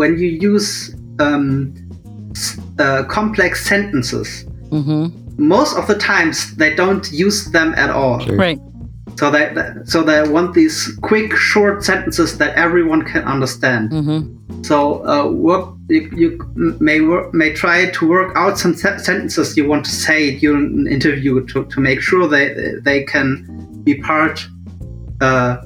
when 0.00 0.12
you 0.22 0.28
use 0.52 0.68
um, 1.18 1.74
uh, 2.78 3.04
complex 3.04 3.66
sentences, 3.66 4.46
Mm-hmm. 4.70 5.46
most 5.48 5.76
of 5.76 5.88
the 5.88 5.96
times 5.96 6.54
they 6.54 6.72
don't 6.74 7.10
use 7.10 7.46
them 7.46 7.74
at 7.74 7.90
all. 7.90 8.20
Sure. 8.20 8.36
Right. 8.36 8.60
So 9.16 9.30
they 9.30 9.52
so 9.84 10.02
they 10.02 10.22
want 10.28 10.54
these 10.54 10.96
quick, 11.02 11.34
short 11.34 11.82
sentences 11.84 12.38
that 12.38 12.54
everyone 12.54 13.02
can 13.02 13.24
understand. 13.24 13.90
Mm-hmm. 13.90 14.62
So 14.62 15.04
uh, 15.06 15.28
work 15.30 15.74
you, 15.88 16.08
you 16.14 16.76
may 16.80 17.00
work, 17.00 17.34
may 17.34 17.52
try 17.52 17.90
to 17.90 18.08
work 18.08 18.32
out 18.36 18.58
some 18.58 18.74
se- 18.74 18.98
sentences 18.98 19.56
you 19.56 19.66
want 19.68 19.84
to 19.86 19.90
say 19.90 20.38
during 20.38 20.64
an 20.80 20.86
interview 20.86 21.44
to, 21.48 21.64
to 21.64 21.80
make 21.80 22.00
sure 22.00 22.28
they 22.28 22.74
they 22.84 23.02
can 23.02 23.82
be 23.82 23.94
part 24.00 24.46
uh, 25.20 25.56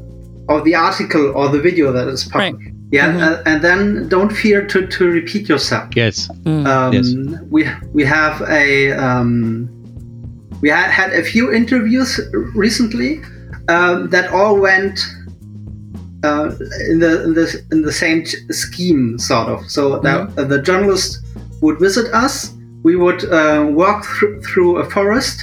of 0.49 0.65
the 0.65 0.75
article 0.75 1.33
or 1.37 1.49
the 1.49 1.61
video 1.61 1.93
that 1.93 2.09
is 2.09 2.25
published. 2.25 2.74
Yeah, 2.95 3.13
Mhm. 3.13 3.23
uh, 3.27 3.51
and 3.51 3.59
then 3.63 4.09
don't 4.09 4.33
fear 4.43 4.61
to, 4.73 4.79
to 4.97 5.03
repeat 5.19 5.49
yourself. 5.49 5.87
Yes. 5.97 6.29
Mm. 6.45 6.67
Um, 6.73 6.93
Yes. 6.97 7.07
We 7.55 7.61
we 7.97 8.05
have 8.19 8.35
a 8.63 8.67
um, 9.07 9.69
we 10.63 10.69
had 10.71 10.91
had 11.01 11.11
a 11.13 11.23
few 11.33 11.45
interviews 11.61 12.11
recently 12.65 13.11
um, 13.75 13.97
that 14.15 14.27
all 14.39 14.55
went 14.69 14.97
uh, 16.25 16.47
in 16.91 16.99
the 17.01 17.13
in 17.25 17.35
the 17.35 17.47
in 17.73 17.83
the 17.83 17.93
same 17.93 18.19
ch- 18.25 18.37
scheme 18.51 19.19
sort 19.19 19.49
of. 19.49 19.59
So 19.77 19.83
that 20.07 20.21
uh, 20.39 20.45
the 20.53 20.61
journalist 20.63 21.11
would 21.63 21.79
visit 21.81 22.07
us. 22.25 22.53
We 22.83 22.95
would 22.97 23.25
uh, 23.25 23.67
walk 23.81 24.05
thr- 24.05 24.39
through 24.47 24.73
a 24.79 24.85
forest. 24.91 25.37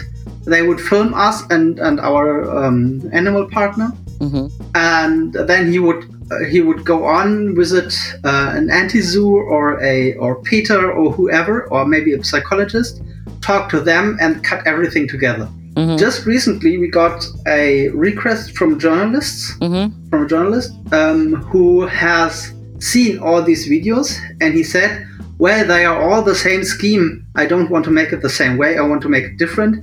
They 0.45 0.61
would 0.67 0.79
film 0.91 1.13
us 1.13 1.43
and 1.49 1.79
and 1.79 1.99
our 1.99 2.27
um, 2.65 3.01
animal 3.13 3.45
partner 3.59 3.91
Mm-hmm. 4.21 4.47
and 4.75 5.33
then 5.49 5.71
he 5.73 5.79
would 5.79 6.03
he 6.49 6.61
would 6.61 6.83
go 6.85 7.05
on 7.05 7.55
visit 7.55 7.93
uh, 8.23 8.51
an 8.55 8.69
anti-zoo 8.69 9.29
or 9.55 9.81
a 9.83 10.13
or 10.15 10.41
Peter 10.41 10.91
or 10.91 11.11
whoever 11.11 11.67
or 11.71 11.85
maybe 11.85 12.13
a 12.13 12.23
psychologist, 12.23 13.01
talk 13.41 13.69
to 13.69 13.79
them 13.79 14.17
and 14.21 14.43
cut 14.43 14.65
everything 14.65 15.07
together. 15.07 15.47
Mhm. 15.75 15.97
Just 15.97 16.25
recently, 16.25 16.77
we 16.77 16.87
got 16.89 17.25
a 17.47 17.89
request 17.89 18.57
from 18.57 18.77
journalists 18.79 19.53
Mm-hmm. 19.61 20.09
from 20.09 20.23
a 20.25 20.27
journalist 20.27 20.69
um, 20.91 21.35
who 21.51 21.85
has 21.87 22.53
seen 22.79 23.19
all 23.19 23.41
these 23.43 23.63
videos 23.69 24.07
and 24.41 24.53
he 24.53 24.63
said 24.63 24.91
well 25.37 25.65
they 25.73 25.85
are 25.85 25.99
all 26.05 26.21
the 26.23 26.35
same 26.47 26.63
scheme 26.63 27.05
i 27.35 27.45
don't 27.45 27.69
want 27.73 27.83
to 27.85 27.91
make 27.99 28.11
it 28.15 28.21
the 28.23 28.29
same 28.41 28.57
way 28.57 28.71
i 28.77 28.81
want 28.81 29.01
to 29.05 29.09
make 29.15 29.23
it 29.23 29.37
different 29.37 29.73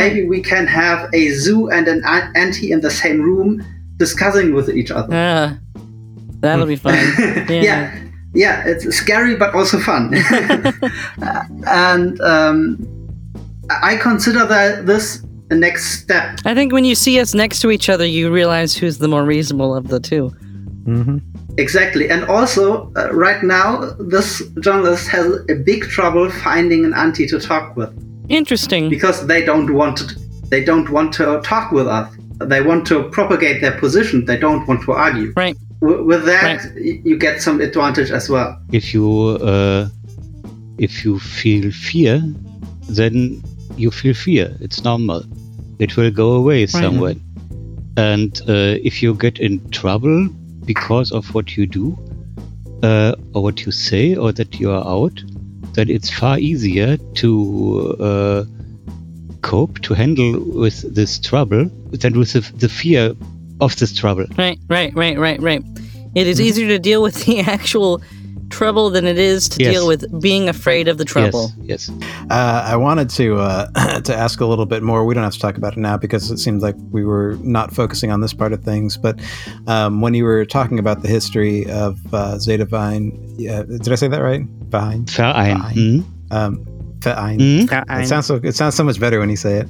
maybe 0.00 0.20
we 0.34 0.40
can 0.40 0.64
have 0.66 0.98
a 1.20 1.24
zoo 1.30 1.68
and 1.76 1.88
an 1.88 2.00
anti 2.36 2.70
in 2.74 2.80
the 2.80 2.90
same 3.02 3.20
room 3.20 3.50
discussing 3.96 4.54
with 4.54 4.68
each 4.80 4.90
other 4.98 5.12
Ah, 5.12 5.46
that'll 6.44 6.66
be 6.66 6.76
fun. 6.76 6.94
Yeah. 7.48 7.62
yeah 7.62 8.00
yeah 8.36 8.64
it's 8.66 8.84
scary 8.96 9.36
but 9.36 9.54
also 9.54 9.78
fun 9.78 10.12
and 11.66 12.20
um, 12.20 12.58
i 13.70 13.96
consider 13.96 14.44
that 14.44 14.86
this 14.86 15.22
the 15.48 15.54
next 15.56 16.00
step 16.02 16.38
I 16.44 16.54
think 16.54 16.72
when 16.72 16.84
you 16.84 16.94
see 16.94 17.20
us 17.20 17.34
next 17.34 17.60
to 17.60 17.70
each 17.70 17.88
other, 17.90 18.06
you 18.06 18.32
realize 18.32 18.74
who's 18.74 18.96
the 18.98 19.08
more 19.08 19.24
reasonable 19.24 19.74
of 19.76 19.88
the 19.88 20.00
two. 20.00 20.28
hmm 20.86 21.18
Exactly, 21.58 22.08
and 22.10 22.24
also 22.24 22.90
uh, 22.96 23.10
right 23.12 23.42
now, 23.44 23.70
this 24.14 24.42
journalist 24.60 25.06
has 25.08 25.26
a 25.50 25.54
big 25.54 25.82
trouble 25.84 26.28
finding 26.30 26.84
an 26.84 26.92
anti 26.94 27.26
to 27.28 27.38
talk 27.38 27.76
with 27.76 27.90
Interesting. 28.28 28.88
because 28.88 29.26
they 29.26 29.44
don't 29.44 29.70
want 29.72 29.98
to. 29.98 30.06
They 30.48 30.64
don't 30.64 30.88
want 30.90 31.12
to 31.14 31.40
talk 31.44 31.70
with 31.70 31.86
us. 31.86 32.08
They 32.52 32.60
want 32.62 32.86
to 32.88 32.96
propagate 33.10 33.60
their 33.60 33.78
position. 33.78 34.24
They 34.24 34.38
don't 34.46 34.66
want 34.66 34.82
to 34.86 34.92
argue. 34.92 35.32
Right. 35.36 35.56
W- 35.80 36.04
with 36.04 36.24
that, 36.24 36.64
y- 36.76 37.00
you 37.04 37.18
get 37.18 37.42
some 37.42 37.60
advantage 37.60 38.10
as 38.10 38.28
well. 38.28 38.58
If 38.72 38.94
you 38.94 39.38
uh, 39.42 39.88
if 40.78 41.04
you 41.04 41.18
feel 41.18 41.70
fear, 41.70 42.22
then 42.88 43.42
you 43.76 43.90
feel 43.90 44.14
fear. 44.14 44.56
It's 44.60 44.82
normal. 44.84 45.22
It 45.78 45.96
will 45.96 46.10
go 46.10 46.32
away 46.32 46.66
somewhere. 46.66 47.14
And 47.96 48.40
uh, 48.48 48.78
if 48.82 49.02
you 49.02 49.14
get 49.14 49.38
in 49.38 49.68
trouble 49.70 50.28
because 50.64 51.12
of 51.12 51.32
what 51.34 51.56
you 51.56 51.66
do, 51.66 51.96
uh, 52.82 53.14
or 53.34 53.42
what 53.42 53.64
you 53.66 53.72
say, 53.72 54.14
or 54.16 54.32
that 54.32 54.58
you 54.60 54.70
are 54.70 54.84
out, 54.86 55.22
then 55.74 55.90
it's 55.90 56.10
far 56.10 56.38
easier 56.38 56.96
to 57.14 57.96
uh, 58.00 58.44
cope, 59.42 59.80
to 59.82 59.94
handle 59.94 60.40
with 60.40 60.94
this 60.94 61.18
trouble 61.18 61.66
than 61.90 62.18
with 62.18 62.32
the, 62.32 62.40
the 62.56 62.68
fear 62.68 63.14
of 63.64 63.76
this 63.76 63.92
trouble. 63.92 64.26
Right, 64.38 64.58
right, 64.68 64.94
right, 64.94 65.18
right, 65.18 65.40
right. 65.40 65.62
It 66.14 66.26
is 66.26 66.40
easier 66.40 66.68
to 66.68 66.78
deal 66.78 67.02
with 67.02 67.24
the 67.26 67.40
actual 67.40 68.02
trouble 68.50 68.88
than 68.90 69.04
it 69.06 69.18
is 69.18 69.48
to 69.48 69.60
Yes. 69.60 69.72
deal 69.72 69.86
with 69.88 70.20
being 70.22 70.48
afraid 70.48 70.86
of 70.86 70.96
the 70.96 71.04
trouble. 71.04 71.50
Yes, 71.62 71.88
yes. 71.88 72.06
Uh, 72.30 72.62
I 72.64 72.76
wanted 72.76 73.10
to 73.10 73.36
uh, 73.36 74.00
to 74.02 74.14
ask 74.14 74.40
a 74.40 74.46
little 74.46 74.66
bit 74.66 74.82
more. 74.82 75.04
We 75.04 75.14
don't 75.14 75.24
have 75.24 75.32
to 75.32 75.38
talk 75.40 75.56
about 75.56 75.72
it 75.72 75.80
now 75.80 75.96
because 75.96 76.30
it 76.30 76.38
seemed 76.38 76.62
like 76.62 76.76
we 76.92 77.04
were 77.04 77.36
not 77.42 77.74
focusing 77.74 78.12
on 78.12 78.20
this 78.20 78.32
part 78.32 78.52
of 78.52 78.62
things. 78.62 78.96
But 78.96 79.18
um, 79.66 80.02
when 80.02 80.14
you 80.14 80.22
were 80.24 80.44
talking 80.44 80.78
about 80.78 81.02
the 81.02 81.08
history 81.08 81.68
of 81.68 81.98
uh, 82.14 82.38
Zeta 82.38 82.64
Vine, 82.64 83.18
yeah, 83.38 83.62
did 83.64 83.90
I 83.90 83.96
say 83.96 84.06
that 84.08 84.20
right? 84.22 84.42
Vine, 84.68 85.06
Verein. 85.06 85.58
Verein. 85.58 85.74
Mhm. 85.74 86.04
um, 86.30 86.66
Verein. 87.04 87.68
I- 87.70 88.02
It 88.02 88.06
sounds 88.08 88.26
so. 88.26 88.40
It 88.42 88.54
sounds 88.54 88.74
so 88.74 88.84
much 88.84 88.98
better 88.98 89.18
when 89.20 89.30
you 89.30 89.36
say 89.36 89.58
it. 89.62 89.68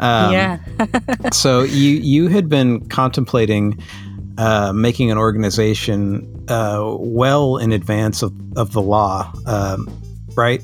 Um, 0.00 0.32
yeah. 0.32 0.58
so 1.32 1.62
you 1.62 1.90
you 2.14 2.28
had 2.28 2.48
been 2.48 2.86
contemplating 2.88 3.78
uh, 4.38 4.72
making 4.72 5.10
an 5.10 5.18
organization 5.18 6.26
uh, 6.48 6.82
well 6.98 7.56
in 7.58 7.72
advance 7.72 8.22
of, 8.22 8.32
of 8.56 8.72
the 8.72 8.82
law, 8.82 9.32
um, 9.46 9.88
right? 10.36 10.62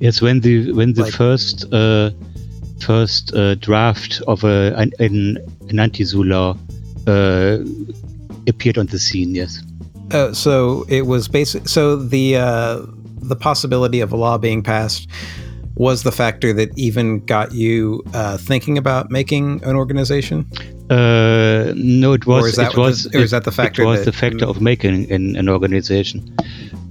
Yes, 0.00 0.20
when 0.22 0.40
the 0.40 0.72
when 0.72 0.94
the 0.94 1.02
Like- 1.02 1.12
first 1.14 1.64
uh, 1.72 2.10
first 2.80 3.32
uh, 3.34 3.54
draft 3.56 4.20
of 4.26 4.44
a 4.44 4.72
an, 4.76 4.90
an, 4.98 5.38
an 5.68 5.78
anti-zoo 5.80 6.22
law 6.24 6.56
uh, 7.06 7.58
appeared 8.48 8.78
on 8.78 8.86
the 8.86 8.98
scene. 8.98 9.34
Yes. 9.34 9.62
Uh, 10.10 10.32
so 10.34 10.84
it 10.88 11.06
was 11.06 11.28
basic. 11.28 11.68
So 11.68 11.96
the 11.96 12.36
uh, 12.36 12.82
the 13.22 13.36
possibility 13.36 14.00
of 14.00 14.12
a 14.12 14.16
law 14.16 14.38
being 14.38 14.62
passed 14.62 15.08
was 15.74 16.02
the 16.02 16.12
factor 16.12 16.52
that 16.52 16.68
even 16.76 17.24
got 17.24 17.52
you 17.52 18.02
uh, 18.12 18.36
thinking 18.36 18.76
about 18.76 19.10
making 19.10 19.62
an 19.64 19.74
organization. 19.74 20.46
Uh, 20.90 21.72
no, 21.74 22.12
it 22.12 22.26
was 22.26 22.44
Or 22.44 22.48
is 22.48 22.56
that 22.56 22.72
it 22.72 22.76
was 22.78 23.04
the- 23.04 23.18
or 23.18 23.22
is 23.22 23.30
that 23.30 23.44
the 23.44 23.52
factor 23.52 23.82
It 23.82 23.86
was 23.86 24.00
that- 24.00 24.04
the 24.12 24.12
factor 24.12 24.44
of 24.44 24.60
making 24.60 25.10
an, 25.10 25.34
an 25.36 25.48
organization. 25.48 26.18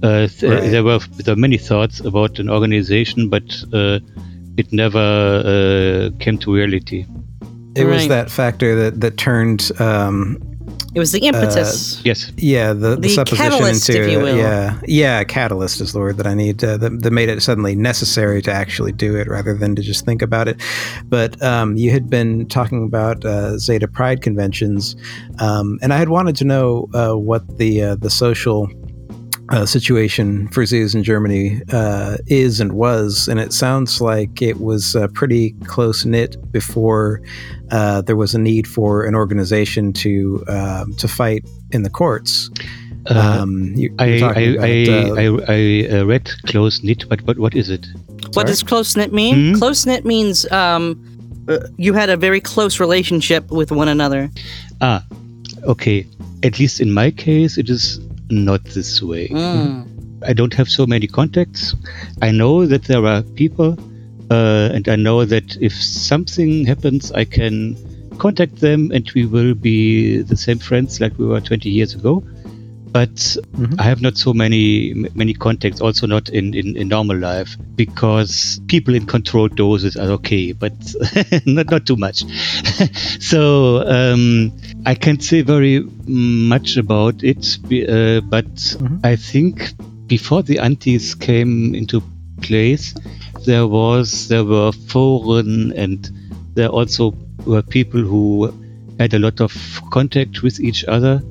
Uh, 0.02 0.26
th- 0.26 0.42
Right. 0.42 0.70
There 0.70 0.82
were 0.82 0.98
there 1.24 1.34
were 1.36 1.40
many 1.40 1.58
thoughts 1.58 2.00
about 2.00 2.40
an 2.40 2.50
organization, 2.50 3.28
but 3.28 3.44
uh, 3.72 4.00
it 4.56 4.72
never 4.72 4.98
uh, 4.98 6.10
came 6.18 6.38
to 6.38 6.52
reality. 6.52 7.06
It 7.76 7.84
was 7.84 8.08
that 8.08 8.30
factor 8.30 8.74
that 8.74 9.00
that 9.00 9.16
turned. 9.16 9.70
Um, 9.78 10.38
It 10.94 10.98
was 10.98 11.12
the 11.12 11.20
impetus. 11.20 12.04
Yes. 12.04 12.30
yeah, 12.36 12.74
the, 12.74 12.90
the, 12.90 12.96
The 12.96 13.08
supposition 13.08 13.50
catalyst, 13.50 13.88
into 13.88 14.02
if 14.02 14.10
you 14.10 14.18
will. 14.18 14.36
yeah, 14.36 14.78
yeah, 14.86 15.24
catalyst 15.24 15.80
is 15.80 15.94
the 15.94 15.98
word 16.00 16.18
that 16.18 16.26
I 16.26 16.34
need. 16.34 16.62
Uh, 16.62 16.76
that, 16.76 17.02
that 17.02 17.10
made 17.10 17.30
it 17.30 17.42
suddenly 17.42 17.74
necessary 17.74 18.42
to 18.42 18.52
actually 18.52 18.92
do 18.92 19.16
it 19.16 19.26
rather 19.26 19.54
than 19.54 19.74
to 19.76 19.82
just 19.82 20.04
think 20.04 20.20
about 20.20 20.48
it. 20.48 20.60
But 21.06 21.42
um, 21.42 21.76
you 21.76 21.90
had 21.90 22.10
been 22.10 22.46
talking 22.46 22.84
about 22.84 23.24
uh, 23.24 23.56
Zeta 23.56 23.88
Pride 23.88 24.20
conventions, 24.20 24.94
um, 25.38 25.78
and 25.80 25.94
I 25.94 25.96
had 25.96 26.10
wanted 26.10 26.36
to 26.36 26.44
know 26.44 26.90
uh, 26.92 27.14
what 27.14 27.56
the 27.56 27.82
uh, 27.82 27.94
the 27.94 28.10
social 28.10 28.68
uh, 29.52 29.66
situation 29.66 30.48
for 30.48 30.64
zoos 30.64 30.94
in 30.94 31.04
Germany 31.04 31.60
uh, 31.72 32.16
is 32.26 32.58
and 32.58 32.72
was, 32.72 33.28
and 33.28 33.38
it 33.38 33.52
sounds 33.52 34.00
like 34.00 34.40
it 34.40 34.60
was 34.60 34.96
uh, 34.96 35.08
pretty 35.08 35.52
close 35.66 36.06
knit 36.06 36.36
before 36.50 37.20
uh, 37.70 38.00
there 38.00 38.16
was 38.16 38.34
a 38.34 38.38
need 38.38 38.66
for 38.66 39.04
an 39.04 39.14
organization 39.14 39.92
to 39.92 40.42
um, 40.48 40.94
to 40.96 41.06
fight 41.06 41.44
in 41.70 41.82
the 41.82 41.90
courts. 41.90 42.50
Uh, 43.10 43.40
Um, 43.42 43.74
you, 43.76 43.94
I 43.98 44.06
you're 44.06 44.16
I 44.16 44.20
talking 44.20 44.42
I, 44.42 44.66
about, 44.66 45.18
uh, 45.18 45.20
I, 45.20 45.24
I 45.48 45.98
uh, 45.98 46.04
read 46.06 46.30
close 46.46 46.82
knit, 46.82 47.08
but 47.08 47.24
but 47.26 47.36
what 47.38 47.54
is 47.54 47.68
it? 47.68 47.86
What 48.34 48.46
does 48.46 48.62
close 48.62 48.96
knit 48.96 49.12
mean? 49.12 49.34
Mhm. 49.34 49.58
Close 49.58 49.84
knit 49.84 50.04
means 50.04 50.50
um, 50.50 50.96
uh, 51.48 51.58
you 51.76 51.92
had 51.92 52.08
a 52.08 52.16
very 52.16 52.40
close 52.40 52.80
relationship 52.80 53.50
with 53.50 53.70
one 53.70 53.88
another. 53.88 54.30
Ah, 54.80 55.04
okay. 55.64 56.06
At 56.42 56.58
least 56.58 56.80
in 56.80 56.92
my 56.92 57.10
case, 57.10 57.58
it 57.58 57.68
is 57.68 58.00
not 58.32 58.64
this 58.64 59.02
way. 59.02 59.28
Mm. 59.28 60.22
I 60.26 60.32
don't 60.32 60.54
have 60.54 60.68
so 60.68 60.86
many 60.86 61.06
contacts. 61.06 61.74
I 62.20 62.30
know 62.30 62.66
that 62.66 62.84
there 62.84 63.04
are 63.04 63.22
people, 63.22 63.78
uh, 64.30 64.70
and 64.72 64.88
I 64.88 64.96
know 64.96 65.24
that 65.24 65.56
if 65.60 65.74
something 65.74 66.64
happens, 66.64 67.12
I 67.12 67.24
can 67.24 67.76
contact 68.18 68.56
them, 68.56 68.90
and 68.92 69.10
we 69.14 69.26
will 69.26 69.54
be 69.54 70.22
the 70.22 70.36
same 70.36 70.58
friends 70.58 71.00
like 71.00 71.18
we 71.18 71.26
were 71.26 71.40
20 71.40 71.68
years 71.68 71.94
ago. 71.94 72.24
But 72.92 73.14
Mhm. 73.56 73.76
I 73.78 73.84
have 73.84 74.02
not 74.02 74.16
so 74.18 74.34
many 74.34 74.94
many 75.14 75.32
contacts. 75.32 75.80
Also, 75.80 76.06
not 76.06 76.28
in, 76.28 76.54
in, 76.54 76.76
in 76.76 76.88
normal 76.88 77.16
life 77.16 77.56
because 77.74 78.60
people 78.66 78.94
in 78.94 79.06
controlled 79.06 79.56
doses 79.56 79.96
are 79.96 80.10
okay, 80.12 80.52
but 80.52 80.72
not 81.46 81.70
not 81.70 81.86
too 81.86 81.96
much. 81.96 82.24
so 83.20 83.82
um, 83.88 84.52
I 84.84 84.94
can't 84.94 85.22
say 85.22 85.40
very 85.42 85.80
much 86.06 86.76
about 86.76 87.24
it, 87.24 87.58
uh, 87.88 88.20
but 88.20 88.76
I 89.02 89.16
think 89.16 89.72
before 90.06 90.42
the 90.42 90.58
antis 90.58 91.14
came 91.14 91.74
into 91.74 92.02
place, 92.42 92.94
there 93.46 93.66
was 93.66 94.28
there 94.28 94.44
were 94.44 94.72
foreign 94.72 95.72
and 95.72 96.10
there 96.54 96.68
also 96.68 97.14
were 97.46 97.62
people 97.62 98.00
who 98.00 98.52
had 98.98 99.14
a 99.14 99.18
lot 99.18 99.40
of 99.40 99.80
contact 99.90 100.42
with 100.42 100.60
each 100.60 100.84
other 100.84 101.22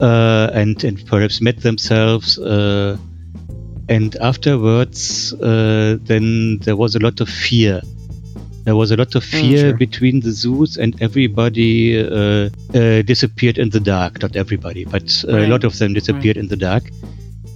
uh, 0.00 0.50
and 0.52 0.82
and 0.84 1.04
perhaps 1.06 1.40
met 1.40 1.60
themselves. 1.60 2.38
Uh, 2.38 2.96
and 3.88 4.16
afterwards, 4.16 5.32
uh, 5.32 5.96
then 6.02 6.58
there 6.58 6.76
was 6.76 6.94
a 6.94 6.98
lot 6.98 7.20
of 7.20 7.28
fear. 7.28 7.80
There 8.64 8.76
was 8.76 8.90
a 8.90 8.96
lot 8.96 9.14
of 9.14 9.24
fear 9.24 9.58
sure. 9.58 9.72
between 9.72 10.20
the 10.20 10.30
zoos, 10.30 10.76
and 10.76 11.00
everybody 11.00 11.98
uh, 11.98 12.50
uh, 12.74 13.02
disappeared 13.02 13.56
in 13.56 13.70
the 13.70 13.80
dark. 13.80 14.20
Not 14.20 14.36
everybody, 14.36 14.84
but 14.84 15.24
uh, 15.26 15.38
a 15.38 15.46
lot 15.46 15.64
of 15.64 15.78
them 15.78 15.94
disappeared 15.94 16.36
in 16.36 16.48
the 16.48 16.56
dark. 16.56 16.90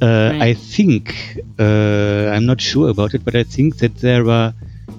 Uh, 0.01 0.33
Right. 0.33 0.43
I 0.43 0.55
think 0.55 1.39
uh, 1.61 2.33
I'm 2.35 2.45
not 2.45 2.61
sure 2.61 2.89
about 2.91 3.15
it, 3.15 3.25
but 3.25 3.37
I 3.37 3.45
think 3.45 3.77
that 3.77 3.99
there 3.99 4.29
are 4.29 4.53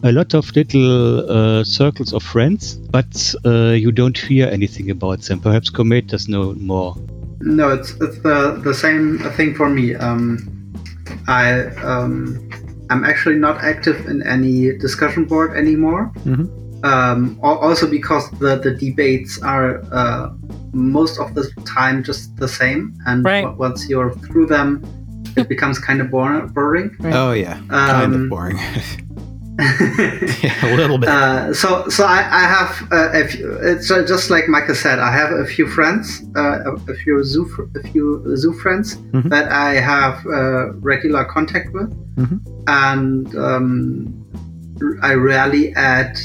a 0.03 0.11
lot 0.11 0.33
of 0.33 0.55
little 0.55 1.29
uh, 1.29 1.63
circles 1.65 2.13
of 2.13 2.23
friends, 2.23 2.75
but 2.75 3.35
uh, 3.45 3.71
you 3.71 3.91
don't 3.91 4.17
hear 4.17 4.47
anything 4.47 4.89
about 4.91 5.21
them. 5.23 5.39
Perhaps 5.41 5.71
Komet 5.71 6.07
does 6.07 6.29
know 6.29 6.53
more. 6.53 6.95
No, 7.45 7.69
it's 7.69 7.91
it's 7.99 8.19
the 8.19 8.59
the 8.63 8.73
same 8.73 9.19
thing 9.37 9.53
for 9.53 9.69
me. 9.69 9.95
Um, 9.95 10.39
I 11.27 11.65
um, 11.83 12.39
I'm 12.89 13.03
actually 13.03 13.35
not 13.35 13.63
active 13.63 14.07
in 14.07 14.23
any 14.23 14.77
discussion 14.77 15.25
board 15.25 15.55
anymore. 15.57 16.11
Mhm. 16.25 16.47
Um, 16.85 17.37
also 17.41 17.87
because 17.89 18.29
the 18.39 18.57
the 18.59 18.71
debates 18.75 19.41
are 19.41 19.81
uh, 19.91 20.29
most 20.73 21.19
of 21.19 21.33
the 21.35 21.43
time 21.65 22.03
just 22.03 22.35
the 22.37 22.47
same, 22.47 22.93
and 23.07 23.23
Right. 23.23 23.45
o- 23.45 23.55
once 23.57 23.87
you're 23.89 24.11
through 24.27 24.47
them, 24.47 24.81
it 25.37 25.47
becomes 25.47 25.79
kind 25.79 26.01
of 26.01 26.09
bor- 26.11 26.47
boring. 26.53 26.91
Oh 27.11 27.31
yeah, 27.31 27.57
kind 27.69 28.13
Um, 28.13 28.23
of 28.23 28.29
boring. 28.29 28.59
yeah, 29.59 30.65
a 30.65 30.75
little 30.75 30.97
bit. 30.97 31.09
Uh, 31.09 31.53
so, 31.53 31.87
so 31.89 32.05
I, 32.05 32.19
I 32.31 32.41
have 32.41 32.91
uh, 32.91 33.11
a 33.13 33.27
few, 33.27 33.51
it's 33.61 33.91
uh, 33.91 34.03
just 34.03 34.29
like 34.29 34.47
Michael 34.47 34.73
said. 34.75 34.97
I 34.99 35.11
have 35.11 35.31
a 35.31 35.45
few 35.45 35.67
friends, 35.67 36.23
uh, 36.35 36.59
a, 36.65 36.91
a 36.91 36.95
few 36.95 37.23
zoo, 37.23 37.45
fr- 37.45 37.63
a 37.77 37.83
few 37.89 38.35
zoo 38.35 38.53
friends 38.53 38.95
Mhm. 39.13 39.29
that 39.29 39.51
I 39.51 39.75
have 39.75 40.25
uh, 40.25 40.73
regular 40.91 41.23
contact 41.25 41.71
with, 41.73 41.89
Mhm. 42.15 42.39
and 42.67 43.35
um, 43.35 44.25
I 45.03 45.13
rarely 45.13 45.73
add 45.75 46.17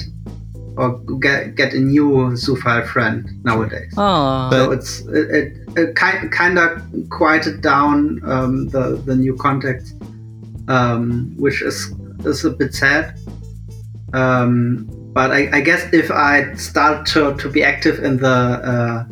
or 0.78 0.98
get 1.20 1.54
get 1.54 1.74
a 1.74 1.80
new 1.80 2.30
zoophile 2.34 2.86
friend 2.86 3.28
nowadays. 3.44 3.92
Oh, 3.98 4.48
so 4.50 4.70
it's 4.70 5.00
it, 5.08 5.30
it, 5.38 5.52
it 5.76 5.94
kind 5.96 6.30
kind 6.32 6.58
of 6.58 6.80
quieted 7.10 7.60
down 7.60 8.20
um, 8.24 8.68
the 8.68 8.96
the 9.04 9.14
new 9.16 9.36
contacts, 9.36 9.92
um, 10.68 11.34
which 11.36 11.60
is 11.62 11.92
is 12.24 12.44
a 12.44 12.50
bit 12.50 12.74
sad. 12.74 13.18
Um, 14.12 14.86
but 15.12 15.32
I, 15.32 15.48
I 15.52 15.60
guess 15.60 15.86
if 15.92 16.10
I 16.10 16.54
start 16.54 17.06
to, 17.08 17.34
to 17.36 17.48
be 17.50 17.62
active 17.62 18.02
in 18.04 18.18
the 18.18 18.28
uh, 18.28 19.04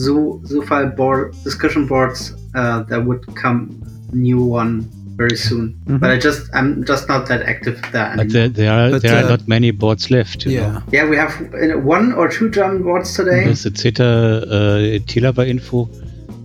zoo 0.00 0.40
zoophile 0.44 0.94
board 0.94 1.34
discussion 1.44 1.86
boards, 1.86 2.34
uh, 2.54 2.82
there 2.84 3.00
would 3.00 3.24
come 3.36 3.82
a 4.12 4.16
new 4.16 4.42
one 4.42 4.88
very 5.16 5.36
soon. 5.36 5.80
Mhm. 5.86 6.00
But 6.00 6.10
I 6.10 6.18
just 6.18 6.50
I'm 6.54 6.84
just 6.84 7.08
not 7.08 7.28
that 7.28 7.42
active 7.42 7.80
there. 7.92 8.12
But 8.16 8.26
anymore. 8.26 8.32
there, 8.32 8.48
there 8.48 8.72
are 8.72 8.90
But, 8.90 9.02
there 9.02 9.16
are 9.22 9.26
uh, 9.26 9.28
not 9.28 9.46
many 9.46 9.70
boards 9.70 10.10
left. 10.10 10.44
You 10.44 10.52
yeah. 10.52 10.72
know? 10.72 10.82
yeah, 10.90 11.08
we 11.08 11.16
have 11.16 11.40
uh, 11.54 11.78
one 11.78 12.12
or 12.12 12.28
two 12.28 12.50
German 12.50 12.82
boards 12.82 13.14
today. 13.14 13.44
There's 13.44 13.62
the 13.62 13.76
Zeta 13.76 14.04
uh, 14.04 14.78
Tilava 15.06 15.46
info, 15.46 15.88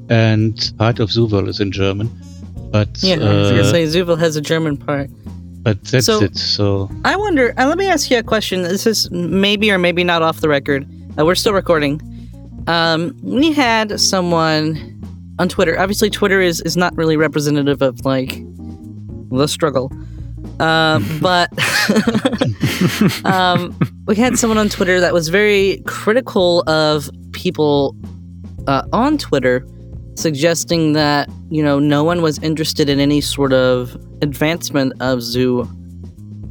and 0.10 0.72
part 0.78 1.00
of 1.00 1.10
Zooville 1.10 1.48
is 1.48 1.60
in 1.60 1.72
German. 1.72 2.10
But 2.72 2.90
yeah. 3.02 3.16
I 3.16 3.18
was 3.18 3.48
uh, 3.48 3.52
gonna 3.52 3.72
say 3.72 3.84
Zooville 3.86 4.20
has 4.20 4.36
a 4.36 4.42
German 4.42 4.78
part. 4.78 5.10
But 5.62 5.84
that's 5.84 6.06
So- 6.06 6.22
it. 6.24 6.38
So 6.38 6.90
I 7.06 7.16
wonder. 7.16 7.54
Uh, 7.58 7.68
let 7.68 7.78
me 7.78 7.88
ask 7.88 8.10
you 8.10 8.18
a 8.18 8.24
question. 8.24 8.62
This 8.64 8.86
is 8.88 9.10
maybe 9.12 9.72
or 9.72 9.78
maybe 9.78 10.04
not 10.04 10.22
off 10.22 10.42
the 10.42 10.50
record. 10.50 10.88
Uh, 11.18 11.26
we're 11.26 11.36
still 11.36 11.54
recording. 11.54 12.02
Um, 12.68 13.16
we 13.24 13.52
had 13.52 14.00
someone 14.00 15.02
on 15.40 15.50
Twitter. 15.50 15.80
Obviously, 15.80 16.10
Twitter 16.10 16.42
is 16.42 16.62
is 16.62 16.76
not 16.78 16.96
really 16.96 17.18
representative 17.18 17.82
of 17.82 18.06
like 18.06 18.42
the 19.32 19.48
struggle. 19.48 19.92
Um, 20.60 21.06
but 21.22 21.50
um, 23.26 23.78
we 24.08 24.16
had 24.16 24.38
someone 24.38 24.58
on 24.58 24.70
Twitter 24.70 25.00
that 25.00 25.14
was 25.14 25.30
very 25.30 25.82
critical 25.86 26.64
of 26.68 27.10
people 27.32 27.96
uh, 28.68 28.84
on 28.94 29.18
Twitter, 29.18 29.66
suggesting 30.20 30.94
that 30.94 31.30
you 31.50 31.64
know 31.64 31.80
no 31.80 32.04
one 32.04 32.22
was 32.22 32.38
interested 32.40 32.90
in 32.90 33.00
any 33.00 33.22
sort 33.22 33.54
of 33.54 33.96
advancement 34.22 34.94
of 35.00 35.22
zoo 35.22 35.68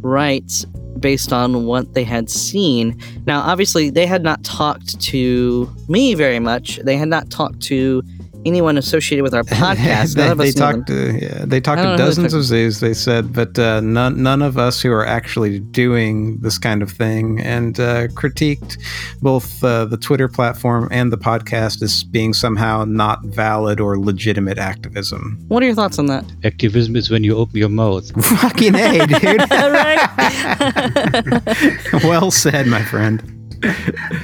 rights 0.00 0.64
based 1.00 1.32
on 1.32 1.64
what 1.64 1.94
they 1.94 2.02
had 2.02 2.28
seen. 2.28 3.00
Now, 3.26 3.40
obviously, 3.40 3.90
they 3.90 4.06
had 4.06 4.22
not 4.22 4.42
talked 4.42 5.00
to 5.00 5.72
me 5.88 6.14
very 6.14 6.40
much. 6.40 6.78
They 6.78 6.96
had 6.96 7.08
not 7.08 7.30
talked 7.30 7.60
to 7.62 8.02
anyone 8.48 8.78
associated 8.78 9.22
with 9.22 9.34
our 9.34 9.42
podcast. 9.44 10.14
they, 10.14 10.22
None 10.22 10.32
of 10.32 10.38
they 10.38 10.48
us 10.48 10.54
them. 10.54 10.74
talked 10.74 10.86
to 10.88 11.18
yeah, 11.22 11.44
they 11.44 11.60
talked 11.60 11.78
to 11.78 11.82
don't 11.84 11.84
know 11.84 11.90
who 11.92 11.96
they 11.98 12.04
dozens 12.04 12.34
of 12.34 12.44
zoos. 12.44 12.80
They 12.80 12.94
said, 12.94 13.32
but 13.32 13.58
uh, 13.58 13.80
none 13.80 14.22
none 14.22 14.42
of 14.42 14.58
us 14.58 14.80
who 14.82 14.90
are 14.90 15.06
actually 15.06 15.60
doing 15.60 16.38
this 16.40 16.58
kind 16.58 16.82
of 16.82 16.90
thing 16.90 17.40
and 17.40 17.78
uh, 17.78 18.08
critiqued 18.08 18.78
both 19.22 19.62
uh, 19.62 19.84
the 19.84 19.96
Twitter 19.96 20.28
platform 20.28 20.88
and 20.90 21.12
the 21.12 21.18
podcast 21.18 21.82
as 21.82 22.04
being 22.04 22.32
somehow 22.34 22.84
not 22.84 23.24
valid 23.24 23.80
or 23.80 23.98
legitimate 23.98 24.58
activism. 24.58 25.38
What 25.48 25.62
are 25.62 25.66
your 25.66 25.74
thoughts 25.74 25.98
on 25.98 26.06
that? 26.06 26.24
activism 26.44 26.96
is 26.96 27.10
when 27.10 27.24
you 27.24 27.36
open 27.36 27.56
your 27.56 27.68
mouth. 27.68 28.10
Fucking 28.24 28.74
a, 28.74 29.06
dude. 29.06 29.50
well 32.04 32.30
said, 32.30 32.66
my 32.66 32.82
friend. 32.82 33.37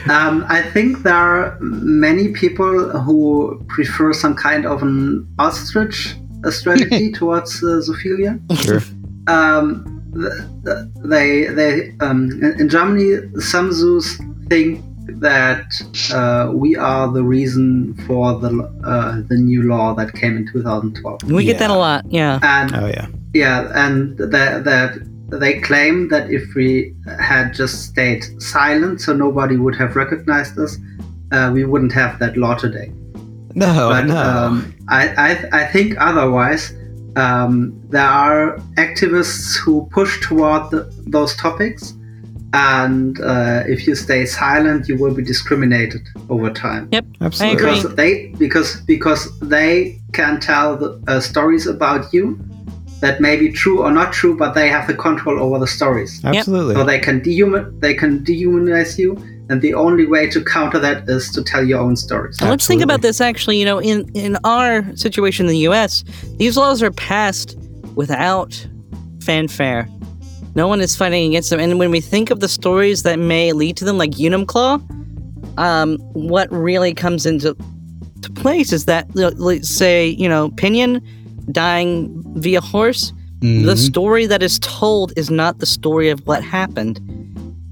Um, 0.08 0.44
I 0.48 0.62
think 0.72 1.02
there 1.02 1.14
are 1.14 1.58
many 1.60 2.28
people 2.28 2.90
who 3.00 3.62
prefer 3.68 4.12
some 4.12 4.34
kind 4.34 4.66
of 4.66 4.82
an 4.82 5.26
ostrich 5.38 6.14
uh, 6.44 6.50
strategy 6.50 7.10
towards 7.18 7.62
uh, 7.62 7.80
zoophilia. 7.80 8.38
Sure. 8.64 8.80
Um, 9.26 9.84
th- 10.14 10.32
th- 10.64 10.86
they 11.04 11.46
they 11.46 11.94
um, 12.00 12.30
in, 12.42 12.60
in 12.60 12.68
Germany 12.68 13.22
some 13.40 13.72
zoos 13.72 14.18
think 14.48 14.84
that 15.08 15.66
uh, 16.12 16.50
we 16.52 16.76
are 16.76 17.10
the 17.12 17.22
reason 17.22 17.94
for 18.06 18.38
the 18.38 18.50
uh, 18.84 19.22
the 19.28 19.36
new 19.36 19.62
law 19.62 19.94
that 19.94 20.12
came 20.14 20.36
in 20.36 20.46
2012, 20.46 21.24
we 21.30 21.44
get 21.44 21.58
that 21.58 21.70
a 21.70 21.74
lot. 21.74 22.04
Yeah. 22.08 22.38
and 22.42 22.74
Oh 22.74 22.86
yeah. 22.86 23.06
yeah, 23.32 23.70
and 23.74 24.16
that 24.18 24.64
that 24.64 24.98
they 25.38 25.60
claim 25.60 26.08
that 26.08 26.30
if 26.30 26.54
we 26.54 26.94
had 27.18 27.52
just 27.54 27.86
stayed 27.86 28.24
silent, 28.42 29.00
so 29.00 29.12
nobody 29.12 29.56
would 29.56 29.76
have 29.76 29.96
recognized 29.96 30.58
us, 30.58 30.76
uh, 31.32 31.50
we 31.52 31.64
wouldn't 31.64 31.92
have 31.92 32.18
that 32.18 32.36
law 32.36 32.54
today. 32.54 32.92
No, 33.54 33.88
but 33.90 34.06
no. 34.06 34.16
um, 34.16 34.74
I, 34.88 35.08
I 35.28 35.62
I 35.62 35.66
think 35.66 35.96
otherwise. 35.98 36.74
Um, 37.16 37.80
there 37.90 38.02
are 38.02 38.58
activists 38.76 39.56
who 39.56 39.88
push 39.92 40.20
toward 40.20 40.72
the, 40.72 40.92
those 41.06 41.36
topics, 41.36 41.94
and 42.52 43.20
uh, 43.20 43.62
if 43.68 43.86
you 43.86 43.94
stay 43.94 44.26
silent, 44.26 44.88
you 44.88 44.96
will 44.96 45.14
be 45.14 45.22
discriminated 45.22 46.02
over 46.28 46.50
time 46.50 46.88
Yep, 46.92 47.04
Absolutely. 47.20 47.56
agree. 47.56 47.74
because 47.76 47.94
they 47.94 48.26
because 48.38 48.80
because 48.82 49.38
they 49.40 50.00
can 50.12 50.40
tell 50.40 50.76
the, 50.76 51.00
uh, 51.06 51.20
stories 51.20 51.66
about 51.68 52.12
you 52.12 52.38
that 53.04 53.20
may 53.20 53.36
be 53.36 53.52
true 53.52 53.82
or 53.82 53.90
not 53.90 54.14
true, 54.14 54.34
but 54.34 54.54
they 54.54 54.68
have 54.68 54.86
the 54.86 54.94
control 54.94 55.38
over 55.38 55.58
the 55.58 55.66
stories. 55.66 56.24
Absolutely. 56.24 56.74
So 56.74 56.84
they 56.84 56.98
can 56.98 57.20
dehuman 57.20 57.78
they 57.80 57.92
can 57.92 58.24
dehumanize 58.24 58.98
you, 58.98 59.10
and 59.50 59.60
the 59.60 59.74
only 59.74 60.06
way 60.06 60.26
to 60.30 60.42
counter 60.42 60.78
that 60.78 61.06
is 61.06 61.30
to 61.32 61.44
tell 61.44 61.62
your 61.62 61.80
own 61.80 61.96
stories. 61.96 62.40
And 62.40 62.48
let's 62.48 62.66
think 62.66 62.80
about 62.80 63.02
this 63.02 63.20
actually, 63.20 63.58
you 63.58 63.66
know, 63.66 63.78
in, 63.78 64.10
in 64.14 64.38
our 64.44 64.96
situation 64.96 65.44
in 65.44 65.52
the 65.52 65.64
US, 65.70 66.02
these 66.38 66.56
laws 66.56 66.82
are 66.82 66.90
passed 66.90 67.58
without 67.94 68.66
fanfare. 69.20 69.86
No 70.54 70.66
one 70.66 70.80
is 70.80 70.96
fighting 70.96 71.28
against 71.28 71.50
them. 71.50 71.60
And 71.60 71.78
when 71.78 71.90
we 71.90 72.00
think 72.00 72.30
of 72.30 72.40
the 72.40 72.48
stories 72.48 73.02
that 73.02 73.18
may 73.18 73.52
lead 73.52 73.76
to 73.78 73.84
them, 73.84 73.98
like 73.98 74.12
Enumclaw, 74.12 74.80
um, 75.58 75.98
what 76.14 76.50
really 76.50 76.94
comes 76.94 77.26
into 77.26 77.54
to 78.22 78.32
place 78.32 78.72
is 78.72 78.86
that, 78.86 79.14
let's 79.14 79.68
say, 79.68 80.08
you 80.08 80.28
know, 80.28 80.48
Pinyan 80.50 81.02
dying 81.52 82.10
via 82.36 82.60
horse, 82.60 83.12
the 83.40 83.74
Mhm. 83.74 83.78
story 83.78 84.26
that 84.26 84.42
is 84.42 84.58
told 84.60 85.12
is 85.16 85.30
not 85.30 85.58
the 85.58 85.66
story 85.66 86.08
of 86.08 86.20
what 86.26 86.42
happened. 86.42 87.00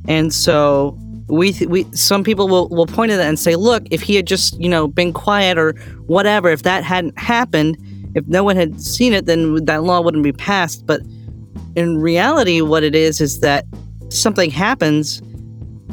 And 0.09 0.33
so 0.33 0.97
we 1.29 1.53
th- 1.53 1.71
we 1.71 1.87
some 1.93 2.23
people 2.25 2.47
will 2.49 2.69
will 2.69 2.87
point 2.87 3.11
at 3.13 3.17
that 3.17 3.29
and 3.29 3.39
say, 3.39 3.57
look, 3.57 3.85
if 3.91 4.03
he 4.03 4.15
had 4.17 4.27
just 4.27 4.61
you 4.61 4.69
know 4.69 4.87
been 4.87 5.13
quiet 5.13 5.57
or 5.57 5.75
whatever, 6.07 6.51
if 6.51 6.63
that 6.65 6.85
hadn't 6.85 7.19
happened, 7.19 7.77
if 8.15 8.27
no 8.27 8.45
one 8.45 8.57
had 8.57 8.81
seen 8.81 9.13
it, 9.15 9.25
then 9.27 9.65
that 9.65 9.83
law 9.85 10.01
wouldn't 10.03 10.25
be 10.25 10.33
passed. 10.33 10.85
But 10.87 11.01
in 11.75 11.99
reality, 11.99 12.61
what 12.61 12.83
it 12.83 12.95
is 12.95 13.21
is 13.21 13.41
that 13.41 13.65
something 14.11 14.51
happens, 14.51 15.23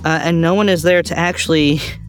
uh, 0.03 0.19
and 0.23 0.41
no 0.41 0.53
one 0.53 0.68
is 0.68 0.81
there 0.81 1.01
to 1.03 1.18
actually 1.18 1.80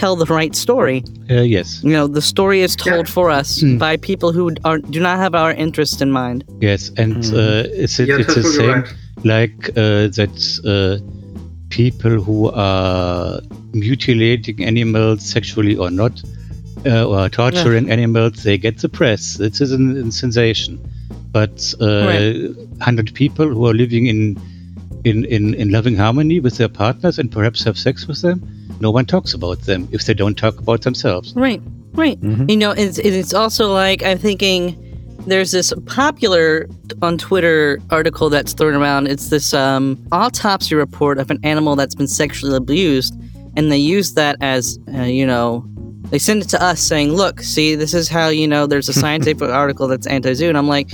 tell 0.00 0.14
the 0.24 0.28
right 0.40 0.54
story. 0.56 0.98
Uh, 1.30 1.42
yes, 1.56 1.68
You 1.84 1.92
know, 1.96 2.06
the 2.18 2.22
story 2.22 2.60
is 2.66 2.76
told 2.76 3.06
Yeah. 3.06 3.14
for 3.16 3.26
us 3.40 3.48
Mm. 3.62 3.78
by 3.86 3.92
people 4.10 4.30
who 4.36 4.44
are 4.68 4.78
do 4.94 5.00
not 5.00 5.16
have 5.24 5.34
our 5.42 5.52
interest 5.66 6.02
in 6.02 6.10
mind. 6.22 6.44
yes, 6.68 6.90
and 7.02 7.16
uh, 7.34 7.82
it's 7.82 7.98
it, 8.00 8.08
You're 8.08 8.20
it's 8.22 8.34
the 8.34 8.42
same 8.60 8.70
right. 8.82 8.94
like 9.34 9.58
uh, 9.76 10.08
that. 10.18 10.34
Uh, 10.64 10.96
people 11.70 12.14
who 12.26 12.50
are 12.54 13.40
mutilating 13.74 14.64
animals 14.64 15.20
sexually 15.34 15.76
or 15.76 15.90
not, 15.90 16.22
uh, 16.86 17.04
or 17.12 17.28
torturing 17.28 17.90
animals, 17.90 18.42
they 18.42 18.56
get 18.56 18.78
the 18.80 18.88
press. 18.88 19.36
This 19.36 19.60
is 19.60 19.70
a, 19.72 19.76
a 19.76 20.10
sensation. 20.10 20.78
But 21.30 21.74
uh, 21.80 21.86
Right. 22.06 22.50
hundred 22.80 23.12
people 23.12 23.46
who 23.54 23.66
are 23.68 23.74
living 23.74 24.06
in, 24.06 24.20
in 25.04 25.24
in 25.36 25.54
in 25.62 25.68
loving 25.70 25.96
harmony 25.96 26.40
with 26.40 26.56
their 26.56 26.70
partners 26.70 27.18
and 27.18 27.30
perhaps 27.30 27.64
have 27.64 27.76
sex 27.76 28.06
with 28.08 28.22
them, 28.22 28.38
no 28.80 28.90
one 28.90 29.06
talks 29.06 29.34
about 29.34 29.60
them 29.62 29.88
if 29.92 30.04
they 30.04 30.14
don't 30.14 30.36
talk 30.36 30.58
about 30.58 30.82
themselves. 30.82 31.34
Right, 31.34 31.60
right. 31.94 32.18
You 32.22 32.56
know, 32.56 32.70
it's 32.72 32.98
it's 32.98 33.34
also 33.34 33.72
like 33.72 34.02
I'm 34.02 34.18
thinking. 34.18 34.84
There's 35.26 35.50
this 35.50 35.74
popular 35.84 36.68
on 37.02 37.18
Twitter 37.18 37.80
article 37.90 38.30
that's 38.30 38.54
thrown 38.54 38.74
around. 38.74 39.08
It's 39.08 39.28
this 39.28 39.52
um, 39.52 40.02
autopsy 40.10 40.74
report 40.74 41.18
of 41.18 41.30
an 41.30 41.38
animal 41.42 41.76
that's 41.76 41.94
been 41.94 42.06
sexually 42.06 42.56
abused, 42.56 43.14
and 43.54 43.70
they 43.70 43.76
use 43.76 44.14
that 44.14 44.36
as 44.40 44.78
uh, 44.94 45.02
you 45.02 45.26
know, 45.26 45.66
they 46.10 46.18
send 46.18 46.42
it 46.42 46.48
to 46.50 46.62
us 46.62 46.80
saying, 46.80 47.12
"Look, 47.12 47.42
see, 47.42 47.74
this 47.74 47.92
is 47.92 48.08
how 48.08 48.28
you 48.28 48.48
know 48.48 48.66
there's 48.66 48.88
a 48.88 48.92
scientific 49.04 49.50
article 49.50 49.88
that's 49.88 50.06
anti-zoo." 50.06 50.48
And 50.48 50.56
I'm 50.56 50.68
like, 50.68 50.88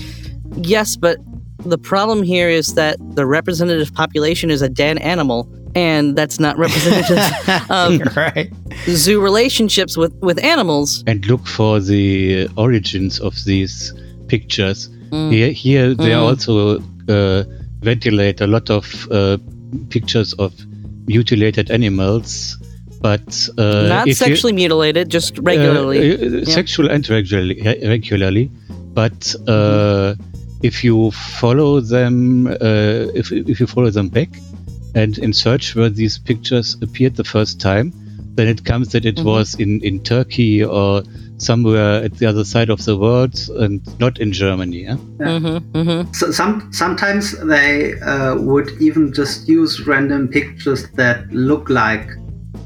"Yes, 0.56 0.96
but 0.96 1.18
the 1.58 1.78
problem 1.78 2.22
here 2.22 2.48
is 2.48 2.74
that 2.74 2.96
the 3.14 3.26
representative 3.26 3.94
population 3.94 4.50
is 4.50 4.62
a 4.62 4.68
dead 4.68 4.98
animal." 4.98 5.48
And 5.74 6.14
that's 6.16 6.38
not 6.38 6.56
representative 6.56 7.18
of 7.70 8.16
right. 8.16 8.50
zoo 8.86 9.20
relationships 9.20 9.96
with, 9.96 10.12
with 10.22 10.38
animals. 10.44 11.02
and 11.06 11.24
look 11.26 11.46
for 11.46 11.80
the 11.80 12.48
origins 12.56 13.18
of 13.20 13.34
these 13.44 13.92
pictures. 14.28 14.88
Mm. 15.10 15.32
Here, 15.32 15.50
here 15.52 15.94
they 15.94 16.10
Mm. 16.10 16.22
also 16.22 16.78
uh, 17.08 17.44
ventilate 17.80 18.40
a 18.40 18.46
lot 18.46 18.70
of 18.70 18.84
uh, 19.10 19.36
pictures 19.90 20.32
of 20.34 20.52
mutilated 21.06 21.70
animals, 21.70 22.56
but 23.00 23.48
uh, 23.58 23.86
Not 23.88 24.02
if 24.08 24.20
you- 24.20 24.26
sexually 24.26 24.52
mutilated, 24.52 25.08
just 25.10 25.38
regularly. 25.38 26.38
uh, 26.38 26.42
uh, 26.42 26.44
sexual 26.44 26.88
and 26.90 27.08
regularly, 27.10 27.60
uh, 27.66 27.88
regularly. 27.88 28.50
But 28.94 29.34
uh, 29.48 30.14
if 30.62 30.84
you 30.84 31.10
follow 31.10 31.80
them, 31.80 32.46
uh, 32.46 33.10
if 33.20 33.32
if 33.32 33.58
you 33.60 33.66
follow 33.66 33.90
them 33.90 34.08
back, 34.08 34.30
and 34.94 35.18
in 35.18 35.32
search 35.32 35.74
where 35.74 35.90
these 35.90 36.18
pictures 36.18 36.76
appeared 36.82 37.16
the 37.16 37.24
first 37.24 37.60
time, 37.60 37.92
then 38.36 38.48
it 38.48 38.64
comes 38.64 38.88
that 38.92 39.04
it 39.04 39.16
Mhm. 39.16 39.24
was 39.24 39.54
in 39.54 39.80
in 39.80 40.00
Turkey 40.00 40.64
or 40.64 41.02
somewhere 41.38 42.02
at 42.04 42.14
the 42.18 42.26
other 42.26 42.44
side 42.44 42.70
of 42.70 42.84
the 42.84 42.96
world 42.96 43.34
and 43.58 43.80
not 43.98 44.18
in 44.20 44.32
Germany. 44.32 44.84
Yeah? 44.84 44.96
hmm 45.18 45.58
hmm 45.74 46.02
So 46.12 46.30
some 46.30 46.72
sometimes 46.72 47.32
they 47.46 47.94
uh, 48.00 48.36
would 48.36 48.70
even 48.80 49.12
just 49.12 49.48
use 49.48 49.86
random 49.86 50.28
pictures 50.28 50.86
that 50.94 51.30
look 51.32 51.68
like 51.68 52.08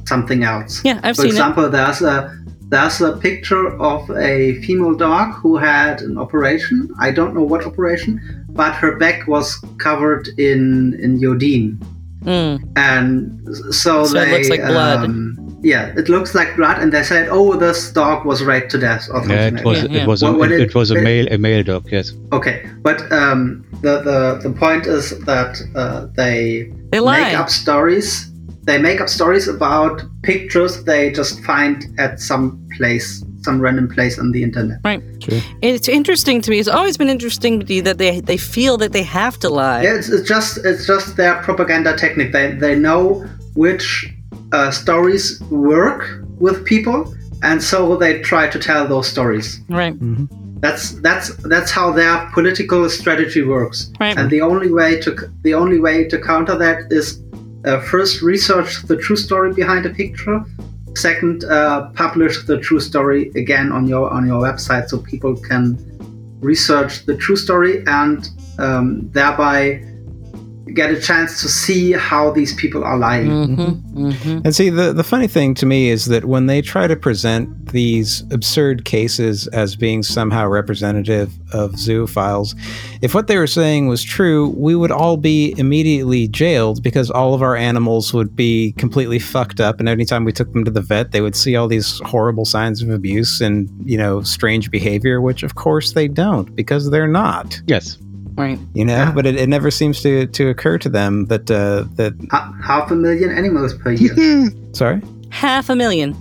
something 0.06 0.42
else. 0.44 0.82
Yeah, 0.84 1.00
I've 1.02 1.16
For 1.16 1.22
seen 1.22 1.30
example, 1.32 1.68
there's 1.70 2.02
a 2.02 2.34
there's 2.70 3.00
a 3.00 3.12
picture 3.16 3.66
of 3.80 4.10
a 4.10 4.60
female 4.62 4.94
dog 4.94 5.34
who 5.34 5.56
had 5.56 6.02
an 6.02 6.18
operation. 6.18 6.90
I 6.98 7.10
don't 7.10 7.32
know 7.34 7.42
what 7.42 7.64
operation, 7.64 8.20
but 8.50 8.74
her 8.74 8.96
back 8.98 9.26
was 9.26 9.56
covered 9.78 10.28
in 10.38 10.94
in 11.00 11.18
iodine, 11.24 11.78
it. 11.80 11.86
Mm. 12.24 12.60
and 12.76 13.40
so, 13.74 14.04
So 14.04 14.18
it 14.18 14.24
they 14.24 14.32
looks 14.32 14.48
like 14.48 14.60
blood. 14.66 15.04
Um, 15.04 15.58
yeah, 15.62 15.92
it 15.96 16.08
looks 16.08 16.34
like 16.34 16.56
blood, 16.56 16.78
and 16.82 16.92
they 16.92 17.02
said, 17.02 17.28
"Oh, 17.30 17.54
this 17.56 17.90
dog 17.92 18.24
was 18.24 18.42
raped 18.42 18.70
to 18.72 18.78
death," 18.78 19.08
or 19.12 19.20
something. 19.20 19.30
Yeah, 19.30 19.46
it 19.60 19.64
was 19.64 19.82
Yeah, 19.82 19.88
yeah. 19.90 20.02
it 20.02 20.08
was 20.08 20.22
a, 20.22 20.26
When- 20.26 20.38
when 20.38 20.52
it, 20.52 20.60
it- 20.60 20.68
it 20.70 20.74
was 20.74 20.90
a 20.90 20.94
male 21.00 21.26
a 21.30 21.38
male 21.38 21.62
dog. 21.62 21.86
Yes. 21.90 22.12
Okay, 22.32 22.62
but 22.82 23.00
um, 23.12 23.64
the, 23.82 24.00
the 24.02 24.40
the 24.48 24.50
point 24.54 24.86
is 24.86 25.18
that 25.24 25.60
uh, 25.74 26.06
they 26.16 26.70
They 26.90 27.00
lie. 27.00 27.22
make 27.22 27.38
up 27.38 27.50
stories. 27.50 28.30
They 28.64 28.78
make 28.78 29.00
up 29.00 29.08
stories 29.08 29.48
about 29.48 30.02
pictures 30.22 30.84
they 30.84 31.10
just 31.10 31.42
find 31.44 31.84
at 31.98 32.20
some 32.20 32.58
place, 32.76 33.24
some 33.42 33.60
random 33.60 33.88
place 33.88 34.18
on 34.18 34.32
the 34.32 34.42
internet. 34.42 34.78
Right. 34.84 35.02
It's 35.62 35.88
interesting 35.88 36.40
to 36.42 36.50
me. 36.50 36.58
It's 36.58 36.68
always 36.68 36.96
been 36.96 37.08
interesting 37.08 37.60
to 37.60 37.66
me 37.66 37.80
that 37.80 37.98
they 37.98 38.20
they 38.20 38.36
feel 38.36 38.76
that 38.78 38.92
they 38.92 39.02
have 39.02 39.38
to 39.40 39.48
lie. 39.48 39.82
Yeah, 39.82 39.94
it's, 39.94 40.08
it's 40.08 40.28
just 40.28 40.58
it's 40.64 40.86
just 40.86 41.16
their 41.16 41.36
propaganda 41.42 41.96
technique. 41.96 42.32
They 42.32 42.52
they 42.52 42.74
know 42.74 43.26
which 43.54 44.12
uh, 44.52 44.70
stories 44.70 45.40
work 45.50 46.24
with 46.38 46.64
people, 46.64 47.14
and 47.42 47.62
so 47.62 47.96
they 47.96 48.20
try 48.22 48.48
to 48.48 48.58
tell 48.58 48.86
those 48.86 49.08
stories. 49.08 49.60
Right. 49.68 49.94
That's 50.60 50.92
that's 51.00 51.34
that's 51.44 51.70
how 51.70 51.92
their 51.92 52.28
political 52.34 52.88
strategy 52.90 53.42
works. 53.42 53.92
Right. 54.00 54.16
And 54.16 54.28
the 54.30 54.40
only 54.40 54.72
way 54.72 55.00
to 55.00 55.10
the 55.42 55.54
only 55.54 55.78
way 55.78 56.08
to 56.08 56.18
counter 56.18 56.56
that 56.58 56.92
is 56.92 57.22
uh, 57.64 57.80
first 57.80 58.22
research 58.22 58.82
the 58.82 58.96
true 58.96 59.16
story 59.16 59.52
behind 59.52 59.86
a 59.86 59.90
picture. 59.90 60.44
Second, 60.98 61.44
uh, 61.44 61.90
publish 61.90 62.44
the 62.46 62.58
true 62.58 62.80
story 62.80 63.30
again 63.36 63.70
on 63.70 63.86
your 63.86 64.10
on 64.10 64.26
your 64.26 64.42
website 64.42 64.88
so 64.88 64.98
people 64.98 65.36
can 65.36 65.78
research 66.40 67.06
the 67.06 67.16
true 67.16 67.36
story 67.36 67.84
and 67.86 68.30
um, 68.58 69.08
thereby 69.12 69.80
get 70.74 70.90
a 70.90 71.00
chance 71.00 71.40
to 71.42 71.48
see 71.48 71.92
how 71.92 72.30
these 72.30 72.54
people 72.54 72.84
are 72.84 72.98
lying. 72.98 73.28
Mm-hmm. 73.28 74.06
Mm-hmm. 74.06 74.38
And 74.44 74.54
see, 74.54 74.70
the, 74.70 74.92
the 74.92 75.04
funny 75.04 75.26
thing 75.26 75.54
to 75.54 75.66
me 75.66 75.90
is 75.90 76.06
that 76.06 76.24
when 76.24 76.46
they 76.46 76.62
try 76.62 76.86
to 76.86 76.96
present 76.96 77.72
these 77.72 78.22
absurd 78.30 78.84
cases 78.84 79.46
as 79.48 79.76
being 79.76 80.02
somehow 80.02 80.46
representative 80.46 81.32
of 81.52 81.72
zoophiles, 81.72 82.54
if 83.02 83.14
what 83.14 83.26
they 83.26 83.36
were 83.36 83.46
saying 83.46 83.88
was 83.88 84.02
true, 84.02 84.48
we 84.56 84.74
would 84.74 84.90
all 84.90 85.16
be 85.16 85.54
immediately 85.58 86.28
jailed 86.28 86.82
because 86.82 87.10
all 87.10 87.34
of 87.34 87.42
our 87.42 87.56
animals 87.56 88.12
would 88.14 88.34
be 88.34 88.72
completely 88.78 89.18
fucked 89.18 89.60
up. 89.60 89.80
And 89.80 89.88
anytime 89.88 90.24
we 90.24 90.32
took 90.32 90.52
them 90.52 90.64
to 90.64 90.70
the 90.70 90.80
vet, 90.80 91.12
they 91.12 91.20
would 91.20 91.36
see 91.36 91.56
all 91.56 91.68
these 91.68 92.00
horrible 92.04 92.44
signs 92.44 92.82
of 92.82 92.90
abuse 92.90 93.40
and, 93.40 93.68
you 93.84 93.98
know, 93.98 94.22
strange 94.22 94.70
behavior, 94.70 95.20
which 95.20 95.42
of 95.42 95.54
course 95.54 95.92
they 95.92 96.08
don't 96.08 96.54
because 96.54 96.90
they're 96.90 97.08
not. 97.08 97.60
Yes. 97.66 97.98
Right. 98.38 98.58
You 98.74 98.84
know, 98.84 98.94
Yeah. 98.96 99.12
but 99.12 99.26
it, 99.26 99.36
it 99.36 99.48
never 99.48 99.70
seems 99.70 100.00
to, 100.02 100.26
to 100.26 100.48
occur 100.48 100.78
to 100.78 100.88
them 100.88 101.26
that 101.26 101.50
uh, 101.50 101.84
that 101.96 102.14
Ha- 102.30 102.54
half 102.62 102.90
a 102.90 102.94
million 102.94 103.30
animals 103.30 103.74
per 103.74 103.92
year. 103.92 104.48
sorry. 104.72 105.02
Half 105.30 105.68
a 105.70 105.76
million. 105.76 106.14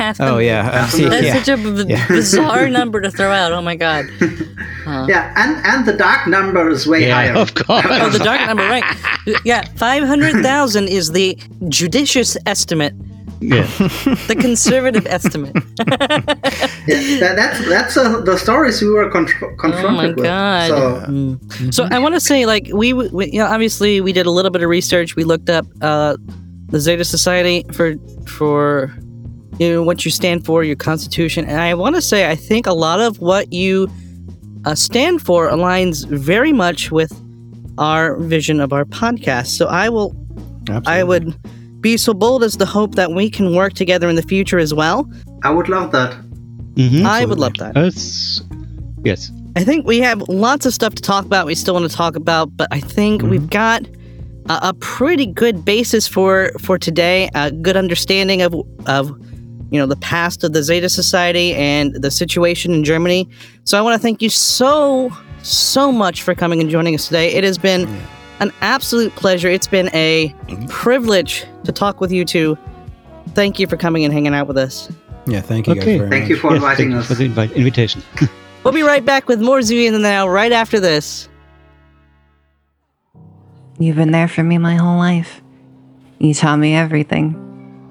Half. 0.00 0.18
a 0.18 0.24
Oh 0.24 0.26
million. 0.36 0.46
yeah, 0.66 0.68
Uh, 0.92 0.96
million. 0.98 1.10
That's 1.10 1.26
yeah. 1.26 1.42
such 1.42 1.48
a 1.48 1.56
b- 1.84 1.84
Yeah. 1.92 2.08
bizarre 2.08 2.68
number 2.68 3.00
to 3.00 3.10
throw 3.10 3.30
out. 3.30 3.52
Oh 3.52 3.62
my 3.62 3.76
god. 3.76 4.06
yeah, 5.08 5.32
and 5.36 5.64
and 5.64 5.86
the 5.86 5.92
dark 5.92 6.26
number 6.26 6.68
is 6.68 6.86
way 6.86 7.06
Yeah, 7.06 7.14
higher. 7.14 7.34
of 7.36 7.54
course. 7.54 7.86
Oh, 7.88 8.10
the 8.10 8.18
dark 8.18 8.40
number, 8.46 8.64
right? 8.64 8.84
Yeah, 9.44 9.62
five 9.76 10.02
hundred 10.04 10.42
thousand 10.42 10.88
is 10.88 11.12
the 11.12 11.38
judicious 11.68 12.36
estimate, 12.46 12.94
Yeah. 13.40 13.62
the 14.28 14.36
conservative 14.38 15.06
estimate. 15.06 15.54
Yeah, 16.86 17.18
that, 17.20 17.36
that's 17.36 17.66
that's 17.68 17.96
uh, 17.96 18.20
the 18.20 18.36
stories 18.36 18.82
we 18.82 18.90
were 18.90 19.08
contr- 19.10 19.56
confronted 19.58 19.84
Oh 19.86 19.90
my 19.90 20.06
with. 20.08 20.16
god. 20.22 20.68
So 20.68 21.04
Mm. 21.10 21.72
So 21.74 21.84
I 21.90 21.98
want 21.98 22.14
to 22.14 22.20
say, 22.20 22.44
like, 22.44 22.68
we, 22.74 22.92
we, 22.92 23.30
you 23.32 23.38
know, 23.38 23.46
obviously 23.46 24.00
we 24.02 24.12
did 24.12 24.26
a 24.26 24.30
little 24.30 24.50
bit 24.50 24.62
of 24.62 24.68
research. 24.68 25.16
We 25.16 25.24
looked 25.24 25.48
up 25.48 25.64
uh, 25.80 26.16
the 26.68 26.78
Zeta 26.80 27.04
Society 27.04 27.64
for 27.72 27.94
for 28.26 28.92
you 29.58 29.70
know 29.72 29.82
what 29.82 30.04
you 30.04 30.10
stand 30.10 30.44
for, 30.44 30.62
your 30.64 30.76
constitution, 30.76 31.46
and 31.46 31.58
I 31.60 31.72
want 31.74 31.94
to 31.96 32.02
say 32.02 32.30
I 32.30 32.34
think 32.36 32.66
a 32.66 32.74
lot 32.74 33.00
of 33.00 33.18
what 33.20 33.50
you 33.52 33.88
uh, 34.66 34.74
stand 34.74 35.22
for 35.22 35.48
aligns 35.48 36.06
very 36.08 36.52
much 36.52 36.90
with 36.90 37.12
our 37.78 38.16
vision 38.16 38.60
of 38.60 38.72
our 38.72 38.84
podcast. 38.84 39.46
So 39.56 39.66
I 39.66 39.88
will 39.88 40.14
I 40.86 41.02
would 41.04 41.34
be 41.84 41.98
so 41.98 42.14
bold 42.14 42.42
as 42.42 42.56
to 42.56 42.64
hope 42.64 42.94
that 42.94 43.12
we 43.12 43.28
can 43.28 43.54
work 43.54 43.74
together 43.74 44.08
in 44.08 44.16
the 44.16 44.22
future 44.22 44.58
as 44.58 44.72
well. 44.72 45.06
I 45.42 45.50
would 45.50 45.68
love 45.68 45.92
that. 45.92 46.16
Mhm. 46.76 47.04
I 47.04 47.26
would 47.26 47.38
love 47.38 47.52
that. 47.58 47.74
That's 47.74 48.42
yes. 49.04 49.30
I 49.54 49.62
think 49.62 49.86
we 49.86 49.98
have 50.00 50.22
lots 50.28 50.64
of 50.66 50.72
stuff 50.72 50.94
to 50.96 51.02
talk 51.02 51.26
about. 51.26 51.46
We 51.46 51.54
still 51.54 51.74
want 51.74 51.88
to 51.88 51.94
talk 51.96 52.16
about, 52.16 52.56
but 52.56 52.68
I 52.72 52.80
think 52.80 53.22
we've 53.22 53.48
got 53.50 53.82
a, 54.48 54.70
a 54.70 54.74
pretty 54.80 55.26
good 55.26 55.62
basis 55.64 56.08
for 56.08 56.50
for 56.58 56.78
today. 56.78 57.28
A 57.34 57.52
good 57.52 57.76
understanding 57.76 58.40
of 58.40 58.54
of 58.86 59.10
you 59.70 59.78
know 59.78 59.86
the 59.86 59.96
past 59.96 60.42
of 60.42 60.54
the 60.54 60.62
Zeta 60.62 60.88
Society 60.88 61.54
and 61.54 61.94
the 61.94 62.10
situation 62.10 62.72
in 62.72 62.82
Germany. 62.82 63.28
So 63.64 63.78
I 63.78 63.82
want 63.82 63.94
to 63.94 64.02
thank 64.02 64.22
you 64.22 64.30
so 64.30 65.10
so 65.42 65.92
much 65.92 66.22
for 66.22 66.34
coming 66.34 66.60
and 66.62 66.70
joining 66.70 66.94
us 66.94 67.06
today. 67.08 67.28
It 67.34 67.44
has 67.44 67.58
been 67.58 67.86
an 68.44 68.52
absolute 68.60 69.14
pleasure. 69.16 69.48
It's 69.48 69.66
been 69.66 69.88
a 69.92 70.28
mm-hmm. 70.28 70.66
privilege 70.66 71.44
to 71.64 71.72
talk 71.72 72.00
with 72.00 72.12
you 72.12 72.24
two. 72.24 72.56
Thank 73.30 73.58
you 73.58 73.66
for 73.66 73.76
coming 73.76 74.04
and 74.04 74.12
hanging 74.12 74.34
out 74.34 74.46
with 74.46 74.58
us. 74.58 74.90
Yeah, 75.26 75.40
thank 75.40 75.66
you 75.66 75.74
guys 75.74 75.82
Okay. 75.82 75.98
very 75.98 76.10
Thank 76.10 76.24
much. 76.24 76.30
you 76.30 76.36
for 76.36 76.50
Yes, 76.52 76.56
inviting 76.62 76.92
us. 76.94 77.06
for 77.06 77.14
the 77.14 77.24
invite, 77.24 77.52
invitation. 77.52 78.02
We'll 78.62 78.72
be 78.72 78.82
right 78.82 79.04
back 79.04 79.28
with 79.28 79.42
more 79.42 79.58
Zooey 79.58 79.84
in 79.86 79.92
the 79.92 79.98
Now 79.98 80.26
right 80.26 80.50
after 80.50 80.80
this. 80.80 81.28
You've 83.78 83.96
been 83.96 84.10
there 84.10 84.26
for 84.26 84.42
me 84.42 84.56
my 84.56 84.76
whole 84.76 84.96
life. 84.96 85.42
You 86.18 86.32
taught 86.32 86.56
me 86.56 86.74
everything 86.74 87.34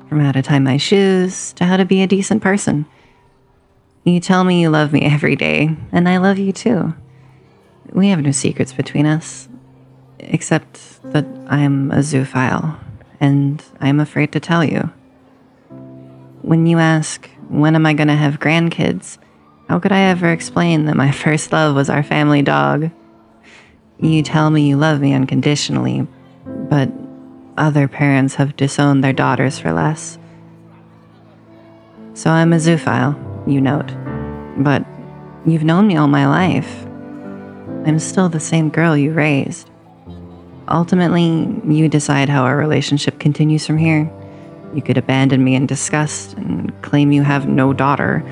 from 0.10 0.20
how 0.20 0.32
to 0.32 0.42
tie 0.42 0.58
my 0.58 0.78
shoes 0.78 1.54
to 1.54 1.66
how 1.66 1.78
to 1.78 1.86
be 1.86 2.02
a 2.02 2.08
decent 2.08 2.42
person. 2.42 2.88
You 4.04 4.20
tell 4.20 4.44
me 4.44 4.62
you 4.62 4.72
love 4.72 4.92
me 4.94 5.04
every 5.04 5.36
day, 5.36 5.78
and 5.92 6.10
I 6.10 6.18
love 6.18 6.40
you 6.40 6.52
too. 6.52 6.96
We 7.92 8.08
have 8.08 8.24
no 8.24 8.32
secrets 8.32 8.74
between 8.74 9.06
us, 9.06 9.48
except 10.28 11.02
that 11.12 11.26
I'm 11.48 11.92
a 11.92 11.98
zoophile, 11.98 12.80
and 13.20 13.64
I'm 13.80 14.00
afraid 14.00 14.32
to 14.34 14.40
tell 14.40 14.64
you. 14.64 14.92
When 16.42 16.66
you 16.66 16.80
ask, 16.80 17.30
when 17.50 17.76
am 17.76 17.86
I 17.86 17.94
going 17.94 18.08
to 18.08 18.16
have 18.16 18.40
grandkids? 18.40 19.18
How 19.70 19.80
could 19.80 19.92
I 19.92 20.02
ever 20.02 20.32
explain 20.32 20.86
that 20.86 20.96
my 20.96 21.12
first 21.24 21.52
love 21.52 21.76
was 21.76 21.90
our 21.90 22.04
family 22.04 22.42
dog? 22.42 22.92
You 24.00 24.24
tell 24.24 24.50
me 24.50 24.68
you 24.68 24.76
love 24.76 25.00
me 25.00 25.14
unconditionally, 25.14 26.08
but 26.46 26.92
other 27.58 27.88
parents 27.88 28.36
have 28.36 28.56
disowned 28.56 29.04
their 29.04 29.14
daughters 29.14 29.60
for 29.60 29.72
less. 29.72 30.18
So 32.14 32.30
I'm 32.30 32.54
a 32.54 32.58
zoophile, 32.58 33.16
you 33.48 33.62
note. 33.62 33.92
But 34.58 34.86
you've 35.46 35.64
known 35.64 35.88
me 35.88 35.98
all 35.98 36.08
my 36.08 36.28
life. 36.28 36.86
I'm 37.86 38.00
still 38.00 38.30
the 38.30 38.40
same 38.40 38.70
girl 38.70 38.96
you 38.96 39.14
raised. 39.14 39.70
Ultimately, 40.74 41.48
you 41.72 41.88
decide 41.88 42.30
how 42.30 42.46
our 42.46 42.58
relationship 42.58 43.20
continues 43.20 43.64
from 43.68 43.78
here. 43.78 44.12
You 44.74 44.82
could 44.82 44.98
abandon 44.98 45.44
me 45.44 45.54
in 45.54 45.68
disgust 45.68 46.34
and 46.34 46.74
claim 46.82 47.12
you 47.12 47.22
have 47.22 47.48
no 47.48 47.74
daughter, 47.74 48.24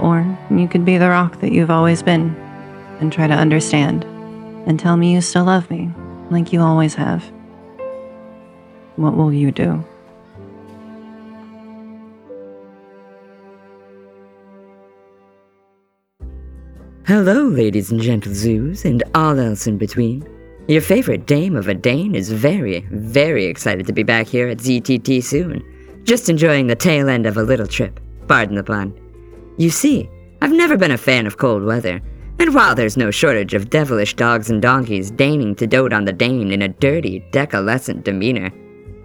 or 0.00 0.24
you 0.50 0.66
could 0.66 0.86
be 0.86 0.96
the 0.96 1.10
rock 1.10 1.40
that 1.40 1.52
you've 1.52 1.70
always 1.70 2.02
been 2.02 2.34
and 3.00 3.12
try 3.12 3.26
to 3.26 3.34
understand 3.34 4.02
and 4.66 4.80
tell 4.80 4.96
me 4.96 5.12
you 5.12 5.20
still 5.20 5.44
love 5.44 5.70
me, 5.70 5.92
like 6.30 6.54
you 6.54 6.62
always 6.62 6.94
have. 6.94 7.22
What 8.96 9.14
will 9.14 9.30
you 9.30 9.52
do? 9.52 9.84
Hello, 17.06 17.42
ladies 17.46 17.92
and 17.92 18.00
gentle 18.00 18.32
zoos, 18.32 18.86
and 18.86 19.02
all 19.14 19.38
else 19.38 19.66
in 19.66 19.76
between. 19.76 20.26
Your 20.66 20.80
favorite 20.80 21.26
dame 21.26 21.56
of 21.56 21.68
a 21.68 21.74
Dane 21.74 22.14
is 22.14 22.32
very, 22.32 22.80
very 22.90 23.44
excited 23.44 23.86
to 23.86 23.92
be 23.92 24.02
back 24.02 24.26
here 24.26 24.48
at 24.48 24.58
ZTT 24.58 25.22
soon. 25.22 25.62
Just 26.04 26.30
enjoying 26.30 26.68
the 26.68 26.74
tail 26.74 27.10
end 27.10 27.26
of 27.26 27.36
a 27.36 27.42
little 27.42 27.66
trip, 27.66 28.00
pardon 28.28 28.56
the 28.56 28.64
pun. 28.64 28.98
You 29.58 29.68
see, 29.68 30.08
I've 30.40 30.52
never 30.52 30.78
been 30.78 30.90
a 30.90 30.96
fan 30.96 31.26
of 31.26 31.36
cold 31.36 31.64
weather, 31.64 32.00
and 32.38 32.54
while 32.54 32.74
there's 32.74 32.96
no 32.96 33.10
shortage 33.10 33.52
of 33.52 33.68
devilish 33.68 34.14
dogs 34.14 34.48
and 34.48 34.62
donkeys 34.62 35.10
deigning 35.10 35.54
to 35.56 35.66
dote 35.66 35.92
on 35.92 36.06
the 36.06 36.14
Dane 36.14 36.50
in 36.50 36.62
a 36.62 36.68
dirty, 36.68 37.20
decalescent 37.30 38.04
demeanor, 38.04 38.50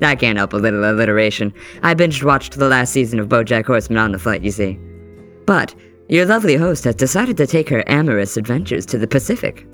I 0.02 0.16
can't 0.16 0.38
help 0.38 0.54
a 0.54 0.58
little 0.58 0.90
alliteration. 0.90 1.54
I 1.84 1.94
binge 1.94 2.24
watched 2.24 2.54
the 2.54 2.70
last 2.70 2.94
season 2.94 3.20
of 3.20 3.28
BoJack 3.28 3.66
Horseman 3.66 4.00
on 4.00 4.14
the 4.14 4.20
flight, 4.20 4.44
you 4.44 4.52
see. 4.52 4.80
But 5.46 5.76
your 6.08 6.26
lovely 6.26 6.56
host 6.56 6.86
has 6.86 6.96
decided 6.96 7.36
to 7.36 7.46
take 7.46 7.68
her 7.68 7.84
amorous 7.88 8.38
adventures 8.38 8.86
to 8.86 8.98
the 8.98 9.08
Pacific. 9.08 9.68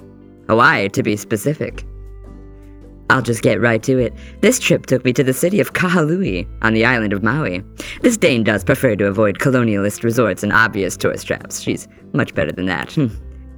Hawaii, 0.48 0.90
to 0.90 1.04
be 1.04 1.16
specific. 1.16 1.86
I'll 3.10 3.22
just 3.22 3.44
get 3.44 3.62
right 3.62 3.84
to 3.84 4.00
it. 4.00 4.14
This 4.42 4.60
trip 4.60 4.88
took 4.88 5.06
me 5.06 5.14
to 5.14 5.24
the 5.24 5.34
city 5.34 5.60
of 5.60 5.74
Kahului 5.74 6.48
on 6.64 6.74
the 6.74 6.86
island 6.86 7.14
of 7.14 7.22
Maui. 7.22 7.64
This 8.02 8.18
Dane 8.18 8.44
does 8.44 8.64
prefer 8.64 8.96
to 8.96 9.06
avoid 9.06 9.38
colonialist 9.38 10.04
resorts 10.04 10.42
and 10.42 10.52
obvious 10.52 10.98
tourist 10.98 11.28
traps. 11.28 11.62
She's 11.62 11.88
much 12.14 12.34
better 12.34 12.52
than 12.52 12.66
that. 12.66 12.94
Hmm. 12.94 13.08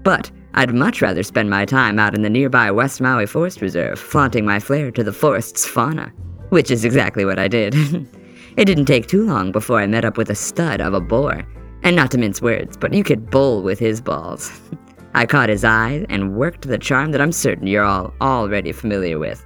but 0.03 0.31
I'd 0.53 0.73
much 0.73 1.01
rather 1.01 1.21
spend 1.21 1.49
my 1.49 1.65
time 1.65 1.99
out 1.99 2.15
in 2.15 2.23
the 2.23 2.29
nearby 2.29 2.71
West 2.71 2.99
Maui 2.99 3.25
Forest 3.25 3.61
Reserve, 3.61 3.99
flaunting 3.99 4.45
my 4.45 4.59
flair 4.59 4.89
to 4.91 5.03
the 5.03 5.13
forest's 5.13 5.65
fauna. 5.65 6.11
Which 6.49 6.71
is 6.71 6.83
exactly 6.83 7.25
what 7.25 7.37
I 7.37 7.47
did. 7.47 7.75
it 8.57 8.65
didn't 8.65 8.85
take 8.85 9.07
too 9.07 9.25
long 9.25 9.51
before 9.51 9.79
I 9.79 9.87
met 9.87 10.05
up 10.05 10.17
with 10.17 10.29
a 10.29 10.35
stud 10.35 10.81
of 10.81 10.93
a 10.93 11.01
boar. 11.01 11.45
And 11.83 11.95
not 11.95 12.09
to 12.11 12.17
mince 12.17 12.41
words, 12.41 12.75
but 12.75 12.93
you 12.93 13.03
could 13.03 13.29
bowl 13.29 13.61
with 13.61 13.79
his 13.79 14.01
balls. 14.01 14.51
I 15.13 15.25
caught 15.25 15.49
his 15.49 15.63
eye 15.63 16.05
and 16.09 16.35
worked 16.35 16.67
the 16.67 16.77
charm 16.77 17.11
that 17.11 17.21
I'm 17.21 17.31
certain 17.31 17.67
you're 17.67 17.83
all 17.83 18.13
already 18.21 18.71
familiar 18.71 19.17
with. 19.17 19.45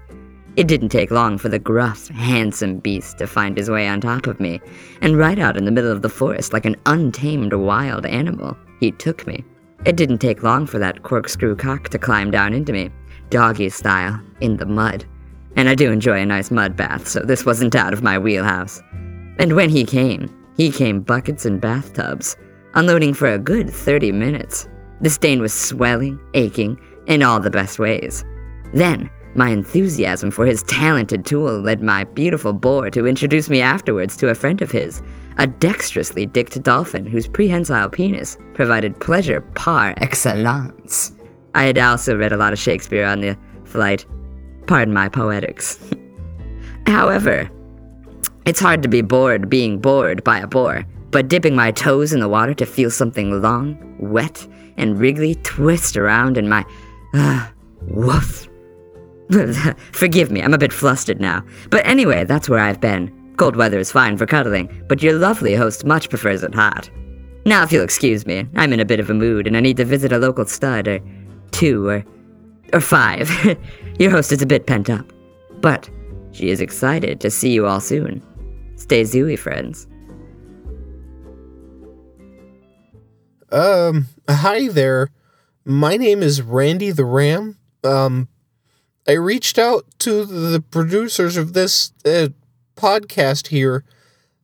It 0.58 0.68
didn't 0.68 0.90
take 0.90 1.12
long 1.12 1.38
for 1.38 1.48
the 1.48 1.60
gruff, 1.60 2.10
handsome 2.10 2.80
beast 2.80 3.18
to 3.20 3.28
find 3.28 3.56
his 3.56 3.70
way 3.70 3.88
on 3.88 4.02
top 4.02 4.28
of 4.28 4.40
me, 4.40 4.60
and 5.02 5.18
right 5.18 5.40
out 5.40 5.56
in 5.56 5.64
the 5.64 5.72
middle 5.72 5.92
of 5.92 6.02
the 6.02 6.10
forest 6.10 6.52
like 6.52 6.66
an 6.66 6.76
untamed 6.86 7.54
wild 7.54 8.06
animal, 8.06 8.58
he 8.82 8.92
took 8.92 9.26
me. 9.26 9.46
It 9.86 9.96
didn't 9.96 10.18
take 10.20 10.44
long 10.44 10.68
for 10.68 10.78
that 10.78 11.04
corkscrew 11.04 11.56
cock 11.56 11.88
to 11.90 11.98
climb 11.98 12.32
down 12.32 12.54
into 12.54 12.74
me, 12.74 12.92
doggy 13.30 13.70
style, 13.70 14.22
in 14.42 14.58
the 14.58 14.66
mud. 14.66 15.06
And 15.56 15.70
I 15.70 15.76
do 15.76 15.90
enjoy 15.90 16.20
a 16.20 16.26
nice 16.26 16.52
mud 16.52 16.76
bath, 16.76 17.08
so 17.08 17.22
this 17.22 17.46
wasn't 17.46 17.76
out 17.76 17.94
of 17.94 18.04
my 18.04 18.18
wheelhouse. 18.18 18.82
And 19.40 19.56
when 19.56 19.70
he 19.70 19.86
came, 19.86 20.30
he 20.58 20.70
came 20.70 21.02
buckets 21.02 21.46
and 21.46 21.62
bathtubs, 21.62 22.36
unloading 22.74 23.14
for 23.14 23.28
a 23.28 23.40
good 23.40 23.70
30 23.70 24.12
minutes. 24.12 24.68
The 25.02 25.10
stain 25.10 25.42
was 25.42 25.54
swelling, 25.54 26.20
aching, 26.34 26.80
in 27.08 27.24
all 27.24 27.40
the 27.40 27.50
best 27.50 27.80
ways. 27.80 28.24
Then, 28.74 29.10
my 29.34 29.50
enthusiasm 29.50 30.30
for 30.30 30.46
his 30.46 30.64
talented 30.64 31.26
tool 31.26 31.60
led 31.60 31.82
my 31.82 32.04
beautiful 32.04 32.54
boar 32.54 32.90
to 32.92 33.08
introduce 33.08 33.50
me 33.50 33.62
afterwards 33.62 34.18
to 34.18 34.30
a 34.30 34.36
friend 34.36 34.62
of 34.62 34.72
his, 34.72 35.02
a 35.38 35.48
dexterously 35.48 36.26
dicked 36.26 36.62
dolphin 36.64 37.06
whose 37.06 37.28
prehensile 37.28 37.90
penis 37.90 38.38
provided 38.54 39.00
pleasure 39.00 39.42
par 39.56 39.94
excellence. 39.98 41.14
I 41.56 41.64
had 41.64 41.78
also 41.78 42.18
read 42.18 42.34
a 42.34 42.38
lot 42.38 42.54
of 42.54 42.60
Shakespeare 42.60 43.06
on 43.06 43.22
the 43.22 43.38
flight. 43.64 44.06
Pardon 44.68 44.94
my 44.94 45.10
poetics. 45.10 45.80
However, 46.88 47.50
it's 48.46 48.60
hard 48.60 48.84
to 48.84 48.90
be 48.90 49.02
bored 49.02 49.50
being 49.50 49.80
bored 49.80 50.24
by 50.24 50.40
a 50.40 50.48
boar, 50.48 50.86
but 51.10 51.28
dipping 51.28 51.56
my 51.56 51.72
toes 51.72 52.12
in 52.14 52.20
the 52.20 52.30
water 52.30 52.54
to 52.56 52.66
feel 52.66 52.92
something 52.92 53.42
long, 53.42 53.78
wet, 54.00 54.48
and 54.78 55.00
wriggly 55.00 55.36
twist 55.36 55.98
around 55.98 56.38
in 56.38 56.50
my. 56.50 56.66
Uh, 57.14 57.48
woof. 57.88 58.48
Forgive 59.92 60.32
me, 60.32 60.42
I'm 60.42 60.54
a 60.54 60.58
bit 60.58 60.74
flustered 60.74 61.20
now. 61.22 61.44
But 61.70 61.86
anyway, 61.86 62.26
that's 62.26 62.50
where 62.50 62.60
I've 62.60 62.82
been. 62.82 63.12
Cold 63.38 63.56
weather 63.56 63.80
is 63.80 63.92
fine 63.92 64.18
for 64.18 64.26
cuddling, 64.26 64.84
but 64.88 65.02
your 65.02 65.14
lovely 65.14 65.56
host 65.56 65.86
much 65.86 66.10
prefers 66.10 66.44
it 66.44 66.54
hot. 66.54 66.90
Now, 67.46 67.64
if 67.64 67.72
you'll 67.72 67.84
excuse 67.84 68.26
me, 68.26 68.46
I'm 68.56 68.72
in 68.72 68.80
a 68.80 68.86
bit 68.86 69.00
of 69.00 69.10
a 69.10 69.14
mood 69.14 69.48
and 69.48 69.58
I 69.58 69.62
need 69.62 69.78
to 69.78 69.86
visit 69.86 70.12
a 70.12 70.20
local 70.20 70.46
stud 70.46 70.88
or 70.88 71.00
two 71.52 71.88
or. 71.88 72.06
or 72.74 72.82
five. 72.82 73.30
your 74.00 74.12
host 74.12 74.32
is 74.32 74.42
a 74.42 74.46
bit 74.46 74.68
pent 74.68 74.90
up. 74.90 75.12
But 75.60 75.90
she 76.32 76.50
is 76.50 76.62
excited 76.62 77.20
to 77.22 77.30
see 77.32 77.52
you 77.52 77.66
all 77.66 77.80
soon. 77.80 78.22
Stay 78.76 79.04
zooey, 79.04 79.38
friends. 79.38 79.88
Um, 83.52 84.08
hi 84.32 84.68
there. 84.68 85.10
My 85.66 85.98
name 85.98 86.24
is 86.24 86.42
Randy 86.42 86.92
the 86.92 87.06
Ram. 87.06 87.58
Um, 87.84 88.30
I 89.08 89.14
reached 89.14 89.58
out 89.60 89.86
to 90.00 90.26
the 90.26 90.62
producers 90.62 91.38
of 91.38 91.54
this 91.54 91.92
uh, 92.06 92.30
podcast 92.76 93.48
here, 93.48 93.84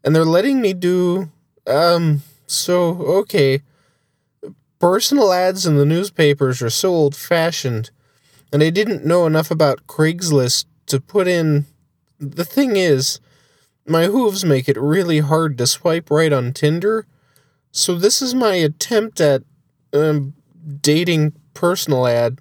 and 0.03 0.15
they're 0.15 0.25
letting 0.25 0.61
me 0.61 0.73
do, 0.73 1.31
um, 1.65 2.21
so, 2.45 2.97
okay. 3.19 3.61
Personal 4.79 5.31
ads 5.31 5.65
in 5.65 5.77
the 5.77 5.85
newspapers 5.85 6.61
are 6.61 6.69
so 6.69 6.89
old 6.89 7.15
fashioned, 7.15 7.89
and 8.53 8.61
I 8.61 8.69
didn't 8.69 9.05
know 9.05 9.25
enough 9.25 9.49
about 9.49 9.87
Craigslist 9.87 10.65
to 10.87 10.99
put 10.99 11.27
in. 11.27 11.65
The 12.19 12.45
thing 12.45 12.75
is, 12.75 13.19
my 13.85 14.05
hooves 14.05 14.43
make 14.43 14.67
it 14.67 14.79
really 14.79 15.19
hard 15.19 15.57
to 15.57 15.67
swipe 15.67 16.11
right 16.11 16.33
on 16.33 16.53
Tinder. 16.53 17.05
So 17.71 17.95
this 17.95 18.21
is 18.21 18.35
my 18.35 18.55
attempt 18.55 19.19
at 19.21 19.43
um, 19.93 20.33
dating 20.81 21.33
personal 21.53 22.07
ad, 22.07 22.39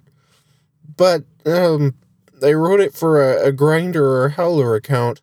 but 0.95 1.23
um, 1.45 1.95
I 2.43 2.53
wrote 2.53 2.79
it 2.79 2.93
for 2.93 3.21
a, 3.21 3.47
a 3.47 3.51
Grindr 3.51 4.01
or 4.01 4.29
howler 4.29 4.75
account. 4.75 5.21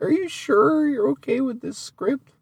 Are 0.00 0.10
you 0.10 0.28
sure 0.28 0.88
you're 0.88 1.08
okay 1.10 1.40
with 1.40 1.60
this 1.60 1.78
script? 1.78 2.32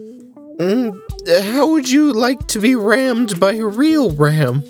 Mm, 0.00 1.00
how 1.44 1.70
would 1.70 1.88
you 1.88 2.12
like 2.12 2.46
to 2.48 2.60
be 2.60 2.74
rammed 2.74 3.38
by 3.38 3.54
a 3.54 3.66
real 3.66 4.10
ram? 4.10 4.64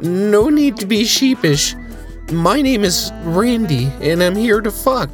No 0.00 0.48
need 0.48 0.76
to 0.78 0.86
be 0.86 1.04
sheepish. 1.04 1.74
My 2.32 2.62
name 2.62 2.84
is 2.84 3.12
Randy, 3.24 3.86
and 4.00 4.22
I'm 4.22 4.36
here 4.36 4.60
to 4.60 4.70
fuck. 4.70 5.10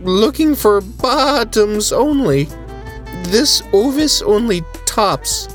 Looking 0.00 0.54
for 0.54 0.80
bottoms 0.80 1.92
only. 1.92 2.48
This 3.24 3.62
Ovis 3.72 4.22
only 4.22 4.62
tops. 4.84 5.48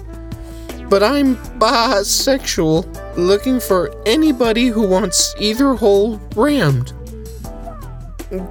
But 0.91 1.01
I'm 1.03 1.35
bisexual. 1.57 2.85
looking 3.15 3.59
for 3.61 3.93
anybody 4.05 4.67
who 4.67 4.85
wants 4.85 5.33
either 5.39 5.73
hole 5.73 6.19
rammed. 6.35 6.91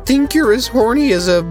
Think 0.07 0.35
you're 0.35 0.55
as 0.55 0.67
horny 0.67 1.13
as 1.13 1.29
a 1.29 1.43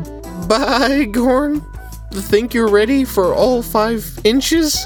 bighorn? 0.48 1.64
Think 2.12 2.56
you're 2.56 2.70
ready 2.70 3.06
for 3.06 3.36
all 3.36 3.62
five 3.62 4.20
inches? 4.24 4.84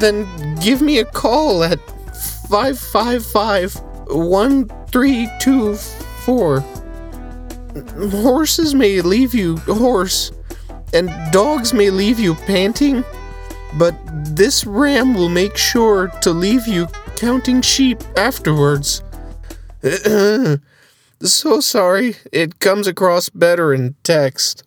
Then 0.00 0.26
give 0.60 0.82
me 0.82 0.98
a 0.98 1.04
call 1.04 1.62
at 1.62 1.78
555 2.48 3.76
1324. 4.08 6.60
Horses 8.10 8.74
may 8.74 9.00
leave 9.00 9.34
you 9.34 9.56
hoarse, 9.58 10.32
and 10.92 11.12
dogs 11.30 11.72
may 11.72 11.90
leave 11.90 12.18
you 12.18 12.34
panting, 12.34 13.04
but 13.78 13.94
this 14.36 14.64
ram 14.66 15.14
will 15.14 15.28
make 15.28 15.56
sure 15.56 16.08
to 16.20 16.30
leave 16.30 16.66
you 16.66 16.86
counting 17.16 17.62
sheep 17.62 17.98
afterwards. 18.16 19.02
so 21.22 21.60
sorry, 21.60 22.16
it 22.32 22.58
comes 22.58 22.86
across 22.86 23.28
better 23.28 23.72
in 23.72 23.94
text. 24.02 24.64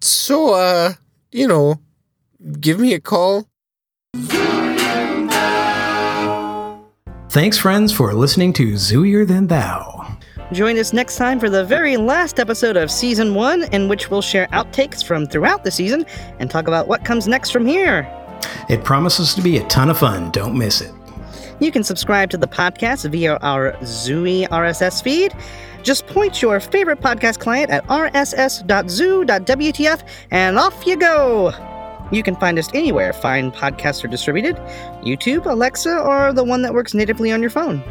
So, 0.00 0.54
uh, 0.54 0.92
you 1.32 1.48
know, 1.48 1.80
give 2.60 2.78
me 2.78 2.94
a 2.94 3.00
call. 3.00 3.48
Thanks, 7.30 7.58
friends, 7.58 7.92
for 7.92 8.14
listening 8.14 8.52
to 8.54 8.72
Zooier 8.72 9.26
Than 9.26 9.46
Thou. 9.46 10.16
Join 10.52 10.78
us 10.78 10.92
next 10.92 11.16
time 11.16 11.40
for 11.40 11.50
the 11.50 11.64
very 11.64 11.96
last 11.96 12.38
episode 12.38 12.76
of 12.76 12.90
Season 12.90 13.34
1, 13.34 13.64
in 13.74 13.88
which 13.88 14.10
we'll 14.10 14.22
share 14.22 14.46
outtakes 14.48 15.04
from 15.04 15.26
throughout 15.26 15.64
the 15.64 15.70
season 15.70 16.06
and 16.38 16.50
talk 16.50 16.68
about 16.68 16.86
what 16.86 17.04
comes 17.04 17.26
next 17.26 17.50
from 17.50 17.66
here. 17.66 18.08
It 18.68 18.84
promises 18.84 19.34
to 19.34 19.42
be 19.42 19.58
a 19.58 19.66
ton 19.68 19.90
of 19.90 19.98
fun. 19.98 20.30
Don't 20.30 20.56
miss 20.56 20.80
it. 20.80 20.92
You 21.60 21.72
can 21.72 21.82
subscribe 21.84 22.30
to 22.30 22.36
the 22.36 22.46
podcast 22.46 23.10
via 23.10 23.36
our 23.36 23.72
Zooey 23.82 24.46
RSS 24.48 25.02
feed. 25.02 25.34
Just 25.82 26.06
point 26.06 26.42
your 26.42 26.60
favorite 26.60 27.00
podcast 27.00 27.38
client 27.38 27.70
at 27.70 27.86
rss.zoo.wtf 27.86 28.62
and 30.30 30.58
off 30.58 30.86
you 30.86 30.96
go. 30.96 31.52
You 32.12 32.22
can 32.22 32.36
find 32.36 32.58
us 32.58 32.68
anywhere 32.74 33.12
fine 33.12 33.50
podcasts 33.52 34.04
are 34.04 34.08
distributed 34.08 34.56
YouTube, 35.02 35.46
Alexa, 35.46 35.98
or 35.98 36.32
the 36.32 36.44
one 36.44 36.62
that 36.62 36.74
works 36.74 36.94
natively 36.94 37.32
on 37.32 37.40
your 37.40 37.50
phone. 37.50 37.82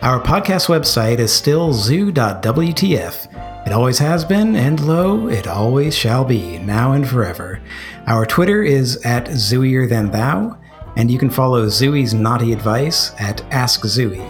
Our 0.00 0.20
podcast 0.20 0.68
website 0.68 1.18
is 1.18 1.32
still 1.32 1.72
zoo.wtf. 1.72 3.57
It 3.68 3.74
always 3.74 3.98
has 3.98 4.24
been, 4.24 4.56
and 4.56 4.80
lo, 4.80 5.28
it 5.28 5.46
always 5.46 5.94
shall 5.94 6.24
be, 6.24 6.56
now 6.56 6.92
and 6.92 7.06
forever. 7.06 7.60
Our 8.06 8.24
Twitter 8.24 8.62
is 8.62 8.96
at 9.04 9.26
Zooier 9.26 9.86
Than 9.86 10.10
Thou, 10.10 10.56
and 10.96 11.10
you 11.10 11.18
can 11.18 11.28
follow 11.28 11.66
Zooey's 11.66 12.14
naughty 12.14 12.54
advice 12.54 13.12
at 13.18 13.42
Ask 13.52 13.82
Zooey. 13.82 14.26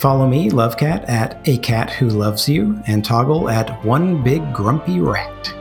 Follow 0.00 0.26
me, 0.26 0.48
Lovecat, 0.48 1.06
at 1.06 1.46
A 1.46 1.58
Cat 1.58 1.90
Who 1.90 2.08
Loves 2.08 2.48
You, 2.48 2.82
and 2.86 3.04
Toggle 3.04 3.50
at 3.50 3.84
One 3.84 4.24
Big 4.24 4.54
Grumpy 4.54 5.00
Rat. 5.00 5.52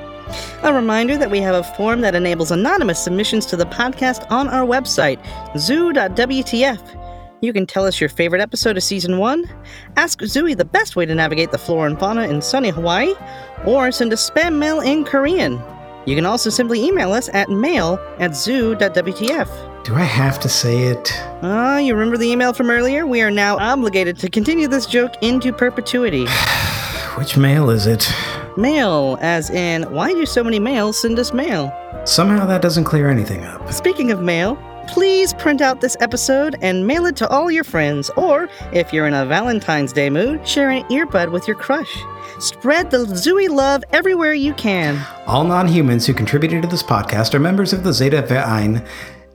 A 0.64 0.74
reminder 0.74 1.18
that 1.18 1.30
we 1.30 1.40
have 1.40 1.56
a 1.56 1.76
form 1.76 2.00
that 2.00 2.16
enables 2.16 2.52
anonymous 2.52 3.04
submissions 3.04 3.46
to 3.48 3.58
the 3.58 3.66
podcast 3.66 4.26
on 4.32 4.48
our 4.48 4.66
website, 4.66 5.20
zoo.wtf. 5.58 7.01
You 7.42 7.54
can 7.54 7.66
tell 7.66 7.86
us 7.86 8.00
your 8.00 8.10
favorite 8.10 8.40
episode 8.40 8.78
of 8.78 8.84
season 8.84 9.18
one, 9.18 9.50
ask 9.98 10.20
Zooey 10.20 10.56
the 10.56 10.64
best 10.64 10.96
way 10.96 11.08
to 11.08 11.16
navigate 11.16 11.50
the 11.50 11.58
flora 11.58 11.90
and 11.90 12.00
fauna 12.00 12.28
in 12.28 12.40
sunny 12.40 12.70
Hawaii, 12.70 13.16
or 13.66 13.92
send 13.92 14.14
a 14.14 14.16
spam 14.16 14.60
mail 14.60 14.80
in 14.80 15.04
Korean. 15.04 15.60
You 16.06 16.16
can 16.16 16.28
also 16.28 16.52
simply 16.52 16.86
email 16.86 17.12
us 17.14 17.30
at 17.34 17.50
mail 17.50 18.00
at 18.20 18.36
zoo.wtf. 18.36 19.84
Do 19.84 19.96
I 19.96 20.04
have 20.04 20.40
to 20.42 20.50
say 20.50 20.84
it? 20.84 21.12
Ah, 21.42 21.80
you 21.80 21.96
remember 21.96 22.16
the 22.16 22.30
email 22.30 22.54
from 22.54 22.70
earlier? 22.70 23.08
We 23.08 23.24
are 23.24 23.32
now 23.32 23.58
obligated 23.58 24.20
to 24.20 24.30
continue 24.30 24.68
this 24.68 24.86
joke 24.86 25.14
into 25.24 25.52
perpetuity. 25.52 26.28
Which 27.18 27.38
mail 27.38 27.72
is 27.72 27.88
it? 27.88 28.08
Mail, 28.56 29.18
as 29.20 29.50
in, 29.50 29.92
why 29.92 30.14
do 30.14 30.28
so 30.28 30.44
many 30.44 30.60
males 30.60 31.02
send 31.02 31.18
us 31.18 31.34
mail? 31.34 31.76
Somehow 32.06 32.46
that 32.46 32.62
doesn't 32.62 32.84
clear 32.84 33.10
anything 33.10 33.44
up. 33.46 33.74
Speaking 33.74 34.12
of 34.12 34.22
mail, 34.22 34.60
please 34.92 35.34
print 35.36 35.62
out 35.62 35.80
this 35.80 35.96
episode 36.02 36.58
and 36.62 36.86
mail 36.86 37.06
it 37.06 37.16
to 37.16 37.28
all 37.30 37.50
your 37.50 37.64
friends, 37.64 38.12
or 38.18 38.50
if 38.74 38.92
you're 38.92 39.08
in 39.08 39.14
a 39.14 39.26
Valentine's 39.26 39.94
Day 39.94 40.10
mood, 40.10 40.46
share 40.46 40.70
an 40.70 40.84
earbud 40.84 41.32
with 41.32 41.48
your 41.48 41.56
crush. 41.56 42.04
Spread 42.40 42.92
the 42.92 43.06
Zooey 43.06 43.48
love 43.48 43.84
everywhere 43.94 44.34
you 44.34 44.54
can. 44.54 45.00
All 45.26 45.46
non 45.46 45.68
humans 45.68 46.06
who 46.06 46.14
contributed 46.14 46.62
to 46.64 46.68
this 46.68 46.84
podcast 46.84 47.34
are 47.34 47.40
members 47.40 47.72
of 47.72 47.84
the 47.84 47.94
Zeta 47.94 48.22
Verein, 48.22 48.86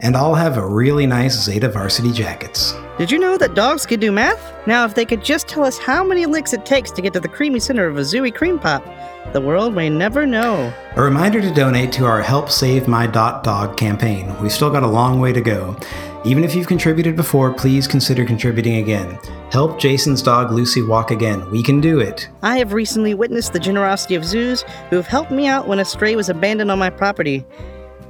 and 0.00 0.14
all 0.14 0.34
have 0.34 0.58
a 0.58 0.66
really 0.66 1.06
nice 1.06 1.42
Zeta 1.42 1.70
varsity 1.70 2.12
jackets. 2.12 2.74
Did 2.98 3.10
you 3.10 3.18
know 3.18 3.38
that 3.38 3.54
dogs 3.54 3.86
could 3.86 4.00
do 4.00 4.12
math? 4.12 4.66
Now, 4.66 4.84
if 4.84 4.94
they 4.94 5.06
could 5.06 5.24
just 5.24 5.48
tell 5.48 5.64
us 5.64 5.78
how 5.78 6.04
many 6.04 6.26
licks 6.26 6.52
it 6.52 6.66
takes 6.66 6.90
to 6.92 7.02
get 7.02 7.14
to 7.14 7.20
the 7.20 7.28
creamy 7.28 7.60
center 7.60 7.86
of 7.86 7.96
a 7.96 8.02
Zooey 8.02 8.34
cream 8.34 8.58
pop, 8.58 8.86
the 9.32 9.40
world 9.40 9.74
may 9.74 9.89
never 9.89 10.27
know. 10.27 10.73
A 10.97 11.03
reminder 11.03 11.40
to 11.40 11.53
donate 11.53 11.93
to 11.93 12.05
our 12.05 12.23
Help 12.23 12.51
Save 12.51 12.89
My 12.89 13.07
Dot 13.07 13.44
Dog 13.44 13.77
campaign. 13.77 14.35
We've 14.40 14.53
still 14.53 14.70
got 14.70 14.82
a 14.82 14.86
long 14.86 15.20
way 15.20 15.32
to 15.32 15.40
go. 15.40 15.77
Even 16.24 16.43
if 16.43 16.55
you've 16.55 16.66
contributed 16.66 17.15
before, 17.15 17.53
please 17.53 17.86
consider 17.86 18.24
contributing 18.24 18.77
again. 18.77 19.19
Help 19.53 19.78
Jason's 19.78 20.23
dog 20.23 20.51
Lucy 20.51 20.82
walk 20.82 21.11
again. 21.11 21.48
We 21.51 21.62
can 21.62 21.81
do 21.81 22.01
it. 22.01 22.28
I 22.43 22.59
have 22.59 22.73
recently 22.73 23.15
witnessed 23.15 23.53
the 23.53 23.61
generosity 23.61 24.16
of 24.16 24.24
zoos 24.24 24.62
who 24.90 24.97
have 24.97 25.07
helped 25.07 25.31
me 25.31 25.47
out 25.47 25.69
when 25.69 25.78
a 25.78 25.85
stray 25.85 26.16
was 26.16 26.28
abandoned 26.28 26.70
on 26.70 26.78
my 26.78 26.90
property. 26.90 27.44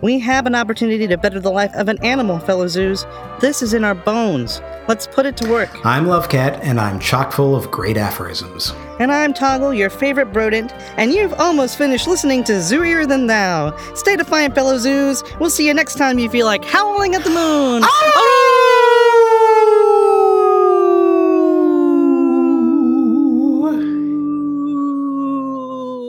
We 0.03 0.19
have 0.19 0.47
an 0.47 0.55
opportunity 0.55 1.07
to 1.07 1.17
better 1.17 1.41
the 1.41 1.51
life 1.51 1.75
of 1.75 1.89
an 1.89 1.99
animal, 2.05 2.39
fellow 2.39 2.69
zoos. 2.69 3.07
This 3.41 3.63
is 3.63 3.73
in 3.73 3.83
our 3.83 3.95
bones. 3.95 4.61
Let's 4.89 5.07
put 5.07 5.25
it 5.25 5.37
to 5.39 5.51
work. 5.51 5.71
I'm 5.85 6.05
Lovecat, 6.05 6.61
and 6.63 6.79
I'm 6.79 7.01
chock 7.01 7.33
full 7.33 7.57
of 7.57 7.71
great 7.71 7.97
aphorisms. 7.97 8.73
And 9.01 9.11
I'm 9.11 9.33
Toggle, 9.33 9.73
your 9.75 9.89
favorite 9.91 10.33
brodent, 10.33 10.73
and 10.99 11.13
you've 11.13 11.33
almost 11.35 11.79
finished 11.79 12.07
listening 12.07 12.45
to 12.45 12.53
Zooier 12.53 13.09
Than 13.09 13.27
Thou. 13.27 13.77
Stay 13.95 14.17
defiant, 14.17 14.55
fellow 14.55 14.77
zoos. 14.79 15.23
We'll 15.41 15.51
see 15.51 15.67
you 15.67 15.75
next 15.75 15.97
time 15.97 16.19
you 16.19 16.29
feel 16.29 16.47
like 16.47 16.65
howling 16.65 17.15
at 17.15 17.25
the 17.25 17.31
moon. 17.31 17.83
Oh! 17.85 18.53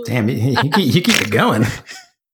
Damn, 0.05 0.30
you, 0.30 0.35
you, 0.35 0.55
keep, 0.72 0.95
you 0.95 1.01
keep 1.01 1.22
it 1.22 1.31
going. 1.31 1.64